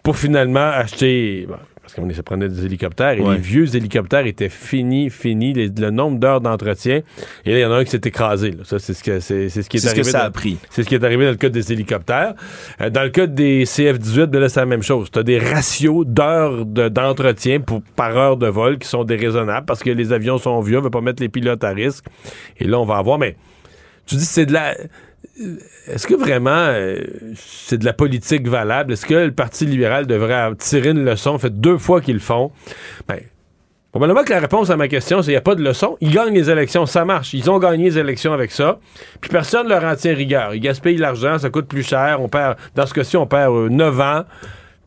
pour 0.04 0.18
finalement 0.18 0.70
acheter. 0.70 1.48
Parce 1.88 1.96
qu'on 1.96 2.14
se 2.14 2.22
prenait 2.22 2.50
des 2.50 2.66
hélicoptères 2.66 3.14
et 3.18 3.22
Ouais. 3.22 3.36
les 3.36 3.40
vieux 3.42 3.74
hélicoptères 3.74 4.26
étaient 4.26 4.50
finis, 4.50 5.10
finis, 5.10 5.54
les- 5.54 5.70
le 5.70 5.90
nombre 5.90 6.20
d'heures 6.20 6.42
d'entretien. 6.42 7.00
Et 7.46 7.52
là, 7.54 7.58
il 7.60 7.62
y 7.62 7.66
en 7.66 7.72
a 7.72 7.78
un 7.78 7.86
qui 7.86 7.92
s'est 7.92 8.02
écrasé. 8.04 8.52
là. 8.52 8.64
Ça, 8.66 8.78
c'est 8.78 8.94
ce, 8.94 9.02
que, 9.02 9.22
c'est, 9.22 9.48
c'est 9.48 9.64
ce 9.64 9.70
qui 9.70 9.78
est, 9.78 9.80
C'est 9.80 9.88
ce 9.88 9.94
que 9.94 10.00
arrivé. 10.02 10.12
ça 10.12 10.20
dans- 10.20 10.26
a 10.26 10.32
pris. 10.32 10.58
C'est 10.70 10.84
ce 10.84 10.90
qui 10.90 10.96
est 10.96 11.04
arrivé 11.06 11.24
dans 11.24 11.32
le 11.32 11.38
cas 11.38 11.48
des 11.48 11.72
hélicoptères. 11.72 12.34
Euh, 12.82 12.90
dans 12.90 13.04
le 13.04 13.10
cas 13.10 13.26
des 13.26 13.64
CF-18, 13.66 14.26
ben 14.30 14.42
là, 14.42 14.50
c'est 14.50 14.60
la 14.60 14.66
même 14.66 14.84
chose. 14.84 15.10
Tu 15.10 15.18
as 15.18 15.24
des 15.24 15.40
ratios 15.40 16.06
d'heures 16.06 16.66
de- 16.66 16.90
d'entretien 16.90 17.62
pour, 17.62 17.82
par 17.96 18.18
heure 18.18 18.36
de 18.36 18.48
vol 18.48 18.80
qui 18.80 18.88
sont 18.90 19.06
déraisonnables 19.06 19.66
parce 19.66 19.82
que 19.82 19.90
les 19.90 20.12
avions 20.12 20.38
sont 20.40 20.60
vieux, 20.60 20.80
on 20.80 20.82
veut 20.82 20.90
pas 20.90 21.00
mettre 21.00 21.24
les 21.24 21.30
pilotes 21.30 21.64
à 21.64 21.70
risque. 21.70 22.04
Et 22.60 22.66
là, 22.66 22.80
on 22.82 22.86
va 22.86 22.98
avoir... 22.98 23.18
Mais 23.18 23.38
tu 24.06 24.16
dis, 24.16 24.26
c'est 24.26 24.46
de 24.46 24.52
la... 24.52 24.76
Est-ce 25.88 26.08
que 26.08 26.16
vraiment 26.16 26.50
euh, 26.52 27.00
c'est 27.36 27.78
de 27.78 27.86
la 27.86 27.94
politique 27.94 28.48
valable? 28.48 28.94
Est-ce 28.94 29.06
que 29.06 29.14
le 29.14 29.32
Parti 29.32 29.66
libéral 29.66 30.08
devrait 30.08 30.56
tirer 30.58 30.90
une 30.90 31.06
leçon? 31.06 31.38
Fait 31.38 31.50
deux 31.50 31.78
fois 31.78 32.02
qu'ils 32.02 32.16
le 32.16 32.20
font. 32.20 32.52
Ben, 33.08 33.20
Probablement 33.92 34.24
que 34.24 34.34
la 34.34 34.40
réponse 34.40 34.70
à 34.70 34.78
ma 34.78 34.88
question, 34.88 35.22
c'est 35.22 35.28
qu'il 35.28 35.34
n'y 35.34 35.38
a 35.38 35.42
pas 35.42 35.56
de 35.56 35.64
leçon. 35.64 35.98
Ils 36.02 36.12
gagnent 36.12 36.34
les 36.36 36.52
élections, 36.52 36.86
ça 36.86 37.04
marche. 37.04 37.34
Ils 37.34 37.50
ont 37.50 37.58
gagné 37.58 37.86
les 37.86 37.98
élections 37.98 38.32
avec 38.32 38.52
ça. 38.52 38.80
Puis 39.22 39.30
personne 39.32 39.66
ne 39.66 39.70
leur 39.70 39.84
en 39.84 39.96
tient 39.96 40.14
rigueur. 40.14 40.54
Ils 40.54 40.60
gaspillent 40.60 40.98
l'argent, 40.98 41.40
ça 41.40 41.50
coûte 41.50 41.68
plus 41.68 41.82
cher. 41.82 42.22
On 42.22 42.28
perd, 42.28 42.58
dans 42.76 42.86
ce 42.86 42.94
cas-ci, 42.94 43.18
on 43.18 43.26
perd 43.26 43.56
euh, 43.56 43.70
9 43.70 44.00
ans. 44.00 44.24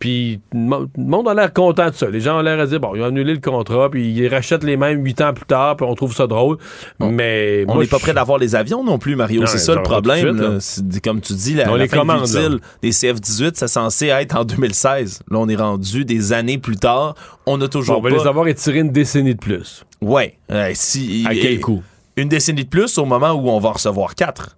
Puis 0.00 0.40
le 0.52 0.58
mo- 0.58 0.86
le 0.96 1.04
monde 1.04 1.28
a 1.28 1.34
l'air 1.34 1.52
content 1.52 1.88
de 1.90 1.94
ça. 1.94 2.08
Les 2.10 2.20
gens 2.20 2.38
ont 2.38 2.42
l'air 2.42 2.58
à 2.58 2.66
dire, 2.66 2.80
bon, 2.80 2.94
ils 2.96 3.02
ont 3.02 3.06
annulé 3.06 3.34
le 3.34 3.40
contrat, 3.40 3.88
puis 3.90 4.10
ils 4.10 4.26
rachètent 4.28 4.64
les 4.64 4.76
mêmes 4.76 5.04
8 5.04 5.20
ans 5.20 5.32
plus 5.34 5.44
tard, 5.44 5.76
puis 5.76 5.86
on 5.88 5.94
trouve 5.94 6.14
ça 6.14 6.26
drôle. 6.26 6.56
Mais 6.98 7.64
On 7.68 7.78
n'est 7.78 7.86
pas 7.86 7.98
près 7.98 8.12
d'avoir 8.14 8.38
les 8.38 8.54
avions 8.56 8.82
non 8.82 8.98
plus, 8.98 9.14
Mario. 9.14 9.44
C'est 9.46 9.58
ça 9.58 9.74
le 9.74 9.82
problème. 9.82 10.36
suite, 10.66 10.92
là. 10.94 11.00
Comme 11.04 11.20
tu 11.20 11.34
dis, 11.34 11.54
la, 11.54 11.70
On 11.70 11.74
la 11.76 11.82
les 11.84 11.88
fin 11.88 11.98
commande, 11.98 12.26
utile 12.26 12.58
des 12.82 12.90
CF-18, 12.90 13.52
c'est 13.54 13.68
censé 13.68 14.06
être 14.06 14.36
en 14.36 14.44
2016. 14.44 15.20
Là, 15.30 15.38
on 15.38 15.48
est 15.48 15.56
rendu 15.56 16.04
des 16.04 16.32
années 16.32 16.58
plus 16.58 16.76
tard. 16.76 17.14
On 17.46 17.60
a 17.60 17.68
toujours 17.68 18.00
Bon, 18.00 18.08
on 18.08 18.10
va 18.10 18.16
pas... 18.16 18.22
les 18.24 18.28
avoir 18.28 18.48
étirés 18.48 18.78
une 18.80 18.90
décennie 18.92 19.34
de 19.34 19.40
plus. 19.40 19.84
Ouais. 20.00 20.38
Euh, 20.50 20.70
si, 20.74 21.24
À 21.28 21.34
quel 21.34 21.60
coût? 21.60 21.82
Une 22.16 22.28
décennie 22.28 22.64
de 22.64 22.68
plus 22.70 22.96
au 22.98 23.04
moment 23.04 23.32
où 23.32 23.48
on 23.50 23.60
va 23.60 23.72
recevoir 23.72 24.14
quatre. 24.14 24.56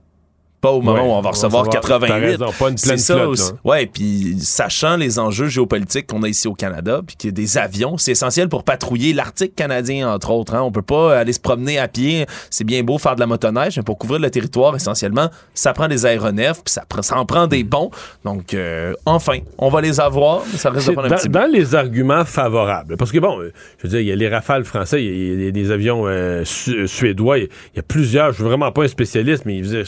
Pas 0.62 0.70
au 0.70 0.80
moment 0.80 0.94
Ouais, 1.02 1.08
où 1.08 1.10
on 1.10 1.18
on 1.18 1.20
va 1.22 1.30
recevoir 1.30 1.64
recevoir- 1.64 1.82
88. 1.82 2.08
t'as 2.08 2.18
raison, 2.46 2.52
pas 2.58 2.70
une 2.70 2.78
C'est 2.78 2.86
pleine 2.86 2.98
ça 2.98 3.14
flotte, 3.16 3.28
aussi. 3.30 3.50
Ouais, 3.64 3.86
puis 3.86 4.36
sachant 4.40 4.96
les 4.96 5.18
enjeux 5.18 5.48
géopolitiques 5.48 6.06
qu'on 6.06 6.22
a 6.22 6.28
ici 6.28 6.46
au 6.48 6.54
Canada, 6.54 7.00
puis 7.04 7.16
qu'il 7.16 7.28
y 7.28 7.32
a 7.32 7.34
des 7.34 7.58
avions, 7.58 7.98
c'est 7.98 8.12
essentiel 8.12 8.48
pour 8.48 8.62
patrouiller 8.62 9.12
l'Arctique 9.12 9.56
canadien, 9.56 10.08
entre 10.08 10.30
autres. 10.30 10.54
Hein. 10.54 10.62
On 10.62 10.70
peut 10.70 10.80
pas 10.80 11.18
aller 11.18 11.32
se 11.32 11.40
promener 11.40 11.78
à 11.80 11.88
pied. 11.88 12.26
C'est 12.48 12.62
bien 12.62 12.82
beau 12.84 12.96
faire 12.98 13.16
de 13.16 13.20
la 13.20 13.26
motoneige, 13.26 13.76
mais 13.76 13.82
pour 13.82 13.98
couvrir 13.98 14.20
le 14.20 14.30
territoire, 14.30 14.76
essentiellement, 14.76 15.28
ça 15.52 15.72
prend 15.72 15.88
des 15.88 16.06
aéronefs, 16.06 16.62
puis 16.64 16.72
ça, 16.72 16.84
en 17.16 17.26
prend 17.26 17.48
des 17.48 17.64
bons. 17.64 17.90
Donc, 18.24 18.54
euh, 18.54 18.94
enfin, 19.04 19.38
on 19.58 19.68
va 19.68 19.80
les 19.80 19.98
avoir, 19.98 20.42
mais 20.52 20.58
ça 20.58 20.70
reste 20.70 20.92
prendre 20.92 21.06
un 21.06 21.10
dans, 21.10 21.16
petit 21.16 21.28
dans 21.28 21.50
les 21.50 21.74
arguments 21.74 22.24
favorables, 22.24 22.96
parce 22.96 23.10
que 23.10 23.18
bon, 23.18 23.40
euh, 23.40 23.52
je 23.78 23.82
veux 23.82 23.88
dire, 23.88 24.00
il 24.00 24.06
y 24.06 24.12
a 24.12 24.16
les 24.16 24.28
rafales 24.28 24.64
français, 24.64 25.02
il 25.02 25.06
y 25.08 25.10
a- 25.10 25.34
il 25.34 25.42
y, 25.44 25.48
a 25.48 25.50
des 25.50 25.70
avions 25.72 26.04
euh, 26.06 26.44
su- 26.44 26.86
suédois, 26.86 27.38
il 27.38 27.42
y, 27.42 27.44
a- 27.46 27.48
il 27.74 27.76
y 27.78 27.80
a 27.80 27.82
plusieurs, 27.82 28.28
je 28.30 28.36
suis 28.36 28.44
vraiment 28.44 28.70
pas 28.70 28.84
un 28.84 28.88
spécialiste, 28.88 29.44
mais 29.44 29.56
il 29.56 29.64
faisait- 29.64 29.82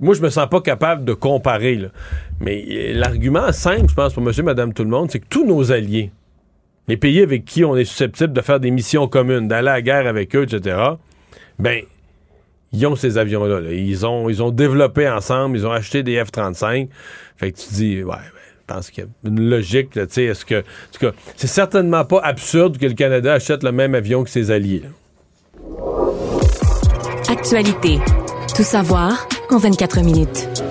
moi, 0.00 0.14
je 0.14 0.22
me 0.22 0.30
sens 0.30 0.48
pas 0.48 0.60
capable 0.60 1.04
de 1.04 1.12
comparer. 1.12 1.78
Mais 2.40 2.64
euh, 2.68 2.92
l'argument 2.94 3.52
simple, 3.52 3.88
je 3.88 3.94
pense, 3.94 4.14
pour 4.14 4.22
monsieur, 4.22 4.42
madame, 4.42 4.72
tout 4.72 4.84
le 4.84 4.90
monde, 4.90 5.10
c'est 5.10 5.20
que 5.20 5.26
tous 5.28 5.46
nos 5.46 5.72
alliés, 5.72 6.10
les 6.88 6.96
pays 6.96 7.20
avec 7.20 7.44
qui 7.44 7.64
on 7.64 7.76
est 7.76 7.84
susceptible 7.84 8.32
de 8.32 8.40
faire 8.40 8.60
des 8.60 8.70
missions 8.70 9.06
communes, 9.08 9.46
d'aller 9.46 9.68
à 9.68 9.74
la 9.74 9.82
guerre 9.82 10.06
avec 10.06 10.34
eux, 10.34 10.42
etc., 10.42 10.78
ben, 11.58 11.82
ils 12.72 12.86
ont 12.86 12.96
ces 12.96 13.18
avions-là. 13.18 13.60
là. 13.60 13.72
Ils, 13.72 14.06
ont, 14.06 14.28
ils 14.28 14.42
ont 14.42 14.50
développé 14.50 15.08
ensemble, 15.08 15.56
ils 15.58 15.66
ont 15.66 15.72
acheté 15.72 16.02
des 16.02 16.22
F-35. 16.22 16.88
Fait 17.36 17.52
que 17.52 17.58
tu 17.58 17.74
dis, 17.74 18.02
ouais, 18.02 18.10
ouais, 18.10 18.16
je 18.68 18.74
pense 18.74 18.90
qu'il 18.90 19.04
y 19.04 19.06
a 19.06 19.10
une 19.28 19.50
logique, 19.50 19.90
tu 19.90 20.00
sais, 20.08 20.24
est-ce 20.24 20.44
que... 20.44 20.62
C'est 21.36 21.46
certainement 21.46 22.04
pas 22.04 22.20
absurde 22.20 22.78
que 22.78 22.86
le 22.86 22.94
Canada 22.94 23.34
achète 23.34 23.64
le 23.64 23.72
même 23.72 23.94
avion 23.94 24.24
que 24.24 24.30
ses 24.30 24.50
alliés. 24.50 24.82
Actualité. 27.28 27.98
Tout 28.56 28.62
savoir 28.62 29.28
en 29.52 29.60
24 29.60 30.02
minutes. 30.02 30.69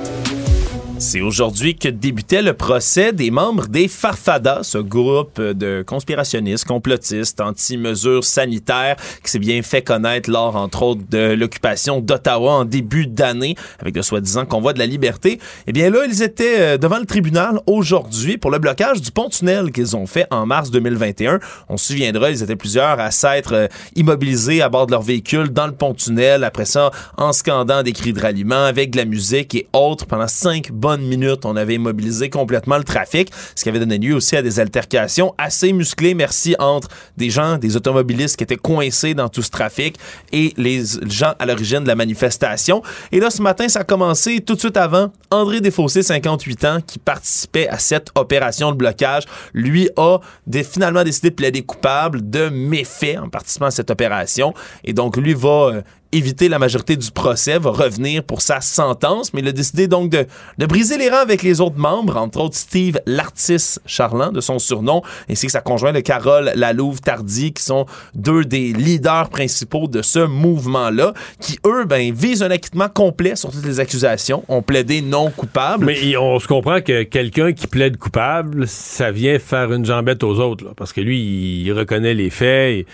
C'est 1.01 1.21
aujourd'hui 1.21 1.77
que 1.77 1.87
débutait 1.87 2.41
le 2.41 2.53
procès 2.53 3.13
des 3.13 3.31
membres 3.31 3.67
des 3.67 3.87
Farfadas, 3.87 4.63
ce 4.63 4.79
groupe 4.79 5.39
de 5.39 5.81
conspirationnistes, 5.87 6.65
complotistes, 6.65 7.39
anti-mesures 7.39 8.25
sanitaires 8.25 8.97
qui 9.23 9.31
s'est 9.31 9.39
bien 9.39 9.61
fait 9.61 9.81
connaître 9.81 10.29
lors, 10.29 10.57
entre 10.57 10.83
autres, 10.83 11.01
de 11.09 11.35
l'occupation 11.35 12.01
d'Ottawa 12.01 12.51
en 12.51 12.65
début 12.65 13.07
d'année 13.07 13.55
avec 13.79 13.95
le 13.95 14.01
soi-disant 14.01 14.45
convoi 14.45 14.73
de 14.73 14.79
la 14.79 14.85
liberté. 14.85 15.39
Eh 15.67 15.71
bien 15.71 15.89
là, 15.89 15.99
ils 16.05 16.21
étaient 16.21 16.59
euh, 16.59 16.77
devant 16.77 16.99
le 16.99 17.05
tribunal 17.05 17.61
aujourd'hui 17.65 18.37
pour 18.37 18.51
le 18.51 18.59
blocage 18.59 19.01
du 19.01 19.11
pont-tunnel 19.11 19.71
qu'ils 19.71 19.95
ont 19.95 20.05
fait 20.05 20.27
en 20.31 20.45
mars 20.45 20.69
2021. 20.69 21.39
On 21.69 21.77
se 21.77 21.93
souviendra, 21.93 22.29
ils 22.29 22.43
étaient 22.43 22.57
plusieurs 22.57 22.99
à 22.99 23.11
s'être 23.11 23.53
euh, 23.53 23.67
immobilisés 23.95 24.61
à 24.61 24.67
bord 24.67 24.85
de 24.85 24.91
leur 24.91 25.01
véhicule 25.01 25.47
dans 25.47 25.67
le 25.67 25.73
pont-tunnel, 25.73 26.43
après 26.43 26.65
ça, 26.65 26.91
en 27.15 27.31
scandant 27.31 27.83
des 27.83 27.93
cris 27.93 28.11
de 28.11 28.19
ralliement 28.19 28.65
avec 28.65 28.91
de 28.91 28.97
la 28.97 29.05
musique 29.05 29.55
et 29.55 29.65
autres 29.71 30.05
pendant 30.05 30.27
cinq 30.27 30.73
bonnes 30.73 30.88
minutes. 30.97 31.45
On 31.45 31.55
avait 31.55 31.75
immobilisé 31.75 32.29
complètement 32.29 32.77
le 32.77 32.83
trafic, 32.83 33.31
ce 33.55 33.63
qui 33.63 33.69
avait 33.69 33.79
donné 33.79 33.97
lieu 33.97 34.15
aussi 34.15 34.35
à 34.35 34.41
des 34.41 34.59
altercations 34.59 35.33
assez 35.37 35.73
musclées, 35.73 36.13
merci, 36.13 36.55
entre 36.59 36.87
des 37.17 37.29
gens, 37.29 37.57
des 37.57 37.75
automobilistes 37.75 38.37
qui 38.37 38.43
étaient 38.43 38.55
coincés 38.55 39.13
dans 39.13 39.29
tout 39.29 39.41
ce 39.41 39.49
trafic 39.49 39.97
et 40.31 40.53
les 40.57 40.83
gens 41.05 41.33
à 41.39 41.45
l'origine 41.45 41.83
de 41.83 41.87
la 41.87 41.95
manifestation. 41.95 42.81
Et 43.11 43.19
là, 43.19 43.29
ce 43.29 43.41
matin, 43.41 43.67
ça 43.67 43.81
a 43.81 43.83
commencé 43.83 44.39
tout 44.41 44.55
de 44.55 44.59
suite 44.59 44.77
avant. 44.77 45.11
André 45.31 45.61
Desfossés, 45.61 46.01
58 46.01 46.65
ans, 46.65 46.79
qui 46.85 46.97
participait 46.97 47.67
à 47.67 47.77
cette 47.77 48.09
opération 48.15 48.71
de 48.71 48.77
blocage, 48.77 49.23
lui 49.53 49.89
a 49.95 50.17
finalement 50.63 51.03
décidé 51.03 51.29
de 51.29 51.35
plaider 51.35 51.61
coupable 51.61 52.27
de 52.29 52.49
méfaits 52.49 53.17
en 53.21 53.29
participant 53.29 53.67
à 53.67 53.71
cette 53.71 53.91
opération. 53.91 54.53
Et 54.83 54.93
donc, 54.93 55.17
lui 55.17 55.35
va 55.35 55.49
euh, 55.49 55.81
éviter 56.11 56.49
la 56.49 56.57
majorité 56.57 56.95
du 56.95 57.11
procès, 57.11 57.59
va 57.59 57.71
revenir 57.71 58.23
pour 58.23 58.41
sa 58.41 58.61
sentence, 58.61 59.33
mais 59.33 59.41
il 59.41 59.47
a 59.47 59.51
décidé 59.51 59.87
donc 59.87 60.09
de, 60.09 60.25
briser 60.65 60.97
les 60.97 61.09
rangs 61.09 61.17
avec 61.17 61.43
les 61.43 61.61
autres 61.61 61.77
membres, 61.77 62.17
entre 62.17 62.39
autres 62.39 62.57
Steve 62.57 62.99
Lartis 63.05 63.77
Charland, 63.85 64.33
de 64.33 64.41
son 64.41 64.59
surnom, 64.59 65.01
ainsi 65.29 65.45
que 65.45 65.51
sa 65.51 65.61
conjointe 65.61 66.01
Carole 66.01 66.51
Lalouve-Tardy, 66.55 67.53
qui 67.53 67.63
sont 67.63 67.85
deux 68.15 68.45
des 68.45 68.73
leaders 68.73 69.29
principaux 69.29 69.87
de 69.87 70.01
ce 70.01 70.19
mouvement-là, 70.19 71.13
qui, 71.39 71.59
eux, 71.65 71.85
ben, 71.85 72.13
visent 72.13 72.43
un 72.43 72.51
acquittement 72.51 72.89
complet 72.89 73.35
sur 73.35 73.51
toutes 73.51 73.65
les 73.65 73.79
accusations, 73.79 74.43
ont 74.47 74.61
plaidé 74.61 75.01
non 75.01 75.18
coupable. 75.29 75.85
Mais 75.85 76.15
on 76.17 76.39
se 76.39 76.47
comprend 76.47 76.81
que 76.81 77.03
quelqu'un 77.03 77.53
qui 77.53 77.67
plaide 77.67 77.97
coupable, 77.97 78.67
ça 78.67 79.11
vient 79.11 79.39
faire 79.39 79.71
une 79.73 79.85
jambette 79.85 80.23
aux 80.23 80.39
autres, 80.39 80.73
parce 80.75 80.93
que 80.93 81.01
lui, 81.01 81.19
il, 81.63 81.71
reconnaît 81.73 82.13
les 82.13 82.29
faits. 82.29 82.85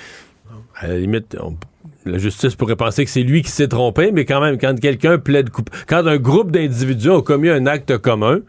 à 0.75 0.87
la 0.87 0.97
limite, 0.97 1.37
la 2.05 2.17
justice 2.17 2.55
pourrait 2.55 2.75
penser 2.75 3.03
que 3.05 3.11
c'est 3.11 3.23
lui 3.23 3.41
qui 3.41 3.51
s'est 3.51 3.67
trompé, 3.67 4.11
mais 4.11 4.25
quand 4.25 4.41
même, 4.41 4.57
quand 4.57 4.79
quelqu'un 4.79 5.17
plaide 5.17 5.49
coupable, 5.49 5.77
quand 5.87 6.05
un 6.05 6.17
groupe 6.17 6.51
d'individus 6.51 7.09
ont 7.09 7.21
commis 7.21 7.49
un 7.49 7.65
acte 7.65 7.97
commun, 7.97 8.41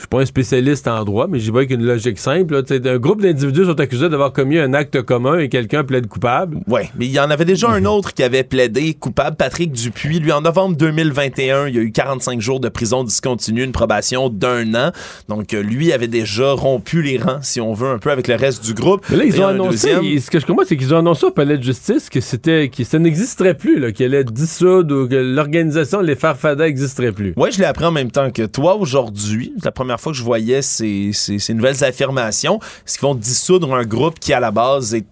je 0.00 0.04
suis 0.04 0.08
pas 0.08 0.20
un 0.20 0.24
spécialiste 0.24 0.88
en 0.88 1.04
droit, 1.04 1.26
mais 1.28 1.38
j'y 1.38 1.50
vois 1.50 1.60
avec 1.60 1.72
une 1.72 1.84
logique 1.84 2.18
simple. 2.18 2.54
là, 2.54 2.90
un 2.92 2.96
groupe 2.98 3.20
d'individus 3.20 3.66
sont 3.66 3.78
accusés 3.78 4.08
d'avoir 4.08 4.32
commis 4.32 4.58
un 4.58 4.72
acte 4.72 5.02
commun 5.02 5.38
et 5.38 5.50
quelqu'un 5.50 5.84
plaide 5.84 6.06
coupable. 6.06 6.58
Oui, 6.68 6.80
mais 6.96 7.04
il 7.04 7.12
y 7.12 7.20
en 7.20 7.28
avait 7.30 7.44
déjà 7.44 7.68
un 7.68 7.84
autre 7.84 8.14
qui 8.14 8.22
avait 8.22 8.42
plaidé 8.42 8.94
coupable, 8.94 9.36
Patrick 9.36 9.72
Dupuis. 9.72 10.18
Lui, 10.20 10.32
en 10.32 10.40
novembre 10.40 10.74
2021, 10.76 11.68
il 11.68 11.74
y 11.74 11.78
a 11.78 11.82
eu 11.82 11.92
45 11.92 12.40
jours 12.40 12.60
de 12.60 12.70
prison 12.70 13.04
discontinue, 13.04 13.62
une 13.62 13.72
probation 13.72 14.30
d'un 14.30 14.74
an. 14.74 14.92
Donc, 15.28 15.52
euh, 15.52 15.60
lui 15.62 15.92
avait 15.92 16.08
déjà 16.08 16.52
rompu 16.52 17.02
les 17.02 17.18
rangs, 17.18 17.40
si 17.42 17.60
on 17.60 17.74
veut, 17.74 17.88
un 17.90 17.98
peu 17.98 18.10
avec 18.10 18.26
le 18.26 18.36
reste 18.36 18.64
du 18.64 18.72
groupe. 18.72 19.04
Mais 19.10 19.16
là, 19.18 19.24
ils 19.26 19.36
Et 19.36 19.40
ont 19.40 19.48
annoncé, 19.48 19.92
ils- 20.02 20.22
ce 20.22 20.30
que 20.30 20.40
je 20.40 20.46
comprends, 20.46 20.64
c'est 20.66 20.78
qu'ils 20.78 20.94
ont 20.94 20.98
annoncé 20.98 21.26
au 21.26 21.30
palais 21.30 21.58
de 21.58 21.62
justice 21.62 22.08
que 22.08 22.20
c'était, 22.20 22.70
que 22.74 22.84
ça 22.84 22.98
n'existerait 22.98 23.54
plus, 23.54 23.92
qu'elle 23.92 24.14
allait 24.14 24.24
dissoudre 24.24 24.94
ou 25.04 25.08
que 25.08 25.14
l'organisation, 25.16 26.00
les 26.00 26.14
Farfadas 26.14 26.64
n'existerait 26.66 27.12
plus. 27.12 27.32
Ouais, 27.36 27.50
je 27.50 27.58
l'ai 27.58 27.64
appris 27.64 27.84
en 27.84 27.90
même 27.92 28.10
temps 28.10 28.30
que 28.30 28.46
toi 28.46 28.76
aujourd'hui. 28.76 29.52
C'est 29.58 29.64
la 29.64 29.72
première 29.72 29.89
fois 29.98 30.12
que 30.12 30.18
je 30.18 30.22
voyais 30.22 30.62
ces, 30.62 31.10
ces- 31.12 31.54
nouvelles 31.54 31.82
affirmations. 31.82 32.60
Ce 32.86 32.98
qu'ils 32.98 33.08
vont 33.08 33.14
dissoudre 33.14 33.74
un 33.74 33.84
groupe 33.84 34.20
qui, 34.20 34.32
à 34.32 34.38
la 34.40 34.50
base, 34.50 34.94
est 34.94 35.06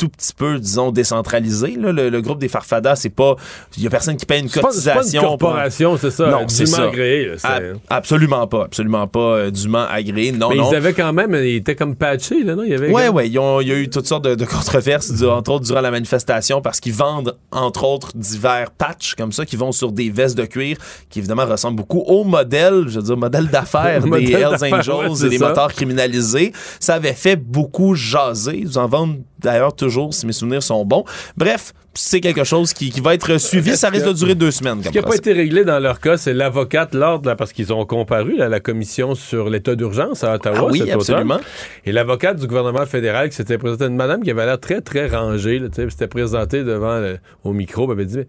tout 0.00 0.08
petit 0.08 0.32
peu, 0.34 0.58
disons, 0.58 0.90
décentralisé. 0.92 1.76
là. 1.78 1.92
Le, 1.92 2.08
le 2.08 2.20
groupe 2.22 2.38
des 2.38 2.48
Farfadas, 2.48 2.96
c'est 2.96 3.10
pas. 3.10 3.36
Il 3.76 3.82
y 3.82 3.86
a 3.86 3.90
personne 3.90 4.16
qui 4.16 4.24
paye 4.24 4.40
une 4.40 4.48
C'est 4.48 4.60
pas, 4.62 4.70
c'est 4.72 4.88
pas 4.90 4.96
cotisation. 4.96 5.22
une 5.22 5.28
corporation, 5.28 5.96
c'est 5.98 6.10
ça, 6.10 6.30
Non, 6.30 6.44
c'est 6.48 6.64
ça. 6.66 6.84
agréé, 6.88 7.26
là, 7.26 7.34
A- 7.44 7.96
absolument 7.96 8.46
pas. 8.46 8.64
Absolument 8.64 9.06
pas 9.06 9.20
euh, 9.36 9.50
dûment 9.50 9.84
agréé. 9.90 10.32
Non, 10.32 10.48
Mais 10.50 10.56
non. 10.56 10.70
ils 10.72 10.74
avaient 10.76 10.94
quand 10.94 11.12
même, 11.12 11.34
ils 11.34 11.56
étaient 11.56 11.74
comme 11.76 11.94
patchés, 11.96 12.42
là, 12.42 12.54
non? 12.56 12.62
Il 12.64 12.70
y 12.70 12.74
avait 12.74 12.90
Ouais, 12.90 13.08
comme- 13.08 13.20
il 13.20 13.32
y 13.68 13.72
a 13.72 13.76
eu 13.76 13.90
toutes 13.90 14.06
sortes 14.06 14.24
de, 14.24 14.34
de 14.34 14.44
controverses, 14.46 15.12
du- 15.12 15.26
entre 15.26 15.50
autres 15.52 15.66
durant 15.66 15.82
la 15.82 15.90
manifestation, 15.90 16.62
parce 16.62 16.80
qu'ils 16.80 16.94
vendent, 16.94 17.36
entre 17.52 17.84
autres, 17.84 18.08
divers 18.14 18.70
patchs 18.70 19.14
comme 19.14 19.32
ça, 19.32 19.44
qui 19.44 19.56
vont 19.56 19.72
sur 19.72 19.92
des 19.92 20.08
vestes 20.10 20.38
de 20.38 20.46
cuir, 20.46 20.78
qui 21.10 21.18
évidemment 21.18 21.44
ressemblent 21.46 21.76
beaucoup 21.76 22.00
au 22.06 22.24
modèle, 22.24 22.84
je 22.88 22.98
veux 22.98 23.04
dire, 23.04 23.16
modèle 23.16 23.48
d'affaires 23.48 24.02
des 24.04 24.32
Hells 24.32 24.46
Angels 24.72 24.94
ouais, 24.94 25.26
et 25.26 25.28
des 25.28 25.38
motards 25.38 25.72
criminalisés. 25.74 26.52
Ça 26.78 26.94
avait 26.94 27.12
fait 27.12 27.36
beaucoup 27.36 27.94
jaser. 27.94 28.58
Ils 28.58 28.78
en 28.78 28.86
vendent 28.86 29.18
d'ailleurs 29.38 29.74
toujours, 29.74 29.89
si 30.12 30.26
mes 30.26 30.32
souvenirs 30.32 30.62
sont 30.62 30.84
bons. 30.84 31.04
Bref, 31.36 31.72
c'est 31.94 32.20
quelque 32.20 32.44
chose 32.44 32.72
qui, 32.72 32.90
qui 32.90 33.00
va 33.00 33.14
être 33.14 33.36
suivi. 33.38 33.76
Ça 33.76 33.88
risque 33.90 34.06
de 34.06 34.12
durer 34.12 34.34
deux 34.34 34.50
semaines. 34.52 34.82
Ce 34.82 34.88
qui 34.90 34.96
n'a 34.96 35.02
pas 35.02 35.16
été 35.16 35.32
réglé 35.32 35.64
dans 35.64 35.78
leur 35.80 35.98
cas, 36.00 36.16
c'est 36.16 36.32
l'avocate 36.32 36.94
Lord, 36.94 37.22
là, 37.24 37.34
parce 37.36 37.52
qu'ils 37.52 37.72
ont 37.72 37.84
comparu 37.84 38.36
là, 38.36 38.44
à 38.46 38.48
la 38.48 38.60
commission 38.60 39.14
sur 39.14 39.50
l'état 39.50 39.74
d'urgence 39.74 40.22
à 40.24 40.34
Ottawa 40.34 40.56
Ah 40.60 40.64
oui, 40.66 40.78
cet 40.78 40.86
automne. 40.88 41.00
absolument. 41.00 41.40
Et 41.84 41.92
l'avocate 41.92 42.38
du 42.38 42.46
gouvernement 42.46 42.86
fédéral 42.86 43.28
qui 43.28 43.34
s'était 43.36 43.58
présentée, 43.58 43.86
une 43.86 43.96
madame 43.96 44.22
qui 44.22 44.30
avait 44.30 44.46
l'air 44.46 44.60
très, 44.60 44.80
très 44.80 45.08
rangée, 45.08 45.58
là, 45.58 45.66
s'était 45.72 46.06
présentée 46.08 46.62
devant 46.62 46.98
le- 47.00 47.18
au 47.44 47.52
micro, 47.52 47.86
elle 47.86 47.92
avait 47.92 48.06
dit, 48.06 48.16
mais, 48.18 48.22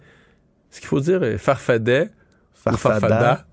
est-ce 0.71 0.79
qu'il 0.79 0.87
faut 0.89 0.99
dire 0.99 1.19
euh, 1.21 1.37
farfadet 1.37 2.09
ou 2.65 2.75
Farfada? 2.77 3.45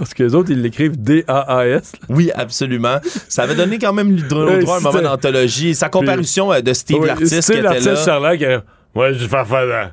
Parce 0.00 0.14
que 0.14 0.22
les 0.22 0.34
autres, 0.34 0.50
ils 0.50 0.62
l'écrivent 0.62 0.96
D-A-A-S. 0.98 1.92
Oui, 2.08 2.30
absolument. 2.34 2.96
Ça 3.28 3.42
avait 3.42 3.54
donné 3.54 3.78
quand 3.78 3.92
même 3.92 4.16
le 4.16 4.22
droit 4.22 4.76
à 4.76 4.78
un 4.78 4.80
moment 4.80 5.02
d'anthologie. 5.02 5.74
Sa 5.74 5.90
comparution 5.90 6.50
euh, 6.50 6.62
de 6.62 6.72
Steve 6.72 7.00
Oui, 7.00 7.06
Lartis 7.08 7.24
qui 7.24 7.42
Steve 7.42 7.58
était 7.66 7.80
là. 7.80 7.96
Charland 7.96 8.38
qui 8.38 8.46
a- 8.46 8.62
Ouais, 8.94 9.12
je 9.12 9.28
farfada. 9.28 9.92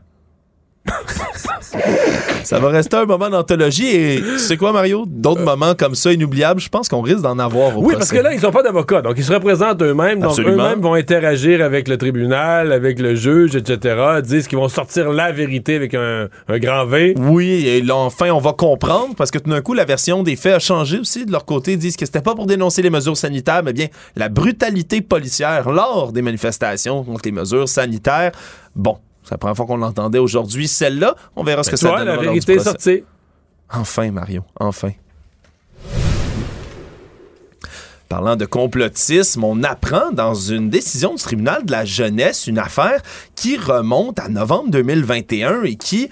Ça 2.43 2.59
va 2.59 2.69
rester 2.69 2.95
un 2.97 3.05
moment 3.05 3.29
d'anthologie 3.29 3.87
et 3.87 4.21
tu 4.21 4.39
sais 4.39 4.55
quoi, 4.57 4.71
Mario? 4.71 5.03
D'autres 5.05 5.41
moments 5.43 5.75
comme 5.75 5.95
ça, 5.95 6.13
inoubliables, 6.13 6.61
je 6.61 6.69
pense 6.69 6.87
qu'on 6.87 7.01
risque 7.01 7.21
d'en 7.21 7.37
avoir 7.39 7.77
au 7.77 7.81
Oui, 7.81 7.93
procès. 7.93 7.97
parce 7.97 8.11
que 8.11 8.17
là, 8.19 8.33
ils 8.33 8.41
n'ont 8.41 8.51
pas 8.51 8.63
d'avocat. 8.63 9.01
Donc, 9.01 9.15
ils 9.17 9.23
se 9.23 9.33
représentent 9.33 9.81
eux-mêmes. 9.81 10.19
Donc, 10.21 10.39
eux-mêmes 10.39 10.79
vont 10.79 10.93
interagir 10.93 11.63
avec 11.63 11.87
le 11.89 11.97
tribunal, 11.97 12.71
avec 12.71 12.99
le 12.99 13.15
juge, 13.15 13.55
etc. 13.55 14.21
Disent 14.23 14.47
qu'ils 14.47 14.57
vont 14.57 14.69
sortir 14.69 15.09
la 15.11 15.31
vérité 15.31 15.75
avec 15.75 15.93
un, 15.93 16.29
un 16.47 16.59
grand 16.59 16.85
V. 16.85 17.15
Oui, 17.17 17.67
et 17.67 17.81
là, 17.81 17.95
enfin, 17.95 18.29
on 18.31 18.39
va 18.39 18.53
comprendre 18.53 19.13
parce 19.15 19.29
que 19.31 19.39
tout 19.39 19.49
d'un 19.49 19.61
coup, 19.61 19.73
la 19.73 19.85
version 19.85 20.23
des 20.23 20.35
faits 20.37 20.53
a 20.55 20.59
changé 20.59 20.99
aussi. 20.99 21.25
De 21.25 21.31
leur 21.31 21.43
côté, 21.45 21.73
ils 21.73 21.77
disent 21.77 21.97
que 21.97 22.05
c'était 22.05 22.21
pas 22.21 22.33
pour 22.35 22.45
dénoncer 22.45 22.81
les 22.81 22.89
mesures 22.89 23.17
sanitaires, 23.17 23.61
mais 23.63 23.73
bien 23.73 23.87
la 24.15 24.29
brutalité 24.29 25.01
policière 25.01 25.69
lors 25.69 26.11
des 26.13 26.21
manifestations 26.21 27.03
contre 27.03 27.21
les 27.25 27.31
mesures 27.33 27.67
sanitaires. 27.67 28.31
Bon, 28.75 28.97
c'est 29.27 29.33
la 29.33 29.37
première 29.37 29.57
fois 29.57 29.65
qu'on 29.65 29.75
l'entendait 29.77 30.19
aujourd'hui. 30.19 30.69
Celle-là, 30.69 31.15
on 31.35 31.43
verra 31.43 31.63
ce 31.63 31.69
Ben, 31.69 31.71
que 31.71 31.77
ça 31.77 31.97
donne. 31.97 32.05
la 32.07 32.17
vérité 32.17 32.53
est 32.53 32.59
sortie. 32.59 33.03
Enfin, 33.69 34.09
Mario, 34.11 34.43
enfin. 34.57 34.91
Parlant 38.07 38.37
de 38.37 38.45
complotisme, 38.45 39.43
on 39.43 39.63
apprend 39.63 40.11
dans 40.13 40.33
une 40.33 40.69
décision 40.69 41.13
du 41.15 41.21
tribunal 41.21 41.65
de 41.65 41.71
la 41.73 41.83
jeunesse 41.83 42.47
une 42.47 42.57
affaire 42.57 43.01
qui 43.35 43.57
remonte 43.57 44.17
à 44.19 44.29
novembre 44.29 44.69
2021 44.71 45.63
et 45.63 45.75
qui 45.75 46.09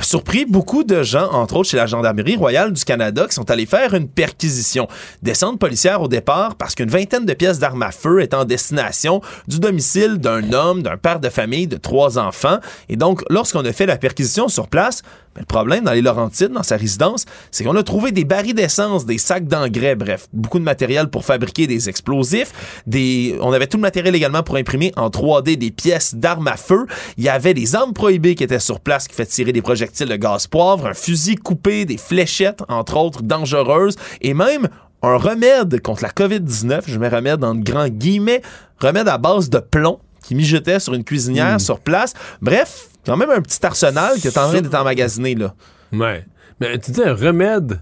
surpris 0.00 0.46
beaucoup 0.46 0.84
de 0.84 1.02
gens, 1.02 1.30
entre 1.32 1.56
autres 1.56 1.68
chez 1.68 1.76
la 1.76 1.86
Gendarmerie 1.86 2.36
royale 2.36 2.72
du 2.72 2.84
Canada, 2.84 3.26
qui 3.28 3.34
sont 3.34 3.50
allés 3.50 3.66
faire 3.66 3.94
une 3.94 4.08
perquisition. 4.08 4.88
Descente 5.22 5.58
policière 5.58 6.00
au 6.00 6.08
départ 6.08 6.54
parce 6.54 6.74
qu'une 6.74 6.88
vingtaine 6.88 7.26
de 7.26 7.34
pièces 7.34 7.58
d'armes 7.58 7.82
à 7.82 7.92
feu 7.92 8.20
est 8.20 8.32
en 8.32 8.44
destination 8.44 9.20
du 9.48 9.60
domicile 9.60 10.18
d'un 10.18 10.52
homme, 10.52 10.82
d'un 10.82 10.96
père 10.96 11.20
de 11.20 11.28
famille 11.28 11.66
de 11.66 11.76
trois 11.76 12.18
enfants. 12.18 12.58
Et 12.88 12.96
donc, 12.96 13.22
lorsqu'on 13.28 13.64
a 13.64 13.72
fait 13.72 13.86
la 13.86 13.98
perquisition 13.98 14.48
sur 14.48 14.68
place, 14.68 15.02
ben, 15.34 15.40
le 15.40 15.46
problème 15.46 15.84
dans 15.84 15.92
les 15.92 16.02
Laurentides, 16.02 16.52
dans 16.52 16.62
sa 16.62 16.76
résidence, 16.76 17.24
c'est 17.50 17.64
qu'on 17.64 17.76
a 17.76 17.82
trouvé 17.82 18.12
des 18.12 18.24
barils 18.24 18.54
d'essence, 18.54 19.06
des 19.06 19.18
sacs 19.18 19.46
d'engrais, 19.46 19.94
bref, 19.94 20.28
beaucoup 20.32 20.58
de 20.58 20.64
matériel 20.64 21.08
pour 21.08 21.24
fabriquer 21.24 21.66
des 21.66 21.88
explosifs. 21.88 22.52
Des, 22.86 23.38
on 23.40 23.52
avait 23.52 23.66
tout 23.66 23.78
le 23.78 23.82
matériel 23.82 24.14
également 24.14 24.42
pour 24.42 24.56
imprimer 24.56 24.92
en 24.96 25.08
3D 25.08 25.56
des 25.56 25.70
pièces 25.70 26.14
d'armes 26.14 26.48
à 26.48 26.56
feu. 26.56 26.86
Il 27.16 27.24
y 27.24 27.28
avait 27.28 27.54
des 27.54 27.74
armes 27.74 27.94
prohibées 27.94 28.34
qui 28.34 28.44
étaient 28.44 28.58
sur 28.58 28.80
place 28.80 29.08
qui 29.08 29.14
fait 29.14 29.26
tirer 29.26 29.52
des 29.52 29.62
projectiles 29.62 30.08
de 30.08 30.16
gaz 30.16 30.46
poivre, 30.46 30.86
un 30.86 30.94
fusil 30.94 31.36
coupé, 31.36 31.84
des 31.84 31.96
fléchettes, 31.96 32.62
entre 32.68 32.96
autres, 32.96 33.22
dangereuses, 33.22 33.96
et 34.20 34.34
même 34.34 34.68
un 35.02 35.16
remède 35.16 35.80
contre 35.80 36.02
la 36.02 36.10
COVID-19, 36.10 36.82
je 36.86 36.98
mets 36.98 37.08
remède 37.08 37.42
en 37.42 37.56
grands 37.56 37.88
guillemets, 37.88 38.42
remède 38.78 39.08
à 39.08 39.18
base 39.18 39.50
de 39.50 39.58
plomb 39.58 39.98
qui 40.22 40.34
mijotait 40.34 40.78
sur 40.78 40.94
une 40.94 41.04
cuisinière 41.04 41.60
sur 41.60 41.80
place. 41.80 42.14
Bref, 42.40 42.88
quand 43.06 43.16
même 43.16 43.30
un 43.30 43.40
petit 43.40 43.64
arsenal 43.64 44.18
qui 44.18 44.28
est 44.28 44.38
en 44.38 44.48
train 44.48 44.60
d'être 44.60 44.74
emmagasiné, 44.74 45.34
là. 45.34 45.54
Ouais. 45.92 46.24
Mais 46.60 46.78
tu 46.78 46.90
dis 46.92 47.02
un 47.02 47.14
remède. 47.14 47.80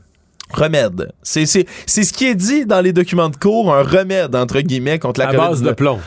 Remède. 0.52 1.12
C'est 1.22 1.46
ce 1.46 2.12
qui 2.12 2.26
est 2.26 2.34
dit 2.34 2.66
dans 2.66 2.80
les 2.80 2.92
documents 2.92 3.28
de 3.28 3.36
cours, 3.36 3.72
un 3.74 3.82
remède, 3.82 4.34
entre 4.34 4.60
guillemets, 4.60 4.98
contre 4.98 5.20
la 5.20 5.28
À 5.28 5.32
base 5.32 5.62
COVID-19. 5.62 5.66
de 5.66 5.72
plomb. 5.72 6.00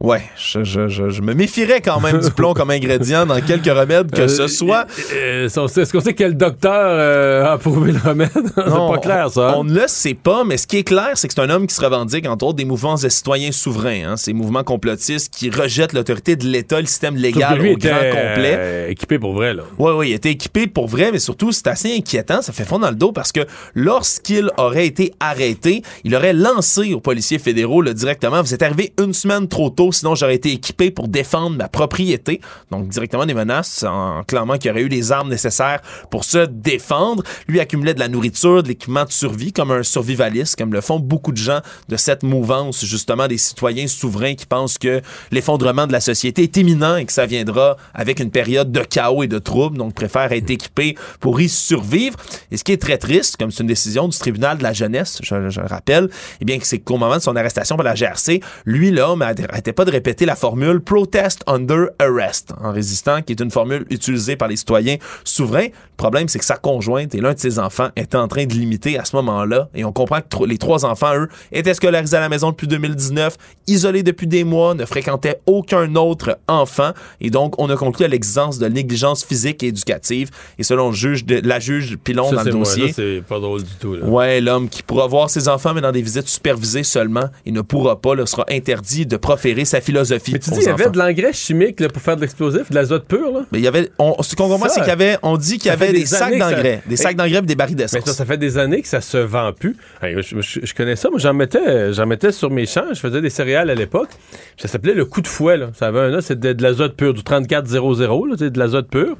Ouais, 0.00 0.22
je, 0.36 0.62
je- 0.62 0.86
je- 0.88 1.10
je 1.10 1.22
me 1.22 1.34
méfierais 1.34 1.80
quand 1.80 2.00
même 2.00 2.20
du 2.20 2.30
plomb 2.30 2.54
comme 2.54 2.70
ingrédient 2.70 3.26
dans 3.26 3.40
quelques 3.40 3.66
remèdes 3.66 4.12
que 4.12 4.28
ce 4.28 4.42
Euh, 4.42 4.48
soit. 4.48 4.86
euh, 5.14 5.46
Est-ce 5.46 5.92
qu'on 5.92 6.00
sait 6.00 6.14
quel 6.14 6.36
docteur 6.36 6.72
euh, 6.72 7.44
a 7.44 7.52
approuvé 7.54 7.90
le 7.90 7.98
remède? 7.98 8.30
c'est 8.54 8.54
pas 8.64 8.98
clair, 9.02 9.30
ça. 9.30 9.50
hein? 9.50 9.54
On, 9.56 9.64
ne 9.64 9.74
le 9.74 9.88
sait 9.88 10.14
pas, 10.14 10.44
mais 10.44 10.56
ce 10.56 10.68
qui 10.68 10.76
est 10.78 10.84
clair, 10.84 11.10
c'est 11.14 11.26
que 11.26 11.34
c'est 11.34 11.40
un 11.40 11.50
homme 11.50 11.66
qui 11.66 11.74
se 11.74 11.80
revendique, 11.80 12.28
entre 12.28 12.46
autres, 12.46 12.56
des 12.56 12.64
mouvements 12.64 12.94
de 12.94 13.08
citoyens 13.08 13.50
souverains, 13.50 14.10
hein, 14.12 14.16
ces 14.16 14.32
mouvements 14.32 14.62
complotistes 14.62 15.34
qui 15.34 15.50
rejettent 15.50 15.92
l'autorité 15.94 16.36
de 16.36 16.46
l'État, 16.46 16.80
le 16.80 16.86
système 16.86 17.16
légal 17.16 17.58
lui 17.58 17.70
au 17.70 17.76
était 17.76 17.88
grand 17.88 17.98
complet. 17.98 18.54
euh, 18.56 18.88
équipé 18.90 19.18
pour 19.18 19.32
vrai, 19.32 19.52
là. 19.52 19.64
Oui, 19.78 19.92
oui, 19.96 20.10
il 20.10 20.14
était 20.14 20.30
équipé 20.30 20.68
pour 20.68 20.86
vrai, 20.86 21.10
mais 21.12 21.18
surtout, 21.18 21.50
c'est 21.50 21.66
assez 21.66 21.96
inquiétant. 21.96 22.40
Ça 22.40 22.52
fait 22.52 22.64
fond 22.64 22.78
dans 22.78 22.90
le 22.90 22.96
dos 22.96 23.10
parce 23.10 23.32
que 23.32 23.40
lorsqu'il 23.74 24.50
aurait 24.58 24.86
été 24.86 25.12
arrêté, 25.18 25.82
il 26.04 26.14
aurait 26.14 26.32
lancé 26.34 26.92
aux 26.94 27.00
policiers 27.00 27.38
fédéraux 27.38 27.82
là, 27.82 27.92
directement 27.94 28.42
Vous 28.42 28.54
êtes 28.54 28.62
arrivé 28.62 28.92
une 29.02 29.12
semaine 29.12 29.48
trop 29.48 29.70
tôt, 29.70 29.87
sinon 29.92 30.14
j'aurais 30.14 30.34
été 30.34 30.52
équipé 30.52 30.90
pour 30.90 31.08
défendre 31.08 31.56
ma 31.56 31.68
propriété. 31.68 32.40
Donc, 32.70 32.88
directement 32.88 33.26
des 33.26 33.34
menaces 33.34 33.84
en 33.84 34.22
clamant 34.24 34.58
qu'il 34.58 34.70
aurait 34.70 34.82
eu 34.82 34.88
les 34.88 35.12
armes 35.12 35.28
nécessaires 35.28 35.80
pour 36.10 36.24
se 36.24 36.46
défendre. 36.46 37.22
Lui 37.46 37.60
accumulait 37.60 37.94
de 37.94 38.00
la 38.00 38.08
nourriture, 38.08 38.62
de 38.62 38.68
l'équipement 38.68 39.04
de 39.04 39.12
survie 39.12 39.52
comme 39.52 39.70
un 39.70 39.82
survivaliste, 39.82 40.56
comme 40.56 40.72
le 40.72 40.80
font 40.80 40.98
beaucoup 40.98 41.32
de 41.32 41.36
gens 41.36 41.60
de 41.88 41.96
cette 41.96 42.22
mouvance, 42.22 42.84
justement, 42.84 43.28
des 43.28 43.38
citoyens 43.38 43.86
souverains 43.86 44.34
qui 44.34 44.46
pensent 44.46 44.78
que 44.78 45.00
l'effondrement 45.30 45.86
de 45.86 45.92
la 45.92 46.00
société 46.00 46.42
est 46.42 46.56
imminent 46.56 46.96
et 46.96 47.04
que 47.04 47.12
ça 47.12 47.26
viendra 47.26 47.76
avec 47.94 48.20
une 48.20 48.30
période 48.30 48.72
de 48.72 48.80
chaos 48.80 49.22
et 49.22 49.28
de 49.28 49.38
troubles, 49.38 49.78
donc 49.78 49.94
préfère 49.94 50.32
être 50.32 50.50
équipé 50.50 50.96
pour 51.20 51.40
y 51.40 51.48
survivre. 51.48 52.16
Et 52.50 52.56
ce 52.56 52.64
qui 52.64 52.72
est 52.72 52.80
très 52.80 52.98
triste, 52.98 53.36
comme 53.36 53.50
c'est 53.50 53.62
une 53.62 53.68
décision 53.68 54.08
du 54.08 54.18
tribunal 54.18 54.58
de 54.58 54.62
la 54.62 54.72
jeunesse, 54.72 55.18
je, 55.22 55.34
le 55.34 55.66
rappelle, 55.66 56.08
eh 56.40 56.44
bien 56.44 56.58
c'est 56.62 56.78
qu'au 56.78 56.96
moment 56.96 57.16
de 57.16 57.22
son 57.22 57.36
arrestation 57.36 57.76
par 57.76 57.84
la 57.84 57.94
GRC, 57.94 58.40
lui, 58.64 58.90
l'homme, 58.90 59.22
n'arrêtait 59.68 59.72
pas 59.72 59.84
de 59.84 59.90
répéter 59.90 60.24
la 60.24 60.36
formule 60.36 60.80
Protest 60.80 61.42
under 61.46 61.88
arrest, 61.98 62.52
en 62.62 62.72
résistant, 62.72 63.22
qui 63.22 63.32
est 63.32 63.40
une 63.40 63.50
formule 63.50 63.84
utilisée 63.90 64.36
par 64.36 64.48
les 64.48 64.56
citoyens 64.56 64.96
souverains. 65.24 65.66
Le 65.66 65.96
problème, 65.96 66.28
c'est 66.28 66.38
que 66.38 66.44
sa 66.44 66.56
conjointe 66.56 67.14
et 67.14 67.20
l'un 67.20 67.34
de 67.34 67.38
ses 67.38 67.58
enfants 67.58 67.88
étaient 67.96 68.16
en 68.16 68.28
train 68.28 68.46
de 68.46 68.52
l'imiter 68.54 68.98
à 68.98 69.04
ce 69.04 69.14
moment-là, 69.16 69.68
et 69.74 69.84
on 69.84 69.92
comprend 69.92 70.20
que 70.20 70.44
les 70.44 70.58
trois 70.58 70.84
enfants, 70.84 71.14
eux, 71.16 71.28
étaient 71.52 71.74
scolarisés 71.74 72.16
à 72.16 72.20
la 72.20 72.28
maison 72.28 72.50
depuis 72.50 72.66
2019, 72.66 73.36
isolés 73.66 74.02
depuis 74.02 74.26
des 74.26 74.44
mois, 74.44 74.74
ne 74.74 74.84
fréquentaient 74.84 75.40
aucun 75.46 75.94
autre 75.96 76.38
enfant, 76.48 76.92
et 77.20 77.30
donc 77.30 77.54
on 77.58 77.68
a 77.68 77.76
conclu 77.76 78.04
à 78.04 78.08
l'existence 78.08 78.58
de 78.58 78.68
négligence 78.68 79.24
physique 79.24 79.62
et 79.62 79.66
éducative, 79.66 80.30
et 80.58 80.62
selon 80.62 80.88
le 80.88 80.94
juge 80.94 81.26
de, 81.26 81.40
la 81.44 81.58
juge 81.58 81.96
Pilon 81.96 82.30
Ça, 82.30 82.36
dans 82.36 82.44
le 82.44 82.50
dossier, 82.52 82.92
c'est 82.92 83.22
pas 83.26 83.40
drôle 83.40 83.62
du 83.62 83.74
tout, 83.80 83.94
là. 83.94 84.06
Ouais, 84.06 84.40
l'homme 84.40 84.68
qui 84.68 84.82
pourra 84.82 85.06
voir 85.08 85.28
ses 85.28 85.48
enfants, 85.48 85.74
mais 85.74 85.80
dans 85.80 85.92
des 85.92 86.02
visites 86.02 86.28
supervisées 86.28 86.84
seulement, 86.84 87.28
il 87.44 87.52
ne 87.52 87.60
pourra 87.60 88.00
pas, 88.00 88.14
là, 88.14 88.24
sera 88.24 88.46
interdit 88.48 89.04
de 89.04 89.16
proférer 89.16 89.57
sa 89.64 89.80
philosophie. 89.80 90.32
Mais 90.32 90.38
tu 90.38 90.50
dis, 90.50 90.58
il 90.60 90.66
y 90.66 90.68
avait 90.68 90.90
de 90.90 90.98
l'engrais 90.98 91.32
chimique 91.32 91.80
là, 91.80 91.88
pour 91.88 92.02
faire 92.02 92.16
de 92.16 92.20
l'explosif, 92.22 92.70
de 92.70 92.74
l'azote 92.74 93.06
pur, 93.06 93.30
là? 93.32 93.40
Mais 93.52 93.58
il 93.58 93.64
y 93.64 93.68
avait, 93.68 93.90
on, 93.98 94.22
ce 94.22 94.34
qu'on 94.36 94.48
comprend, 94.48 94.68
c'est 94.68 94.80
qu'il 94.80 94.88
y 94.88 94.92
avait, 94.92 95.16
on 95.22 95.36
dit 95.36 95.58
qu'il 95.58 95.68
y 95.68 95.70
avait 95.70 95.92
des, 95.92 96.00
des 96.00 96.06
sacs 96.06 96.32
ça- 96.34 96.38
d'engrais, 96.50 96.82
des 96.86 96.96
sacs 96.96 97.16
d'engrais 97.16 97.38
et 97.38 97.42
des 97.42 97.54
barils 97.56 97.76
Mais 97.76 97.86
ça, 97.88 97.98
d'essence. 97.98 98.16
ça 98.16 98.24
fait 98.24 98.38
des 98.38 98.58
années 98.58 98.82
que 98.82 98.88
ça 98.88 99.00
se 99.00 99.18
vend 99.18 99.52
plus. 99.52 99.76
Hey, 100.02 100.16
je, 100.22 100.40
je- 100.40 100.60
je 100.62 100.74
connais 100.74 100.96
ça, 100.96 101.10
moi 101.10 101.18
j'en 101.18 101.34
mettais, 101.34 101.92
j'en 101.92 102.06
mettais 102.06 102.32
sur 102.32 102.50
mes 102.50 102.66
champs, 102.66 102.84
je 102.92 103.00
faisais 103.00 103.20
des 103.20 103.30
céréales 103.30 103.70
à 103.70 103.74
l'époque. 103.74 104.10
Ça 104.56 104.68
s'appelait 104.68 104.94
le 104.94 105.04
coup 105.04 105.20
de 105.22 105.28
fouet. 105.28 105.56
Là. 105.56 105.70
Ça 105.74 105.86
avait 105.88 106.00
un 106.00 106.10
nom, 106.10 106.20
c'était 106.20 106.54
de, 106.54 106.62
l'azote 106.62 106.96
pur, 106.96 107.14
du 107.14 107.22
3400, 107.22 108.26
là, 108.26 108.34
c'est 108.38 108.50
de 108.50 108.58
l'azote 108.58 108.88
pur. 108.88 109.16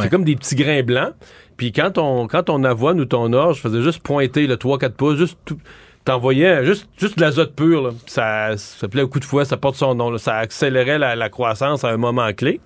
C'est 0.00 0.08
comme 0.10 0.24
des 0.24 0.36
petits 0.36 0.54
grains 0.56 0.82
blancs. 0.82 1.12
Puis 1.56 1.70
quand 1.70 1.98
on, 1.98 2.26
quand 2.26 2.44
ton 2.44 2.64
avoine 2.64 2.98
ou 3.00 3.04
ton 3.04 3.32
orge 3.32 3.60
faisait 3.60 3.82
juste 3.82 4.00
pointer 4.02 4.46
le 4.46 4.56
3-4 4.56 4.90
pouces, 4.92 5.18
juste 5.18 5.36
tout. 5.44 5.58
T'envoyais 6.04 6.64
juste, 6.64 6.88
juste 6.98 7.16
de 7.16 7.20
l'azote 7.22 7.54
pur, 7.54 7.82
là. 7.82 7.90
Ça, 8.06 8.56
ça 8.56 8.80
s'appelait 8.80 9.02
le 9.02 9.06
coup 9.06 9.20
de 9.20 9.24
fouet, 9.24 9.44
ça 9.44 9.56
porte 9.56 9.76
son 9.76 9.94
nom. 9.94 10.10
là. 10.10 10.18
Ça 10.18 10.36
accélérait 10.38 10.98
la, 10.98 11.14
la 11.14 11.28
croissance 11.28 11.84
à 11.84 11.90
un 11.90 11.96
moment 11.96 12.32
clé. 12.32 12.60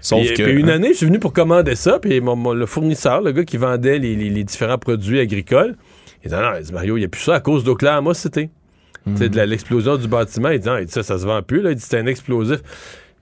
Sauf 0.00 0.24
Puis, 0.24 0.34
que- 0.34 0.42
puis 0.44 0.52
une 0.60 0.70
année, 0.70 0.90
je 0.92 0.98
suis 0.98 1.06
venu 1.06 1.18
pour 1.18 1.32
commander 1.32 1.74
ça, 1.74 1.98
puis 1.98 2.20
mon- 2.20 2.36
mon- 2.36 2.54
le 2.54 2.66
fournisseur, 2.66 3.20
le 3.22 3.32
gars 3.32 3.44
qui 3.44 3.56
vendait 3.56 3.98
les, 3.98 4.14
les- 4.16 4.30
les 4.30 4.44
différents 4.44 4.78
produits 4.78 5.18
agricoles, 5.20 5.76
il 6.24 6.30
dit 6.30 6.34
non, 6.36 6.52
il 6.58 6.64
dit, 6.64 6.72
Mario, 6.72 6.96
il 6.96 7.00
n'y 7.00 7.06
a 7.06 7.08
plus 7.08 7.20
ça 7.22 7.34
à 7.34 7.40
cause 7.40 7.64
d'Oklahoma 7.64 8.14
City. 8.14 8.48
Tu 9.06 9.16
sais, 9.16 9.28
de 9.30 9.36
la- 9.36 9.46
l'explosion 9.46 9.96
du 9.96 10.06
bâtiment. 10.08 10.50
Il 10.50 10.60
dit 10.60 10.68
non, 10.68 10.76
il 10.78 10.84
dit, 10.86 10.92
ça, 10.92 11.02
ça 11.02 11.18
se 11.18 11.24
vend 11.26 11.42
plus, 11.42 11.62
là. 11.62 11.70
Il 11.70 11.76
dit 11.76 11.82
c'est 11.86 11.98
un 11.98 12.06
explosif. 12.06 12.60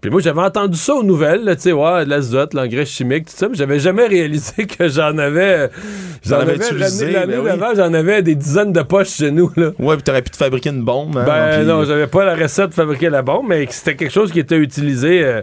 Puis 0.00 0.12
moi, 0.12 0.20
j'avais 0.20 0.40
entendu 0.42 0.78
ça 0.78 0.94
aux 0.94 1.02
nouvelles, 1.02 1.42
tu 1.56 1.62
sais, 1.62 1.72
ouais, 1.72 2.04
de 2.04 2.10
l'azote, 2.10 2.54
l'engrais 2.54 2.86
chimique, 2.86 3.24
tout 3.26 3.32
ça, 3.34 3.48
mais 3.48 3.56
j'avais 3.56 3.80
jamais 3.80 4.06
réalisé 4.06 4.64
que 4.66 4.86
j'en 4.88 5.18
avais. 5.18 5.70
J'en 6.24 6.36
avais 6.38 6.54
utilisé, 6.54 7.10
l'année 7.10 7.34
ben 7.42 7.58
oui. 7.60 7.74
j'en 7.76 7.92
avais 7.92 8.22
des 8.22 8.36
dizaines 8.36 8.72
de 8.72 8.82
poches 8.82 9.16
chez 9.16 9.32
nous, 9.32 9.50
là. 9.56 9.70
Ouais, 9.80 9.94
puis 9.96 10.04
t'aurais 10.04 10.22
pu 10.22 10.30
te 10.30 10.36
fabriquer 10.36 10.70
une 10.70 10.84
bombe. 10.84 11.16
hein, 11.16 11.24
Ben 11.26 11.58
puis- 11.58 11.66
non, 11.66 11.82
j'avais 11.84 12.06
pas 12.06 12.24
la 12.24 12.36
recette 12.36 12.68
de 12.70 12.74
fabriquer 12.74 13.10
la 13.10 13.22
bombe, 13.22 13.46
mais 13.48 13.66
c'était 13.70 13.96
quelque 13.96 14.12
chose 14.12 14.30
qui 14.30 14.38
était 14.38 14.56
utilisé 14.58 15.24
euh, 15.24 15.42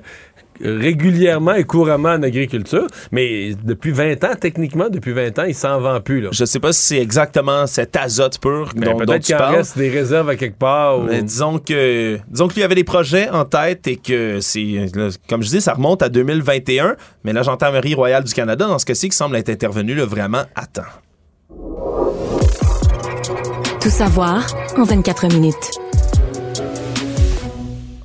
régulièrement 0.61 1.53
et 1.53 1.63
couramment 1.63 2.09
en 2.09 2.23
agriculture. 2.23 2.87
Mais 3.11 3.53
depuis 3.63 3.91
20 3.91 4.23
ans, 4.23 4.35
techniquement, 4.39 4.89
depuis 4.89 5.11
20 5.13 5.39
ans, 5.39 5.43
il 5.47 5.55
s'en 5.55 5.79
vend 5.79 5.99
plus. 6.01 6.21
Là. 6.21 6.29
Je 6.31 6.45
sais 6.45 6.59
pas 6.59 6.73
si 6.73 6.81
c'est 6.81 7.01
exactement 7.01 7.67
cet 7.67 7.95
azote 7.95 8.39
pur 8.39 8.71
Mais 8.75 8.85
dont, 8.85 8.91
dont 8.93 8.97
peut-être 9.05 9.21
tu 9.21 9.27
qu'il 9.27 9.37
parles. 9.37 9.55
reste 9.57 9.77
des 9.77 9.89
réserves 9.89 10.29
à 10.29 10.35
quelque 10.35 10.57
part. 10.57 10.99
ou- 10.99 11.03
Mais 11.03 11.21
disons 11.21 11.59
que 11.59 12.17
disons 12.29 12.47
que 12.47 12.55
lui 12.55 12.63
avait 12.63 12.75
des 12.75 12.83
projets 12.83 13.29
en 13.29 13.45
tête 13.45 13.87
et 13.87 13.97
que 13.97 14.39
c'est 14.41 14.89
là, 14.95 15.09
comme 15.29 15.41
je 15.43 15.49
dis 15.49 15.61
ça 15.61 15.73
remonte 15.73 16.01
à 16.01 16.09
2021 16.09 16.95
mais 17.23 17.33
la 17.33 17.41
gendarmerie 17.43 17.95
royale 17.95 18.23
du 18.23 18.33
Canada 18.33 18.65
dans 18.67 18.79
ce 18.79 18.85
cas-ci 18.85 19.09
qui 19.09 19.15
semble 19.17 19.35
être 19.35 19.49
intervenue 19.49 19.95
là, 19.95 20.05
vraiment 20.05 20.43
à 20.55 20.65
temps. 20.65 20.81
Tout 23.81 23.89
savoir 23.89 24.45
en 24.77 24.83
24 24.83 25.27
minutes. 25.27 25.71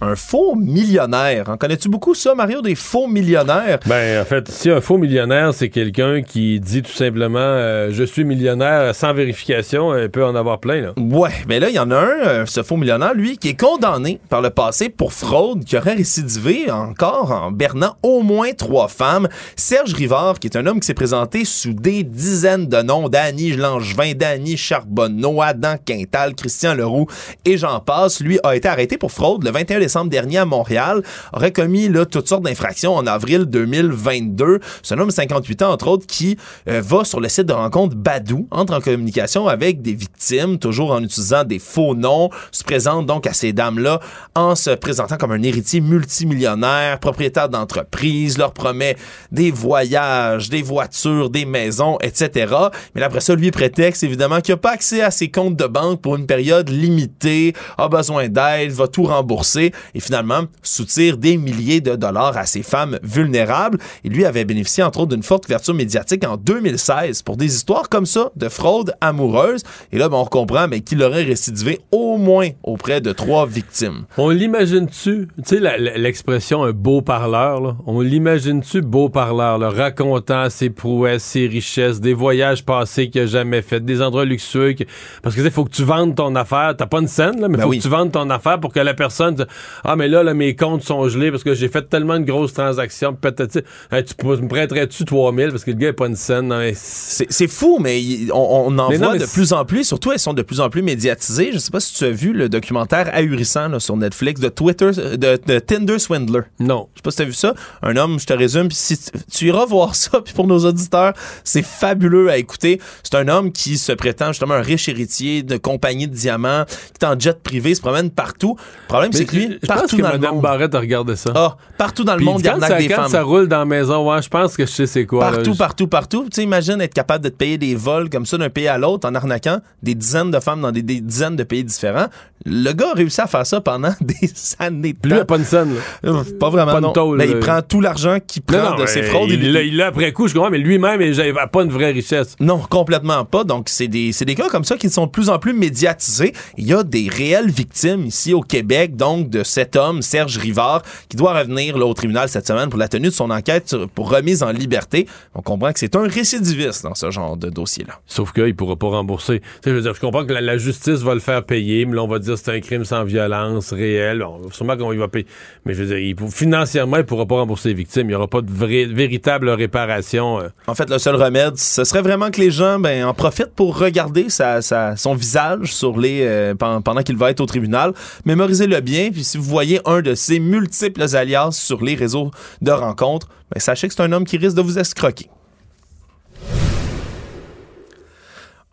Un 0.03 0.17
faux 0.17 0.55
millionnaire. 0.55 1.51
En 1.51 1.59
connais-tu 1.59 1.91
beaucoup 1.91 2.15
ça 2.15 2.35
Mario 2.35 2.63
des 2.63 2.75
faux 2.75 3.07
millionnaires? 3.07 3.81
Ben, 3.85 4.23
en 4.23 4.25
fait, 4.25 4.49
si 4.49 4.71
un 4.71 4.81
faux 4.81 4.97
millionnaire, 4.97 5.53
c'est 5.53 5.69
quelqu'un 5.69 6.23
qui 6.23 6.59
dit 6.59 6.81
tout 6.81 6.91
simplement 6.91 7.39
euh, 7.39 7.91
je 7.93 8.05
suis 8.05 8.25
millionnaire 8.25 8.95
sans 8.95 9.13
vérification, 9.13 9.93
euh, 9.93 10.05
il 10.05 10.09
peut 10.11 10.25
en 10.25 10.35
avoir 10.35 10.59
plein. 10.59 10.81
Là. 10.81 10.93
Ouais, 10.97 11.33
mais 11.49 11.61
là, 11.61 11.69
il 11.69 11.75
y 11.75 11.79
en 11.79 11.91
a 11.91 11.97
un, 11.97 12.27
euh, 12.27 12.47
ce 12.47 12.63
faux 12.63 12.79
millionnaire, 12.79 13.13
lui, 13.13 13.37
qui 13.37 13.49
est 13.49 13.61
condamné 13.61 14.21
par 14.31 14.41
le 14.41 14.49
passé 14.49 14.89
pour 14.89 15.13
fraude, 15.13 15.65
qui 15.65 15.77
aurait 15.77 15.93
récidivé 15.93 16.71
encore 16.71 17.33
en 17.33 17.51
bernant 17.51 17.97
au 18.03 18.23
moins 18.23 18.53
trois 18.53 18.89
femmes. 18.89 19.29
Serge 19.55 19.93
Rivard, 19.93 20.39
qui 20.39 20.47
est 20.47 20.57
un 20.57 20.67
homme 20.67 20.81
qui 20.81 20.87
s'est 20.87 20.95
présenté 20.95 21.45
sous 21.45 21.75
des 21.75 22.05
dizaines 22.05 22.69
de 22.69 22.81
noms, 22.81 23.11
Danny 23.11 23.53
Langevin, 23.53 24.13
Danny 24.15 24.57
Charbonneau, 24.57 25.43
Adam 25.43 25.75
Quintal, 25.85 26.35
Christian 26.35 26.73
Leroux, 26.73 27.07
et 27.45 27.59
j'en 27.59 27.81
passe, 27.81 28.21
lui 28.21 28.39
a 28.45 28.57
été 28.57 28.67
arrêté 28.67 28.97
pour 28.97 29.13
fraude 29.13 29.45
le 29.45 29.51
21 29.51 29.79
décembre 29.79 29.90
dernier 30.11 30.39
à 30.39 30.45
Montréal, 30.45 31.03
aurait 31.33 31.53
commis 31.53 31.89
là, 31.89 32.07
toutes 32.07 32.29
sortes 32.29 32.43
d'infractions 32.43 32.95
en 32.95 33.07
avril 33.07 33.45
2022. 33.45 34.61
C'est 34.83 34.95
un 34.95 34.99
homme 34.99 35.09
de 35.09 35.13
58 35.13 35.63
ans, 35.63 35.73
entre 35.73 35.89
autres, 35.89 36.07
qui 36.07 36.37
euh, 36.69 36.81
va 36.81 37.05
sur 37.05 37.21
le 37.21 37.29
site 37.29 37.47
de 37.47 37.53
rencontre 37.53 37.97
Badou, 37.97 38.49
entre 38.51 38.75
en 38.75 38.81
communication 38.81 39.49
avec 39.49 39.83
des 39.83 39.95
victimes, 39.95 40.59
toujours 40.59 40.93
en 40.93 41.03
utilisant 41.03 41.45
des 41.45 41.59
faux 41.59 41.95
noms, 41.95 42.31
se 42.53 42.65
présente 42.65 43.07
donc 43.07 43.27
à 43.27 43.33
ces 43.33 43.53
dames-là 43.53 44.01
en 44.35 44.55
se 44.55 44.71
présentant 44.71 45.17
comme 45.17 45.33
un 45.33 45.43
héritier 45.43 45.81
multimillionnaire, 45.81 46.99
propriétaire 47.01 47.49
d'entreprise, 47.49 48.39
leur 48.39 48.53
promet 48.53 48.97
des 49.33 49.51
voyages, 49.51 50.49
des 50.49 50.63
voitures, 50.63 51.31
des 51.31 51.45
maisons, 51.45 51.99
etc. 52.03 52.55
Mais 52.95 53.03
après 53.03 53.21
ça, 53.21 53.35
lui 53.35 53.51
prétexte 53.51 54.03
évidemment 54.03 54.41
qu'il 54.41 54.55
n'a 54.55 54.59
pas 54.59 54.73
accès 54.73 55.03
à 55.03 55.11
ses 55.11 55.31
comptes 55.31 55.57
de 55.57 55.67
banque 55.67 56.01
pour 56.01 56.17
une 56.17 56.27
période 56.27 56.69
limitée, 56.69 57.55
a 57.79 57.89
besoin 57.89 58.29
d'aide, 58.29 58.73
va 58.73 58.89
tout 58.89 59.05
rembourser 59.05 59.73
et 59.95 60.01
finalement 60.01 60.43
soutire 60.63 61.17
des 61.17 61.37
milliers 61.37 61.81
de 61.81 61.97
dollars 61.97 62.37
à 62.37 62.47
ces 62.47 62.63
femmes 62.63 62.99
vulnérables. 63.03 63.79
Et 64.05 64.09
lui 64.09 64.25
avait 64.25 64.45
bénéficié 64.45 64.83
entre 64.83 65.01
autres 65.01 65.11
d'une 65.15 65.23
forte 65.23 65.45
couverture 65.47 65.75
médiatique 65.75 66.27
en 66.27 66.37
2016 66.37 67.23
pour 67.23 67.37
des 67.37 67.55
histoires 67.55 67.89
comme 67.89 68.07
ça 68.07 68.31
de 68.37 68.49
fraude 68.49 68.95
amoureuse. 69.01 69.63
Et 69.93 69.99
là, 69.99 70.09
ben, 70.09 70.17
on 70.19 70.25
comprend 70.27 70.69
mais 70.69 70.81
qu'il 70.81 71.03
aurait 71.03 71.23
récidivé 71.25 71.81
au 71.93 72.17
moins 72.17 72.49
auprès 72.63 73.01
de 73.01 73.13
trois 73.13 73.47
victimes. 73.47 74.05
On 74.19 74.29
l'imagine-tu, 74.31 75.29
tu 75.37 75.43
sais, 75.45 75.61
l'expression 75.97 76.63
un 76.65 76.73
beau 76.73 77.03
parleur, 77.03 77.61
là? 77.61 77.77
on 77.87 78.01
l'imagine-tu 78.01 78.83
beau 78.83 79.09
parleur, 79.09 79.59
là, 79.59 79.71
racontant 79.71 80.49
ses 80.51 80.71
prouesses, 80.71 81.23
ses 81.23 81.47
richesses, 81.47 82.01
des 82.01 82.15
voyages 82.15 82.65
passés 82.65 83.11
qu'il 83.11 83.23
a 83.23 83.27
jamais 83.27 83.63
fait, 83.63 83.81
des 83.85 84.03
endroits 84.03 84.25
luxueux. 84.25 84.73
que- 84.75 84.85
Parce 85.23 85.35
que 85.35 85.41
il 85.41 85.51
faut 85.51 85.65
que 85.65 85.71
tu 85.75 85.85
vendes 85.85 86.15
ton 86.15 86.35
affaire. 86.37 86.75
T'as 86.77 86.87
pas 86.87 87.01
une 87.01 87.09
scène, 87.09 87.41
là, 87.41 87.49
mais 87.49 87.57
Ben 87.57 87.65
faut 87.65 87.71
oui. 87.71 87.79
que 87.79 87.83
tu 87.83 87.89
vendes 87.89 88.13
ton 88.13 88.29
affaire 88.31 88.61
pour 88.61 88.73
que 88.73 88.81
la 88.81 88.95
personne. 88.95 89.47
Ah, 89.85 89.97
mais 89.97 90.09
là, 90.09 90.23
là, 90.23 90.35
mes 90.35 90.55
comptes 90.55 90.83
sont 90.83 91.09
gelés 91.09 91.31
parce 91.31 91.45
que 91.45 91.55
j'ai 91.55 91.69
fait 91.69 91.89
tellement 91.89 92.19
de 92.19 92.25
grosses 92.25 92.53
transactions. 92.53 93.15
Peut-être, 93.15 93.63
Hey, 93.91 94.05
tu 94.05 94.15
me 94.27 94.49
prêterais-tu 94.49 95.05
3000 95.05 95.51
parce 95.51 95.65
que 95.65 95.71
le 95.71 95.77
gars 95.77 95.89
n'est 95.89 95.93
pas 95.93 96.07
une 96.07 96.17
scène. 96.17 96.49
Mais 96.49 96.73
C'est 96.75 97.49
fou, 97.49 97.79
mais 97.81 98.01
on, 98.33 98.67
on 98.67 98.79
en 98.79 98.89
Mais 98.89 98.97
voit 98.99 99.17
de 99.17 99.27
plus 99.27 99.53
en 99.53 99.65
plus. 99.65 99.85
Surtout, 99.85 100.13
elles 100.13 100.19
sont 100.19 100.35
de 100.35 100.43
plus 100.43 100.61
en 100.61 100.71
plus 100.71 100.83
médiatisées. 100.83 101.51
Je 101.53 101.59
sais 101.59 101.71
pas 101.71 101.81
si 101.81 101.95
tu 101.95 102.05
as 102.05 102.11
vu 102.11 102.33
le 102.33 102.49
documentaire 102.49 103.11
ahurissant 103.13 103.69
là, 103.69 103.81
sur 103.81 103.97
Netflix 103.97 104.41
de 104.41 104.49
Twitter, 104.49 104.91
de, 104.91 105.39
de 105.45 105.59
Tinder 105.59 105.99
Swindler. 105.99 106.43
Non. 106.59 106.89
Je 106.95 106.99
sais 106.99 107.03
pas 107.03 107.11
si 107.11 107.17
tu 107.19 107.23
as 107.23 107.27
vu 107.27 107.33
ça. 107.33 107.55
Un 107.83 107.97
homme, 107.97 108.19
je 108.19 108.27
te 108.27 108.33
résume, 108.33 108.69
puis 108.69 108.77
si 108.77 108.99
tu, 108.99 109.11
tu 109.31 109.47
iras 109.47 109.67
voir 109.67 109.95
ça, 109.95 110.21
puis 110.25 110.35
pour 110.35 110.47
nos 110.47 110.65
auditeurs, 110.65 111.15
c'est 111.45 111.65
fabuleux 111.65 112.31
à 112.31 112.37
écouter. 112.37 112.81
C'est 113.03 113.15
un 113.17 113.29
homme 113.29 113.53
qui 113.53 113.79
se 113.79 113.93
prétend 113.93 114.29
justement 114.29 114.55
un 114.55 114.63
riche 114.63 114.89
héritier 114.89 115.43
de 115.43 115.57
compagnie 115.57 116.09
de 116.09 116.15
diamants, 116.15 116.65
qui 116.67 117.05
est 117.05 117.07
en 117.07 117.19
jet 117.19 117.41
privé, 117.43 117.75
se 117.75 117.81
promène 117.81 118.11
partout. 118.11 118.57
Le 118.85 118.89
problème, 118.89 119.13
c'est 119.13 119.25
que 119.25 119.37
lui, 119.37 119.59
je 119.63 119.67
pense 119.67 119.77
partout 119.77 119.97
que 119.97 120.03
dans 120.03 120.13
le 120.13 120.19
monde. 120.19 120.43
Barrette 120.43 120.75
a 120.75 120.81
regardé 120.81 121.17
ça. 121.17 121.33
Ah, 121.35 121.57
partout 121.79 122.05
dans 122.05 122.13
le 122.13 122.19
Puis 122.19 122.27
monde, 122.27 122.41
il 122.43 122.49
arnaque 122.49 122.71
ça, 122.71 122.79
des 122.79 122.89
quand 122.89 122.97
femmes. 122.97 123.09
ça 123.11 123.23
roule 123.23 123.49
dans 123.49 123.59
la 123.59 123.65
maison, 123.65 124.11
ouais, 124.11 124.23
je 124.23 124.29
pense 124.29 124.57
que 124.57 124.65
je 124.67 124.71
sais 124.71 124.87
c'est 124.87 125.07
quoi. 125.07 125.31
Partout, 125.31 125.55
partout, 125.55 125.87
partout. 125.87 126.23
Tu 126.25 126.37
sais, 126.37 126.43
imagine 126.43 126.81
être 126.81 126.95
capable 126.95 127.25
de 127.25 127.29
te 127.29 127.35
payer 127.37 127.59
des 127.59 127.75
vols 127.75 128.09
comme 128.11 128.27
ça 128.27 128.39
d'un 128.39 128.51
pays 128.51 128.69
à 128.69 128.79
l'autre 128.79 129.09
en 129.09 129.15
arnaquant 129.15 129.59
des 129.83 129.95
dizaines 129.95 130.31
de 130.31 130.41
femmes 130.41 130.61
dans 130.63 130.73
des, 130.73 130.83
des 130.83 131.01
dizaines 131.01 131.37
de 131.37 131.45
pays 131.45 131.65
différents. 131.65 132.07
Le 132.47 132.73
gars 132.73 132.91
a 132.93 132.95
réussi 132.95 133.21
à 133.21 133.27
faire 133.27 133.45
ça 133.47 133.61
pendant 133.61 133.93
des 134.01 134.31
années 134.59 134.95
de 134.95 135.09
lui, 135.09 135.17
il 135.17 135.21
a 135.21 135.25
pas 135.27 135.37
une 135.37 135.45
scène. 135.45 135.75
là. 135.75 136.11
Euh, 136.11 136.23
Pas 136.39 136.49
vraiment, 136.49 136.73
Pas 136.73 136.81
non. 136.81 136.93
tôle, 136.93 137.19
Mais 137.19 137.27
il 137.27 137.35
là. 137.35 137.41
prend 137.41 137.63
tout 137.63 137.81
l'argent 137.83 138.17
qu'il 138.27 138.41
prend 138.43 138.57
Non, 138.63 138.71
non, 138.71 138.77
de 138.77 138.87
ses 138.87 139.03
fraudes. 139.03 139.31
Il 139.31 139.77
l'a 139.77 139.87
après 139.89 140.13
coup, 140.13 140.27
je 140.27 140.35
comprends, 140.35 140.51
mais 140.51 140.59
lui-même, 140.59 141.03
il 141.03 141.15
n'avait 141.17 141.35
pas 141.53 141.63
une 141.63 141.71
vraie 141.71 141.91
richesse. 141.93 142.37
Non, 142.41 142.59
complètement 142.59 143.25
pas. 143.27 143.45
Donc, 143.45 143.69
c'est 143.69 143.89
des, 143.89 144.13
des 144.19 144.35
cas 144.35 144.49
comme 144.49 144.65
ça 144.65 144.77
qui 144.77 144.89
sont 144.89 145.05
de 145.07 145.11
plus 145.11 145.29
en 145.29 145.39
plus 145.39 145.53
médiatisés. 145.53 146.33
Il 146.57 146.67
y 146.67 146.73
a 146.73 146.83
des 146.83 147.09
réelles 147.11 147.51
victimes 147.51 148.07
ici 148.07 148.33
au 148.33 148.41
Québec, 148.41 148.97
donc, 148.97 149.29
de 149.29 149.43
cet 149.51 149.77
homme, 149.77 150.03
Serge 150.03 150.39
Rivard, 150.39 150.83
qui 151.09 151.17
doit 151.17 151.39
revenir 151.39 151.77
là, 151.77 151.87
au 151.87 151.95
tribunal 151.95 152.29
cette 152.29 152.47
semaine 152.47 152.69
pour 152.71 152.79
la 152.79 152.89
tenue 152.89 153.09
de 153.09 153.13
son 153.13 153.31
enquête 153.31 153.69
sur- 153.69 153.89
pour 153.89 154.11
remise 154.11 154.43
en 154.43 154.51
liberté. 154.51 155.07
On 155.35 155.43
comprend 155.43 155.73
que 155.73 155.79
c'est 155.79 155.97
un 155.97 156.07
récidiviste 156.09 156.83
dans 156.85 156.95
ce 156.95 157.11
genre 157.11 157.37
de 157.37 157.51
dossier-là. 157.51 157.95
Sauf 158.07 158.33
qu'il 158.33 158.45
ne 158.45 158.53
pourra 158.53 158.77
pas 158.77 158.89
rembourser. 158.89 159.43
Je 159.65 159.71
veux 159.71 159.83
dire, 159.83 159.95
je 159.95 160.01
comprends 160.01 160.25
que 160.25 160.33
la, 160.33 160.41
la 160.41 160.59
justice 160.59 161.01
va 161.01 161.15
le 161.15 161.21
faire 161.21 161.45
payer, 161.45 161.85
mais 161.87 161.97
là, 161.97 162.03
on 162.03 162.09
va 162.09 162.19
dire 162.19 162.35
que 162.35 162.41
c'est 162.41 162.53
un 162.57 162.61
crime 162.61 162.85
sans 162.85 163.05
violence 163.05 163.73
réel. 163.73 164.23
On, 164.23 164.51
sûrement 164.51 164.77
qu'on 164.77 164.95
va 164.97 165.09
payer. 165.09 165.27
Mais 165.65 165.75
je 165.75 165.83
veux 165.83 165.89
dire, 165.89 165.99
il, 165.99 166.17
financièrement, 166.31 166.97
il 166.97 167.01
ne 167.01 167.05
pourra 167.05 167.27
pas 167.27 167.37
rembourser 167.37 167.69
les 167.71 167.75
victimes. 167.75 168.05
Il 168.05 168.09
n'y 168.09 168.15
aura 168.15 168.29
pas 168.29 168.41
de 168.41 168.51
vraie- 168.51 168.87
véritable 168.87 169.49
réparation. 169.51 170.41
euh. 170.41 170.49
En 170.67 170.75
fait, 170.75 170.89
le 170.91 170.99
seul 170.99 171.17
remède, 171.17 171.57
ce 171.57 171.85
serait 171.85 172.03
vraiment 172.03 172.31
que 172.31 172.41
les 172.41 172.51
gens 172.51 172.79
ben, 172.79 173.05
en 173.05 173.15
profitent 173.15 173.55
pour 173.55 173.79
regarder 173.79 174.29
sa- 174.31 174.63
sa- 174.63 174.97
son 174.97 175.15
visage 175.15 175.73
sur 175.75 175.99
les, 175.99 176.21
euh, 176.23 176.55
pen- 176.55 176.81
pendant 176.83 177.03
qu'il 177.03 177.17
va 177.17 177.31
être 177.31 177.41
au 177.41 177.47
tribunal. 177.47 177.93
Mémorisez-le 178.25 178.81
bien, 178.81 179.11
puis 179.11 179.25
si 179.31 179.39
vous 179.39 179.45
voyez 179.45 179.81
un 179.85 180.03
de 180.03 180.15
ses 180.15 180.41
multiples 180.41 181.15
alias 181.15 181.53
sur 181.53 181.85
les 181.85 181.95
réseaux 181.95 182.33
de 182.63 182.73
rencontres, 182.73 183.29
ben, 183.53 183.61
sachez 183.61 183.87
que 183.87 183.95
c'est 183.95 184.03
un 184.03 184.13
homme 184.13 184.25
qui 184.25 184.37
risque 184.39 184.57
de 184.57 184.63
vous 184.63 184.79
escroquer. 184.79 185.31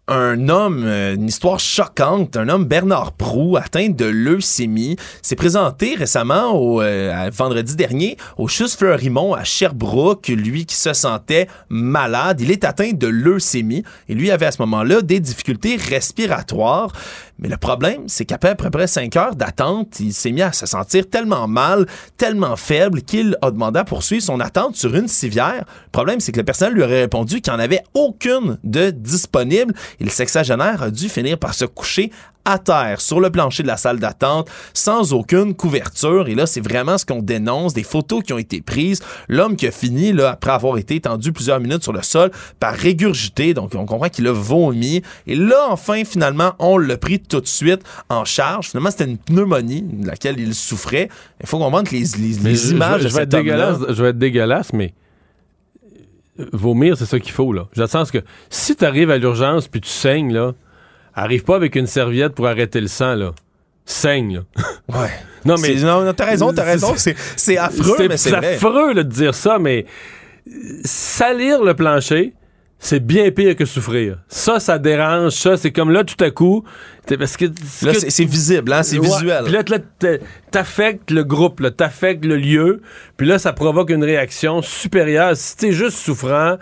un 0.07 0.47
homme, 0.47 0.83
euh, 0.85 1.15
une 1.15 1.27
histoire 1.27 1.59
choquante, 1.59 2.37
un 2.37 2.47
homme 2.47 2.63
Bernard 2.63 3.11
Prou 3.11 3.57
atteint 3.57 3.89
de 3.89 4.05
leucémie, 4.05 4.95
s'est 5.21 5.35
présenté 5.35 5.95
récemment 5.95 6.79
euh, 6.79 7.29
vendredi 7.33 7.75
dernier 7.75 8.17
au 8.37 8.47
Chus 8.47 8.69
Fleurimont 8.69 9.33
à 9.33 9.43
Sherbrooke, 9.43 10.29
lui 10.29 10.65
qui 10.65 10.75
se 10.75 10.93
sentait 10.93 11.47
malade, 11.67 12.39
il 12.39 12.51
est 12.51 12.63
atteint 12.63 12.93
de 12.93 13.07
leucémie 13.07 13.83
et 14.07 14.13
lui 14.13 14.31
avait 14.31 14.45
à 14.45 14.51
ce 14.51 14.61
moment-là 14.61 15.01
des 15.01 15.19
difficultés 15.19 15.75
respiratoires. 15.75 16.93
Mais 17.39 17.49
le 17.49 17.57
problème, 17.57 18.03
c'est 18.07 18.25
qu'après 18.25 18.49
à 18.49 18.55
peu 18.55 18.69
près 18.69 18.87
5 18.87 19.15
heures 19.15 19.35
d'attente, 19.35 19.99
il 19.99 20.13
s'est 20.13 20.31
mis 20.31 20.41
à 20.41 20.51
se 20.51 20.65
sentir 20.65 21.07
tellement 21.09 21.47
mal, 21.47 21.85
tellement 22.17 22.55
faible 22.55 23.01
qu'il 23.03 23.37
a 23.41 23.51
demandé 23.51 23.79
à 23.79 23.83
poursuivre 23.83 24.23
son 24.23 24.39
attente 24.39 24.75
sur 24.75 24.95
une 24.95 25.07
civière. 25.07 25.63
Le 25.85 25.91
problème, 25.91 26.19
c'est 26.19 26.31
que 26.31 26.39
le 26.39 26.43
personnel 26.43 26.73
lui 26.73 26.83
aurait 26.83 27.01
répondu 27.01 27.41
qu'il 27.41 27.53
n'y 27.53 27.59
en 27.59 27.61
avait 27.61 27.83
aucune 27.93 28.57
de 28.63 28.89
disponible 28.89 29.73
et 29.99 30.03
le 30.03 30.09
sexagénaire 30.09 30.81
a 30.81 30.89
dû 30.89 31.09
finir 31.09 31.37
par 31.37 31.53
se 31.53 31.65
coucher 31.65 32.11
à 32.49 32.57
terre 32.59 33.01
sur 33.01 33.19
le 33.19 33.29
plancher 33.29 33.61
de 33.63 33.67
la 33.67 33.77
salle 33.77 33.99
d'attente 33.99 34.49
sans 34.73 35.13
aucune 35.13 35.53
couverture. 35.53 36.27
Et 36.27 36.35
là 36.35 36.45
c'est 36.45 36.61
vraiment 36.61 36.97
ce 36.97 37.05
qu'on 37.05 37.21
dénonce 37.21 37.73
des 37.73 37.83
photos 37.83 38.23
qui 38.23 38.33
ont 38.33 38.37
été 38.37 38.61
prises. 38.61 39.01
L'homme 39.27 39.55
qui 39.55 39.67
a 39.67 39.71
fini 39.71 40.13
là 40.13 40.31
après 40.31 40.51
avoir 40.51 40.77
été 40.77 40.95
étendu 40.95 41.31
plusieurs 41.33 41.59
minutes 41.59 41.83
sur 41.83 41.93
le 41.93 42.01
sol 42.01 42.31
par 42.59 42.73
régurgiter 42.73 43.53
donc 43.53 43.75
on 43.75 43.85
comprend 43.85 44.09
qu'il 44.09 44.25
a 44.27 44.31
vomi. 44.31 45.01
Et 45.27 45.35
là 45.35 45.67
enfin 45.69 46.03
finalement 46.05 46.53
on 46.59 46.77
l'a 46.77 46.97
pris 46.97 47.19
tout 47.19 47.41
de 47.41 47.47
suite 47.47 47.81
en 48.09 48.23
charge. 48.25 48.69
Finalement 48.69 48.91
c'était 48.91 49.05
une 49.05 49.17
pneumonie 49.17 49.81
de 49.81 50.07
laquelle 50.07 50.39
il 50.39 50.55
souffrait. 50.55 51.09
Il 51.41 51.47
faut 51.47 51.57
comprendre 51.59 51.89
que 51.89 51.95
les, 51.95 52.03
les- 52.17 52.39
Mais 52.43 52.49
les 52.51 52.55
je- 52.55 52.71
images 52.71 53.01
je, 53.01 53.03
de 53.05 53.09
je 53.09 53.13
vais 53.15 53.19
cet 53.21 53.33
être 53.33 53.39
homme-là 53.39 53.71
dégueulasse, 53.73 53.95
je 53.97 54.03
vais 54.03 54.09
être 54.09 54.17
dégueulasse, 54.17 54.73
mais 54.73 54.93
euh, 56.39 56.45
vomir, 56.53 56.97
c'est 56.97 57.05
ça 57.05 57.19
qu'il 57.19 57.31
faut, 57.31 57.51
là. 57.53 57.67
Le 57.75 57.87
sens 57.87 58.11
que 58.11 58.19
si 58.49 58.75
tu 58.75 58.85
arrives 58.85 59.09
à 59.11 59.17
l'urgence 59.17 59.67
puis 59.67 59.81
tu 59.81 59.89
saignes, 59.89 60.33
là, 60.33 60.53
arrive 61.23 61.43
pas 61.43 61.55
avec 61.55 61.75
une 61.75 61.87
serviette 61.87 62.33
pour 62.35 62.47
arrêter 62.47 62.79
le 62.81 62.87
sang, 62.87 63.15
là. 63.15 63.31
Saigne, 63.85 64.43
là. 64.57 64.63
ouais 65.01 65.09
non, 65.45 65.55
mais. 65.61 65.77
C'est- 65.77 65.85
non, 65.85 66.03
non, 66.03 66.13
t'as 66.13 66.25
raison, 66.25 66.51
t'as 66.53 66.63
raison. 66.65 66.93
C'est- 66.97 67.15
c'est 67.37 67.57
affreux, 67.57 68.07
mais 68.09 68.17
c'est 68.17 68.31
vrai. 68.31 68.55
affreux 68.55 68.93
là, 68.93 69.03
de 69.03 69.09
dire 69.09 69.33
ça, 69.33 69.59
mais 69.59 69.85
salir 70.83 71.63
le 71.63 71.73
plancher, 71.73 72.33
c'est 72.79 72.99
bien 72.99 73.31
pire 73.31 73.55
que 73.55 73.65
souffrir. 73.65 74.17
Ça, 74.27 74.59
ça 74.59 74.77
dérange. 74.77 75.31
Ça, 75.33 75.57
c'est 75.57 75.71
comme 75.71 75.89
là, 75.91 76.03
tout 76.03 76.21
à 76.23 76.29
coup. 76.31 76.63
Parce 77.17 77.37
que, 77.37 77.45
Là, 77.45 77.93
c'est- 77.93 78.09
c'est 78.09 78.25
visible, 78.25 78.73
hein, 78.73 78.83
c'est 78.83 78.99
Ouais. 78.99 79.07
visuel. 79.07 79.43
Puis 79.45 79.53
là, 79.53 79.63
là, 79.67 79.77
t'a- 79.99 80.17
t'affectes 80.51 81.09
le 81.11 81.23
groupe, 81.23 81.61
là, 81.61 81.71
t'affectes 81.71 82.25
le 82.25 82.35
lieu. 82.35 82.81
Puis 83.15 83.25
là, 83.25 83.39
ça 83.39 83.53
provoque 83.53 83.89
une 83.89 84.03
réaction 84.03 84.61
supérieure. 84.61 85.35
Si 85.35 85.55
t'es 85.55 85.71
juste 85.71 85.97
souffrant, 85.97 86.57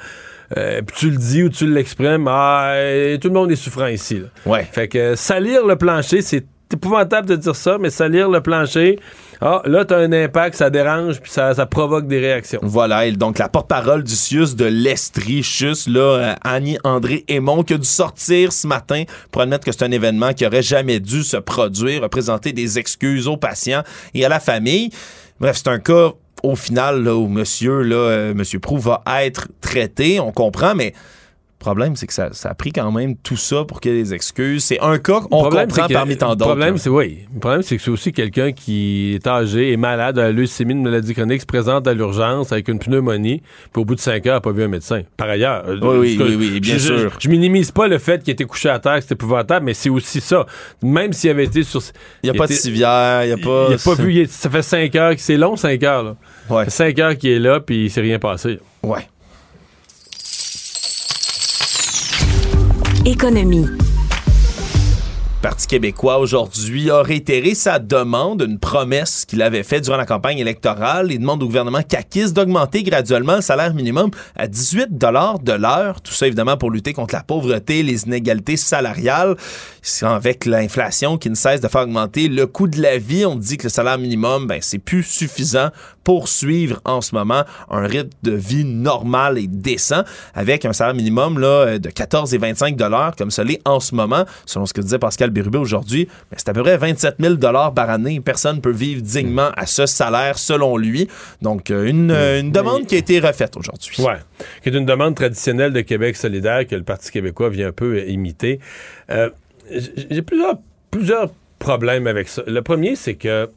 euh, 0.58 0.82
puis 0.82 0.96
tu 0.98 1.10
le 1.10 1.18
dis 1.18 1.44
ou 1.44 1.50
tu 1.50 1.68
l'exprimes, 1.68 2.28
ah, 2.28 2.72
euh, 2.74 3.18
tout 3.18 3.28
le 3.28 3.34
monde 3.34 3.52
est 3.52 3.56
souffrant 3.56 3.88
ici. 3.88 4.20
là. 4.20 4.28
Ouais. 4.46 4.68
Fait 4.72 4.88
que 4.88 5.16
salir 5.16 5.66
le 5.66 5.76
plancher, 5.76 6.22
c'est 6.22 6.46
épouvantable 6.74 7.28
de 7.28 7.36
dire 7.36 7.56
ça, 7.56 7.78
mais 7.80 7.90
salir 7.90 8.30
le 8.30 8.42
plancher, 8.42 9.00
ah, 9.42 9.62
là, 9.66 9.86
t'as 9.86 9.98
un 9.98 10.12
impact, 10.12 10.56
ça 10.56 10.70
dérange, 10.70 11.20
puis 11.20 11.32
ça, 11.32 11.54
ça 11.54 11.66
provoque 11.66 12.08
des 12.08 12.20
réactions. 12.20 12.60
Voilà, 12.64 13.06
et 13.06 13.12
donc 13.12 13.38
la 13.38 13.50
porte-parole 13.50 14.04
du 14.04 14.16
CIUS 14.16 14.56
de 14.56 14.66
l'Estrie, 14.66 15.44
CIUS, 15.44 15.88
là, 15.88 16.00
euh, 16.02 16.34
Annie-André 16.44 17.26
Aymon, 17.28 17.64
qui 17.64 17.74
a 17.74 17.78
dû 17.78 17.88
sortir 17.88 18.54
ce 18.54 18.68
matin 18.68 19.04
pour 19.32 19.42
admettre 19.42 19.66
que 19.66 19.72
c'est 19.72 19.84
un 19.84 19.92
événement 19.92 20.34
qui 20.34 20.46
aurait 20.46 20.64
jamais 20.64 21.00
dû 21.00 21.24
se 21.24 21.38
produire, 21.38 22.04
a 22.04 22.10
présenté 22.10 22.54
des 22.54 22.80
excuses 22.80 23.28
aux 23.28 23.38
patients 23.38 23.84
et 24.14 24.26
à 24.26 24.30
la 24.30 24.40
famille. 24.40 24.90
Bref, 25.40 25.58
c'est 25.58 25.70
un 25.70 25.80
cas, 25.80 26.12
au 26.46 26.56
final, 26.56 27.04
là, 27.04 27.16
où 27.16 27.28
monsieur, 27.28 27.82
là, 27.82 27.96
euh, 27.96 28.34
monsieur 28.34 28.60
Prou 28.60 28.78
va 28.78 29.04
être 29.22 29.48
traité, 29.62 30.20
on 30.20 30.32
comprend, 30.32 30.76
mais 30.76 30.94
le 31.58 31.64
problème, 31.66 31.96
c'est 31.96 32.06
que 32.06 32.14
ça, 32.14 32.30
ça 32.32 32.50
a 32.50 32.54
pris 32.54 32.72
quand 32.72 32.92
même 32.92 33.16
tout 33.16 33.38
ça 33.38 33.64
pour 33.66 33.82
qu'il 33.82 33.94
y 33.94 33.96
ait 34.00 34.04
des 34.04 34.14
excuses. 34.14 34.64
C'est 34.66 34.80
un 34.82 35.00
cas 35.00 35.22
qu'on 35.22 35.30
problème, 35.42 35.68
comprend 35.68 35.88
que- 35.88 35.94
parmi 35.94 36.16
tant 36.18 36.30
Le 36.32 36.36
d'autres. 36.36 36.50
problème, 36.52 36.76
là. 36.76 36.80
c'est 36.80 36.90
oui. 36.92 37.20
Le 37.34 37.40
problème, 37.40 37.62
c'est 37.64 37.78
que 37.78 37.82
c'est 37.82 37.90
aussi 37.90 38.12
quelqu'un 38.12 38.52
qui 38.52 39.14
est 39.16 39.26
âgé, 39.26 39.72
est 39.72 39.78
malade, 39.78 40.20
a 40.20 40.24
la 40.24 40.32
leucémie, 40.32 40.74
une 40.74 40.84
maladie 40.84 41.16
chronique, 41.16 41.42
se 41.42 41.46
présente 41.48 41.88
à 41.88 41.94
l'urgence 41.96 42.52
avec 42.52 42.68
une 42.68 42.78
pneumonie, 42.78 43.42
puis 43.74 43.82
au 43.82 43.86
bout 43.86 43.96
de 43.96 44.00
cinq 44.00 44.28
heures, 44.28 44.36
n'a 44.36 44.42
pas 44.42 44.52
vu 44.52 44.64
un 44.64 44.68
médecin. 44.68 45.02
Par 45.18 45.28
ailleurs. 45.30 45.64
euh, 45.68 45.80
Oui, 45.82 46.18
oui, 46.22 46.36
oui, 46.38 46.60
bien 46.60 46.76
je, 46.76 46.80
sûr. 46.80 46.98
Je, 46.98 47.08
je 47.20 47.30
minimise 47.30 47.72
pas 47.72 47.88
le 47.88 47.98
fait 47.98 48.22
qu'il 48.22 48.34
était 48.34 48.46
couché 48.46 48.70
à 48.70 48.78
terre, 48.78 48.98
que 49.00 49.06
c'est 49.08 49.14
épouvantable, 49.14 49.66
mais 49.66 49.74
c'est 49.74 49.90
aussi 49.90 50.22
ça. 50.22 50.46
Même 50.84 51.14
s'il 51.14 51.32
avait 51.32 51.46
été 51.46 51.64
sur. 51.64 51.82
Il 52.22 52.30
n'y 52.30 52.36
a 52.38 52.40
pas 52.40 52.46
de 52.48 52.54
civière, 52.54 53.24
il 53.24 53.28
n'y 53.28 53.34
a 53.34 53.38
pas... 53.38 53.68
Il 53.70 53.76
a 53.76 53.78
pas 53.78 53.96
vu, 54.04 54.14
il 54.14 54.28
ça 54.28 54.50
fait 54.52 54.62
cinq 54.62 54.96
heures, 54.96 55.16
que 55.16 55.22
c'est 55.22 55.38
long, 55.38 55.56
cinq 55.56 55.82
heures, 55.84 56.04
là. 56.04 56.16
Ouais. 56.50 56.58
Ça 56.60 56.66
fait 56.66 56.72
cinq 56.72 57.00
heures 57.00 57.18
qu'il 57.18 57.32
est 57.32 57.40
là, 57.40 57.60
puis 57.60 57.86
il 57.86 57.90
s'est 57.90 58.02
rien 58.02 58.20
passé. 58.20 58.60
Ouais. 58.84 59.08
Économie. 63.06 63.70
Parti 65.46 65.68
québécois 65.68 66.18
aujourd'hui 66.18 66.90
a 66.90 67.04
réitéré 67.04 67.54
sa 67.54 67.78
demande, 67.78 68.42
une 68.42 68.58
promesse 68.58 69.26
qu'il 69.26 69.44
avait 69.44 69.62
faite 69.62 69.84
durant 69.84 69.96
la 69.96 70.08
campagne 70.08 70.40
électorale. 70.40 71.12
Il 71.12 71.20
demande 71.20 71.44
au 71.44 71.46
gouvernement 71.46 71.84
caquiste 71.84 72.34
d'augmenter 72.34 72.82
graduellement 72.82 73.36
le 73.36 73.42
salaire 73.42 73.76
minimum 73.76 74.10
à 74.36 74.48
18 74.48 74.98
de 74.98 75.52
l'heure. 75.54 76.02
Tout 76.02 76.14
ça 76.14 76.26
évidemment 76.26 76.58
pour 76.58 76.72
lutter 76.72 76.94
contre 76.94 77.14
la 77.14 77.22
pauvreté, 77.22 77.84
les 77.84 78.06
inégalités 78.06 78.58
salariales. 78.58 79.36
Avec 80.02 80.46
l'inflation 80.46 81.20
qui 81.20 81.30
ne 81.30 81.36
cesse 81.36 81.62
de 81.62 81.68
faire 81.68 81.82
augmenter 81.82 82.28
le 82.28 82.48
coût 82.48 82.68
de 82.68 82.82
la 82.82 82.98
vie, 82.98 83.24
on 83.24 83.36
dit 83.36 83.58
que 83.58 83.66
le 83.66 83.70
salaire 83.70 84.00
minimum, 84.00 84.48
ben, 84.48 84.58
c'est 84.62 84.80
plus 84.80 85.04
suffisant 85.04 85.70
pour 86.06 86.28
suivre 86.28 86.80
en 86.86 87.02
ce 87.02 87.14
moment 87.14 87.44
un 87.70 87.86
rythme 87.86 88.10
de 88.24 88.32
vie 88.32 88.64
normal 88.64 89.38
et 89.38 89.48
décent 89.48 90.04
avec 90.34 90.64
un 90.64 90.72
salaire 90.72 90.96
minimum 90.96 91.40
là, 91.40 91.78
de 91.78 91.90
14 91.90 92.34
et 92.34 92.38
25 92.38 92.76
dollars 92.76 93.16
comme 93.16 93.32
ça 93.32 93.44
l'est 93.44 93.60
en 93.66 93.80
ce 93.80 93.96
moment, 93.96 94.24
selon 94.46 94.66
ce 94.66 94.74
que 94.74 94.82
disait 94.82 95.00
Pascal 95.00 95.32
Bérubé 95.36 95.58
aujourd'hui. 95.58 96.08
c'est 96.36 96.50
à 96.50 96.54
peu 96.54 96.64
près 96.64 96.78
27 96.78 97.16
000 97.20 97.36
dollars 97.36 97.74
par 97.74 97.90
année. 97.90 98.22
Personne 98.22 98.56
ne 98.58 98.62
peut 98.62 98.72
vivre 98.72 99.02
dignement 99.02 99.50
à 99.58 99.66
ce 99.66 99.86
salaire 99.86 100.38
selon 100.38 100.78
lui. 100.78 101.10
Donc, 101.42 101.72
euh, 101.72 101.86
une, 101.86 102.10
euh, 102.10 102.40
une 102.40 102.52
demande 102.52 102.86
qui 102.88 102.96
a 102.96 102.98
été 102.98 103.20
refaite 103.20 103.58
aujourd'hui. 103.58 104.02
Ouais. 104.02 104.18
Qui 104.64 104.70
est 104.70 104.74
une 104.74 104.86
demande 104.86 105.16
traditionnelle 105.16 105.74
de 105.74 105.82
Québec 105.82 106.16
solidaire 106.16 106.66
que 106.66 106.76
le 106.76 106.84
Parti 106.84 107.12
québécois 107.12 107.50
vient 107.50 107.68
un 107.68 107.74
peu 107.74 108.02
imiter. 108.08 108.60
Euh, 109.10 109.30
J'ai 109.70 110.22
plusieurs, 110.22 110.56
plusieurs 110.90 111.30
problèmes 111.60 112.08
avec 112.08 112.30
ça. 112.30 112.44
Le 112.48 112.62
premier, 112.62 112.96
c'est 112.96 113.16
que 113.16 113.50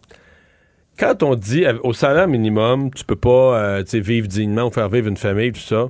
quand 0.98 1.22
on 1.22 1.36
dit 1.36 1.64
au 1.84 1.92
salaire 1.92 2.26
minimum, 2.26 2.90
tu 2.92 3.04
peux 3.04 3.16
pas 3.16 3.56
euh, 3.58 3.84
vivre 3.92 4.26
dignement 4.26 4.64
ou 4.64 4.70
faire 4.70 4.88
vivre 4.88 5.06
une 5.06 5.16
famille, 5.16 5.52
tout 5.52 5.60
ça, 5.60 5.86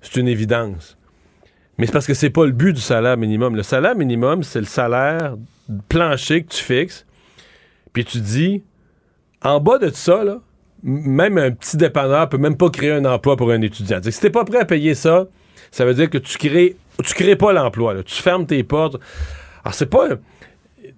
c'est 0.00 0.16
une 0.16 0.28
évidence. 0.28 0.96
Mais 1.78 1.86
c'est 1.86 1.92
parce 1.92 2.06
que 2.06 2.14
c'est 2.14 2.30
pas 2.30 2.46
le 2.46 2.52
but 2.52 2.72
du 2.72 2.80
salaire 2.80 3.16
minimum. 3.16 3.56
Le 3.56 3.62
salaire 3.62 3.96
minimum, 3.96 4.42
c'est 4.42 4.60
le 4.60 4.66
salaire 4.66 5.36
plancher 5.88 6.44
que 6.44 6.52
tu 6.52 6.62
fixes. 6.62 7.06
Puis 7.92 8.04
tu 8.04 8.20
dis, 8.20 8.62
en 9.42 9.60
bas 9.60 9.78
de 9.78 9.90
ça, 9.90 10.24
là, 10.24 10.40
même 10.82 11.38
un 11.38 11.50
petit 11.50 11.76
dépanneur 11.76 12.28
peut 12.28 12.38
même 12.38 12.56
pas 12.56 12.70
créer 12.70 12.92
un 12.92 13.04
emploi 13.04 13.36
pour 13.36 13.50
un 13.50 13.60
étudiant. 13.62 14.00
Si 14.02 14.20
t'es 14.20 14.30
pas 14.30 14.44
prêt 14.44 14.58
à 14.58 14.64
payer 14.64 14.94
ça, 14.94 15.26
ça 15.70 15.84
veut 15.84 15.94
dire 15.94 16.10
que 16.10 16.18
tu 16.18 16.38
crées, 16.38 16.76
tu 17.02 17.14
crées 17.14 17.36
pas 17.36 17.52
l'emploi. 17.52 18.02
Tu 18.04 18.22
fermes 18.22 18.46
tes 18.46 18.62
portes. 18.62 18.96
Alors 19.64 19.74
c'est 19.74 19.86
pas 19.86 20.08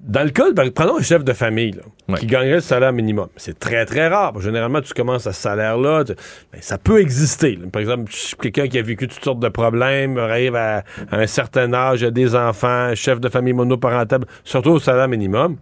dans 0.07 0.23
le 0.23 0.31
cas, 0.31 0.53
ben, 0.53 0.71
prenons 0.71 0.99
un 0.99 1.03
chef 1.03 1.25
de 1.25 1.33
famille 1.33 1.73
là, 1.73 2.17
qui 2.17 2.27
gagnerait 2.27 2.55
le 2.57 2.61
salaire 2.61 2.93
minimum. 2.93 3.29
C'est 3.37 3.59
très, 3.59 3.85
très 3.85 4.07
rare. 4.09 4.41
Généralement, 4.41 4.81
tu 4.81 4.95
commences 4.95 5.27
à 5.27 5.33
ce 5.33 5.43
salaire-là. 5.43 6.05
tu- 6.05 6.15
ben, 6.53 6.61
ça 6.63 6.79
peut 6.79 7.01
exister. 7.01 7.57
là. 7.57 7.67
Par 7.73 7.83
exemple, 7.83 8.11
quelqu'un 8.41 8.69
qui 8.69 8.79
a 8.79 8.83
vécu 8.83 9.09
toutes 9.09 9.25
sortes 9.25 9.41
de 9.41 9.49
problèmes, 9.49 10.17
arrive 10.17 10.55
à, 10.57 10.85
à 11.11 11.17
un 11.19 11.27
certain 11.27 11.73
âge, 11.75 12.05
a 12.05 12.11
des 12.11 12.35
enfants, 12.37 12.95
chef 12.95 13.21
de 13.21 13.29
famille 13.29 13.53
monoparentable, 13.53 14.27
surtout 14.45 14.71
au 14.71 14.79
salaire 14.79 15.09
minimum. 15.09 15.57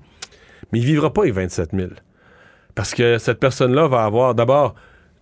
Mais 0.72 0.78
il 0.80 0.84
vivra 0.84 1.12
pas 1.12 1.22
avec 1.22 1.34
27 1.34 1.70
000. 1.72 1.88
Parce 2.74 2.94
que 2.94 3.18
cette 3.18 3.40
personne-là 3.40 3.86
va 3.88 4.04
avoir 4.04 4.34
d'abord. 4.34 4.74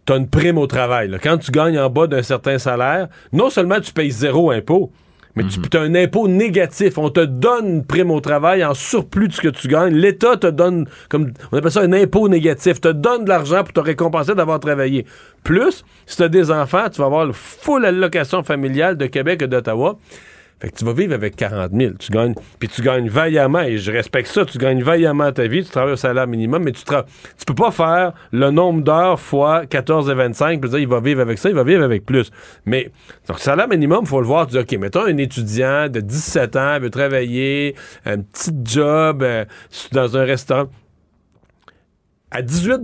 Tu 0.04 0.12
as 0.12 0.16
une 0.16 0.28
prime 0.28 0.58
au 0.58 0.66
travail. 0.66 1.06
là. 1.08 1.18
Quand 1.22 1.38
tu 1.38 1.52
gagnes 1.52 1.78
en 1.78 1.88
bas 1.88 2.08
d'un 2.08 2.22
certain 2.22 2.58
salaire, 2.58 3.06
non 3.32 3.50
seulement 3.50 3.78
tu 3.80 3.92
payes 3.92 4.10
zéro 4.10 4.50
impôt, 4.50 4.90
mais 5.34 5.44
tu 5.44 5.76
as 5.76 5.80
un 5.80 5.94
impôt 5.94 6.28
négatif. 6.28 6.98
On 6.98 7.08
te 7.08 7.20
donne 7.20 7.66
une 7.66 7.84
prime 7.84 8.10
au 8.10 8.20
travail 8.20 8.64
en 8.64 8.74
surplus 8.74 9.28
de 9.28 9.32
ce 9.32 9.40
que 9.40 9.48
tu 9.48 9.68
gagnes. 9.68 9.94
L'État 9.94 10.36
te 10.36 10.46
donne, 10.46 10.86
comme 11.08 11.32
on 11.50 11.58
appelle 11.58 11.70
ça 11.70 11.80
un 11.80 11.92
impôt 11.92 12.28
négatif, 12.28 12.80
te 12.80 12.88
donne 12.88 13.24
de 13.24 13.28
l'argent 13.28 13.64
pour 13.64 13.72
te 13.72 13.80
récompenser 13.80 14.34
d'avoir 14.34 14.60
travaillé. 14.60 15.06
Plus, 15.42 15.84
si 16.06 16.16
tu 16.16 16.22
as 16.22 16.28
des 16.28 16.50
enfants, 16.50 16.88
tu 16.90 17.00
vas 17.00 17.06
avoir 17.06 17.26
le 17.26 17.32
full 17.32 17.84
allocation 17.84 18.42
familiale 18.42 18.96
de 18.96 19.06
Québec 19.06 19.42
et 19.42 19.46
d'Ottawa. 19.46 19.98
Fait 20.62 20.70
que 20.70 20.76
tu 20.76 20.84
vas 20.84 20.92
vivre 20.92 21.12
avec 21.12 21.34
40 21.34 21.72
000. 21.72 21.94
Tu 21.98 22.12
gagnes, 22.12 22.34
puis 22.60 22.68
tu 22.68 22.82
gagnes 22.82 23.08
vaillamment, 23.08 23.62
et 23.62 23.78
je 23.78 23.90
respecte 23.90 24.28
ça, 24.28 24.44
tu 24.44 24.58
gagnes 24.58 24.80
vaillamment 24.80 25.32
ta 25.32 25.48
vie, 25.48 25.64
tu 25.64 25.70
travailles 25.70 25.94
au 25.94 25.96
salaire 25.96 26.28
minimum, 26.28 26.62
mais 26.62 26.70
tu, 26.70 26.84
tu 26.84 27.44
peux 27.44 27.54
pas 27.56 27.72
faire 27.72 28.12
le 28.30 28.52
nombre 28.52 28.80
d'heures 28.84 29.18
fois 29.18 29.66
14 29.66 30.08
et 30.08 30.14
25, 30.14 30.60
puis 30.60 30.70
dire 30.70 30.78
il 30.78 30.86
va 30.86 31.00
vivre 31.00 31.20
avec 31.20 31.38
ça, 31.38 31.48
il 31.48 31.56
va 31.56 31.64
vivre 31.64 31.82
avec 31.82 32.06
plus. 32.06 32.30
Mais, 32.64 32.92
donc, 33.26 33.40
salaire 33.40 33.66
minimum, 33.66 34.06
faut 34.06 34.20
le 34.20 34.26
voir, 34.28 34.46
tu 34.46 34.52
dis, 34.52 34.58
OK, 34.60 34.70
mettons 34.80 35.04
un 35.04 35.16
étudiant 35.16 35.88
de 35.88 35.98
17 35.98 36.54
ans, 36.54 36.78
veut 36.78 36.90
travailler, 36.90 37.74
un 38.06 38.18
petit 38.18 38.52
job 38.62 39.24
euh, 39.24 39.44
dans 39.90 40.16
un 40.16 40.22
restaurant. 40.22 40.68
À 42.30 42.40
18 42.40 42.82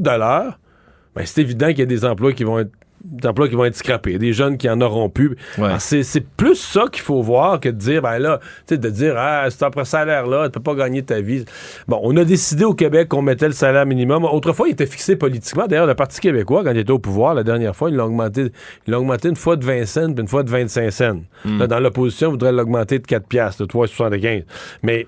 ben, 1.19 1.25
c'est 1.25 1.43
évident 1.43 1.69
qu'il 1.69 1.79
y 1.79 1.83
a 1.83 1.87
des 1.87 2.05
emplois 2.05 2.33
qui 2.33 2.43
vont 2.43 2.59
être 2.59 2.73
des 3.05 3.29
emplois 3.29 3.49
qui 3.49 3.55
vont 3.55 3.65
être 3.65 3.77
scrappés, 3.77 4.19
des 4.19 4.33
jeunes 4.33 4.57
qui 4.57 4.69
en 4.69 4.81
auront 4.81 5.09
plus. 5.09 5.37
Alors, 5.57 5.81
C'est 5.81 6.27
plus 6.37 6.57
ça 6.57 6.87
qu'il 6.91 7.03
faut 7.03 7.23
voir 7.23 7.61
que 7.61 7.69
de 7.69 7.77
dire, 7.77 8.03
ben 8.03 8.19
là, 8.19 8.41
tu 8.67 8.75
sais, 8.75 8.79
de 8.79 8.91
dire, 8.91 9.15
ah, 9.17 9.47
c'est 9.51 9.63
après 9.63 9.85
salaire-là, 9.85 10.47
tu 10.47 10.53
peux 10.53 10.61
pas 10.61 10.75
gagner 10.75 11.03
ta 11.03 11.21
vie. 11.21 11.45
Bon, 11.87 12.01
on 12.03 12.17
a 12.17 12.25
décidé 12.25 12.65
au 12.65 12.75
Québec 12.75 13.09
qu'on 13.09 13.23
mettait 13.23 13.47
le 13.47 13.53
salaire 13.53 13.87
minimum. 13.87 14.25
Autrefois, 14.25 14.69
il 14.69 14.73
était 14.73 14.87
fixé 14.87 15.17
politiquement. 15.17 15.67
D'ailleurs, 15.67 15.87
le 15.87 15.95
Parti 15.95 16.21
québécois, 16.21 16.63
quand 16.65 16.73
il 16.73 16.79
était 16.79 16.91
au 16.91 16.99
pouvoir 16.99 17.35
la 17.35 17.43
dernière 17.45 17.75
fois, 17.75 17.91
il 17.91 17.97
l'a 17.97 18.07
augmenté, 18.07 18.53
il 18.87 18.95
augmenté 18.95 19.29
une 19.29 19.37
fois 19.37 19.57
de 19.57 19.65
20 19.65 19.87
cents 19.87 20.13
puis 20.13 20.23
une 20.23 20.29
fois 20.29 20.43
de 20.43 20.51
25 20.51 20.91
cents. 20.91 21.21
Là, 21.45 21.67
dans 21.67 21.81
l'opposition, 21.81 22.29
on 22.29 22.31
voudrait 22.33 22.53
l'augmenter 22.53 22.99
de 22.99 23.07
4 23.07 23.27
piastres, 23.27 23.67
de 23.67 23.71
3,75. 23.71 24.45
Mais 24.83 25.07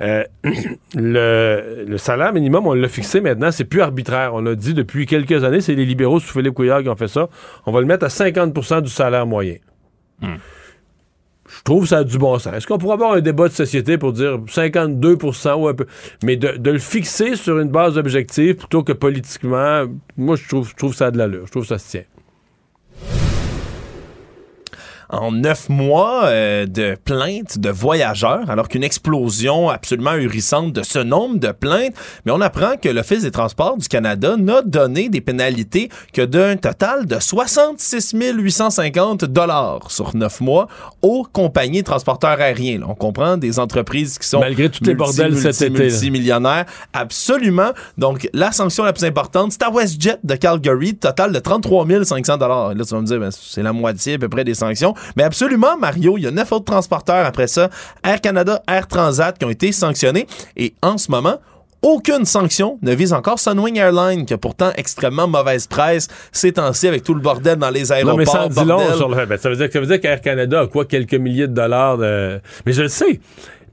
euh, 0.00 0.24
le, 0.94 1.84
le 1.86 1.98
salaire 1.98 2.32
minimum, 2.32 2.66
on 2.66 2.74
l'a 2.74 2.88
fixé 2.88 3.20
maintenant, 3.20 3.50
c'est 3.50 3.64
plus 3.64 3.80
arbitraire. 3.80 4.34
On 4.34 4.40
l'a 4.40 4.54
dit 4.54 4.74
depuis 4.74 5.06
quelques 5.06 5.44
années, 5.44 5.60
c'est 5.60 5.74
les 5.74 5.86
libéraux 5.86 6.20
sous 6.20 6.32
Philippe 6.32 6.54
Couillard 6.54 6.82
qui 6.82 6.88
ont 6.88 6.96
fait 6.96 7.08
ça. 7.08 7.28
On 7.66 7.72
va 7.72 7.80
le 7.80 7.86
mettre 7.86 8.04
à 8.04 8.08
50% 8.08 8.82
du 8.82 8.90
salaire 8.90 9.26
moyen. 9.26 9.56
Je 10.22 11.62
trouve 11.64 11.86
ça 11.86 11.98
a 11.98 12.04
du 12.04 12.16
bon 12.16 12.38
sens. 12.38 12.54
Est-ce 12.54 12.66
qu'on 12.66 12.78
pourrait 12.78 12.94
avoir 12.94 13.12
un 13.12 13.20
débat 13.20 13.48
de 13.48 13.52
société 13.52 13.98
pour 13.98 14.12
dire 14.12 14.38
52% 14.46 15.54
ou 15.54 15.68
un 15.68 15.74
peu? 15.74 15.86
Mais 16.22 16.36
de, 16.36 16.56
de 16.56 16.70
le 16.70 16.78
fixer 16.78 17.34
sur 17.34 17.58
une 17.58 17.70
base 17.70 17.98
objective 17.98 18.54
plutôt 18.54 18.84
que 18.84 18.92
politiquement, 18.92 19.84
moi, 20.16 20.36
je 20.36 20.46
trouve, 20.48 20.68
je 20.68 20.76
trouve 20.76 20.94
ça 20.94 21.06
a 21.06 21.10
de 21.10 21.18
l'allure. 21.18 21.46
Je 21.46 21.50
trouve 21.50 21.66
ça 21.66 21.78
se 21.78 21.90
tient. 21.90 22.04
En 25.12 25.32
neuf 25.32 25.68
mois 25.68 26.24
euh, 26.26 26.66
de 26.66 26.96
plaintes 27.04 27.58
de 27.58 27.70
voyageurs, 27.70 28.48
alors 28.48 28.68
qu'une 28.68 28.84
explosion 28.84 29.68
absolument 29.68 30.10
ahurissante 30.10 30.72
de 30.72 30.82
ce 30.82 30.98
nombre 30.98 31.38
de 31.38 31.52
plaintes, 31.52 31.94
mais 32.24 32.32
on 32.32 32.40
apprend 32.40 32.76
que 32.76 32.88
l'Office 32.88 33.22
des 33.22 33.30
transports 33.30 33.76
du 33.76 33.88
Canada 33.88 34.36
n'a 34.36 34.62
donné 34.62 35.08
des 35.08 35.20
pénalités 35.20 35.88
que 36.12 36.22
d'un 36.22 36.56
total 36.56 37.06
de 37.06 37.18
66 37.18 38.14
850 38.14 39.24
dollars 39.24 39.90
sur 39.90 40.16
neuf 40.16 40.40
mois 40.40 40.68
aux 41.02 41.26
compagnies 41.30 41.82
transporteurs 41.82 42.40
aériens. 42.40 42.80
Là, 42.80 42.86
on 42.88 42.94
comprend 42.94 43.36
des 43.36 43.58
entreprises 43.58 44.18
qui 44.18 44.28
sont 44.28 44.40
Malgré 44.40 44.68
tous 44.68 44.84
les 44.84 44.94
bordels 44.94 45.36
cet 45.36 45.62
été, 45.62 45.68
là. 45.70 45.84
multimillionnaires. 45.84 46.66
Absolument. 46.92 47.70
Donc, 47.98 48.28
la 48.32 48.52
sanction 48.52 48.84
la 48.84 48.92
plus 48.92 49.04
importante, 49.04 49.52
c'est 49.52 49.62
à 49.62 49.70
WestJet 49.70 50.18
de 50.22 50.34
Calgary, 50.34 50.94
total 50.94 51.32
de 51.32 51.38
33 51.38 51.86
500 52.04 52.36
dollars. 52.36 52.74
Là, 52.74 52.84
tu 52.84 52.94
vas 52.94 53.00
me 53.00 53.06
dire, 53.06 53.18
ben, 53.18 53.30
c'est 53.30 53.62
la 53.62 53.72
moitié 53.72 54.14
à 54.14 54.18
peu 54.18 54.28
près 54.28 54.44
des 54.44 54.54
sanctions. 54.54 54.94
Mais 55.16 55.22
absolument, 55.22 55.76
Mario, 55.78 56.18
il 56.18 56.24
y 56.24 56.26
a 56.26 56.30
neuf 56.30 56.52
autres 56.52 56.64
transporteurs 56.64 57.26
après 57.26 57.46
ça, 57.46 57.70
Air 58.04 58.20
Canada, 58.20 58.62
Air 58.68 58.86
Transat, 58.86 59.38
qui 59.38 59.44
ont 59.44 59.50
été 59.50 59.72
sanctionnés. 59.72 60.26
Et 60.56 60.74
en 60.82 60.98
ce 60.98 61.10
moment, 61.10 61.38
aucune 61.82 62.26
sanction 62.26 62.78
ne 62.82 62.94
vise 62.94 63.12
encore 63.12 63.38
Sunwing 63.38 63.78
Airlines, 63.78 64.26
qui 64.26 64.34
a 64.34 64.38
pourtant 64.38 64.70
extrêmement 64.76 65.26
mauvaise 65.26 65.66
presse 65.66 66.08
ces 66.30 66.52
temps-ci 66.52 66.88
avec 66.88 67.02
tout 67.02 67.14
le 67.14 67.20
bordel 67.20 67.56
dans 67.56 67.70
les 67.70 67.90
aéroports. 67.90 68.12
Non, 68.12 68.18
mais 68.18 68.26
ça 68.26 68.44
en 68.44 68.48
dit 68.48 68.64
long 68.64 68.94
sur 68.96 69.08
le. 69.08 69.24
ben, 69.26 69.38
ça 69.38 69.48
veut 69.48 69.56
dire, 69.56 69.68
ça 69.72 69.80
veut 69.80 69.86
dire 69.86 70.00
qu'Air 70.00 70.20
Canada 70.20 70.60
a 70.60 70.66
quoi 70.66 70.84
quelques 70.84 71.14
milliers 71.14 71.48
de 71.48 71.54
dollars 71.54 71.96
de. 71.96 72.40
Mais 72.66 72.72
je 72.72 72.82
le 72.82 72.88
sais. 72.88 73.20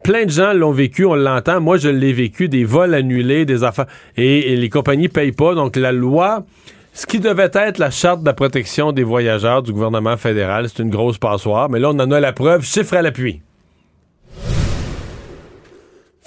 Plein 0.03 0.25
de 0.25 0.29
gens 0.29 0.53
l'ont 0.53 0.71
vécu, 0.71 1.05
on 1.05 1.15
l'entend. 1.15 1.59
Moi, 1.59 1.77
je 1.77 1.89
l'ai 1.89 2.13
vécu, 2.13 2.47
des 2.47 2.63
vols 2.63 2.93
annulés, 2.93 3.45
des 3.45 3.63
affaires. 3.63 3.87
Et, 4.15 4.53
et 4.53 4.55
les 4.55 4.69
compagnies 4.69 5.09
payent 5.09 5.31
pas. 5.33 5.53
Donc, 5.53 5.75
la 5.75 5.91
loi, 5.91 6.45
ce 6.97 7.05
qui 7.05 7.19
devait 7.19 7.51
être 7.53 7.77
la 7.77 7.91
charte 7.91 8.21
de 8.21 8.25
la 8.25 8.33
protection 8.33 8.91
des 8.91 9.03
voyageurs 9.03 9.61
du 9.61 9.71
gouvernement 9.71 10.17
fédéral, 10.17 10.67
c'est 10.67 10.81
une 10.81 10.89
grosse 10.89 11.19
passoire. 11.19 11.69
Mais 11.69 11.77
là, 11.77 11.91
on 11.91 11.99
en 11.99 12.09
a 12.09 12.19
la 12.19 12.33
preuve, 12.33 12.63
chiffre 12.63 12.95
à 12.95 13.03
l'appui. 13.03 13.43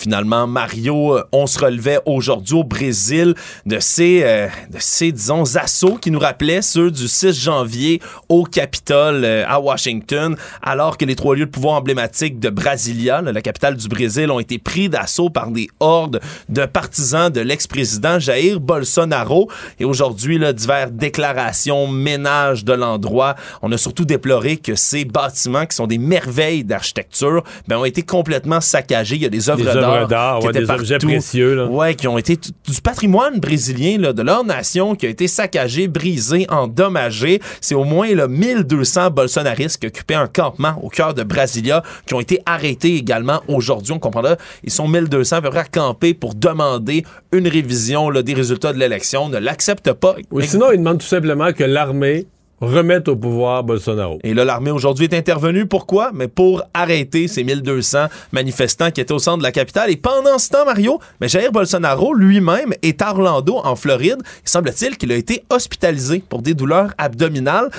Finalement, 0.00 0.46
Mario, 0.46 1.18
euh, 1.18 1.24
on 1.30 1.46
se 1.46 1.58
relevait 1.58 1.98
aujourd'hui 2.06 2.54
au 2.54 2.64
Brésil 2.64 3.34
de 3.66 3.78
ces, 3.80 4.22
euh, 4.24 4.46
de 4.70 4.78
ces, 4.78 5.12
disons, 5.12 5.42
assauts 5.56 5.96
qui 5.96 6.10
nous 6.10 6.18
rappelaient 6.18 6.62
ceux 6.62 6.90
du 6.90 7.06
6 7.06 7.38
janvier 7.38 8.00
au 8.30 8.44
Capitole 8.44 9.26
euh, 9.26 9.44
à 9.46 9.60
Washington, 9.60 10.36
alors 10.62 10.96
que 10.96 11.04
les 11.04 11.16
trois 11.16 11.36
lieux 11.36 11.44
de 11.44 11.50
pouvoir 11.50 11.74
emblématiques 11.74 12.40
de 12.40 12.48
Brasilia, 12.48 13.20
là, 13.20 13.30
la 13.30 13.42
capitale 13.42 13.76
du 13.76 13.88
Brésil, 13.88 14.30
ont 14.30 14.40
été 14.40 14.58
pris 14.58 14.88
d'assaut 14.88 15.28
par 15.28 15.50
des 15.50 15.68
hordes 15.80 16.22
de 16.48 16.64
partisans 16.64 17.30
de 17.30 17.42
l'ex-président 17.42 18.18
Jair 18.18 18.58
Bolsonaro. 18.58 19.50
Et 19.80 19.84
aujourd'hui, 19.84 20.38
là, 20.38 20.54
diverses 20.54 20.92
déclarations, 20.92 21.88
ménages 21.88 22.64
de 22.64 22.72
l'endroit. 22.72 23.34
On 23.60 23.70
a 23.70 23.76
surtout 23.76 24.06
déploré 24.06 24.56
que 24.56 24.76
ces 24.76 25.04
bâtiments, 25.04 25.66
qui 25.66 25.76
sont 25.76 25.86
des 25.86 25.98
merveilles 25.98 26.64
d'architecture, 26.64 27.44
ben, 27.68 27.76
ont 27.76 27.84
été 27.84 28.02
complètement 28.02 28.62
saccagés. 28.62 29.16
Il 29.16 29.22
y 29.22 29.26
a 29.26 29.28
Des 29.28 29.50
œuvres 29.50 29.62
d'art 29.62 29.89
ouais, 29.90 30.52
des 30.52 30.70
objets 30.70 30.94
partout. 30.94 31.06
précieux, 31.08 31.54
là. 31.54 31.66
Ouais, 31.66 31.94
qui 31.94 32.08
ont 32.08 32.18
été 32.18 32.36
du 32.36 32.80
patrimoine 32.82 33.38
brésilien 33.38 33.98
là, 33.98 34.12
de 34.12 34.22
leur 34.22 34.44
nation 34.44 34.94
qui 34.94 35.06
a 35.06 35.08
été 35.08 35.28
saccagé, 35.28 35.88
brisé, 35.88 36.46
endommagé. 36.48 37.40
C'est 37.60 37.74
au 37.74 37.84
moins 37.84 38.14
là, 38.14 38.28
1200 38.28 39.10
bolsonaristes 39.10 39.78
qui 39.80 39.86
occupaient 39.86 40.14
un 40.14 40.26
campement 40.26 40.74
au 40.82 40.88
cœur 40.88 41.14
de 41.14 41.22
Brasilia 41.22 41.82
qui 42.06 42.14
ont 42.14 42.20
été 42.20 42.40
arrêtés 42.46 42.96
également 42.96 43.40
aujourd'hui. 43.48 43.92
On 43.92 43.98
comprendra, 43.98 44.36
ils 44.64 44.70
sont 44.70 44.88
1200 44.88 45.36
à 45.36 45.42
peu 45.42 45.50
près 45.50 45.60
à 45.60 45.64
camper 45.64 46.14
pour 46.14 46.34
demander 46.34 47.04
une 47.32 47.48
révision 47.48 48.10
là, 48.10 48.22
des 48.22 48.34
résultats 48.34 48.72
de 48.72 48.78
l'élection. 48.78 49.28
Ne 49.28 49.38
l'acceptent 49.38 49.92
pas. 49.92 50.16
Ou 50.30 50.40
sinon, 50.40 50.72
ils 50.72 50.78
demandent 50.78 50.98
tout 50.98 51.06
simplement 51.06 51.52
que 51.52 51.64
l'armée 51.64 52.26
remette 52.60 53.08
au 53.08 53.16
pouvoir 53.16 53.64
Bolsonaro. 53.64 54.18
Et 54.22 54.34
là, 54.34 54.44
l'armée 54.44 54.70
aujourd'hui 54.70 55.06
est 55.06 55.14
intervenue. 55.14 55.66
Pourquoi? 55.66 56.10
Mais 56.12 56.28
pour 56.28 56.62
arrêter 56.74 57.28
ces 57.28 57.44
1200 57.44 58.06
manifestants 58.32 58.90
qui 58.90 59.00
étaient 59.00 59.12
au 59.12 59.18
centre 59.18 59.38
de 59.38 59.42
la 59.42 59.52
capitale. 59.52 59.90
Et 59.90 59.96
pendant 59.96 60.38
ce 60.38 60.50
temps, 60.50 60.64
Mario, 60.64 61.00
mais 61.20 61.28
Jair 61.28 61.52
Bolsonaro 61.52 62.14
lui-même 62.14 62.72
est 62.82 63.02
à 63.02 63.10
Orlando, 63.10 63.60
en 63.64 63.76
Floride. 63.76 64.22
Il 64.44 64.48
semble-t-il 64.48 64.96
qu'il 64.96 65.12
a 65.12 65.16
été 65.16 65.44
hospitalisé 65.50 66.22
pour 66.28 66.42
des 66.42 66.54
douleurs 66.54 66.92
abdominales. 66.98 67.70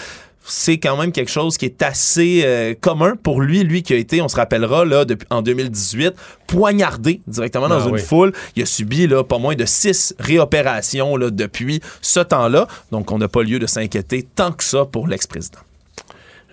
C'est 0.44 0.80
quand 0.80 0.98
même 0.98 1.12
quelque 1.12 1.30
chose 1.32 1.58
qui 1.58 1.66
est 1.66 1.82
assez 1.84 2.42
euh, 2.44 2.74
commun 2.80 3.14
pour 3.22 3.42
lui, 3.42 3.64
lui 3.64 3.84
qui 3.84 3.94
a 3.94 3.96
été, 3.96 4.22
on 4.22 4.28
se 4.28 4.36
rappellera, 4.36 4.86
là, 4.86 5.06
depuis, 5.06 5.28
en 5.30 5.42
2018, 5.42 6.14
poignardé 6.48 7.22
directement 7.28 7.70
dans 7.70 7.80
Ah 7.80 7.88
une 7.88 7.94
oui. 7.96 8.02
foule. 8.02 8.34
Il 8.56 8.64
a 8.64 8.66
subi 8.66 9.08
là, 9.08 9.24
pas 9.24 9.38
moins 9.38 9.56
de 9.56 9.66
six 9.66 10.16
réopérations 10.20 11.16
là, 11.16 11.30
depuis 11.30 11.80
ce 12.02 12.20
temps-là. 12.20 12.68
Donc, 12.92 13.12
on 13.12 13.20
n'a 13.20 13.28
pas 13.28 13.44
lieu 13.44 13.60
de 13.60 13.68
s'inquiéter 13.68 14.24
tant 14.24 14.52
que 14.52 14.64
ça 14.64 14.86
pour 14.86 15.08
l'ex-président. 15.08 15.60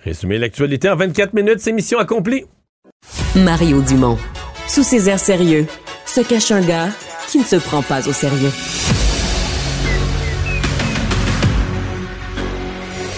Résumé 0.03 0.37
l'actualité 0.37 0.87
en 0.89 0.95
24 0.95 1.33
minutes, 1.33 1.59
c'est 1.59 1.71
mission 1.71 1.99
accomplie. 1.99 2.45
Mario 3.35 3.81
Dumont. 3.81 4.17
Sous 4.67 4.83
ses 4.83 5.09
airs 5.09 5.19
sérieux, 5.19 5.65
se 6.05 6.21
cache 6.21 6.51
un 6.51 6.61
gars 6.61 6.89
qui 7.27 7.39
ne 7.39 7.43
se 7.43 7.55
prend 7.57 7.81
pas 7.81 8.07
au 8.07 8.13
sérieux. 8.13 8.51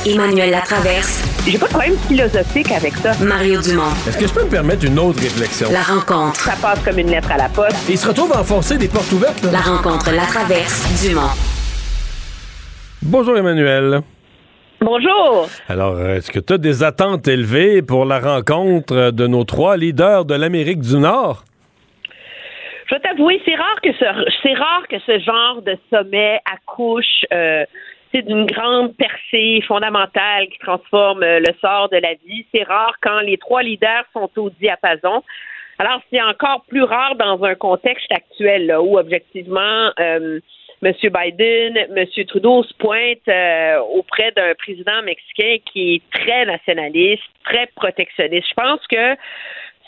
Emmanuel 0.04 0.50
Latraverse. 0.50 1.22
J'ai 1.48 1.60
pas 1.60 1.68
de 1.68 1.72
problème 1.72 1.98
philosophique 2.08 2.72
avec 2.72 2.94
ça. 2.94 3.12
Mario 3.24 3.62
Dumont. 3.62 3.92
Est-ce 4.08 4.18
que 4.18 4.26
je 4.26 4.34
peux 4.34 4.44
me 4.44 4.50
permettre 4.50 4.84
une 4.84 4.98
autre 4.98 5.22
réflexion? 5.22 5.68
La 5.72 5.84
rencontre. 5.84 6.40
Ça 6.40 6.54
passe 6.60 6.84
comme 6.84 6.98
une 6.98 7.12
lettre 7.12 7.32
à 7.32 7.38
la 7.38 7.50
poste. 7.50 7.88
Et 7.88 7.94
il 7.94 7.98
se 8.00 8.08
retrouve 8.08 8.34
à 8.34 8.40
enfoncer 8.40 8.80
des 8.80 8.88
portes 8.88 9.12
ouvertes, 9.12 9.44
là. 9.44 9.52
La 9.52 9.60
rencontre 9.60 10.12
Latraverse. 10.12 11.08
Dumont. 11.08 11.30
Bonjour, 13.04 13.38
Emmanuel. 13.38 14.02
Bonjour. 14.80 15.48
Alors, 15.70 16.02
est-ce 16.02 16.32
que 16.32 16.40
tu 16.40 16.54
as 16.54 16.58
des 16.58 16.82
attentes 16.82 17.28
élevées 17.28 17.84
pour 17.84 18.06
la 18.06 18.20
rencontre 18.20 19.12
de 19.12 19.28
nos 19.28 19.44
trois 19.44 19.78
leaders 19.78 20.26
de 20.26 20.34
l'Amérique 20.34 20.80
du 20.80 20.98
Nord? 20.98 21.44
Je 22.90 22.96
vais 22.96 23.02
t'avouer, 23.02 23.40
c'est 23.46 23.56
rare 23.56 23.80
que 23.84 23.94
ce 23.94 24.06
c'est 24.44 24.54
rare 24.54 24.84
que 24.90 24.98
ce 25.06 25.20
genre 25.20 25.62
de 25.62 25.78
sommet 25.92 26.42
accouche 26.52 27.06
euh, 27.32 27.64
c'est 28.12 28.24
d'une 28.24 28.46
grande 28.46 28.96
percée 28.96 29.62
fondamentale 29.68 30.48
qui 30.48 30.60
transforme 30.60 31.24
euh, 31.24 31.40
le 31.40 31.54
sort 31.60 31.90
de 31.90 31.98
la 31.98 32.14
vie. 32.26 32.46
C'est 32.54 32.64
rare 32.64 32.96
quand 33.02 33.20
les 33.22 33.38
trois 33.38 33.64
leaders 33.64 34.06
sont 34.14 34.30
au 34.38 34.50
diapason. 34.50 35.24
Alors, 35.80 36.02
c'est 36.12 36.22
encore 36.22 36.64
plus 36.68 36.84
rare 36.84 37.16
dans 37.16 37.44
un 37.44 37.56
contexte 37.56 38.12
actuel 38.12 38.68
là, 38.68 38.82
où, 38.82 38.98
objectivement, 39.00 39.92
euh, 40.00 40.40
M. 40.84 40.94
Biden, 41.04 41.78
M. 41.78 42.26
Trudeau 42.28 42.64
se 42.64 42.74
pointe 42.76 43.28
euh, 43.28 43.80
auprès 43.94 44.32
d'un 44.32 44.54
président 44.56 45.02
mexicain 45.04 45.58
qui 45.72 45.96
est 45.96 46.02
très 46.12 46.46
nationaliste, 46.46 47.24
très 47.44 47.68
protectionniste. 47.76 48.48
Je 48.50 48.54
pense 48.54 48.86
que 48.88 49.16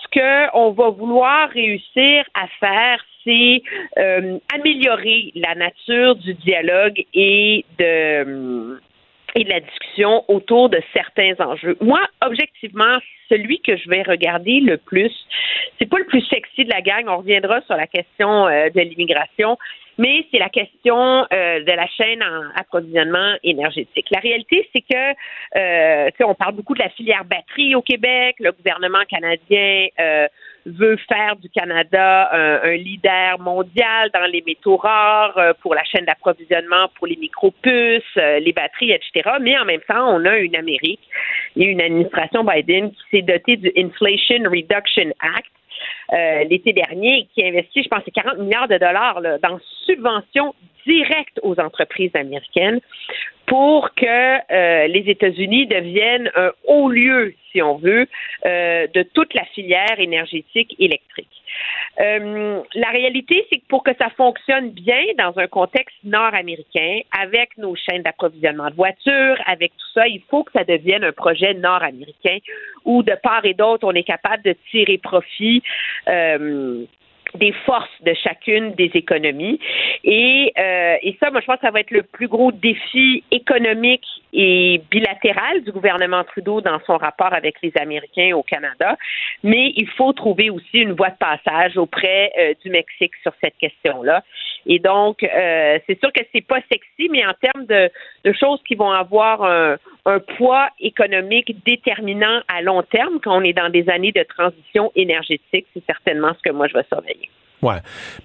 ce 0.01 0.19
qu'on 0.19 0.71
va 0.71 0.89
vouloir 0.89 1.49
réussir 1.49 2.25
à 2.33 2.47
faire, 2.59 3.03
c'est 3.23 3.61
euh, 3.97 4.37
améliorer 4.53 5.31
la 5.35 5.55
nature 5.55 6.15
du 6.15 6.33
dialogue 6.33 7.03
et 7.13 7.65
de 7.79 8.79
et 9.35 9.43
de 9.43 9.49
la 9.49 9.61
discussion 9.61 10.23
autour 10.27 10.69
de 10.69 10.79
certains 10.93 11.33
enjeux. 11.39 11.75
Moi, 11.81 11.99
objectivement, 12.23 12.99
celui 13.29 13.59
que 13.61 13.75
je 13.77 13.89
vais 13.89 14.03
regarder 14.03 14.59
le 14.59 14.77
plus, 14.77 15.11
c'est 15.79 15.89
pas 15.89 15.97
le 15.97 16.05
plus 16.05 16.21
sexy 16.27 16.65
de 16.65 16.69
la 16.69 16.81
gang. 16.81 17.05
On 17.07 17.17
reviendra 17.17 17.61
sur 17.61 17.75
la 17.75 17.87
question 17.87 18.47
euh, 18.47 18.69
de 18.69 18.79
l'immigration, 18.81 19.57
mais 19.97 20.25
c'est 20.31 20.39
la 20.39 20.49
question 20.49 21.25
euh, 21.31 21.59
de 21.63 21.71
la 21.71 21.87
chaîne 21.87 22.23
en 22.23 22.49
approvisionnement 22.55 23.35
énergétique. 23.43 24.07
La 24.11 24.19
réalité, 24.19 24.67
c'est 24.73 24.81
que, 24.81 25.13
euh, 25.57 26.09
on 26.21 26.35
parle 26.35 26.55
beaucoup 26.55 26.73
de 26.73 26.79
la 26.79 26.89
filière 26.89 27.25
batterie 27.25 27.75
au 27.75 27.81
Québec. 27.81 28.35
Le 28.39 28.51
gouvernement 28.51 29.03
canadien 29.07 29.87
euh, 29.99 30.27
veut 30.65 30.97
faire 31.07 31.35
du 31.35 31.49
Canada 31.49 32.29
un, 32.31 32.75
leader 32.75 33.39
mondial 33.39 34.09
dans 34.13 34.25
les 34.25 34.43
métaux 34.45 34.77
rares 34.77 35.37
euh, 35.37 35.53
pour 35.61 35.75
la 35.75 35.83
chaîne 35.83 36.05
d'approvisionnement, 36.05 36.89
pour 36.95 37.07
les 37.07 37.17
micro-puces, 37.17 38.03
euh, 38.17 38.39
les 38.39 38.53
batteries, 38.53 38.91
etc. 38.91 39.37
Mais 39.41 39.57
en 39.57 39.65
même 39.65 39.81
temps, 39.81 40.15
on 40.15 40.25
a 40.25 40.37
une 40.37 40.55
Amérique 40.55 41.01
et 41.55 41.65
une 41.65 41.81
administration 41.81 42.43
Biden 42.43 42.91
qui 42.91 43.03
s'est 43.11 43.21
dotée 43.21 43.57
du 43.57 43.71
Inflation 43.77 44.43
Reduction 44.45 45.11
Act. 45.19 45.51
Euh, 46.13 46.43
l'été 46.45 46.73
dernier, 46.73 47.27
qui 47.33 47.43
a 47.43 47.47
investi, 47.47 47.83
je 47.83 47.89
pense, 47.89 48.03
40 48.13 48.39
milliards 48.39 48.67
de 48.67 48.77
dollars 48.77 49.21
là, 49.21 49.37
dans 49.39 49.59
subventions 49.85 50.53
directes 50.85 51.39
aux 51.43 51.59
entreprises 51.59 52.11
américaines 52.13 52.79
pour 53.45 53.93
que 53.93 54.05
euh, 54.05 54.87
les 54.87 55.09
États-Unis 55.09 55.67
deviennent 55.67 56.31
un 56.35 56.51
haut 56.65 56.89
lieu, 56.89 57.33
si 57.51 57.61
on 57.61 57.75
veut, 57.75 58.07
euh, 58.45 58.87
de 58.93 59.03
toute 59.13 59.33
la 59.33 59.45
filière 59.45 59.99
énergétique 59.99 60.75
électrique. 60.79 61.42
Euh, 61.99 62.61
la 62.73 62.89
réalité, 62.89 63.45
c'est 63.49 63.59
que 63.59 63.67
pour 63.67 63.83
que 63.83 63.91
ça 63.99 64.09
fonctionne 64.11 64.69
bien 64.71 65.03
dans 65.17 65.37
un 65.37 65.47
contexte 65.47 65.95
nord-américain, 66.03 67.01
avec 67.17 67.57
nos 67.57 67.75
chaînes 67.75 68.01
d'approvisionnement 68.01 68.69
de 68.69 68.75
voitures, 68.75 69.37
avec 69.45 69.71
tout 69.77 69.91
ça, 69.93 70.07
il 70.07 70.21
faut 70.29 70.43
que 70.43 70.51
ça 70.53 70.63
devienne 70.63 71.03
un 71.03 71.11
projet 71.11 71.53
nord-américain 71.53 72.37
où 72.85 73.03
de 73.03 73.13
part 73.21 73.45
et 73.45 73.53
d'autre, 73.53 73.87
on 73.87 73.93
est 73.93 74.03
capable 74.03 74.43
de 74.43 74.55
tirer 74.71 74.97
profit 74.97 75.61
des 77.35 77.51
forces 77.65 77.89
de 78.01 78.13
chacune 78.13 78.73
des 78.73 78.91
économies. 78.93 79.59
Et, 80.03 80.53
euh, 80.57 80.97
et 81.01 81.17
ça, 81.19 81.31
moi, 81.31 81.41
je 81.41 81.45
pense 81.45 81.57
que 81.57 81.65
ça 81.65 81.71
va 81.71 81.79
être 81.79 81.91
le 81.91 82.03
plus 82.03 82.27
gros 82.27 82.51
défi 82.51 83.23
économique 83.31 84.05
et 84.33 84.81
bilatéral 84.89 85.63
du 85.63 85.71
gouvernement 85.71 86.23
Trudeau 86.23 86.61
dans 86.61 86.79
son 86.85 86.97
rapport 86.97 87.33
avec 87.33 87.55
les 87.61 87.71
Américains 87.77 88.35
au 88.35 88.43
Canada. 88.43 88.97
Mais 89.43 89.73
il 89.75 89.87
faut 89.89 90.13
trouver 90.13 90.49
aussi 90.49 90.79
une 90.79 90.93
voie 90.93 91.09
de 91.09 91.17
passage 91.17 91.77
auprès 91.77 92.31
euh, 92.39 92.53
du 92.63 92.69
Mexique 92.69 93.13
sur 93.21 93.33
cette 93.41 93.57
question-là. 93.57 94.23
Et 94.65 94.79
donc, 94.79 95.23
euh, 95.23 95.79
c'est 95.87 95.99
sûr 95.99 96.11
que 96.13 96.21
c'est 96.33 96.45
pas 96.45 96.59
sexy, 96.71 97.09
mais 97.11 97.25
en 97.25 97.33
termes 97.41 97.65
de, 97.65 97.89
choses 98.33 98.59
qui 98.67 98.75
vont 98.75 98.91
avoir 98.91 99.43
un, 99.43 99.77
poids 100.37 100.69
économique 100.79 101.55
déterminant 101.65 102.41
à 102.47 102.61
long 102.61 102.83
terme 102.83 103.19
quand 103.23 103.37
on 103.37 103.43
est 103.43 103.53
dans 103.53 103.69
des 103.69 103.89
années 103.89 104.11
de 104.11 104.23
transition 104.23 104.91
énergétique, 104.95 105.65
c'est 105.73 105.85
certainement 105.85 106.33
ce 106.37 106.49
que 106.49 106.53
moi 106.53 106.67
je 106.67 106.73
vais 106.73 106.85
surveiller. 106.89 107.29
Ouais. 107.63 107.77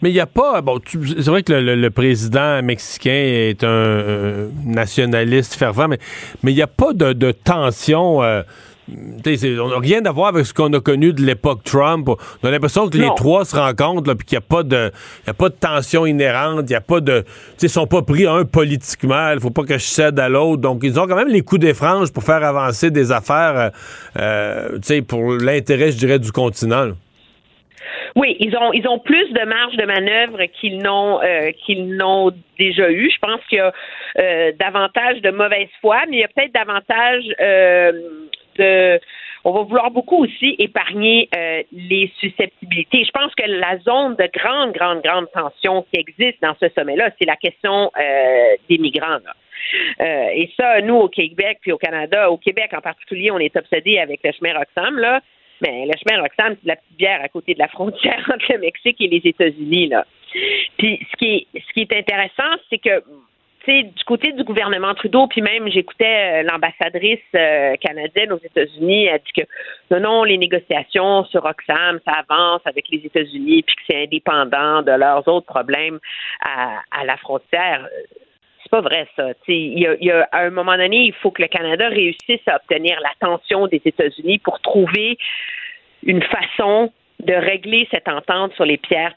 Mais 0.02 0.10
il 0.10 0.14
n'y 0.14 0.20
a 0.20 0.26
pas. 0.26 0.60
Bon, 0.62 0.80
c'est 0.84 1.28
vrai 1.28 1.44
que 1.44 1.52
le, 1.52 1.90
président 1.90 2.60
mexicain 2.60 3.10
est 3.10 3.62
un, 3.62 4.50
nationaliste 4.64 5.54
fervent, 5.54 5.86
mais 5.88 5.98
il 6.42 6.54
n'y 6.56 6.62
a 6.62 6.66
pas 6.66 6.92
de, 6.92 7.30
tension. 7.30 8.22
Euh, 8.22 8.42
rien 9.80 10.04
à 10.04 10.12
voir 10.12 10.28
avec 10.28 10.46
ce 10.46 10.54
qu'on 10.54 10.72
a 10.72 10.80
connu 10.80 11.12
de 11.12 11.22
l'époque 11.22 11.62
Trump. 11.64 12.08
On 12.08 12.46
a 12.46 12.50
l'impression 12.50 12.88
que 12.88 12.96
les 12.96 13.08
trois 13.16 13.44
se 13.44 13.56
rencontrent 13.56 14.14
puis 14.14 14.26
qu'il 14.26 14.38
n'y 14.38 14.44
a 14.44 14.48
pas 14.48 14.62
de 14.62 14.90
a 15.26 15.34
pas 15.34 15.48
de 15.48 15.54
tension 15.54 16.06
inhérente, 16.06 16.64
il 16.68 16.72
y 16.72 16.76
a 16.76 16.80
pas 16.80 17.00
de 17.00 17.24
ils 17.62 17.68
sont 17.68 17.86
pas 17.86 18.02
pris 18.02 18.26
un 18.26 18.44
politiquement, 18.44 19.32
il 19.32 19.40
faut 19.40 19.50
pas 19.50 19.64
que 19.64 19.74
je 19.74 19.84
cède 19.84 20.18
à 20.18 20.28
l'autre. 20.28 20.62
Donc 20.62 20.80
ils 20.82 20.98
ont 20.98 21.06
quand 21.06 21.16
même 21.16 21.28
les 21.28 21.42
coups 21.42 21.60
des 21.60 21.74
franges 21.74 22.12
pour 22.12 22.22
faire 22.22 22.42
avancer 22.42 22.90
des 22.90 23.12
affaires 23.12 23.72
euh, 24.18 24.78
euh 24.80 25.02
pour 25.06 25.32
l'intérêt 25.32 25.92
je 25.92 25.98
dirais 25.98 26.18
du 26.18 26.32
continent. 26.32 26.92
Oui, 28.16 28.36
ils 28.40 28.56
ont 28.56 28.72
ils 28.72 28.86
ont 28.88 28.98
plus 28.98 29.32
de 29.32 29.44
marge 29.44 29.76
de 29.76 29.84
manœuvre 29.84 30.44
qu'ils 30.60 30.78
n'ont 30.78 31.20
euh, 31.22 31.50
qu'ils 31.64 31.96
n'ont 31.96 32.32
déjà 32.58 32.90
eu. 32.90 33.10
Je 33.10 33.18
pense 33.18 33.40
qu'il 33.48 33.58
y 33.58 33.60
a 33.60 33.72
euh, 34.18 34.52
davantage 34.58 35.20
de 35.20 35.30
mauvaise 35.30 35.68
foi, 35.80 36.00
mais 36.08 36.16
il 36.16 36.20
y 36.20 36.24
a 36.24 36.28
peut-être 36.28 36.54
davantage 36.54 37.24
euh, 37.40 37.92
de 38.58 39.00
on 39.44 39.52
va 39.52 39.62
vouloir 39.62 39.90
beaucoup 39.90 40.24
aussi 40.24 40.56
épargner 40.58 41.28
les 41.72 42.12
susceptibilités. 42.18 43.04
Je 43.04 43.10
pense 43.12 43.34
que 43.34 43.46
la 43.46 43.78
zone 43.78 44.16
de 44.16 44.28
grande, 44.34 44.72
grande, 44.72 45.00
grande 45.02 45.30
tension 45.32 45.86
qui 45.90 46.00
existe 46.00 46.42
dans 46.42 46.54
ce 46.60 46.68
sommet-là, 46.70 47.10
c'est 47.18 47.24
la 47.24 47.36
question 47.36 47.90
des 48.68 48.78
migrants. 48.78 49.20
et 50.00 50.50
ça, 50.56 50.80
nous, 50.80 50.96
au 50.96 51.08
Québec 51.08 51.58
puis 51.62 51.72
au 51.72 51.78
Canada, 51.78 52.30
au 52.30 52.36
Québec 52.36 52.72
en 52.76 52.80
particulier, 52.80 53.30
on 53.30 53.38
est 53.38 53.56
obsédé 53.56 53.98
avec 53.98 54.20
le 54.24 54.32
chemin 54.32 54.58
Roxham, 54.58 54.98
là. 54.98 55.20
Mais 55.60 55.86
le 55.86 55.92
chemin 55.98 56.22
Roxham, 56.22 56.56
c'est 56.60 56.68
la 56.68 56.76
petite 56.76 56.96
bière 56.96 57.20
à 57.22 57.28
côté 57.28 57.54
de 57.54 57.58
la 57.58 57.68
frontière 57.68 58.24
entre 58.32 58.52
le 58.52 58.58
Mexique 58.58 59.00
et 59.00 59.08
les 59.08 59.22
États-Unis. 59.24 59.88
Là. 59.88 60.04
Puis 60.76 61.06
ce 61.10 61.16
qui 61.16 61.34
est, 61.54 61.60
ce 61.60 61.72
qui 61.72 61.80
est 61.80 61.92
intéressant, 61.92 62.56
c'est 62.70 62.78
que 62.78 63.02
du 63.66 64.04
côté 64.06 64.32
du 64.32 64.44
gouvernement 64.44 64.94
Trudeau, 64.94 65.26
puis 65.26 65.42
même 65.42 65.68
j'écoutais 65.68 66.42
euh, 66.42 66.42
l'ambassadrice 66.42 67.18
euh, 67.34 67.76
canadienne 67.76 68.32
aux 68.32 68.40
États-Unis, 68.42 69.06
elle 69.06 69.20
dit 69.20 69.42
que 69.42 69.46
non, 69.90 70.00
non, 70.00 70.24
les 70.24 70.38
négociations 70.38 71.24
sur 71.26 71.42
Roxham, 71.42 72.00
ça 72.06 72.22
avance 72.28 72.62
avec 72.64 72.88
les 72.90 72.98
États-Unis, 73.04 73.62
puis 73.62 73.76
que 73.76 73.82
c'est 73.90 74.02
indépendant 74.04 74.82
de 74.82 74.92
leurs 74.92 75.26
autres 75.28 75.46
problèmes 75.46 75.98
à, 76.40 76.80
à 76.90 77.04
la 77.04 77.16
frontière 77.16 77.86
c'est 78.62 78.70
pas 78.70 78.80
vrai 78.80 79.06
ça. 79.16 79.28
Il 79.46 79.78
y, 79.78 80.10
a, 80.10 80.28
à 80.32 80.40
un 80.40 80.50
moment 80.50 80.76
donné, 80.76 81.04
il 81.04 81.14
faut 81.14 81.30
que 81.30 81.40
le 81.40 81.48
Canada 81.48 81.88
réussisse 81.88 82.46
à 82.46 82.56
obtenir 82.56 82.98
l'attention 83.00 83.66
des 83.66 83.80
États-Unis 83.84 84.38
pour 84.40 84.60
trouver 84.60 85.16
une 86.02 86.22
façon 86.22 86.92
de 87.20 87.34
régler 87.34 87.88
cette 87.90 88.08
entente 88.08 88.52
sur 88.54 88.64
les, 88.64 88.78
tiers 88.78 89.12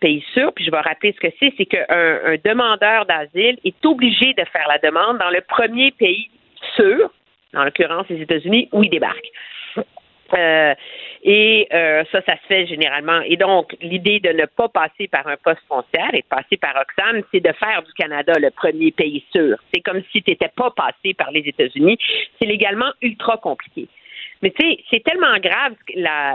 pays 0.00 0.24
sûrs. 0.32 0.52
Puis 0.54 0.64
je 0.64 0.70
vais 0.70 0.80
rappeler 0.80 1.12
ce 1.12 1.20
que 1.20 1.32
c'est, 1.38 1.52
c'est 1.56 1.66
qu'un 1.66 1.84
un 1.88 2.36
demandeur 2.44 3.06
d'asile 3.06 3.58
est 3.64 3.84
obligé 3.84 4.32
de 4.34 4.44
faire 4.52 4.66
la 4.68 4.78
demande 4.78 5.18
dans 5.18 5.30
le 5.30 5.40
premier 5.42 5.90
pays 5.92 6.30
sûr, 6.76 7.10
en 7.54 7.64
l'occurrence 7.64 8.06
les 8.08 8.22
États-Unis, 8.22 8.68
où 8.72 8.82
il 8.82 8.90
débarque. 8.90 9.30
Euh, 10.34 10.74
et 11.22 11.68
euh, 11.72 12.04
ça, 12.12 12.20
ça 12.22 12.34
se 12.36 12.46
fait 12.46 12.66
généralement. 12.66 13.20
Et 13.26 13.36
donc, 13.36 13.76
l'idée 13.82 14.20
de 14.20 14.30
ne 14.30 14.46
pas 14.46 14.68
passer 14.68 15.08
par 15.08 15.26
un 15.26 15.36
poste 15.36 15.60
frontière 15.66 16.10
et 16.14 16.22
de 16.22 16.26
passer 16.26 16.56
par 16.56 16.74
Oxfam, 16.76 17.22
c'est 17.32 17.40
de 17.40 17.52
faire 17.52 17.82
du 17.82 17.92
Canada 17.92 18.34
le 18.38 18.50
premier 18.50 18.90
pays 18.90 19.24
sûr. 19.32 19.56
C'est 19.74 19.80
comme 19.80 20.02
si 20.12 20.22
tu 20.22 20.30
n'étais 20.30 20.48
pas 20.48 20.70
passé 20.70 21.14
par 21.14 21.30
les 21.30 21.40
États-Unis. 21.40 21.98
C'est 22.40 22.46
légalement 22.46 22.90
ultra 23.02 23.36
compliqué. 23.36 23.88
Mais 24.42 24.50
tu 24.50 24.66
sais, 24.66 24.78
c'est 24.90 25.02
tellement 25.04 25.38
grave 25.38 25.74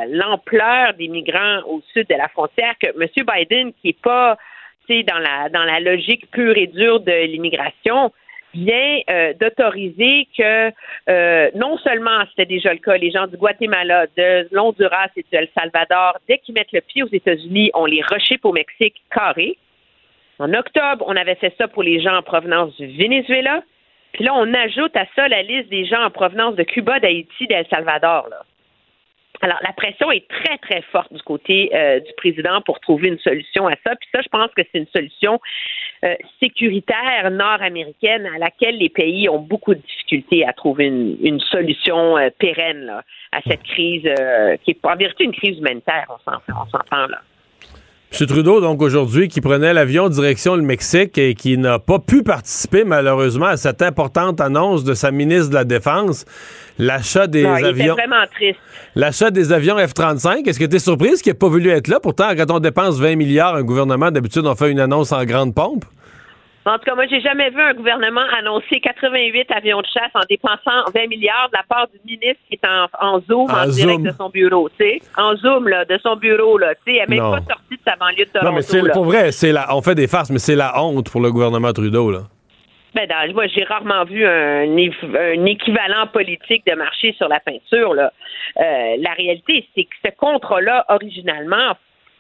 l'ampleur 0.09 0.93
des 0.93 1.07
migrants 1.07 1.61
au 1.67 1.81
sud 1.93 2.07
de 2.07 2.15
la 2.15 2.27
frontière 2.27 2.75
que 2.81 2.87
M. 2.87 3.07
Biden, 3.15 3.73
qui 3.73 3.87
n'est 3.87 3.93
pas 3.93 4.37
dans 4.89 5.19
la, 5.19 5.49
dans 5.49 5.63
la 5.63 5.79
logique 5.79 6.29
pure 6.31 6.57
et 6.57 6.67
dure 6.67 6.99
de 6.99 7.25
l'immigration, 7.25 8.11
vient 8.53 8.99
euh, 9.09 9.33
d'autoriser 9.33 10.27
que 10.37 10.71
euh, 11.09 11.51
non 11.55 11.77
seulement 11.79 12.23
c'était 12.29 12.45
déjà 12.45 12.73
le 12.73 12.79
cas, 12.79 12.97
les 12.97 13.11
gens 13.11 13.27
du 13.27 13.37
Guatemala, 13.37 14.07
de 14.17 14.47
l'Honduras 14.51 15.09
et 15.17 15.23
du 15.23 15.37
El 15.37 15.49
Salvador, 15.57 16.17
dès 16.27 16.37
qu'ils 16.37 16.55
mettent 16.55 16.71
le 16.71 16.81
pied 16.81 17.03
aux 17.03 17.09
États-Unis, 17.11 17.71
on 17.73 17.85
les 17.85 18.01
rechip 18.01 18.45
au 18.45 18.53
Mexique 18.53 18.95
carré. 19.13 19.57
En 20.39 20.53
octobre, 20.53 21.05
on 21.07 21.15
avait 21.15 21.35
fait 21.35 21.53
ça 21.57 21.67
pour 21.67 21.83
les 21.83 22.01
gens 22.01 22.15
en 22.15 22.21
provenance 22.21 22.75
du 22.77 22.87
Venezuela. 22.87 23.61
Puis 24.15 24.23
là, 24.23 24.33
on 24.33 24.53
ajoute 24.53 24.95
à 24.95 25.05
ça 25.13 25.27
la 25.27 25.41
liste 25.41 25.67
des 25.67 25.85
gens 25.85 26.01
en 26.05 26.09
provenance 26.09 26.55
de 26.55 26.63
Cuba, 26.63 27.01
d'Haïti, 27.01 27.47
d'El 27.47 27.65
Salvador. 27.69 28.29
Là. 28.29 28.43
Alors, 29.41 29.59
la 29.61 29.73
pression 29.73 30.09
est 30.09 30.25
très, 30.29 30.57
très 30.59 30.81
forte 30.83 31.11
du 31.11 31.21
côté 31.21 31.69
euh, 31.75 31.99
du 31.99 32.13
président 32.15 32.61
pour 32.61 32.79
trouver 32.79 33.09
une 33.09 33.19
solution 33.19 33.67
à 33.67 33.73
ça. 33.85 33.93
Puis 33.97 34.07
ça, 34.13 34.21
je 34.21 34.29
pense 34.29 34.49
que 34.55 34.61
c'est 34.71 34.79
une 34.79 34.87
solution 34.87 35.41
euh, 36.05 36.15
sécuritaire 36.39 37.29
nord-américaine 37.29 38.25
à 38.33 38.37
laquelle 38.37 38.77
les 38.77 38.87
pays 38.87 39.27
ont 39.27 39.39
beaucoup 39.39 39.75
de 39.75 39.81
difficultés 39.81 40.47
à 40.47 40.53
trouver 40.53 40.85
une, 40.85 41.41
solution 41.41 42.17
euh, 42.17 42.29
pérenne 42.39 42.89
à 43.33 43.41
cette 43.45 43.63
crise 43.63 44.09
qui 44.63 44.71
est 44.71 44.85
en 44.85 44.95
vérité 44.95 45.25
une 45.25 45.35
crise 45.35 45.57
humanitaire, 45.57 46.05
on 46.07 46.65
s'entend 46.69 47.07
là. 47.07 47.19
M. 48.13 48.27
Trudeau, 48.27 48.61
donc 48.61 48.81
aujourd'hui, 48.81 49.27
qui 49.27 49.41
prenait 49.41 49.73
l'avion 49.73 50.07
direction 50.07 50.55
le 50.55 50.61
Mexique 50.61 51.17
et 51.17 51.33
qui 51.35 51.57
n'a 51.57 51.79
pas 51.79 51.99
pu 51.99 52.23
participer 52.23 52.85
malheureusement 52.85 53.47
à 53.47 53.57
cette 53.57 53.81
importante 53.81 54.39
annonce 54.39 54.83
de 54.85 54.93
sa 54.93 55.11
ministre 55.11 55.49
de 55.49 55.55
la 55.55 55.65
Défense, 55.65 56.25
l'achat 56.79 57.27
des 57.27 57.43
non, 57.43 57.57
il 57.57 57.65
avions. 57.65 57.93
vraiment 57.95 58.25
triste. 58.33 58.59
L'achat 58.95 59.31
des 59.31 59.51
avions 59.51 59.75
F-35. 59.77 60.47
Est-ce 60.47 60.59
que 60.59 60.65
tu 60.65 60.77
es 60.77 60.79
surprise 60.79 61.21
qu'il 61.21 61.31
n'ait 61.31 61.37
pas 61.37 61.49
voulu 61.49 61.69
être 61.69 61.89
là? 61.89 61.99
Pourtant, 61.99 62.29
quand 62.37 62.49
on 62.51 62.59
dépense 62.59 62.99
20 62.99 63.17
milliards, 63.17 63.55
un 63.55 63.63
gouvernement, 63.63 64.11
d'habitude, 64.11 64.45
on 64.45 64.55
fait 64.55 64.71
une 64.71 64.79
annonce 64.79 65.11
en 65.11 65.25
grande 65.25 65.53
pompe. 65.53 65.83
En 66.67 66.79
tout 66.79 66.85
cas, 66.85 66.95
moi, 66.95 67.05
j'ai 67.07 67.21
jamais 67.21 67.51
vu 67.51 67.61
un 67.61 67.75
gouvernement 67.75 68.25
annoncer 68.35 68.79
88 68.79 69.51
avions 69.51 69.81
de 69.81 69.85
chasse 69.85 70.09
en 70.15 70.25
dépensant 70.27 70.89
20 70.95 71.07
milliards 71.07 71.49
de 71.53 71.57
la 71.57 71.63
part 71.69 71.87
du 71.87 71.99
ministre 72.03 72.41
qui 72.49 72.55
est 72.55 72.67
en, 72.99 73.21
Zoom, 73.21 73.51
en, 73.51 73.67
direct 73.67 74.01
de 74.01 74.11
son 74.11 74.29
bureau, 74.29 74.67
tu 74.69 74.77
sais. 74.77 74.99
En 75.15 75.35
Zoom, 75.35 75.67
là, 75.67 75.85
de 75.85 75.99
son 76.01 76.15
bureau, 76.15 76.57
là. 76.57 76.73
Tu 76.83 76.93
sais, 76.93 76.99
elle 76.99 77.09
n'est 77.09 77.21
même 77.21 77.31
pas 77.31 77.53
sortie 77.53 77.75
de 77.75 77.81
sa 77.87 77.95
banlieue 77.95 78.25
de 78.25 78.31
Toronto. 78.31 78.49
Non, 78.49 78.55
mais 78.55 78.63
c'est, 78.63 78.81
pour 78.91 79.05
vrai, 79.05 79.31
c'est 79.31 79.51
la, 79.51 79.75
on 79.75 79.81
fait 79.83 79.93
des 79.93 80.07
farces, 80.07 80.31
mais 80.31 80.39
c'est 80.39 80.55
la 80.55 80.81
honte 80.81 81.11
pour 81.11 81.21
le 81.21 81.31
gouvernement 81.31 81.71
Trudeau, 81.71 82.09
là. 82.09 82.21
Ben, 82.95 83.07
dans, 83.07 83.33
moi, 83.33 83.45
j'ai 83.47 83.63
rarement 83.65 84.05
vu 84.05 84.25
un, 84.25 84.63
un, 84.63 85.45
équivalent 85.45 86.07
politique 86.07 86.65
de 86.65 86.73
marché 86.73 87.13
sur 87.17 87.27
la 87.27 87.41
peinture, 87.41 87.93
là. 87.93 88.11
Euh, 88.59 88.95
la 88.99 89.11
réalité, 89.11 89.67
c'est 89.75 89.83
que 89.83 89.95
ce 90.03 90.11
contrat-là, 90.17 90.85
originalement, 90.89 91.77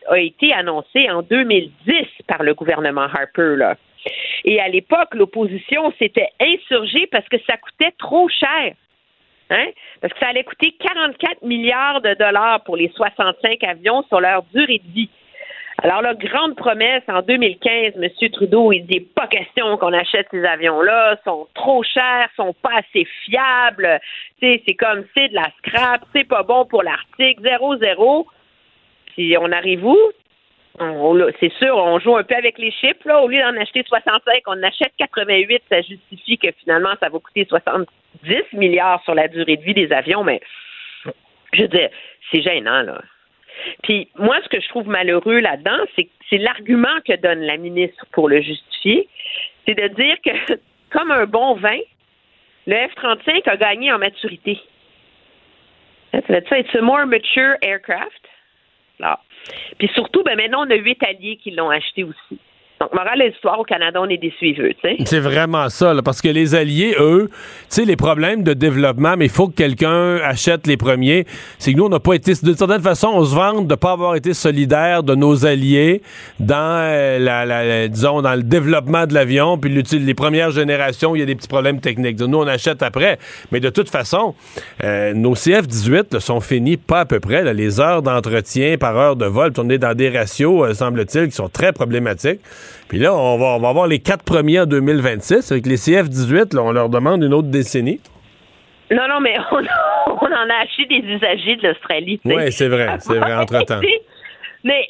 a 0.07 0.19
été 0.19 0.53
annoncé 0.53 1.09
en 1.09 1.23
2010 1.23 2.05
par 2.27 2.43
le 2.43 2.53
gouvernement 2.53 3.07
Harper, 3.11 3.55
là. 3.55 3.75
Et 4.43 4.59
à 4.59 4.67
l'époque, 4.67 5.13
l'opposition 5.13 5.91
s'était 5.97 6.29
insurgée 6.39 7.07
parce 7.07 7.27
que 7.29 7.37
ça 7.47 7.57
coûtait 7.57 7.93
trop 7.97 8.29
cher. 8.29 8.73
Hein? 9.49 9.67
Parce 10.01 10.13
que 10.13 10.19
ça 10.19 10.27
allait 10.27 10.43
coûter 10.43 10.75
44 10.79 11.43
milliards 11.43 12.01
de 12.01 12.13
dollars 12.15 12.63
pour 12.63 12.77
les 12.77 12.89
65 12.89 13.63
avions 13.63 14.03
sur 14.07 14.19
leur 14.19 14.43
durée 14.53 14.81
de 14.83 14.91
vie. 14.91 15.09
Alors 15.83 16.01
la 16.01 16.13
grande 16.13 16.55
promesse 16.55 17.03
en 17.09 17.21
2015, 17.21 17.93
M. 18.01 18.29
Trudeau, 18.31 18.71
il 18.71 18.85
dit 18.85 19.01
pas 19.01 19.27
question 19.27 19.77
qu'on 19.77 19.93
achète 19.93 20.27
ces 20.31 20.43
avions-là, 20.43 21.17
sont 21.25 21.47
trop 21.53 21.83
chers, 21.83 22.29
sont 22.37 22.53
pas 22.53 22.77
assez 22.77 23.05
fiables. 23.25 23.99
C'est 24.39 24.61
comme 24.79 25.03
c'est 25.15 25.27
de 25.27 25.35
la 25.35 25.49
scrap, 25.57 26.01
c'est 26.15 26.27
pas 26.27 26.43
bon 26.43 26.65
pour 26.65 26.81
l'Arctique, 26.81 27.41
zéro 27.41 27.77
zéro. 27.77 28.25
Puis 29.13 29.37
on 29.37 29.51
arrive 29.51 29.85
où? 29.85 29.97
C'est 31.39 31.53
sûr, 31.53 31.77
on 31.77 31.99
joue 31.99 32.17
un 32.17 32.23
peu 32.23 32.35
avec 32.35 32.57
les 32.57 32.71
chiffres. 32.71 33.05
Là. 33.05 33.21
Au 33.21 33.27
lieu 33.27 33.39
d'en 33.39 33.55
acheter 33.59 33.83
65, 33.87 34.41
on 34.47 34.61
achète 34.63 34.91
88. 34.97 35.63
Ça 35.69 35.81
justifie 35.81 36.37
que 36.37 36.49
finalement, 36.59 36.93
ça 36.99 37.09
va 37.09 37.19
coûter 37.19 37.45
70 37.45 37.87
milliards 38.53 39.01
sur 39.03 39.15
la 39.15 39.27
durée 39.27 39.57
de 39.57 39.63
vie 39.63 39.73
des 39.73 39.91
avions. 39.91 40.23
Mais 40.23 40.41
je 41.53 41.61
veux 41.61 41.67
dire, 41.67 41.89
c'est 42.31 42.41
gênant, 42.41 42.81
là. 42.81 43.01
Puis 43.83 44.09
moi, 44.15 44.37
ce 44.43 44.49
que 44.49 44.61
je 44.61 44.67
trouve 44.67 44.87
malheureux 44.87 45.39
là-dedans, 45.39 45.77
c'est 45.95 46.37
l'argument 46.37 46.99
que 47.07 47.15
donne 47.15 47.41
la 47.41 47.55
ministre 47.55 48.05
pour 48.11 48.27
le 48.27 48.41
justifier. 48.41 49.07
C'est 49.65 49.75
de 49.75 49.87
dire 49.87 50.17
que, 50.21 50.59
comme 50.91 51.11
un 51.11 51.25
bon 51.25 51.55
vin, 51.55 51.79
le 52.67 52.75
F-35 52.75 53.49
a 53.49 53.57
gagné 53.57 53.93
en 53.93 53.99
maturité. 53.99 54.59
It's 56.13 56.75
a 56.75 56.81
more 56.81 57.05
mature 57.05 57.57
aircraft? 57.61 58.27
Puis 59.77 59.89
surtout, 59.93 60.23
ben 60.23 60.35
maintenant, 60.35 60.65
on 60.65 60.69
a 60.69 60.75
huit 60.75 61.01
alliés 61.03 61.37
qui 61.37 61.51
l'ont 61.51 61.69
acheté 61.69 62.03
aussi. 62.03 62.39
Donc, 62.85 62.93
morale 62.93 63.17
de 63.17 63.25
l'histoire, 63.25 63.59
au 63.59 63.63
Canada, 63.63 63.99
on 63.99 64.09
est 64.09 64.17
des 64.17 64.31
suiveux. 64.37 64.71
C'est 65.05 65.19
vraiment 65.19 65.69
ça, 65.69 65.91
là, 65.91 66.03
parce 66.03 66.21
que 66.21 66.27
les 66.27 66.53
alliés, 66.53 66.95
eux, 66.99 67.29
tu 67.31 67.35
sais, 67.69 67.85
les 67.85 67.95
problèmes 67.95 68.43
de 68.43 68.53
développement, 68.53 69.15
mais 69.17 69.25
il 69.25 69.31
faut 69.31 69.47
que 69.47 69.55
quelqu'un 69.55 70.17
achète 70.17 70.67
les 70.67 70.77
premiers. 70.77 71.25
C'est 71.57 71.73
que 71.73 71.77
nous, 71.77 71.85
on 71.85 71.89
n'a 71.89 71.99
pas 71.99 72.13
été, 72.13 72.33
d'une 72.43 72.55
certaine 72.55 72.83
façon, 72.83 73.07
on 73.11 73.25
se 73.25 73.33
vante 73.33 73.65
de 73.65 73.73
ne 73.73 73.75
pas 73.75 73.93
avoir 73.93 74.15
été 74.15 74.35
solidaire 74.35 75.01
de 75.01 75.15
nos 75.15 75.47
alliés 75.47 76.03
dans, 76.39 76.79
euh, 76.83 77.17
la, 77.17 77.87
disons, 77.87 78.21
dans 78.21 78.35
le 78.35 78.43
développement 78.43 79.07
de 79.07 79.15
l'avion, 79.15 79.57
puis 79.57 79.83
les 79.91 80.13
premières 80.13 80.51
générations, 80.51 81.15
il 81.15 81.19
y 81.19 81.23
a 81.23 81.25
des 81.25 81.35
petits 81.35 81.47
problèmes 81.47 81.79
techniques. 81.79 82.19
Nous, 82.19 82.37
on 82.37 82.47
achète 82.47 82.83
après. 82.83 83.17
Mais 83.51 83.59
de 83.59 83.71
toute 83.71 83.89
façon, 83.89 84.35
euh, 84.83 85.15
nos 85.15 85.33
CF-18 85.33 86.19
sont 86.19 86.39
finis 86.39 86.77
pas 86.77 86.99
à 86.99 87.05
peu 87.05 87.19
près. 87.19 87.51
les 87.51 87.79
heures 87.79 88.03
d'entretien 88.03 88.77
par 88.77 88.95
heure 88.95 89.15
de 89.15 89.25
vol, 89.25 89.53
on 89.57 89.69
est 89.71 89.79
dans 89.79 89.95
des 89.95 90.15
ratios, 90.15 90.69
euh, 90.69 90.73
semble-t-il, 90.75 91.29
qui 91.29 91.35
sont 91.35 91.49
très 91.49 91.73
problématiques. 91.73 92.41
Puis 92.87 92.99
là, 92.99 93.13
on 93.15 93.37
va, 93.37 93.45
on 93.55 93.59
va 93.59 93.69
avoir 93.69 93.87
les 93.87 93.99
quatre 93.99 94.23
premiers 94.23 94.61
en 94.61 94.65
2026. 94.65 95.51
Avec 95.51 95.65
les 95.65 95.77
CF-18, 95.77 96.57
on 96.57 96.71
leur 96.71 96.89
demande 96.89 97.23
une 97.23 97.33
autre 97.33 97.49
décennie. 97.49 97.99
Non, 98.91 99.07
non, 99.07 99.19
mais 99.19 99.35
on, 99.51 99.57
en 99.57 100.49
a 100.49 100.63
acheté 100.63 100.85
des 100.85 101.07
usagers 101.07 101.55
de 101.55 101.67
l'Australie. 101.67 102.19
Oui, 102.25 102.51
c'est 102.51 102.67
vrai, 102.67 102.97
c'est 102.99 103.17
vrai, 103.17 103.33
entre-temps. 103.35 103.81
mais 104.63 104.89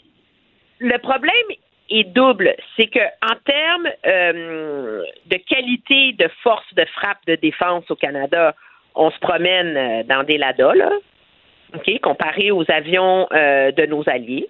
le 0.80 0.98
problème 1.00 1.32
est 1.90 2.04
double. 2.04 2.56
C'est 2.76 2.88
que 2.88 3.00
en 3.00 3.36
termes 3.46 3.90
euh, 4.06 5.04
de 5.28 5.38
qualité 5.38 6.14
de 6.14 6.30
force 6.44 6.74
de 6.74 6.86
frappe 6.86 7.20
de 7.28 7.36
défense 7.36 7.90
au 7.90 7.96
Canada, 7.96 8.56
on 8.96 9.12
se 9.12 9.20
promène 9.20 9.78
euh, 9.78 10.04
dans 10.04 10.24
des 10.24 10.38
LADA, 10.38 10.74
là, 10.74 10.92
OK, 11.74 12.00
comparé 12.02 12.52
aux 12.52 12.64
avions 12.70 13.28
euh, 13.32 13.72
de 13.72 13.86
nos 13.86 14.08
alliés. 14.10 14.48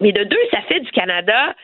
Mais 0.00 0.12
de 0.12 0.24
deux, 0.24 0.40
ça 0.50 0.62
fait 0.62 0.80
du 0.80 0.90
Canada 0.92 1.54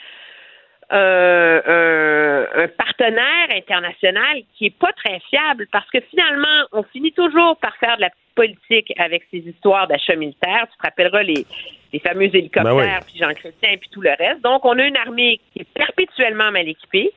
un, 0.91 2.47
un, 2.57 2.69
partenaire 2.69 3.51
international 3.51 4.43
qui 4.55 4.67
est 4.67 4.79
pas 4.79 4.93
très 4.93 5.21
fiable 5.29 5.67
parce 5.73 5.89
que 5.91 5.99
finalement, 6.11 6.67
on 6.73 6.83
finit 6.85 7.13
toujours 7.13 7.57
par 7.57 7.77
faire 7.77 7.97
de 7.97 8.03
la 8.03 8.11
politique 8.35 8.93
avec 8.99 9.25
ces 9.31 9.39
histoires 9.39 9.89
d'achat 9.89 10.15
militaire. 10.15 10.67
Tu 10.71 10.79
te 10.79 10.83
rappelleras 10.83 11.23
les, 11.23 11.47
les 11.93 11.99
fameux 11.99 12.25
hélicoptères, 12.35 12.75
ben 12.75 13.01
puis 13.07 13.19
Jean 13.19 13.35
Chrétien, 13.35 13.77
puis 13.79 13.89
tout 13.91 14.01
le 14.01 14.11
reste. 14.11 14.43
Donc, 14.43 14.65
on 14.65 14.79
a 14.79 14.85
une 14.85 14.97
armée 14.97 15.41
qui 15.53 15.63
est 15.63 15.73
perpétuellement 15.75 16.53
mal 16.53 16.69
équipée, 16.69 17.11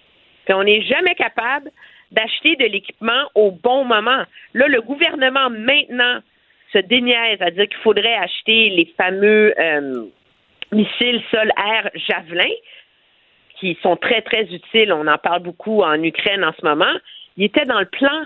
puis 0.45 0.53
on 0.53 0.63
n'est 0.63 0.81
jamais 0.81 1.15
capable 1.15 1.69
d'acheter 2.11 2.55
de 2.55 2.65
l'équipement 2.65 3.29
au 3.35 3.51
bon 3.51 3.85
moment. 3.85 4.23
Là, 4.53 4.67
le 4.67 4.81
gouvernement 4.81 5.49
maintenant 5.49 6.19
se 6.73 6.79
déniaise 6.79 7.41
à 7.41 7.51
dire 7.51 7.67
qu'il 7.67 7.77
faudrait 7.79 8.15
acheter 8.15 8.69
les 8.69 8.93
fameux 8.97 9.53
euh, 9.59 10.05
missiles 10.71 11.21
sol-air 11.31 11.89
Javelin 11.95 12.49
qui 13.59 13.77
sont 13.81 13.95
très, 13.95 14.21
très 14.21 14.43
utiles. 14.43 14.93
On 14.93 15.07
en 15.07 15.17
parle 15.17 15.43
beaucoup 15.43 15.81
en 15.81 16.01
Ukraine 16.01 16.43
en 16.43 16.53
ce 16.59 16.65
moment. 16.65 16.93
Il 17.37 17.43
était 17.45 17.65
dans 17.65 17.79
le 17.79 17.85
plan 17.85 18.25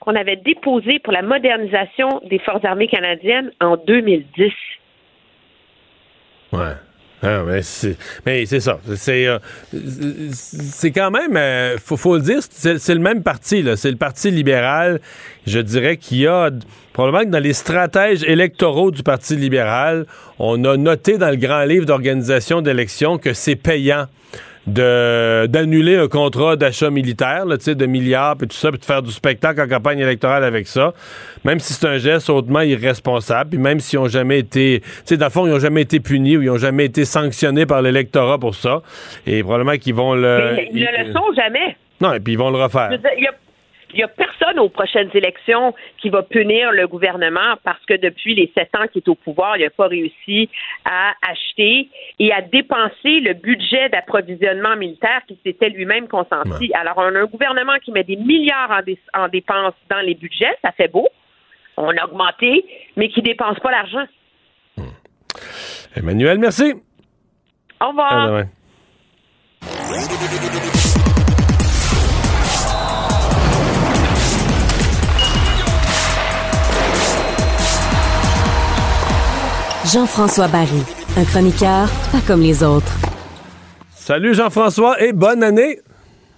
qu'on 0.00 0.14
avait 0.14 0.36
déposé 0.36 0.98
pour 1.00 1.12
la 1.12 1.22
modernisation 1.22 2.20
des 2.24 2.38
Forces 2.38 2.64
armées 2.64 2.88
canadiennes 2.88 3.50
en 3.60 3.76
2010. 3.76 4.52
Ouais. 6.52 6.74
Ah, 7.20 7.42
mais 7.44 7.62
c'est, 7.62 8.60
ça. 8.60 8.78
C'est, 8.94 9.26
euh, 9.26 9.38
c'est 10.32 10.92
quand 10.92 11.10
même, 11.10 11.36
euh, 11.36 11.76
faut, 11.78 12.14
le 12.14 12.22
dire, 12.22 12.38
c'est, 12.40 12.94
le 12.94 13.00
même 13.00 13.24
parti. 13.24 13.64
C'est 13.74 13.90
le 13.90 13.96
Parti 13.96 14.30
libéral, 14.30 15.00
je 15.44 15.58
dirais, 15.58 15.96
qui 15.96 16.28
a 16.28 16.50
probablement 16.92 17.24
que 17.24 17.30
dans 17.30 17.42
les 17.42 17.54
stratèges 17.54 18.22
électoraux 18.22 18.92
du 18.92 19.02
Parti 19.02 19.34
libéral, 19.34 20.06
on 20.38 20.62
a 20.64 20.76
noté 20.76 21.18
dans 21.18 21.30
le 21.30 21.36
grand 21.36 21.64
livre 21.64 21.86
d'organisation 21.86 22.60
d'élections 22.60 23.18
que 23.18 23.32
c'est 23.32 23.56
payant 23.56 24.06
d'annuler 24.68 25.96
un 25.96 26.08
contrat 26.08 26.56
d'achat 26.56 26.90
militaire, 26.90 27.46
là, 27.46 27.56
de 27.56 27.86
milliards, 27.86 28.36
puis 28.36 28.48
tout 28.48 28.56
ça, 28.56 28.70
puis 28.70 28.78
de 28.78 28.84
faire 28.84 29.02
du 29.02 29.10
spectacle 29.10 29.60
en 29.60 29.68
campagne 29.68 29.98
électorale 29.98 30.44
avec 30.44 30.66
ça, 30.66 30.92
même 31.44 31.58
si 31.60 31.72
c'est 31.72 31.86
un 31.86 31.98
geste 31.98 32.30
hautement 32.30 32.60
irresponsable, 32.60 33.50
puis 33.50 33.58
même 33.58 33.80
s'ils 33.80 33.98
n'ont 33.98 34.08
jamais 34.08 34.38
été, 34.38 34.80
tu 34.80 34.88
sais, 35.04 35.16
dans 35.16 35.26
le 35.26 35.30
fond, 35.30 35.46
ils 35.46 35.50
n'ont 35.50 35.58
jamais 35.58 35.82
été 35.82 36.00
punis 36.00 36.36
ou 36.36 36.42
ils 36.42 36.48
n'ont 36.48 36.58
jamais 36.58 36.84
été 36.84 37.04
sanctionnés 37.04 37.66
par 37.66 37.82
l'électorat 37.82 38.38
pour 38.38 38.54
ça, 38.54 38.82
et 39.26 39.42
probablement 39.42 39.76
qu'ils 39.76 39.94
vont 39.94 40.14
le... 40.14 40.52
Mais 40.56 40.68
ils 40.72 40.80
ne 40.80 41.06
le 41.06 41.12
sont 41.12 41.32
jamais. 41.34 41.76
Non, 42.00 42.12
et 42.14 42.20
puis 42.20 42.34
ils 42.34 42.38
vont 42.38 42.50
le 42.50 42.62
refaire. 42.62 42.90
Il 42.92 43.28
n'y 43.96 44.02
a 44.02 44.08
personne 44.08 44.58
aux 44.58 44.68
prochaines 44.68 45.10
élections 45.14 45.74
qui 45.98 46.10
va 46.10 46.22
punir 46.22 46.72
le 46.72 46.86
gouvernement 46.86 47.54
parce 47.64 47.84
que 47.86 47.94
depuis 47.94 48.34
les 48.34 48.52
sept 48.56 48.74
ans 48.76 48.86
qu'il 48.92 49.02
est 49.02 49.08
au 49.08 49.14
pouvoir, 49.14 49.56
il 49.56 49.64
n'a 49.64 49.70
pas 49.70 49.86
réussi 49.86 50.48
à 50.84 51.12
acheter 51.28 51.88
et 52.18 52.32
à 52.32 52.42
dépenser 52.42 53.20
le 53.20 53.34
budget 53.34 53.88
d'approvisionnement 53.88 54.76
militaire 54.76 55.22
qui 55.26 55.38
s'était 55.44 55.70
lui-même 55.70 56.08
consenti. 56.08 56.70
Alors, 56.74 56.94
on 56.98 57.14
a 57.14 57.20
un 57.20 57.26
gouvernement 57.26 57.78
qui 57.82 57.92
met 57.92 58.04
des 58.04 58.16
milliards 58.16 58.82
en, 59.14 59.28
dépenses 59.28 59.74
dans 59.90 60.00
les 60.00 60.14
budgets, 60.14 60.56
ça 60.62 60.72
fait 60.72 60.88
beau. 60.88 61.08
On 61.76 61.96
a 61.96 62.04
augmenté, 62.04 62.64
mais 62.96 63.08
qui 63.08 63.20
ne 63.20 63.26
dépense 63.26 63.58
pas 63.60 63.70
l'argent. 63.70 64.04
Hmm. 64.76 64.88
Emmanuel, 65.96 66.38
merci. 66.38 66.74
Au 67.80 67.88
revoir. 67.88 68.44
Jean-François 79.92 80.48
Barry, 80.48 80.82
un 81.16 81.24
chroniqueur 81.24 81.88
pas 82.12 82.20
comme 82.26 82.42
les 82.42 82.62
autres. 82.62 82.92
Salut 83.94 84.34
Jean-Françoa 84.34 85.00
et 85.00 85.14
bonne 85.14 85.42
année. 85.42 85.78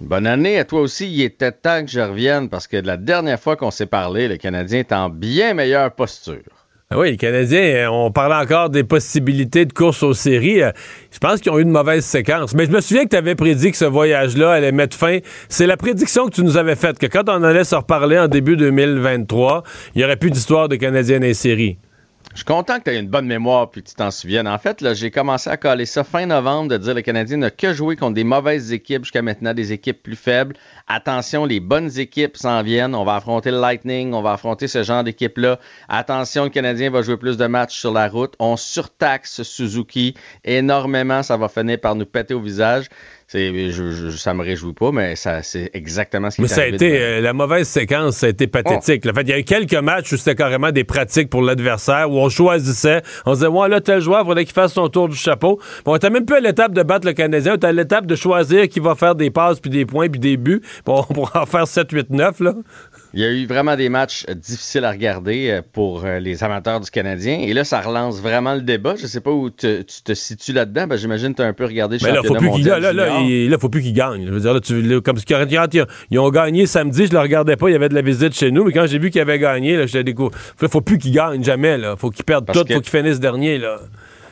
Bonne 0.01 0.29
année 0.29 0.59
à 0.59 0.65
toi 0.65 0.81
aussi. 0.83 1.13
Il 1.13 1.23
était 1.23 1.51
temps 1.51 1.85
que 1.85 1.91
je 1.91 1.99
revienne 2.01 2.49
parce 2.49 2.69
que 2.69 2.77
de 2.77 2.87
la 2.87 2.97
dernière 2.97 3.41
fois 3.41 3.57
qu'on 3.57 3.73
s'est 3.73 3.87
parlé, 3.87 4.29
le 4.29 4.37
Canadien 4.37 4.79
est 4.79 4.93
en 4.93 5.09
bien 5.09 5.55
meilleure 5.55 5.91
posture. 5.91 6.45
Ah 6.91 6.99
oui, 6.99 7.13
les 7.13 7.17
Canadiens, 7.17 7.61
euh, 7.61 7.87
on 7.89 8.13
parlait 8.13 8.37
encore 8.37 8.71
des 8.71 8.85
possibilités 8.85 9.65
de 9.65 9.73
course 9.73 10.05
aux 10.05 10.15
séries. 10.15 10.63
Euh, 10.63 10.71
Je 11.11 11.19
pense 11.19 11.41
qu'ils 11.41 11.51
ont 11.51 11.59
eu 11.59 11.63
une 11.63 11.71
mauvaise 11.71 12.05
séquence. 12.05 12.55
Mais 12.55 12.67
je 12.67 12.71
me 12.71 12.81
souviens 12.81 13.05
que 13.05 13.11
tu 13.11 13.17
avais 13.17 13.35
prédit 13.35 13.73
que 13.73 13.77
ce 13.77 13.85
voyage-là 13.85 14.53
allait 14.53 14.73
mettre 14.73 14.97
fin. 14.97 15.19
C'est 15.49 15.67
la 15.67 15.77
prédiction 15.77 16.27
que 16.27 16.35
tu 16.35 16.45
nous 16.45 16.57
avais 16.57 16.77
faite, 16.77 16.99
que 16.99 17.07
quand 17.07 17.29
on 17.29 17.43
allait 17.43 17.65
se 17.65 17.75
reparler 17.75 18.19
en 18.19 18.29
début 18.29 18.57
2023, 18.57 19.65
il 19.95 19.99
n'y 19.99 20.05
aurait 20.05 20.17
plus 20.17 20.31
d'histoire 20.31 20.69
de 20.69 20.77
Canadiens 20.77 21.19
dans 21.19 21.27
les 21.27 21.35
séries. 21.35 21.79
Je 22.33 22.37
suis 22.37 22.45
content 22.45 22.79
que 22.79 22.85
tu 22.85 22.91
aies 22.91 23.01
une 23.01 23.09
bonne 23.09 23.27
mémoire 23.27 23.71
puis 23.71 23.83
que 23.83 23.89
tu 23.89 23.95
t'en 23.97 24.13
souviennes. 24.13 24.47
En 24.47 24.59
fait, 24.59 24.81
là, 24.83 24.95
j'ai 24.95 25.11
commencé 25.11 25.51
à 25.51 25.57
coller 25.57 25.85
ça 25.85 26.05
fin 26.05 26.27
novembre 26.27 26.69
de 26.69 26.77
dire 26.77 26.95
le 26.95 27.03
Canadien 27.03 27.39
n'a 27.39 27.51
que 27.51 27.73
joué 27.75 27.97
contre 27.97 28.15
des 28.15 28.23
mauvaises 28.23 28.73
équipes 28.73 29.03
jusqu'à 29.03 29.21
maintenant, 29.21 29.53
des 29.53 29.73
équipes 29.73 30.01
plus 30.01 30.15
faibles. 30.15 30.55
Attention, 30.87 31.45
les 31.45 31.59
bonnes 31.59 31.99
équipes 31.99 32.37
s'en 32.37 32.63
viennent. 32.63 32.95
On 32.95 33.05
va 33.05 33.17
affronter 33.17 33.51
le 33.51 33.61
Lightning, 33.61 34.15
on 34.15 34.23
va 34.23 34.35
affronter 34.35 34.69
ce 34.69 34.85
genre 34.85 35.03
d'équipe-là. 35.03 35.59
Attention, 35.89 36.45
le 36.45 36.51
Canadien 36.51 36.91
va 36.91 37.03
jouer 37.03 37.17
plus 37.17 37.37
de 37.37 37.47
matchs 37.47 37.77
sur 37.77 37.93
la 37.93 38.09
route. 38.09 38.35
On 38.39 38.57
surtaxe 38.57 39.43
Suzuki 39.43 40.15
énormément. 40.45 41.25
Ça 41.25 41.37
va 41.37 41.49
finir 41.49 41.81
par 41.81 41.97
nous 41.97 42.07
péter 42.07 42.35
au 42.35 42.41
visage. 42.41 42.87
C'est, 43.33 43.71
je, 43.71 43.93
je- 43.93 44.11
ça 44.17 44.35
me 44.35 44.43
réjouit 44.43 44.73
pas, 44.73 44.91
mais 44.91 45.15
ça, 45.15 45.41
c'est 45.45 45.71
exactement 45.73 46.31
ce 46.31 46.37
qui 46.37 46.43
Mais 46.43 46.49
est 46.49 46.55
ça 46.55 46.63
a 46.63 46.67
été, 46.67 46.91
de- 46.91 46.97
euh, 46.97 47.21
la 47.21 47.33
mauvaise 47.33 47.69
séquence, 47.69 48.17
ça 48.17 48.27
a 48.27 48.31
été 48.31 48.49
pathétique. 48.49 49.07
En 49.07 49.15
fait, 49.15 49.21
il 49.23 49.29
y 49.29 49.33
a 49.33 49.39
eu 49.39 49.45
quelques 49.45 49.73
matchs 49.75 50.13
où 50.13 50.17
c'était 50.17 50.35
carrément 50.35 50.73
des 50.73 50.83
pratiques 50.83 51.31
pour 51.31 51.41
l'adversaire, 51.43 52.11
où 52.11 52.19
on 52.19 52.29
choisissait, 52.29 53.03
on 53.27 53.35
disait, 53.35 53.47
ouais, 53.47 53.69
là, 53.69 53.81
tel 53.81 54.01
joueur, 54.01 54.23
il 54.23 54.27
faudrait 54.27 54.45
qu'il 54.45 54.53
fasse 54.55 54.73
son 54.73 54.89
tour 54.89 55.09
du 55.09 55.15
chapeau. 55.15 55.61
Bon, 55.85 55.93
on 55.93 55.97
était 55.97 56.11
même 56.11 56.25
plus 56.25 56.39
à 56.39 56.41
l'étape 56.41 56.73
de 56.73 56.83
battre 56.83 57.07
le 57.07 57.13
Canadien, 57.13 57.53
on 57.53 57.57
était 57.57 57.69
à 57.69 57.73
l'étape 57.73 58.05
de 58.07 58.17
choisir 58.17 58.69
qui 58.69 58.81
va 58.81 58.97
faire 58.97 59.15
des 59.15 59.31
passes, 59.31 59.61
puis 59.61 59.71
des 59.71 59.87
points, 59.87 60.09
puis 60.09 60.19
des 60.19 60.37
buts. 60.37 60.61
Bon, 60.85 61.05
on 61.09 61.15
pourra 61.15 61.43
en 61.43 61.47
faire 61.47 61.69
7, 61.69 61.89
8, 61.93 62.11
9, 62.11 62.41
là. 62.41 62.55
Il 63.13 63.21
y 63.21 63.25
a 63.25 63.31
eu 63.31 63.45
vraiment 63.47 63.75
des 63.77 63.89
matchs 63.89 64.25
euh, 64.29 64.35
difficiles 64.35 64.85
à 64.85 64.91
regarder 64.93 65.51
euh, 65.51 65.63
pour 65.73 66.05
euh, 66.05 66.21
les 66.21 66.45
amateurs 66.45 66.79
du 66.81 66.91
Canadien. 66.91 67.39
Et 67.41 67.53
là, 67.53 67.65
ça 67.65 67.81
relance 67.81 68.21
vraiment 68.21 68.55
le 68.55 68.61
débat. 68.61 68.95
Je 68.97 69.07
sais 69.07 69.21
pas 69.21 69.33
où 69.33 69.51
te- 69.51 69.83
tu 69.83 70.03
te 70.03 70.15
situes 70.15 70.53
là-dedans. 70.53 70.87
Ben, 70.87 70.97
J'imagine 70.97 71.31
que 71.33 71.37
tu 71.39 71.43
as 71.43 71.47
un 71.47 71.53
peu 71.53 71.65
regardé 71.65 71.99
le 71.99 72.05
Mais 72.07 72.13
là, 72.13 72.23
faut 72.23 72.35
plus 72.35 72.63
là, 72.63 72.79
là, 72.79 72.93
là, 72.93 73.21
il- 73.23 73.51
là, 73.51 73.59
faut 73.59 73.69
plus 73.69 73.83
qu'ils 73.83 73.95
gagnent. 73.95 74.27
Je 74.27 74.31
veux 74.31 74.41
dire, 74.41 74.55
là, 74.55 74.61
tu, 74.61 74.81
là, 74.81 75.01
comme 75.01 75.17
quand, 75.29 75.45
ils, 75.75 75.85
ils 76.11 76.19
ont 76.21 76.31
gagné 76.31 76.67
samedi, 76.67 77.07
je 77.07 77.13
le 77.13 77.19
regardais 77.19 77.57
pas, 77.57 77.69
il 77.69 77.73
y 77.73 77.77
avait 77.77 77.89
de 77.89 77.95
la 77.95 78.03
visite 78.03 78.33
chez 78.35 78.51
nous, 78.53 78.65
mais 78.65 78.73
quand 78.73 78.87
j'ai 78.87 78.99
vu 78.99 79.11
qu'ils 79.11 79.21
avaient 79.21 79.39
gagné, 79.41 79.77
là, 79.77 79.87
j'étais 79.87 80.05
découvert. 80.05 80.39
Là, 80.61 80.69
faut 80.69 80.81
plus 80.81 80.99
qu'ils 80.99 81.13
gagnent 81.13 81.43
jamais, 81.43 81.79
là. 81.79 81.97
Faut 81.97 82.11
qu'ils 82.11 82.25
perdent 82.25 82.47
Parce 82.47 82.59
tout, 82.61 82.65
que- 82.65 82.75
faut 82.75 82.81
qu'ils 82.81 82.91
finissent 82.97 83.19
dernier, 83.21 83.59
là. 83.59 83.79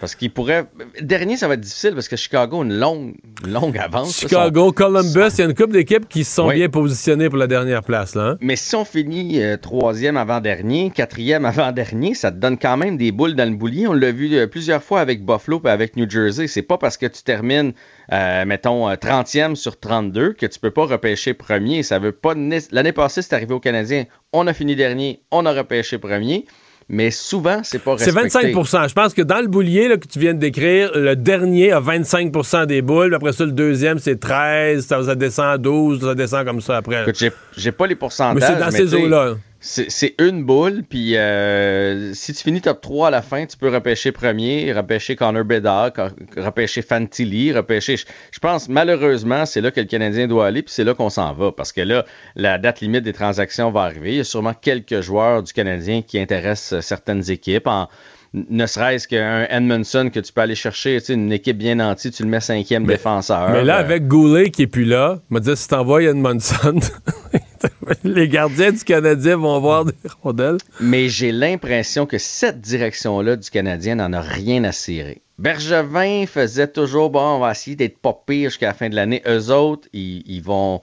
Parce 0.01 0.15
qu'il 0.15 0.31
pourrait. 0.31 0.67
Dernier, 1.01 1.37
ça 1.37 1.49
va 1.49 1.55
être 1.55 1.61
difficile 1.61 1.93
parce 1.95 2.07
que 2.09 2.15
Chicago 2.17 2.61
a 2.61 2.65
une 2.65 2.79
longue, 2.79 3.15
longue 3.45 3.77
avance. 3.79 4.17
Chicago, 4.21 4.71
Columbus, 4.71 5.29
il 5.35 5.39
y 5.39 5.43
a 5.43 5.45
une 5.47 5.55
couple 5.55 5.73
d'équipes 5.73 6.09
qui 6.09 6.23
se 6.25 6.37
sont 6.37 6.47
Oui. 6.49 6.55
bien 6.55 6.69
positionnées 6.69 7.29
pour 7.29 7.39
la 7.39 7.49
dernière 7.49 7.83
place, 7.83 8.15
là. 8.15 8.23
hein. 8.23 8.39
Mais 8.41 8.55
si 8.55 8.77
on 8.77 8.85
finit 8.85 9.43
euh, 9.43 9.57
troisième 9.57 10.17
avant-dernier, 10.17 10.91
quatrième 10.95 11.45
avant-dernier, 11.45 12.15
ça 12.15 12.31
te 12.31 12.37
donne 12.37 12.59
quand 12.59 12.77
même 12.77 12.97
des 12.97 13.11
boules 13.11 13.35
dans 13.35 13.49
le 13.51 13.57
boulier. 13.57 13.89
On 13.89 13.93
l'a 13.93 14.13
vu 14.13 14.33
euh, 14.37 14.47
plusieurs 14.47 14.83
fois 14.85 15.01
avec 15.01 15.25
Buffalo 15.27 15.61
et 15.65 15.69
avec 15.69 15.97
New 15.97 16.09
Jersey. 16.09 16.47
C'est 16.47 16.63
pas 16.63 16.79
parce 16.79 16.97
que 16.97 17.07
tu 17.07 17.23
termines, 17.25 17.73
euh, 18.13 18.45
mettons, 18.45 18.89
euh, 18.89 18.95
30e 18.95 19.57
sur 19.57 19.81
32 19.81 20.33
que 20.35 20.47
tu 20.47 20.61
peux 20.61 20.71
pas 20.71 20.87
repêcher 20.87 21.35
premier. 21.35 21.83
Ça 21.83 21.99
veut 21.99 22.13
pas. 22.13 22.35
né- 22.37 22.59
L'année 22.71 22.93
passée, 22.93 23.23
c'est 23.23 23.35
arrivé 23.35 23.53
aux 23.53 23.61
Canadiens. 23.61 24.05
On 24.33 24.47
a 24.47 24.53
fini 24.53 24.77
dernier, 24.77 25.23
on 25.33 25.45
a 25.45 25.53
repêché 25.53 25.99
premier. 25.99 26.45
Mais 26.91 27.11
souvent, 27.11 27.61
c'est 27.65 27.81
pas 27.81 27.97
C'est 27.99 28.11
respecté. 28.11 28.53
25% 28.55 28.89
Je 28.89 28.95
pense 28.95 29.13
que 29.13 29.21
dans 29.21 29.41
le 29.41 29.47
boulier 29.47 29.89
là, 29.89 29.99
que 29.99 30.07
tu 30.07 30.19
viens 30.19 30.33
de 30.33 30.39
décrire, 30.39 30.91
le 30.95 31.17
dernier 31.17 31.71
a 31.73 31.81
25% 31.81 32.65
des 32.65 32.81
boules. 32.81 33.09
puis 33.09 33.17
Après 33.17 33.33
ça, 33.33 33.45
le 33.45 33.53
deuxième, 33.53 33.99
c'est 33.99 34.19
13. 34.19 34.87
Ça, 34.87 35.03
ça 35.03 35.15
descend 35.15 35.47
à 35.47 35.59
12. 35.59 36.01
Ça 36.01 36.15
descend 36.15 36.47
comme 36.47 36.61
ça 36.63 36.79
après. 36.79 37.03
Écoute, 37.03 37.23
j'ai- 37.57 37.73
pas 37.73 37.87
les 37.87 37.95
pourcentages. 37.95 38.35
Mais 38.41 38.47
c'est 38.47 38.59
dans 38.59 38.71
ces 38.71 38.95
eaux-là. 38.95 39.35
C'est 39.61 40.15
une 40.21 40.45
boule, 40.45 40.85
puis 40.89 41.17
euh, 41.17 42.15
si 42.15 42.33
tu 42.33 42.45
finis 42.45 42.61
top 42.61 42.81
3 42.81 43.09
à 43.09 43.11
la 43.11 43.23
fin, 43.23 43.45
tu 43.45 43.57
peux 43.57 43.69
repêcher 43.69 44.13
premier, 44.13 44.73
repêcher 44.73 45.17
Connor 45.17 45.45
Bedard, 45.45 45.91
repêcher 46.37 46.81
Fantilli, 46.81 47.53
repêcher. 47.53 47.97
Je 47.97 48.39
pense, 48.39 48.69
malheureusement, 48.69 49.47
c'est 49.47 49.61
là 49.61 49.73
que 49.73 49.81
le 49.81 49.87
Canadien 49.87 50.29
doit 50.29 50.47
aller, 50.47 50.63
puis 50.63 50.73
c'est 50.73 50.85
là 50.85 50.95
qu'on 50.95 51.11
s'en 51.11 51.33
va, 51.33 51.51
parce 51.51 51.73
que 51.73 51.81
là, 51.81 52.05
la 52.37 52.59
date 52.59 52.81
limite 52.81 53.03
des 53.03 53.13
transactions 53.13 53.73
va 53.73 53.83
arriver. 53.83 54.13
Il 54.13 54.17
y 54.19 54.21
a 54.21 54.25
sûrement 54.25 54.55
quelques 54.55 55.01
joueurs 55.01 55.43
du 55.43 55.53
Canadien 55.53 56.03
qui 56.03 56.21
intéressent 56.21 56.79
certaines 56.85 57.29
équipes. 57.29 57.67
En, 57.67 57.89
ne 58.35 58.67
serait-ce 58.67 59.09
qu'un 59.09 59.45
Edmondson 59.51 60.11
que 60.13 60.21
tu 60.21 60.33
peux 60.33 60.43
aller 60.43 60.55
chercher, 60.55 61.01
tu 61.01 61.07
sais, 61.07 61.15
une 61.15 61.33
équipe 61.33 61.59
bien 61.59 61.77
nantie, 61.77 62.11
tu 62.13 62.23
le 62.23 62.29
mets 62.29 62.41
cinquième 62.41 62.87
défenseur. 62.87 63.51
Mais 63.51 63.65
là, 63.65 63.79
Euh, 63.79 63.81
avec 63.81 64.07
Goulet 64.07 64.51
qui 64.51 64.63
est 64.63 64.67
plus 64.67 64.85
là, 64.85 65.19
me 65.31 65.41
dit 65.41 65.57
si 65.57 65.67
t'envoies 65.67 66.05
Edmondson, 66.05 66.79
les 68.05 68.29
gardiens 68.29 68.73
du 68.73 68.85
Canadien 68.85 69.37
vont 69.37 69.59
voir 69.61 69.85
des 69.85 69.93
rondelles. 70.23 70.59
Mais 70.81 71.09
j'ai 71.09 71.33
l'impression 71.33 72.07
que 72.07 72.19
cette 72.19 72.61
direction-là 72.61 73.37
du 73.37 73.51
Canadien 73.51 73.97
n'en 73.97 74.13
a 74.13 74.21
rien 74.21 74.65
à 74.65 74.73
cirer. 74.73 75.23
Bergevin 75.39 76.27
faisait 76.27 76.67
toujours, 76.67 77.11
bon, 77.11 77.37
on 77.37 77.39
va 77.39 77.53
essayer 77.53 77.77
d'être 77.77 77.99
pas 77.99 78.21
pire 78.27 78.51
jusqu'à 78.51 78.67
la 78.67 78.75
fin 78.75 78.89
de 78.89 78.97
l'année. 78.97 79.23
Eux 79.27 79.53
autres, 79.53 79.89
ils, 79.93 80.25
ils 80.27 80.43
vont, 80.43 80.81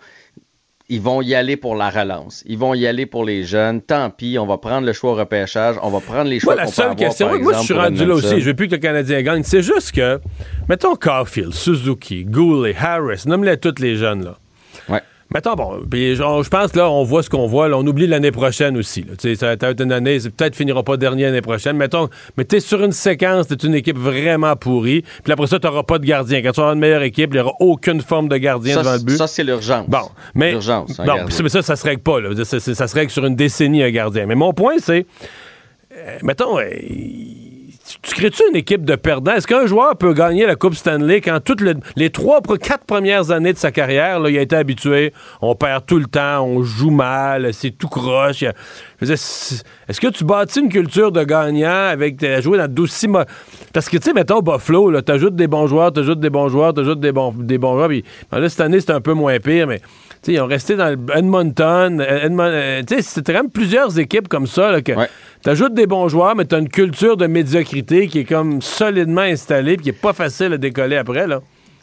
ils 0.87 1.01
vont 1.01 1.21
y 1.21 1.35
aller 1.35 1.57
pour 1.57 1.75
la 1.75 1.89
relance. 1.89 2.43
Ils 2.45 2.57
vont 2.57 2.73
y 2.73 2.87
aller 2.87 3.05
pour 3.05 3.25
les 3.25 3.43
jeunes. 3.43 3.81
Tant 3.81 4.09
pis, 4.09 4.37
on 4.39 4.45
va 4.45 4.57
prendre 4.57 4.85
le 4.85 4.93
choix 4.93 5.11
au 5.11 5.15
repêchage. 5.15 5.75
On 5.81 5.89
va 5.89 5.99
prendre 5.99 6.29
les 6.29 6.39
choix 6.39 6.55
qu'on 6.55 6.71
peut 6.71 6.81
avoir, 6.81 6.95
question, 6.95 7.27
par 7.27 7.39
moi, 7.39 7.53
je 7.53 7.63
suis 7.63 7.73
rendu 7.73 8.05
là 8.05 8.13
aussi. 8.13 8.39
Je 8.39 8.45
veux 8.45 8.53
plus 8.53 8.67
que 8.67 8.75
le 8.75 8.81
Canadien 8.81 9.21
gagne. 9.23 9.43
C'est 9.43 9.61
juste 9.61 9.91
que, 9.91 10.21
mettons 10.69 10.95
Caulfield, 10.95 11.53
Suzuki, 11.53 12.23
Goulet, 12.23 12.75
Harris, 12.79 13.23
nomme-les 13.25 13.57
tous 13.57 13.81
les 13.81 13.95
jeunes, 13.95 14.23
là. 14.23 14.37
Mettons, 15.33 15.55
bon, 15.55 15.81
puis 15.89 16.15
je 16.15 16.49
pense, 16.49 16.75
là, 16.75 16.89
on 16.89 17.03
voit 17.03 17.23
ce 17.23 17.29
qu'on 17.29 17.47
voit. 17.47 17.67
là, 17.67 17.77
on 17.77 17.85
oublie 17.87 18.05
l'année 18.05 18.31
prochaine 18.31 18.77
aussi. 18.77 19.03
Tu 19.03 19.09
sais, 19.17 19.35
ça 19.35 19.55
va 19.55 19.69
être 19.69 19.81
une 19.81 19.91
année, 19.91 20.19
peut-être 20.19 20.55
finira 20.55 20.83
pas 20.83 20.97
dernier 20.97 21.23
l'année 21.23 21.41
prochaine. 21.41 21.75
Mettons, 21.77 22.09
mais 22.37 22.45
t'es 22.45 22.59
sur 22.59 22.83
une 22.83 22.91
séquence, 22.91 23.47
t'es 23.47 23.55
une 23.55 23.73
équipe 23.73 23.97
vraiment 23.97 24.55
pourrie. 24.55 25.03
Puis 25.23 25.33
après 25.33 25.47
ça, 25.47 25.59
t'auras 25.59 25.83
pas 25.83 25.97
de 25.97 26.05
gardien. 26.05 26.41
Quand 26.43 26.51
tu 26.51 26.59
auras 26.59 26.73
une 26.73 26.79
meilleure 26.79 27.01
équipe, 27.01 27.31
il 27.33 27.37
y 27.37 27.39
aura 27.39 27.53
aucune 27.59 28.01
forme 28.01 28.29
de 28.29 28.37
gardien 28.37 28.75
Ça, 28.75 28.81
devant 28.81 28.93
le 28.93 29.03
but. 29.03 29.17
ça, 29.17 29.27
c'est 29.27 29.43
l'urgence. 29.43 29.87
Bon, 29.89 30.09
mais 30.35 30.51
L'urgence, 30.51 30.99
un 30.99 31.05
bon, 31.05 31.25
mais 31.41 31.49
ça, 31.49 31.61
ça 31.63 31.75
se 31.75 31.83
règle 31.83 32.01
pas. 32.01 32.21
Là. 32.21 32.29
Ça 32.45 32.59
se 32.59 32.93
règle 32.95 33.11
sur 33.11 33.25
une 33.25 33.35
décennie 33.35 33.81
un 33.83 33.91
gardien. 33.91 34.27
Mais 34.27 34.35
mon 34.35 34.53
point, 34.53 34.75
c'est, 34.77 35.05
euh, 35.91 36.17
mettons, 36.21 36.59
euh, 36.59 36.65
tu, 38.01 38.09
tu 38.09 38.15
crées-tu 38.15 38.43
une 38.49 38.55
équipe 38.55 38.85
de 38.85 38.95
perdants? 38.95 39.33
Est-ce 39.33 39.47
qu'un 39.47 39.65
joueur 39.65 39.95
peut 39.97 40.13
gagner 40.13 40.45
la 40.45 40.55
Coupe 40.55 40.75
Stanley 40.75 41.21
quand 41.21 41.39
toutes 41.43 41.61
le- 41.61 41.75
les 41.95 42.09
trois, 42.09 42.41
quatre 42.41 42.85
premières 42.85 43.31
années 43.31 43.53
de 43.53 43.57
sa 43.57 43.71
carrière, 43.71 44.19
il 44.27 44.37
a 44.37 44.41
été 44.41 44.55
habitué, 44.55 45.13
on 45.41 45.55
perd 45.55 45.85
tout 45.85 45.97
le 45.97 46.05
temps, 46.05 46.43
on 46.45 46.63
joue 46.63 46.91
mal, 46.91 47.53
c'est 47.53 47.71
tout 47.71 47.87
croche. 47.87 48.43
Est-ce 49.01 50.01
que 50.01 50.07
tu 50.07 50.23
bâtis 50.23 50.59
une 50.61 50.69
culture 50.69 51.11
de 51.11 51.23
gagnant 51.23 51.87
avec 51.89 52.23
jouer 52.41 52.57
dans 52.57 52.71
d'aussi 52.71 53.07
mo- 53.07 53.19
Parce 53.73 53.89
que, 53.89 53.97
tu 53.97 54.03
sais, 54.03 54.13
mettons, 54.13 54.39
Buffalo, 54.41 54.89
là, 54.89 55.01
t'ajoutes 55.01 55.35
des 55.35 55.47
bons 55.47 55.67
joueurs, 55.67 55.91
t'ajoutes 55.91 56.19
des 56.19 56.29
bons 56.29 56.49
joueurs, 56.49 56.73
t'ajoutes 56.73 56.99
des 56.99 57.11
bons, 57.11 57.33
des 57.37 57.57
bons 57.57 57.73
joueurs. 57.73 57.89
Puis, 57.89 58.03
ben 58.31 58.39
là, 58.39 58.49
cette 58.49 58.61
année, 58.61 58.79
c'est 58.79 58.91
un 58.91 59.01
peu 59.01 59.13
moins 59.13 59.37
pire, 59.39 59.67
mais 59.67 59.81
tu 60.25 60.31
sais, 60.31 60.37
ils 60.37 60.41
ont 60.41 60.47
resté 60.47 60.75
dans 60.75 60.89
le 60.89 60.97
Edmonton. 61.15 62.01
euh, 62.01 62.81
c'était 63.01 63.31
quand 63.33 63.43
même 63.43 63.51
plusieurs 63.51 63.99
équipes 63.99 64.27
comme 64.27 64.47
ça, 64.47 64.71
là, 64.71 64.81
que 64.81 64.93
t'ajoutes 65.43 65.75
des 65.75 65.85
bons 65.85 66.07
joueurs, 66.07 66.35
mais 66.35 66.45
t'as 66.45 66.59
une 66.59 66.69
culture 66.69 67.15
de 67.15 67.27
médiocrité 67.27 68.07
qui 68.07 68.19
est 68.19 68.23
comme 68.25 68.61
solidement 68.61 69.21
installée, 69.21 69.75
puis 69.77 69.83
qui 69.83 69.89
est 69.89 69.93
pas 70.01 70.13
facile 70.13 70.53
à 70.53 70.57
décoller 70.57 70.97
après, 70.97 71.27
là. 71.27 71.41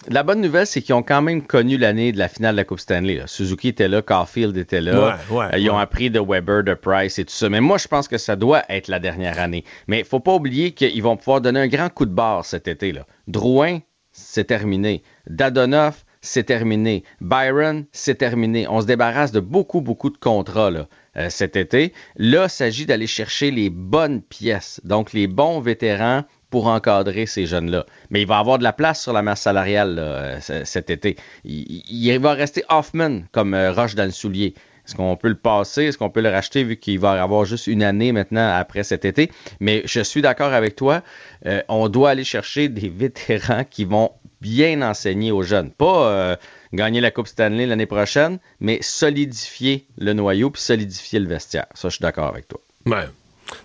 La 0.09 0.25
bonne 0.25 0.41
nouvelle, 0.41 0.67
c'est 0.67 0.83
qu'ils 0.83 0.97
ont 0.97 1.05
quand 1.05 1.23
même 1.23 1.43
connu 1.43 1.77
l'année 1.79 2.11
de 2.11 2.19
la 2.19 2.27
finale 2.27 2.55
de 2.55 2.57
la 2.57 2.65
Coupe 2.65 2.81
Stanley. 2.81 3.19
là. 3.19 3.29
Suzuki 3.29 3.69
était 3.69 3.87
là, 3.87 4.03
Caulfield 4.03 4.57
était 4.57 4.81
là. 4.81 5.17
Ouais, 5.31 5.37
ouais, 5.37 5.45
Euh, 5.55 5.59
ils 5.59 5.71
ont 5.71 5.77
ouais. 5.77 5.81
appris 5.83 6.11
de 6.11 6.19
Weber, 6.19 6.65
de 6.65 6.75
Price 6.75 7.21
et 7.21 7.25
tout 7.25 7.33
ça. 7.33 7.49
Mais 7.49 7.61
moi, 7.61 7.79
je 7.79 7.87
pense 7.87 8.09
que 8.09 8.19
ça 8.19 8.35
doit 8.35 8.65
être 8.69 8.89
la 8.89 8.99
dernière 8.99 9.39
année. 9.39 9.63
Mais 9.87 10.01
il 10.01 10.05
faut 10.05 10.19
pas 10.19 10.35
oublier 10.35 10.73
qu'ils 10.73 11.01
vont 11.05 11.17
pouvoir 11.17 11.41
donner 11.41 11.61
un 11.61 11.69
grand 11.69 11.89
coup 11.89 12.05
de 12.07 12.11
barre 12.11 12.45
cet 12.45 12.67
été. 12.67 12.91
Là. 12.91 13.07
Drouin, 13.29 13.79
c'est 14.11 14.43
terminé. 14.49 15.05
Dadonoff, 15.29 16.05
c'est 16.23 16.45
terminé. 16.45 17.05
Byron, 17.21 17.85
c'est 17.93 18.15
terminé. 18.15 18.67
On 18.69 18.81
se 18.81 18.87
débarrasse 18.87 19.33
de 19.33 19.41
beaucoup, 19.41 19.81
beaucoup 19.83 20.09
de 20.09 20.17
contrats 20.17 20.71
là, 20.71 20.87
euh, 21.17 21.29
cet 21.29 21.57
été. 21.57 21.93
Là, 22.17 22.45
il 22.45 22.51
s'agit 22.51 22.87
d'aller 22.87 23.07
chercher 23.07 23.51
les 23.51 23.69
bonnes 23.69 24.23
pièces. 24.23 24.81
Donc, 24.85 25.13
les 25.13 25.27
bons 25.27 25.61
vétérans 25.61 26.23
pour 26.49 26.67
encadrer 26.69 27.27
ces 27.27 27.47
jeunes-là. 27.47 27.87
Mais 28.11 28.23
il 28.23 28.27
va 28.27 28.39
avoir 28.39 28.59
de 28.59 28.63
la 28.63 28.73
place 28.73 29.03
sur 29.03 29.13
la 29.13 29.23
masse 29.23 29.41
salariale 29.43 29.97
euh, 29.99 30.39
cet 30.41 30.91
été. 30.91 31.17
Il, 31.45 31.83
il- 31.91 32.07
il 32.13 32.19
va 32.19 32.33
rester 32.35 32.63
Hoffman 32.69 33.23
comme 33.33 33.55
euh, 33.55 33.73
roche 33.73 33.95
dans 33.95 34.05
le 34.05 34.11
soulier. 34.11 34.55
Est-ce 34.87 34.97
qu'on 34.97 35.17
peut 35.17 35.29
le 35.29 35.37
passer? 35.37 35.85
Est-ce 35.85 35.99
qu'on 35.99 36.11
peut 36.11 36.21
le 36.23 36.29
racheter 36.29 36.65
vu 36.65 36.77
qu'il 36.77 36.99
va 36.99 37.23
avoir 37.23 37.45
juste 37.45 37.69
une 37.69 37.83
année 37.83 38.13
maintenant 38.13 38.55
après 38.57 38.83
cet 38.83 39.05
été? 39.05 39.31
Mais 39.61 39.83
je 39.85 40.01
suis 40.01 40.23
d'accord 40.23 40.53
avec 40.53 40.75
toi. 40.77 41.03
euh, 41.47 41.63
on 41.69 41.89
doit 41.89 42.11
aller 42.11 42.25
chercher 42.25 42.69
des 42.69 42.89
vétérans 42.89 43.65
qui 43.69 43.85
vont 43.85 44.11
bien 44.41 44.83
enseigner 44.83 45.31
aux 45.31 45.43
jeunes. 45.45 45.71
Pas 45.71 46.09
euh, 46.09 46.37
gagner 46.73 47.01
la 47.01 47.13
Coupe 47.13 47.29
Stanley 47.29 47.65
l'année 47.67 47.87
prochaine, 47.87 48.39
mais 48.59 48.79
solidifier 48.83 49.87
le 49.99 50.15
noyau 50.15 50.51
puis 50.51 50.63
solidifier 50.63 51.21
le 51.21 51.29
vestiaire. 51.29 51.67
Ça, 51.75 51.89
je 51.89 51.95
suis 51.95 52.03
d'accord 52.03 52.27
avec 52.27 52.49
toi. 52.49 52.61
Ouais. 52.87 53.07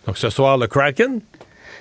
Donc, 0.05 0.17
ce 0.17 0.29
soir, 0.29 0.57
le 0.57 0.67
Kraken? 0.67 1.21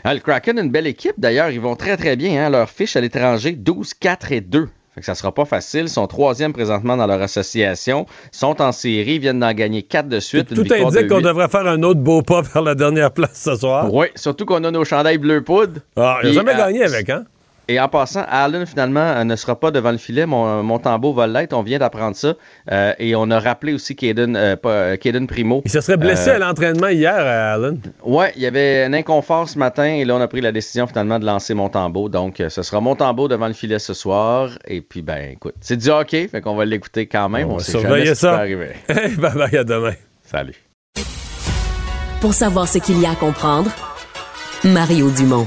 Ah, 0.04 0.14
le 0.14 0.20
Kraken, 0.20 0.58
une 0.58 0.70
belle 0.70 0.86
équipe 0.86 1.14
d'ailleurs. 1.18 1.50
Ils 1.50 1.60
vont 1.60 1.76
très 1.76 1.96
très 1.96 2.16
bien. 2.16 2.46
Hein? 2.46 2.50
Leur 2.50 2.70
fiche 2.70 2.96
à 2.96 3.00
l'étranger, 3.00 3.52
12, 3.52 3.94
4 3.94 4.32
et 4.32 4.40
2. 4.40 4.68
Fait 4.97 5.01
que 5.02 5.06
ça 5.06 5.14
sera 5.14 5.31
pas 5.31 5.44
facile. 5.44 5.82
Ils 5.82 5.89
sont 5.90 6.06
troisième 6.06 6.55
présentement 6.55 6.97
dans 6.97 7.06
leur 7.06 7.20
association. 7.20 8.06
Ils 8.32 8.39
sont 8.39 8.62
en 8.62 8.73
série, 8.73 9.16
ils 9.16 9.20
viennent 9.20 9.40
d'en 9.40 9.52
gagner 9.52 9.82
quatre 9.82 10.09
de 10.09 10.20
suite. 10.20 10.48
Tout 10.55 10.62
indique 10.62 11.09
qu'on 11.09 11.20
devrait 11.20 11.48
faire 11.48 11.66
un 11.66 11.82
autre 11.82 12.01
beau 12.01 12.23
pas 12.23 12.40
vers 12.55 12.62
la 12.62 12.74
dernière 12.74 13.10
place 13.10 13.35
ce 13.35 13.56
soir. 13.56 13.93
Oui, 13.93 14.06
surtout 14.14 14.47
qu'on 14.47 14.64
a 14.64 14.70
nos 14.70 14.85
chandails 14.86 15.18
bleu 15.18 15.44
poudre. 15.44 15.82
Ah, 15.97 16.20
il 16.23 16.31
n'a 16.31 16.35
jamais 16.35 16.56
gagné 16.56 16.82
avec, 16.82 17.10
hein? 17.10 17.24
Et 17.68 17.80
en 17.80 17.88
passant, 17.88 18.24
Allen, 18.28 18.64
finalement, 18.64 19.01
euh, 19.01 19.24
ne 19.24 19.34
sera 19.34 19.59
pas 19.59 19.72
devant 19.72 19.90
le 19.90 19.98
filet. 19.98 20.24
Mon, 20.24 20.62
mon 20.62 20.78
tambour 20.78 21.14
va 21.14 21.26
l'être. 21.26 21.52
On 21.52 21.62
vient 21.62 21.78
d'apprendre 21.78 22.14
ça. 22.14 22.34
Euh, 22.70 22.93
et 23.01 23.16
on 23.16 23.28
a 23.30 23.40
rappelé 23.40 23.72
aussi 23.72 23.97
Caden, 23.97 24.36
euh, 24.36 24.97
Primo. 25.26 25.62
Il 25.64 25.70
se 25.70 25.80
serait 25.80 25.97
blessé 25.97 26.30
à 26.30 26.38
l'entraînement 26.38 26.88
hier, 26.88 27.16
Allen. 27.16 27.80
Ouais, 28.05 28.32
il 28.36 28.43
y 28.43 28.47
avait 28.47 28.84
un 28.84 28.93
inconfort 28.93 29.48
ce 29.48 29.59
matin. 29.59 29.84
Et 29.84 30.05
là, 30.05 30.14
on 30.14 30.20
a 30.20 30.28
pris 30.28 30.40
la 30.40 30.52
décision 30.52 30.86
finalement 30.86 31.18
de 31.18 31.26
lancer 31.26 31.55
mon 31.55 31.68
tambour. 31.68 32.09
Donc, 32.09 32.40
ce 32.48 32.62
sera 32.62 32.80
mon 32.80 32.94
tambour 32.94 33.28
devant 33.28 33.48
le 33.48 33.55
filet 33.55 33.80
ce 33.80 33.94
soir. 33.94 34.51
Et 34.68 34.80
puis, 34.80 35.02
ben, 35.02 35.32
écoute, 35.32 35.55
c'est 35.60 35.76
du 35.76 35.88
hockey. 35.88 36.28
Fait 36.28 36.40
qu'on 36.40 36.55
va 36.55 36.64
l'écouter 36.64 37.06
quand 37.06 37.28
même. 37.28 37.48
On, 37.48 37.55
on 37.55 37.56
va 37.56 37.64
surveiller 37.64 38.14
ça. 38.14 38.36
bye 38.47 39.16
bye, 39.18 39.56
à 39.56 39.64
demain. 39.64 39.94
Salut. 40.22 40.55
Pour 42.20 42.32
savoir 42.32 42.68
ce 42.68 42.78
qu'il 42.78 43.01
y 43.01 43.06
a 43.06 43.10
à 43.10 43.14
comprendre, 43.14 43.70
Mario 44.64 45.10
Dumont. 45.10 45.47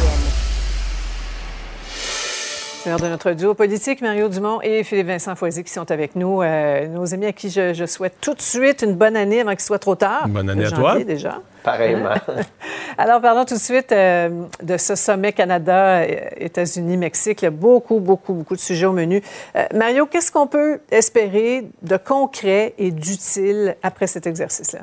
L'heure 2.83 2.99
de 2.99 3.07
notre 3.07 3.33
duo 3.33 3.53
politique, 3.53 4.01
Mario 4.01 4.27
Dumont 4.27 4.59
et 4.63 4.83
Philippe 4.83 5.05
Vincent 5.05 5.35
Foisy 5.35 5.63
qui 5.63 5.71
sont 5.71 5.91
avec 5.91 6.15
nous. 6.15 6.41
Euh, 6.41 6.87
nos 6.87 7.13
amis 7.13 7.27
à 7.27 7.31
qui 7.31 7.51
je, 7.51 7.75
je, 7.75 7.85
souhaite 7.85 8.15
tout 8.19 8.33
de 8.33 8.41
suite 8.41 8.81
une 8.81 8.95
bonne 8.95 9.15
année 9.15 9.41
avant 9.41 9.51
qu'il 9.51 9.59
soit 9.61 9.77
trop 9.77 9.93
tard. 9.93 10.27
Bonne 10.27 10.49
année 10.49 10.65
à 10.65 10.71
toi. 10.71 10.97
déjà. 11.03 11.41
Pareillement. 11.61 12.15
Alors, 12.97 13.21
parlons 13.21 13.45
tout 13.45 13.53
de 13.53 13.59
suite 13.59 13.91
euh, 13.91 14.45
de 14.63 14.77
ce 14.77 14.95
sommet 14.95 15.31
Canada, 15.31 16.03
États-Unis, 16.37 16.97
Mexique. 16.97 17.43
Il 17.43 17.45
y 17.45 17.47
a 17.49 17.51
beaucoup, 17.51 17.99
beaucoup, 17.99 18.33
beaucoup 18.33 18.55
de 18.55 18.61
sujets 18.61 18.87
au 18.87 18.93
menu. 18.93 19.21
Euh, 19.55 19.65
Mario, 19.75 20.07
qu'est-ce 20.07 20.31
qu'on 20.31 20.47
peut 20.47 20.79
espérer 20.89 21.67
de 21.83 21.97
concret 21.97 22.73
et 22.79 22.89
d'utile 22.89 23.75
après 23.83 24.07
cet 24.07 24.25
exercice-là? 24.25 24.81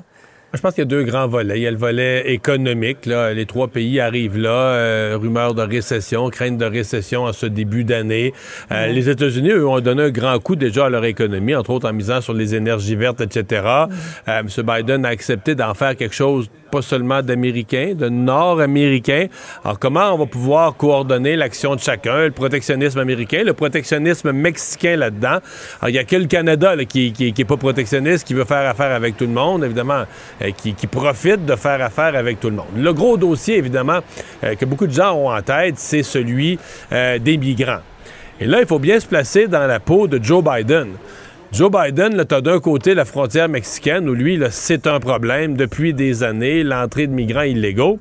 Je 0.54 0.60
pense 0.62 0.72
qu'il 0.72 0.80
y 0.80 0.86
a 0.86 0.86
deux 0.86 1.02
grands 1.02 1.28
volets. 1.28 1.58
Il 1.58 1.62
y 1.62 1.66
a 1.66 1.70
le 1.70 1.76
volet 1.76 2.32
économique. 2.32 3.04
Là. 3.04 3.34
Les 3.34 3.44
trois 3.44 3.68
pays 3.68 4.00
arrivent 4.00 4.38
là. 4.38 4.48
Euh, 4.50 5.18
rumeur 5.20 5.52
de 5.52 5.60
récession, 5.60 6.30
crainte 6.30 6.56
de 6.56 6.64
récession 6.64 7.24
en 7.24 7.34
ce 7.34 7.44
début 7.44 7.84
d'année. 7.84 8.32
Euh, 8.72 8.86
Les 8.86 9.10
États-Unis, 9.10 9.50
eux, 9.50 9.68
ont 9.68 9.80
donné 9.80 10.04
un 10.04 10.10
grand 10.10 10.38
coup 10.38 10.56
déjà 10.56 10.86
à 10.86 10.88
leur 10.88 11.04
économie, 11.04 11.54
entre 11.54 11.70
autres 11.70 11.88
en 11.88 11.92
misant 11.92 12.22
sur 12.22 12.32
les 12.32 12.54
énergies 12.54 12.96
vertes, 12.96 13.20
etc. 13.20 13.62
Euh, 14.26 14.40
M. 14.40 14.48
Biden 14.64 15.04
a 15.04 15.08
accepté 15.08 15.54
d'en 15.54 15.74
faire 15.74 15.94
quelque 15.96 16.14
chose 16.14 16.48
pas 16.70 16.82
seulement 16.82 17.22
d'Américains, 17.22 17.94
de 17.94 18.08
Nord-Américains. 18.08 19.26
Alors, 19.64 19.78
comment 19.78 20.12
on 20.14 20.18
va 20.18 20.26
pouvoir 20.26 20.76
coordonner 20.76 21.36
l'action 21.36 21.74
de 21.74 21.80
chacun, 21.80 22.26
le 22.26 22.30
protectionnisme 22.30 22.98
américain, 22.98 23.42
le 23.44 23.54
protectionnisme 23.54 24.32
mexicain 24.32 24.96
là-dedans? 24.96 25.38
Alors, 25.80 25.88
il 25.88 25.94
y 25.94 25.98
a 25.98 26.04
que 26.04 26.16
le 26.16 26.26
Canada 26.26 26.76
qui, 26.84 27.12
qui, 27.12 27.32
qui 27.32 27.44
pas 27.44 27.56
protectionniste, 27.56 28.26
qui 28.26 28.34
veut 28.34 28.44
faire 28.44 28.68
affaire 28.68 28.92
avec 28.92 29.16
tout 29.16 29.26
le 29.26 29.32
monde, 29.32 29.64
évidemment, 29.64 30.04
euh, 30.42 30.50
qui, 30.56 30.74
qui, 30.74 30.86
profite 30.86 31.44
de 31.44 31.56
faire 31.56 31.82
affaire 31.82 32.14
avec 32.14 32.40
tout 32.40 32.50
le 32.50 32.56
monde. 32.56 32.66
Le 32.76 32.92
gros 32.92 33.16
dossier, 33.16 33.56
évidemment, 33.56 34.00
euh, 34.44 34.54
que 34.54 34.64
beaucoup 34.64 34.86
de 34.86 34.92
gens 34.92 35.14
ont 35.14 35.30
en 35.30 35.42
tête, 35.42 35.74
c'est 35.78 36.02
celui 36.02 36.58
euh, 36.92 37.18
des 37.18 37.36
migrants. 37.36 37.80
Et 38.40 38.46
là, 38.46 38.60
il 38.60 38.66
faut 38.66 38.78
bien 38.78 39.00
se 39.00 39.06
placer 39.06 39.48
dans 39.48 39.66
la 39.66 39.80
peau 39.80 40.06
de 40.06 40.22
Joe 40.22 40.44
Biden. 40.44 40.88
Joe 41.50 41.70
Biden, 41.70 42.24
tu 42.28 42.42
d'un 42.42 42.60
côté 42.60 42.94
la 42.94 43.06
frontière 43.06 43.48
mexicaine 43.48 44.08
où 44.08 44.14
lui, 44.14 44.38
c'est 44.50 44.86
un 44.86 45.00
problème 45.00 45.56
depuis 45.56 45.94
des 45.94 46.22
années, 46.22 46.62
l'entrée 46.62 47.06
de 47.06 47.12
migrants 47.12 47.42
illégaux. 47.42 47.98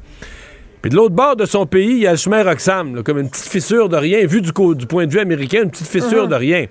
Puis 0.81 0.91
de 0.91 0.95
l'autre 0.95 1.15
bord 1.15 1.35
de 1.35 1.45
son 1.45 1.65
pays, 1.65 1.91
il 1.91 1.99
y 1.99 2.07
a 2.07 2.11
le 2.11 2.17
chemin 2.17 2.43
Roxham, 2.43 2.95
là, 2.95 3.03
comme 3.03 3.17
une 3.19 3.29
petite 3.29 3.47
fissure 3.47 3.89
de 3.89 3.97
rien, 3.97 4.25
vu 4.25 4.41
du, 4.41 4.51
du, 4.51 4.85
point 4.85 5.07
de 5.07 5.11
vue 5.11 5.19
américain, 5.19 5.63
une 5.63 5.71
petite 5.71 5.87
fissure 5.87 6.23
uh 6.23 6.27
-huh. 6.27 6.29
de 6.29 6.35
rien. 6.35 6.65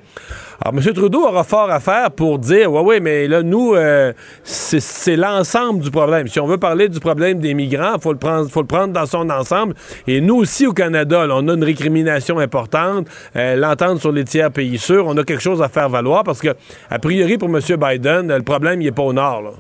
Alors, 0.61 0.75
M. 0.75 0.93
Trudeau 0.95 1.27
aura 1.27 1.45
fort 1.45 1.71
à 1.71 1.81
faire 1.81 2.11
pour 2.11 2.39
dire, 2.39 2.73
ouais, 2.73 2.81
oui, 2.83 3.01
mais 3.01 3.29
là, 3.29 3.43
nous, 3.43 3.75
euh, 3.75 4.13
c'est 4.43 5.17
l'ensemble 5.17 5.81
du 5.81 5.91
problème. 5.91 6.29
Si 6.29 6.41
on 6.41 6.47
veut 6.47 6.57
parler 6.57 6.89
du 6.89 6.99
problème 6.99 7.41
des 7.41 7.53
migrants, 7.53 7.95
il 7.97 8.01
faut, 8.01 8.13
le 8.13 8.19
prendre, 8.19 8.49
faut 8.49 8.63
le 8.63 8.67
prendre 8.67 8.93
dans 8.93 9.07
son 9.07 9.29
ensemble. 9.29 9.75
Et 10.07 10.21
nous 10.21 10.37
aussi, 10.37 10.67
au 10.67 10.73
Canada, 10.73 11.27
là, 11.27 11.35
on 11.37 11.49
a 11.49 11.55
une 11.55 11.65
récrimination 11.65 12.39
importante, 12.39 13.07
euh, 13.37 13.57
l'entente 13.57 14.01
sur 14.01 14.13
les 14.13 14.25
tiers 14.25 14.51
pays 14.51 14.79
sûrs, 14.79 15.07
on 15.07 15.17
a 15.19 15.25
quelque 15.25 15.43
chose 15.43 15.61
à 15.61 15.69
faire 15.69 15.91
valoir 15.91 16.25
parce 16.25 16.41
que, 16.41 16.55
a 16.91 16.99
priori, 16.99 17.37
pour 17.37 17.49
M. 17.49 17.61
Biden, 17.61 18.35
le 18.35 18.43
problème, 18.43 18.81
il 18.81 18.87
n'est 18.87 18.93
pas 18.93 19.03
au 19.03 19.13
nord, 19.13 19.43
là. 19.43 19.51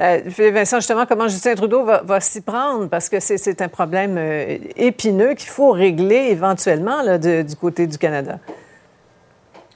Euh, 0.00 0.20
Vincent, 0.52 0.78
justement, 0.78 1.06
comment 1.06 1.28
Justin 1.28 1.54
Trudeau 1.54 1.84
va, 1.84 2.02
va 2.04 2.20
s'y 2.20 2.40
prendre? 2.40 2.88
Parce 2.88 3.08
que 3.08 3.20
c'est 3.20 3.62
un 3.62 3.68
problème 3.68 4.16
euh, 4.18 4.58
épineux 4.76 5.34
qu'il 5.34 5.48
faut 5.48 5.70
régler 5.70 6.28
éventuellement 6.30 7.02
là, 7.02 7.18
de, 7.18 7.42
du 7.42 7.56
côté 7.56 7.86
du 7.86 7.98
Canada. 7.98 8.38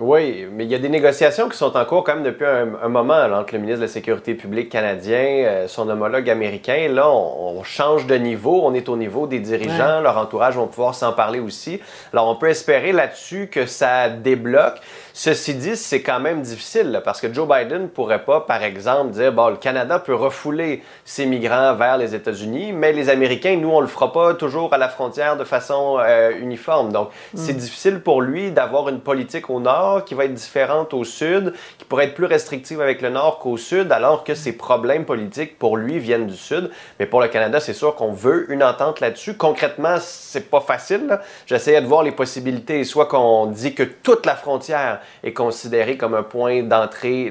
Oui, 0.01 0.47
mais 0.51 0.65
il 0.65 0.71
y 0.71 0.75
a 0.75 0.79
des 0.79 0.89
négociations 0.89 1.51
qui 1.51 1.59
sont 1.59 1.77
en 1.77 1.85
cours 1.85 2.05
quand 2.05 2.15
même 2.15 2.25
depuis 2.25 2.47
un, 2.47 2.71
un 2.83 2.89
moment 2.89 3.27
là, 3.27 3.39
entre 3.39 3.53
le 3.53 3.61
ministre 3.61 3.81
de 3.81 3.85
la 3.85 3.93
Sécurité 3.93 4.35
publique 4.35 4.71
canadien, 4.71 5.45
euh, 5.45 5.69
son 5.69 5.87
homologue 5.91 6.31
américain. 6.31 6.89
Là, 6.91 7.11
on, 7.11 7.59
on, 7.59 7.63
change 7.63 8.07
de 8.07 8.15
niveau, 8.15 8.63
on 8.65 8.73
est 8.73 8.89
au 8.89 8.97
niveau 8.97 9.27
des 9.27 9.41
dirigeants, 9.41 9.99
ouais. 9.99 10.03
leur 10.03 10.17
entourage 10.17 10.57
vont 10.57 10.69
pouvoir 10.69 10.95
s'en 10.95 11.13
parler 11.13 11.39
aussi. 11.39 11.81
Alors, 12.15 12.29
on 12.29 12.37
peut 12.37 12.49
espérer 12.49 12.93
là-dessus 12.93 13.49
que 13.53 13.67
ça 13.67 14.09
débloque. 14.09 14.81
Ceci 15.23 15.53
dit, 15.53 15.77
c'est 15.77 16.01
quand 16.01 16.19
même 16.19 16.41
difficile 16.41 16.93
là, 16.93 17.03
parce 17.03 17.21
que 17.21 17.31
Joe 17.31 17.47
Biden 17.47 17.83
ne 17.83 17.87
pourrait 17.89 18.25
pas, 18.25 18.41
par 18.41 18.63
exemple, 18.63 19.11
dire 19.11 19.35
bon, 19.35 19.51
le 19.51 19.57
Canada 19.57 19.99
peut 19.99 20.15
refouler 20.15 20.83
ses 21.05 21.27
migrants 21.27 21.75
vers 21.75 21.99
les 21.99 22.15
États-Unis, 22.15 22.73
mais 22.73 22.95
les 22.95 23.11
Américains, 23.11 23.59
nous, 23.59 23.69
on 23.69 23.83
le 23.83 23.87
fera 23.87 24.15
pas 24.15 24.33
toujours 24.33 24.73
à 24.73 24.79
la 24.79 24.89
frontière 24.89 25.37
de 25.37 25.45
façon 25.45 25.99
euh, 26.01 26.31
uniforme. 26.41 26.91
Donc, 26.91 27.09
mm. 27.35 27.37
c'est 27.37 27.53
difficile 27.53 28.01
pour 28.01 28.23
lui 28.23 28.51
d'avoir 28.51 28.89
une 28.89 29.01
politique 29.01 29.51
au 29.51 29.61
nord 29.61 30.07
qui 30.07 30.15
va 30.15 30.25
être 30.25 30.33
différente 30.33 30.95
au 30.95 31.05
sud, 31.05 31.53
qui 31.77 31.85
pourrait 31.85 32.07
être 32.07 32.15
plus 32.15 32.25
restrictive 32.25 32.81
avec 32.81 33.03
le 33.03 33.11
nord 33.11 33.41
qu'au 33.41 33.59
sud, 33.59 33.93
alors 33.93 34.25
que 34.25 34.35
ses 34.35 34.53
problèmes 34.53 35.05
politiques 35.05 35.59
pour 35.59 35.77
lui 35.77 35.99
viennent 35.99 36.29
du 36.29 36.37
sud. 36.37 36.71
Mais 36.99 37.05
pour 37.05 37.21
le 37.21 37.29
Canada, 37.29 37.61
c'est 37.61 37.75
sûr 37.75 37.95
qu'on 37.95 38.13
veut 38.13 38.51
une 38.51 38.63
entente 38.63 39.01
là-dessus. 39.01 39.35
Concrètement, 39.35 39.97
c'est 40.01 40.49
pas 40.49 40.63
facile. 40.63 41.21
J'essayais 41.45 41.83
de 41.83 41.87
voir 41.87 42.05
les 42.05 42.13
possibilités, 42.13 42.85
soit 42.85 43.05
qu'on 43.05 43.45
dit 43.45 43.75
que 43.75 43.83
toute 43.83 44.25
la 44.25 44.35
frontière 44.35 45.01
est 45.23 45.33
considéré 45.33 45.97
comme 45.97 46.15
un 46.15 46.23
point 46.23 46.63
d'entrée 46.63 47.31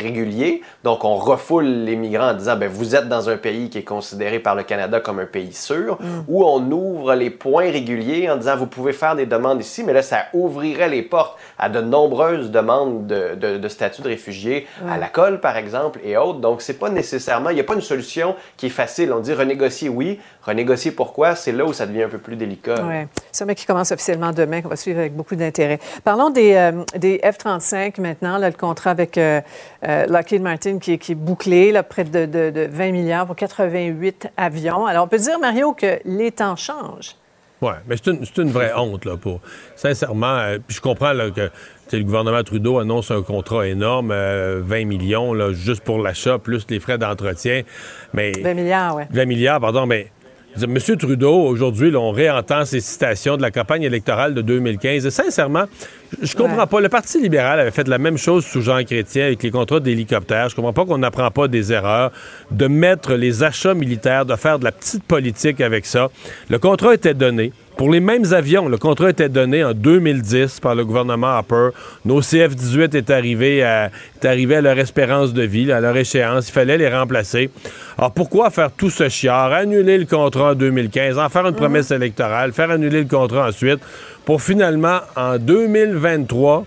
régulier. 0.00 0.62
Donc, 0.84 1.04
on 1.04 1.16
refoule 1.16 1.66
les 1.66 1.96
migrants 1.96 2.30
en 2.30 2.34
disant, 2.34 2.56
ben, 2.56 2.68
vous 2.68 2.94
êtes 2.94 3.08
dans 3.08 3.28
un 3.28 3.36
pays 3.36 3.70
qui 3.70 3.78
est 3.78 3.84
considéré 3.84 4.38
par 4.38 4.54
le 4.54 4.62
Canada 4.62 5.00
comme 5.00 5.18
un 5.18 5.26
pays 5.26 5.52
sûr, 5.52 5.98
mm. 6.00 6.24
ou 6.28 6.44
on 6.44 6.70
ouvre 6.70 7.14
les 7.14 7.30
points 7.30 7.70
réguliers 7.70 8.30
en 8.30 8.36
disant, 8.36 8.56
vous 8.56 8.66
pouvez 8.66 8.92
faire 8.92 9.16
des 9.16 9.26
demandes 9.26 9.60
ici, 9.60 9.82
mais 9.84 9.92
là, 9.92 10.02
ça 10.02 10.26
ouvrirait 10.32 10.88
les 10.88 11.02
portes 11.02 11.38
à 11.58 11.68
de 11.68 11.80
nombreuses 11.80 12.50
demandes 12.50 13.06
de, 13.06 13.34
de, 13.34 13.58
de 13.58 13.68
statut 13.68 14.02
de 14.02 14.08
réfugié 14.08 14.66
à 14.88 14.98
la 14.98 15.08
colle, 15.08 15.40
par 15.40 15.56
exemple, 15.56 16.00
et 16.04 16.16
autres. 16.16 16.40
Donc, 16.40 16.62
c'est 16.62 16.78
pas 16.78 16.90
nécessairement, 16.90 17.50
il 17.50 17.54
n'y 17.54 17.60
a 17.60 17.64
pas 17.64 17.74
une 17.74 17.80
solution 17.80 18.34
qui 18.56 18.66
est 18.66 18.70
facile. 18.70 19.12
On 19.12 19.20
dit 19.20 19.32
renégocier, 19.32 19.88
oui. 19.88 20.20
Renégocier 20.42 20.92
pourquoi? 20.92 21.34
C'est 21.34 21.52
là 21.52 21.64
où 21.64 21.72
ça 21.72 21.86
devient 21.86 22.04
un 22.04 22.08
peu 22.08 22.18
plus 22.18 22.36
délicat. 22.36 22.76
Oui. 22.84 23.06
Sommet 23.32 23.54
qui 23.54 23.66
commence 23.66 23.90
officiellement 23.90 24.30
demain, 24.32 24.62
qu'on 24.62 24.68
va 24.68 24.76
suivre 24.76 25.00
avec 25.00 25.14
beaucoup 25.14 25.34
d'intérêt. 25.34 25.78
Parlons 26.04 26.30
des, 26.30 26.54
euh, 26.54 26.84
des 26.94 27.18
F-35 27.18 28.00
maintenant, 28.00 28.38
là, 28.38 28.48
le 28.50 28.56
contrat 28.56 28.90
avec 28.90 29.18
euh, 29.18 29.40
euh, 29.86 30.06
Lockheed 30.06 30.42
Martin 30.42 30.78
qui, 30.78 30.98
qui, 30.98 31.12
est 31.12 31.16
bouclé, 31.16 31.72
là, 31.72 31.82
près 31.82 32.04
de, 32.04 32.26
de, 32.26 32.50
de 32.50 32.68
20 32.70 32.92
milliards 32.92 33.26
pour 33.26 33.36
88 33.36 34.28
avions. 34.36 34.86
Alors, 34.86 35.04
on 35.04 35.08
peut 35.08 35.18
dire, 35.18 35.38
Mario, 35.38 35.72
que 35.72 35.98
les 36.04 36.30
temps 36.32 36.56
changent. 36.56 37.16
Oui, 37.62 37.72
mais 37.86 37.96
c'est 37.96 38.10
une, 38.10 38.24
une, 38.36 38.50
vraie 38.50 38.72
honte, 38.76 39.06
là, 39.06 39.16
pour. 39.16 39.40
Sincèrement, 39.76 40.36
euh, 40.36 40.58
puis 40.58 40.76
je 40.76 40.80
comprends 40.82 41.14
là, 41.14 41.30
que 41.30 41.50
le 41.92 42.02
gouvernement 42.02 42.42
Trudeau 42.42 42.78
annonce 42.78 43.10
un 43.10 43.22
contrat 43.22 43.66
énorme, 43.66 44.10
euh, 44.12 44.60
20 44.62 44.84
millions, 44.84 45.32
là, 45.32 45.52
juste 45.52 45.82
pour 45.82 45.98
l'achat, 45.98 46.38
plus 46.38 46.66
les 46.68 46.80
frais 46.80 46.98
d'entretien. 46.98 47.62
Mais. 48.12 48.32
20 48.32 48.54
milliards, 48.54 48.96
oui. 48.96 49.04
20 49.10 49.24
milliards, 49.24 49.60
pardon, 49.60 49.86
mais. 49.86 50.10
M. 50.64 50.96
Trudeau, 50.96 51.34
aujourd'hui, 51.34 51.94
on 51.94 52.12
réentend 52.12 52.64
ses 52.64 52.80
citations 52.80 53.36
de 53.36 53.42
la 53.42 53.50
campagne 53.50 53.82
électorale 53.82 54.32
de 54.32 54.40
2015. 54.40 55.04
Et 55.04 55.10
sincèrement, 55.10 55.64
je 56.22 56.34
comprends 56.34 56.60
ouais. 56.60 56.66
pas. 56.66 56.80
Le 56.80 56.88
Parti 56.88 57.20
libéral 57.20 57.60
avait 57.60 57.70
fait 57.70 57.86
la 57.86 57.98
même 57.98 58.16
chose 58.16 58.44
sous 58.44 58.62
Jean 58.62 58.82
Chrétien 58.82 59.26
avec 59.26 59.42
les 59.42 59.50
contrats 59.50 59.80
d'hélicoptères. 59.80 60.48
Je 60.48 60.56
comprends 60.56 60.72
pas 60.72 60.86
qu'on 60.86 60.98
n'apprend 60.98 61.30
pas 61.30 61.46
des 61.48 61.72
erreurs, 61.72 62.10
de 62.50 62.66
mettre 62.68 63.14
les 63.14 63.42
achats 63.42 63.74
militaires, 63.74 64.24
de 64.24 64.34
faire 64.36 64.58
de 64.58 64.64
la 64.64 64.72
petite 64.72 65.04
politique 65.04 65.60
avec 65.60 65.84
ça. 65.84 66.08
Le 66.48 66.58
contrat 66.58 66.94
était 66.94 67.14
donné. 67.14 67.52
Pour 67.76 67.90
les 67.90 68.00
mêmes 68.00 68.32
avions, 68.32 68.70
le 68.70 68.78
contrat 68.78 69.10
était 69.10 69.28
donné 69.28 69.62
en 69.62 69.74
2010 69.74 70.60
par 70.60 70.74
le 70.74 70.86
gouvernement 70.86 71.26
Harper. 71.26 71.68
Nos 72.06 72.22
CF-18 72.22 72.96
est 72.96 73.10
arrivé 73.10 73.62
à, 73.62 73.90
est 74.14 74.24
arrivé 74.24 74.56
à 74.56 74.60
leur 74.62 74.78
espérance 74.78 75.34
de 75.34 75.42
vie, 75.42 75.70
à 75.70 75.78
leur 75.78 75.94
échéance. 75.94 76.48
Il 76.48 76.52
fallait 76.52 76.78
les 76.78 76.88
remplacer. 76.88 77.50
Alors 77.98 78.12
pourquoi 78.12 78.48
faire 78.48 78.72
tout 78.72 78.88
ce 78.88 79.10
chiard, 79.10 79.52
annuler 79.52 79.98
le 79.98 80.06
contrat 80.06 80.52
en 80.52 80.54
2015, 80.54 81.18
en 81.18 81.28
faire 81.28 81.46
une 81.46 81.54
promesse 81.54 81.90
électorale, 81.90 82.54
faire 82.54 82.70
annuler 82.70 83.02
le 83.02 83.08
contrat 83.08 83.48
ensuite, 83.48 83.80
pour 84.24 84.40
finalement, 84.40 85.00
en 85.14 85.36
2023, 85.36 86.64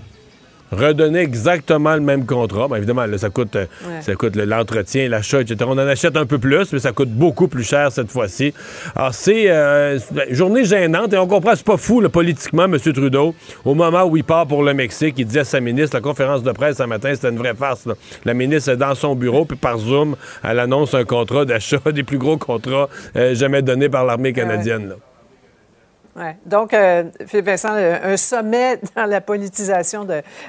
redonner 0.71 1.19
exactement 1.19 1.93
le 1.95 2.01
même 2.01 2.25
contrat. 2.25 2.67
Bien, 2.67 2.77
évidemment, 2.77 3.05
là, 3.05 3.17
ça 3.17 3.29
coûte, 3.29 3.55
euh, 3.55 3.65
ça 4.01 4.15
coûte 4.15 4.35
le- 4.35 4.45
l'entretien, 4.45 5.09
l'achat, 5.09 5.41
etc. 5.41 5.57
On 5.67 5.71
en 5.73 5.77
achète 5.79 6.15
un 6.17 6.25
peu 6.25 6.37
plus, 6.37 6.71
mais 6.73 6.79
ça 6.79 6.91
coûte 6.91 7.09
beaucoup 7.09 7.47
plus 7.47 7.63
cher 7.63 7.91
cette 7.91 8.11
fois-ci. 8.11 8.53
Alors, 8.95 9.13
c'est 9.13 9.45
euh, 9.49 9.97
une 10.29 10.35
journée 10.35 10.65
gênante 10.65 11.13
et 11.13 11.17
on 11.17 11.27
comprend, 11.27 11.55
c'est 11.55 11.65
pas 11.65 11.77
fou, 11.77 12.01
là, 12.01 12.09
politiquement, 12.09 12.65
M. 12.65 12.77
Trudeau. 12.79 13.33
Au 13.65 13.73
moment 13.73 14.03
où 14.05 14.17
il 14.17 14.23
part 14.23 14.47
pour 14.47 14.63
le 14.63 14.73
Mexique, 14.73 15.15
il 15.17 15.25
dit 15.25 15.39
à 15.39 15.43
sa 15.43 15.59
ministre, 15.59 15.95
la 15.95 16.01
conférence 16.01 16.43
de 16.43 16.51
presse 16.51 16.77
ce 16.77 16.83
matin, 16.83 17.11
c'était 17.13 17.29
une 17.29 17.37
vraie 17.37 17.55
farce. 17.55 17.85
là. 17.85 17.95
La 18.25 18.33
ministre 18.33 18.69
est 18.71 18.77
dans 18.77 18.95
son 18.95 19.15
bureau, 19.15 19.45
puis 19.45 19.57
par 19.57 19.77
Zoom, 19.77 20.15
elle 20.43 20.59
annonce 20.59 20.93
un 20.93 21.03
contrat 21.03 21.45
d'achat, 21.45 21.79
des 21.93 22.03
plus 22.03 22.17
gros 22.17 22.37
contrats 22.37 22.89
euh, 23.15 23.33
jamais 23.35 23.61
donnés 23.61 23.89
par 23.89 24.05
l'armée 24.05 24.33
canadienne. 24.33 24.89
là. 24.89 24.95
Donc, 26.45 26.73
euh, 26.73 27.03
Philippe 27.25 27.45
Vincent, 27.45 27.73
euh, 27.73 28.13
un 28.13 28.17
sommet 28.17 28.79
dans 28.95 29.05
la 29.05 29.21
politisation 29.21 30.05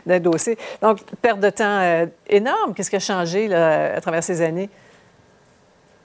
d'un 0.07 0.21
dossier. 0.21 0.59
Donc, 0.83 0.99
perte 1.23 1.41
de 1.41 1.51
temps 1.51 1.81
euh, 1.81 2.07
énorme. 2.29 2.75
Qu'est-ce 2.75 2.91
qui 2.91 2.97
a 2.97 3.01
changé 3.01 3.53
à 3.55 4.01
travers 4.01 4.23
ces 4.23 4.43
années? 4.43 4.69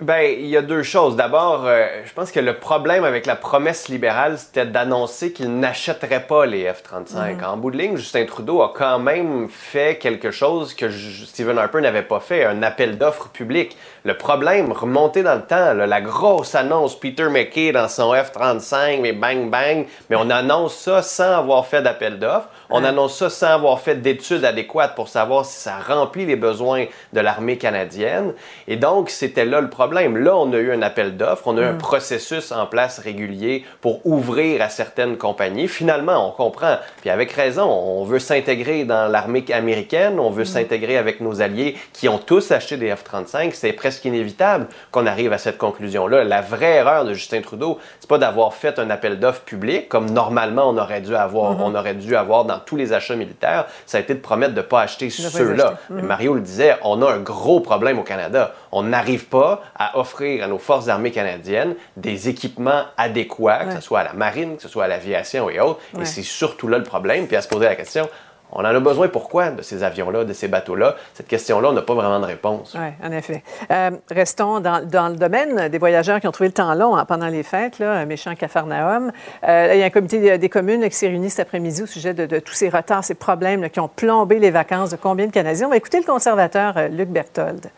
Ben, 0.02 0.24
il 0.38 0.48
y 0.48 0.58
a 0.58 0.62
deux 0.62 0.84
choses. 0.84 1.16
D'abord, 1.16 1.64
euh, 1.66 1.88
je 2.04 2.12
pense 2.12 2.30
que 2.30 2.42
le 2.42 2.58
problème 2.58 3.06
avec 3.06 3.26
la 3.26 3.38
promesse 3.38 3.88
libérale, 3.88 4.38
c'était 4.38 4.66
d'annoncer 4.66 5.32
qu'il 5.32 5.58
n'achèterait 5.58 6.28
pas 6.28 6.46
les 6.46 6.66
F-35. 6.66 7.38
Mhm. 7.38 7.44
En 7.46 7.56
bout 7.56 7.72
de 7.72 7.78
ligne, 7.78 7.96
Justin 7.96 8.26
Trudeau 8.26 8.62
a 8.62 8.74
quand 8.76 9.00
même 9.00 9.48
fait 9.48 9.98
quelque 9.98 10.32
chose 10.32 10.74
que 10.74 10.92
Stephen 10.92 11.58
Harper 11.58 11.80
n'avait 11.80 12.02
pas 12.02 12.20
fait, 12.20 12.44
un 12.44 12.62
appel 12.62 12.98
d'offres 12.98 13.30
public. 13.30 13.78
Le 14.04 14.18
problème, 14.18 14.74
remonté 14.74 15.24
dans 15.24 15.36
le 15.36 15.44
temps, 15.44 15.74
là, 15.74 15.88
la 15.88 16.02
grosse 16.02 16.56
annonce, 16.56 17.00
Peter 17.00 17.30
McKay 17.30 17.72
dans 17.72 17.88
son 17.88 18.14
F-35, 18.14 19.00
mais 19.00 19.14
bang 19.14 19.50
bang, 19.50 19.86
mais 20.10 20.18
on 20.18 20.30
annonce 20.30 20.76
ça 20.76 21.04
sans 21.04 21.38
avoir 21.38 21.68
fait 21.68 21.82
d'appel 21.82 22.20
d'offres. 22.20 22.50
On 22.70 22.84
annonce 22.84 23.18
ça 23.18 23.30
sans 23.30 23.48
avoir 23.48 23.80
fait 23.80 23.96
d'études 23.96 24.44
adéquates 24.46 24.96
pour 24.96 25.08
savoir 25.08 25.46
si 25.46 25.60
ça 25.60 25.74
remplit 25.88 26.26
les 26.26 26.36
besoins 26.36 26.86
de 27.14 27.20
l'armée 27.20 27.58
canadienne. 27.58 28.34
Et 28.68 28.76
donc, 28.76 29.10
c'était 29.10 29.46
là 29.46 29.62
le 29.62 29.70
problème. 29.70 30.18
Là, 30.18 30.36
on 30.36 30.52
a 30.54 30.58
eu 30.58 30.72
un 30.72 30.82
appel 30.82 31.16
d'offres, 31.18 31.44
on 31.48 31.58
a 31.58 31.62
eu 31.62 31.66
un 31.66 31.74
Mm. 31.74 31.78
processus 31.78 32.52
en 32.52 32.66
place 32.66 33.00
régulier 33.00 33.64
pour 33.82 34.06
ouvrir 34.06 34.62
à 34.62 34.70
certaines 34.70 35.18
compagnies. 35.18 35.68
Finalement, 35.68 36.28
on 36.28 36.32
comprend, 36.32 36.78
puis 37.02 37.10
avec 37.10 37.32
raison, 37.32 37.66
on 37.70 38.04
veut 38.04 38.20
s'intégrer 38.20 38.84
dans 38.86 39.08
l'armée 39.12 39.44
américaine, 39.54 40.20
on 40.20 40.30
veut 40.30 40.46
s'intégrer 40.46 40.98
avec 40.98 41.22
nos 41.22 41.42
alliés 41.42 41.76
qui 41.94 42.10
ont 42.10 42.18
tous 42.18 42.52
acheté 42.52 42.78
des 42.78 42.90
F-35. 42.94 43.52
C'est 43.54 43.74
presque 43.74 44.06
inévitable 44.06 44.68
qu'on 44.92 45.06
arrive 45.06 45.34
à 45.34 45.38
cette 45.38 45.58
conclusion-là. 45.58 46.24
La 46.24 46.42
vraie 46.42 46.76
erreur 46.76 47.06
de 47.06 47.14
Justin 47.14 47.42
Trudeau, 47.42 47.80
c'est 48.00 48.10
pas 48.10 48.18
d'avoir 48.18 48.54
fait 48.54 48.80
un 48.80 48.90
appel 48.90 49.20
d'offres 49.20 49.42
public 49.42 49.90
comme 49.90 50.10
normalement 50.10 50.70
on 50.70 50.78
aurait 50.78 51.02
dû 51.02 51.16
avoir, 51.16 51.52
Mhm. 51.54 51.62
on 51.62 51.76
aurait 51.76 51.94
dû 51.94 52.16
avoir 52.16 52.46
dans 52.46 52.55
tous 52.60 52.76
les 52.76 52.94
achats 52.94 53.16
militaires. 53.16 53.66
Ça 53.86 53.98
a 53.98 54.02
été 54.02 54.14
de 54.14 54.20
promettre 54.20 54.54
de 54.54 54.62
ne 54.62 54.66
pas 54.66 54.82
acheter 54.82 55.10
ceux-là. 55.10 55.78
Mais 55.90 56.02
Mhm. 56.02 56.08
Mario 56.08 56.34
le 56.36 56.42
disait, 56.42 56.76
on 56.84 57.02
a 57.02 57.12
un 57.12 57.20
gros 57.20 57.60
problème 57.60 58.00
au 58.00 58.04
Canada. 58.04 58.54
On 58.72 58.84
n'arrive 58.84 59.26
pas 59.28 59.62
à 59.78 59.98
offrir 60.00 60.44
à 60.44 60.48
nos 60.48 60.58
forces 60.60 60.88
armées 60.90 61.12
canadiennes 61.12 61.76
des 61.98 62.30
équipements 62.30 62.84
adéquats, 62.98 63.66
que 63.66 63.74
ce 63.76 63.82
soit 63.82 64.00
à 64.00 64.04
la 64.04 64.14
marine, 64.14 64.56
que 64.58 64.62
ce 64.62 64.68
soit 64.70 64.86
à 64.86 64.88
l'aviation 64.88 65.50
et 65.50 65.60
autres. 65.60 65.80
Ouais. 65.94 66.02
Et 66.02 66.06
c'est 66.06 66.24
surtout 66.24 66.68
là 66.68 66.78
le 66.78 66.84
problème. 66.84 67.28
Puis 67.28 67.36
à 67.36 67.42
se 67.42 67.48
poser 67.48 67.66
la 67.66 67.76
question, 67.76 68.08
on 68.52 68.60
en 68.60 68.66
a 68.66 68.80
besoin 68.80 69.08
pourquoi 69.08 69.52
de 69.52 69.62
ces 69.62 69.84
avions-là, 69.84 70.24
de 70.24 70.34
ces 70.34 70.48
bateaux-là? 70.48 70.96
Cette 71.14 71.28
question-là, 71.28 71.70
on 71.70 71.74
n'a 71.74 71.82
pas 71.82 71.94
vraiment 71.94 72.20
de 72.20 72.26
réponse. 72.26 72.76
Oui, 72.80 72.88
en 73.04 73.12
effet. 73.12 73.44
Euh, 73.72 73.92
restons 74.10 74.60
dans, 74.60 74.86
dans 74.86 75.10
le 75.10 75.16
domaine 75.16 75.68
des 75.70 75.78
voyageurs 75.78 76.20
qui 76.20 76.28
ont 76.28 76.32
trouvé 76.32 76.48
le 76.48 76.54
temps 76.54 76.74
long 76.74 76.96
hein, 76.96 77.06
pendant 77.06 77.28
les 77.28 77.44
fêtes, 77.44 77.80
là, 77.80 77.94
un 77.94 78.06
méchant 78.06 78.34
cafarnaum. 78.36 79.12
Euh, 79.48 79.72
il 79.74 79.80
y 79.80 79.84
a 79.84 79.86
un 79.86 79.90
comité 79.90 80.38
des, 80.38 80.50
communes 80.50 80.88
qui 80.90 80.96
s'est 80.96 81.08
réuni 81.08 81.30
cet 81.30 81.48
après-midi 81.48 81.84
au 81.84 81.86
sujet 81.86 82.14
de, 82.14 82.26
de 82.26 82.40
tous 82.40 82.54
ces 82.54 82.70
retards, 82.70 83.04
ces 83.04 83.16
problèmes 83.16 83.62
là, 83.62 83.70
qui 83.70 83.80
ont 83.80 83.90
plombé 83.90 84.40
les 84.40 84.52
vacances 84.52 84.92
de 84.92 84.96
combien 84.96 85.26
de 85.26 85.32
Canadiens? 85.32 85.68
On 85.68 85.72
va 85.72 85.78
écouter 85.78 86.00
le 86.00 86.06
conservateur 86.06 86.78
euh, 86.78 86.88
Luc 86.88 87.10
Berthold. 87.10 87.72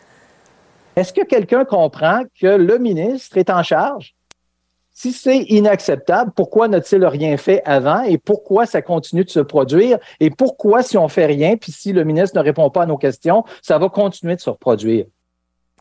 Est-ce 0.96 1.12
que 1.12 1.24
quelqu'un 1.24 1.64
comprend 1.64 2.22
que 2.40 2.46
le 2.46 2.78
ministre 2.78 3.38
est 3.38 3.50
en 3.50 3.62
charge? 3.62 4.14
Si 5.00 5.12
c'est 5.12 5.44
inacceptable, 5.44 6.32
pourquoi 6.34 6.66
n'a-t-il 6.66 7.06
rien 7.06 7.36
fait 7.36 7.62
avant 7.64 8.02
et 8.02 8.18
pourquoi 8.18 8.66
ça 8.66 8.82
continue 8.82 9.22
de 9.22 9.30
se 9.30 9.38
produire 9.38 9.96
et 10.18 10.28
pourquoi 10.28 10.82
si 10.82 10.98
on 10.98 11.06
fait 11.06 11.26
rien 11.26 11.56
puis 11.56 11.70
si 11.70 11.92
le 11.92 12.02
ministre 12.02 12.36
ne 12.36 12.42
répond 12.42 12.68
pas 12.68 12.82
à 12.82 12.86
nos 12.86 12.96
questions, 12.96 13.44
ça 13.62 13.78
va 13.78 13.90
continuer 13.90 14.34
de 14.34 14.40
se 14.40 14.50
reproduire? 14.50 15.06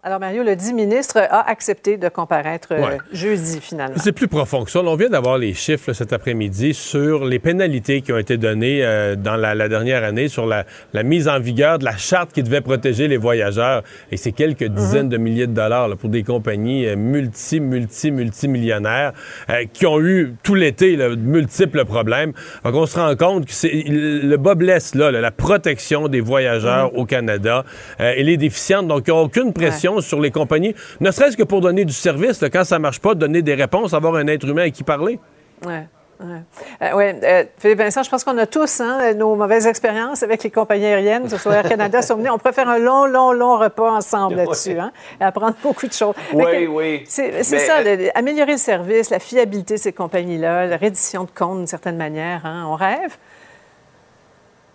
Alors, 0.04 0.20
Mario, 0.20 0.44
le 0.44 0.56
dit 0.56 0.74
ministre 0.74 1.18
a 1.18 1.50
accepté 1.50 1.98
de 1.98 2.08
comparaître 2.08 2.70
euh, 2.72 2.78
Ouais. 2.82 2.98
jeudi, 3.12 3.60
finalement. 3.60 3.96
C'est 3.98 4.14
plus 4.14 4.28
profond 4.30 4.64
que 4.64 4.72
ça. 4.72 4.80
On 4.82 4.96
vient 4.96 5.10
d'avoir 5.10 5.38
les 5.38 5.54
chiffres 5.54 5.86
là, 5.90 5.94
cet 5.94 6.14
après-midi 6.14 6.74
sur 6.74 7.26
les 7.26 7.40
pénalités 7.40 8.02
qui 8.02 8.14
ont 8.14 8.18
été 8.18 8.38
données 8.38 8.86
euh, 8.86 9.16
dans 9.18 9.36
la, 9.36 9.54
la 9.56 9.68
dernière 9.68 10.04
année 10.06 10.30
sur 10.30 10.46
la, 10.46 10.66
la 10.94 11.04
mise 11.04 11.28
en 11.28 11.40
vigueur 11.40 11.80
de 11.80 11.84
la 11.86 11.98
charte 11.98 12.32
qui 12.32 12.42
devait 12.44 12.62
protéger 12.62 13.08
les 13.10 13.18
voyageurs. 13.18 13.84
Et 14.12 14.18
c'est 14.18 14.32
quelques 14.32 14.64
dizaines 14.66 15.10
de 15.10 15.18
milliers 15.18 15.48
de 15.48 15.54
dollars 15.54 15.90
là, 15.90 15.96
pour 15.98 16.10
des 16.10 16.24
compagnies 16.24 16.86
euh, 16.88 16.96
multi, 16.96 17.60
multi, 17.60 18.12
multimillionnaires 18.12 19.12
euh, 19.50 19.66
qui 19.74 19.86
ont 19.88 20.00
eu 20.00 20.36
tout 20.44 20.56
l'été 20.56 20.96
de 20.96 21.16
multiples 21.16 21.84
problèmes. 21.86 22.32
Donc 22.64 22.76
on 22.76 22.86
se 22.86 22.98
rend 22.98 23.16
compte 23.16 23.46
que 23.48 23.54
c'est 23.54 23.84
le 23.88 24.38
bas 24.38 24.56
blesse 24.56 24.96
là, 24.96 25.12
là, 25.12 25.20
la 25.22 25.32
protection 25.32 26.08
des 26.08 26.22
voyageurs 26.22 26.96
au 26.98 27.06
Canada. 27.06 27.66
euh, 28.00 28.14
elle 28.16 28.30
est 28.30 28.38
déficiente. 28.38 28.88
Donc 28.88 29.08
n'y 29.08 29.14
a 29.14 29.18
aucune 29.18 29.52
pression 29.54 29.87
sur 30.02 30.20
les 30.22 30.32
compagnies, 30.32 30.76
ne 31.00 31.12
serait-ce 31.12 31.38
que 31.38 31.44
pour 31.44 31.62
donner 31.62 31.86
du 31.86 31.94
service. 31.94 32.42
là, 32.42 32.50
quand 32.50 32.64
ça 32.64 32.80
marche 32.80 33.00
pas, 33.00 33.16
donner 33.16 33.42
des 33.42 33.54
réponses, 33.56 33.94
avoir 33.94 34.16
un 34.16 34.28
être 34.28 34.48
humain 34.48 34.64
à 34.64 34.70
qui 34.70 34.84
parler. 34.84 35.20
Oui. 35.66 35.74
Ouais. 36.20 36.42
Euh, 36.82 36.94
ouais, 36.96 37.16
euh, 37.24 37.44
Philippe 37.60 37.78
Vincent, 37.78 38.02
je 38.02 38.10
pense 38.10 38.24
qu'on 38.24 38.36
a 38.40 38.48
tous 38.48 38.82
hein, 38.82 39.14
nos 39.14 39.36
mauvaises 39.36 39.68
expériences 39.68 40.24
avec 40.24 40.44
les 40.44 40.50
compagnies 40.50 40.88
aériennes, 40.88 41.26
que 41.26 41.30
ce 41.30 41.38
soit 41.38 41.54
Air 41.54 41.70
Canada, 41.70 42.02
Somni. 42.02 42.28
On 42.32 42.40
préfère 42.40 42.68
un 42.68 42.80
long, 42.80 43.06
long, 43.06 43.34
long 43.34 43.60
repas 43.60 43.92
ensemble 43.92 44.36
là-dessus, 44.38 44.80
hein, 44.80 44.92
et 45.22 45.24
apprendre 45.24 45.54
beaucoup 45.62 45.86
de 45.86 45.94
choses. 45.94 46.16
Oui, 46.34 46.44
que 46.44 46.68
oui. 46.68 47.04
C'est 47.08 47.44
c'est 47.44 47.58
Mais, 47.58 47.62
ça, 47.62 47.74
euh, 47.86 47.96
le- 47.98 48.18
améliorer 48.18 48.54
le 48.54 48.58
service, 48.58 49.12
la 49.12 49.20
fiabilité 49.20 49.76
de 49.76 49.80
ces 49.80 49.94
compagnies-là, 49.94 50.66
la 50.66 50.78
reddition 50.78 51.26
de 51.26 51.30
comptes 51.30 51.60
d'une 51.60 51.68
certaine 51.68 51.98
manière. 51.98 52.42
Hein, 52.46 52.66
on 52.68 52.74
rêve. 52.74 53.16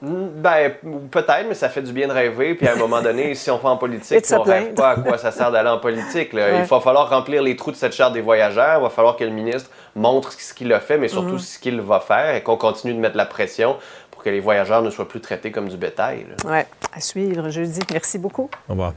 Ben, 0.05 0.73
peut-être, 1.13 1.47
mais 1.49 1.55
ça 1.55 1.69
fait 1.69 1.81
du 1.83 1.93
bien 1.93 2.09
de 2.09 2.13
rêver. 2.13 2.55
Puis 2.57 2.67
à 2.67 2.73
un 2.73 2.77
moment 2.77 3.01
donné, 3.01 3.35
si 3.37 3.51
on 3.53 3.59
va 3.59 3.71
en 3.71 3.77
politique, 3.77 4.25
on 4.33 4.43
rêve 4.43 4.75
pas 4.75 4.91
à 4.91 4.97
quoi 4.97 5.17
ça 5.17 5.31
sert 5.31 5.53
d'aller 5.53 5.69
en 5.69 5.79
politique. 5.79 6.33
là. 6.33 6.47
Ouais. 6.51 6.59
Il 6.61 6.65
va 6.65 6.81
falloir 6.81 7.09
remplir 7.09 7.43
les 7.43 7.55
trous 7.55 7.71
de 7.71 7.77
cette 7.77 7.93
charte 7.93 8.13
des 8.13 8.21
voyageurs. 8.21 8.81
Il 8.81 8.83
va 8.83 8.91
falloir 8.91 9.17
que 9.17 9.23
le 9.25 9.31
ministre 9.31 9.71
montre 9.95 10.33
ce 10.33 10.53
qu'il 10.55 10.73
a 10.73 10.81
fait, 10.81 10.99
mais 10.99 11.07
surtout 11.09 11.35
Mhm. 11.35 11.39
ce 11.39 11.59
qu'il 11.61 11.81
va 11.81 12.01
faire 12.01 12.35
et 12.35 12.43
qu'on 12.43 12.57
continue 12.57 12.95
de 12.95 12.99
mettre 12.99 13.17
la 13.17 13.27
pression 13.27 13.77
pour 14.11 14.25
que 14.25 14.31
les 14.31 14.41
voyageurs 14.41 14.83
ne 14.83 14.91
soient 14.91 15.07
plus 15.09 15.21
traités 15.21 15.53
comme 15.53 15.69
du 15.69 15.77
bétail. 15.77 16.27
là. 16.45 16.51
Ouais, 16.51 16.67
à 16.93 17.01
suivre 17.01 17.49
jeudi. 17.51 17.81
Merci 17.93 18.19
beaucoup. 18.19 18.51
Au 18.69 18.73
revoir. 18.73 18.95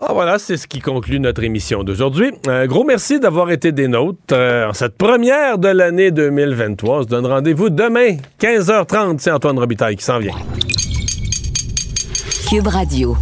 Ah 0.00 0.12
voilà, 0.12 0.38
c'est 0.38 0.56
ce 0.56 0.68
qui 0.68 0.78
conclut 0.78 1.18
notre 1.18 1.42
émission 1.42 1.82
d'aujourd'hui. 1.82 2.30
Un 2.46 2.66
gros 2.66 2.84
merci 2.84 3.18
d'avoir 3.18 3.50
été 3.50 3.72
des 3.72 3.88
nôtres 3.88 4.20
euh, 4.30 4.68
en 4.68 4.72
cette 4.72 4.96
première 4.96 5.58
de 5.58 5.66
l'année 5.66 6.12
2023. 6.12 6.98
On 6.98 7.02
se 7.02 7.08
donne 7.08 7.26
rendez-vous 7.26 7.68
demain, 7.68 8.16
15h30. 8.40 9.18
C'est 9.18 9.32
Antoine 9.32 9.58
Robitaille 9.58 9.96
qui 9.96 10.04
s'en 10.04 10.20
vient. 10.20 10.36
Cube 12.48 12.68
Radio. 12.68 13.16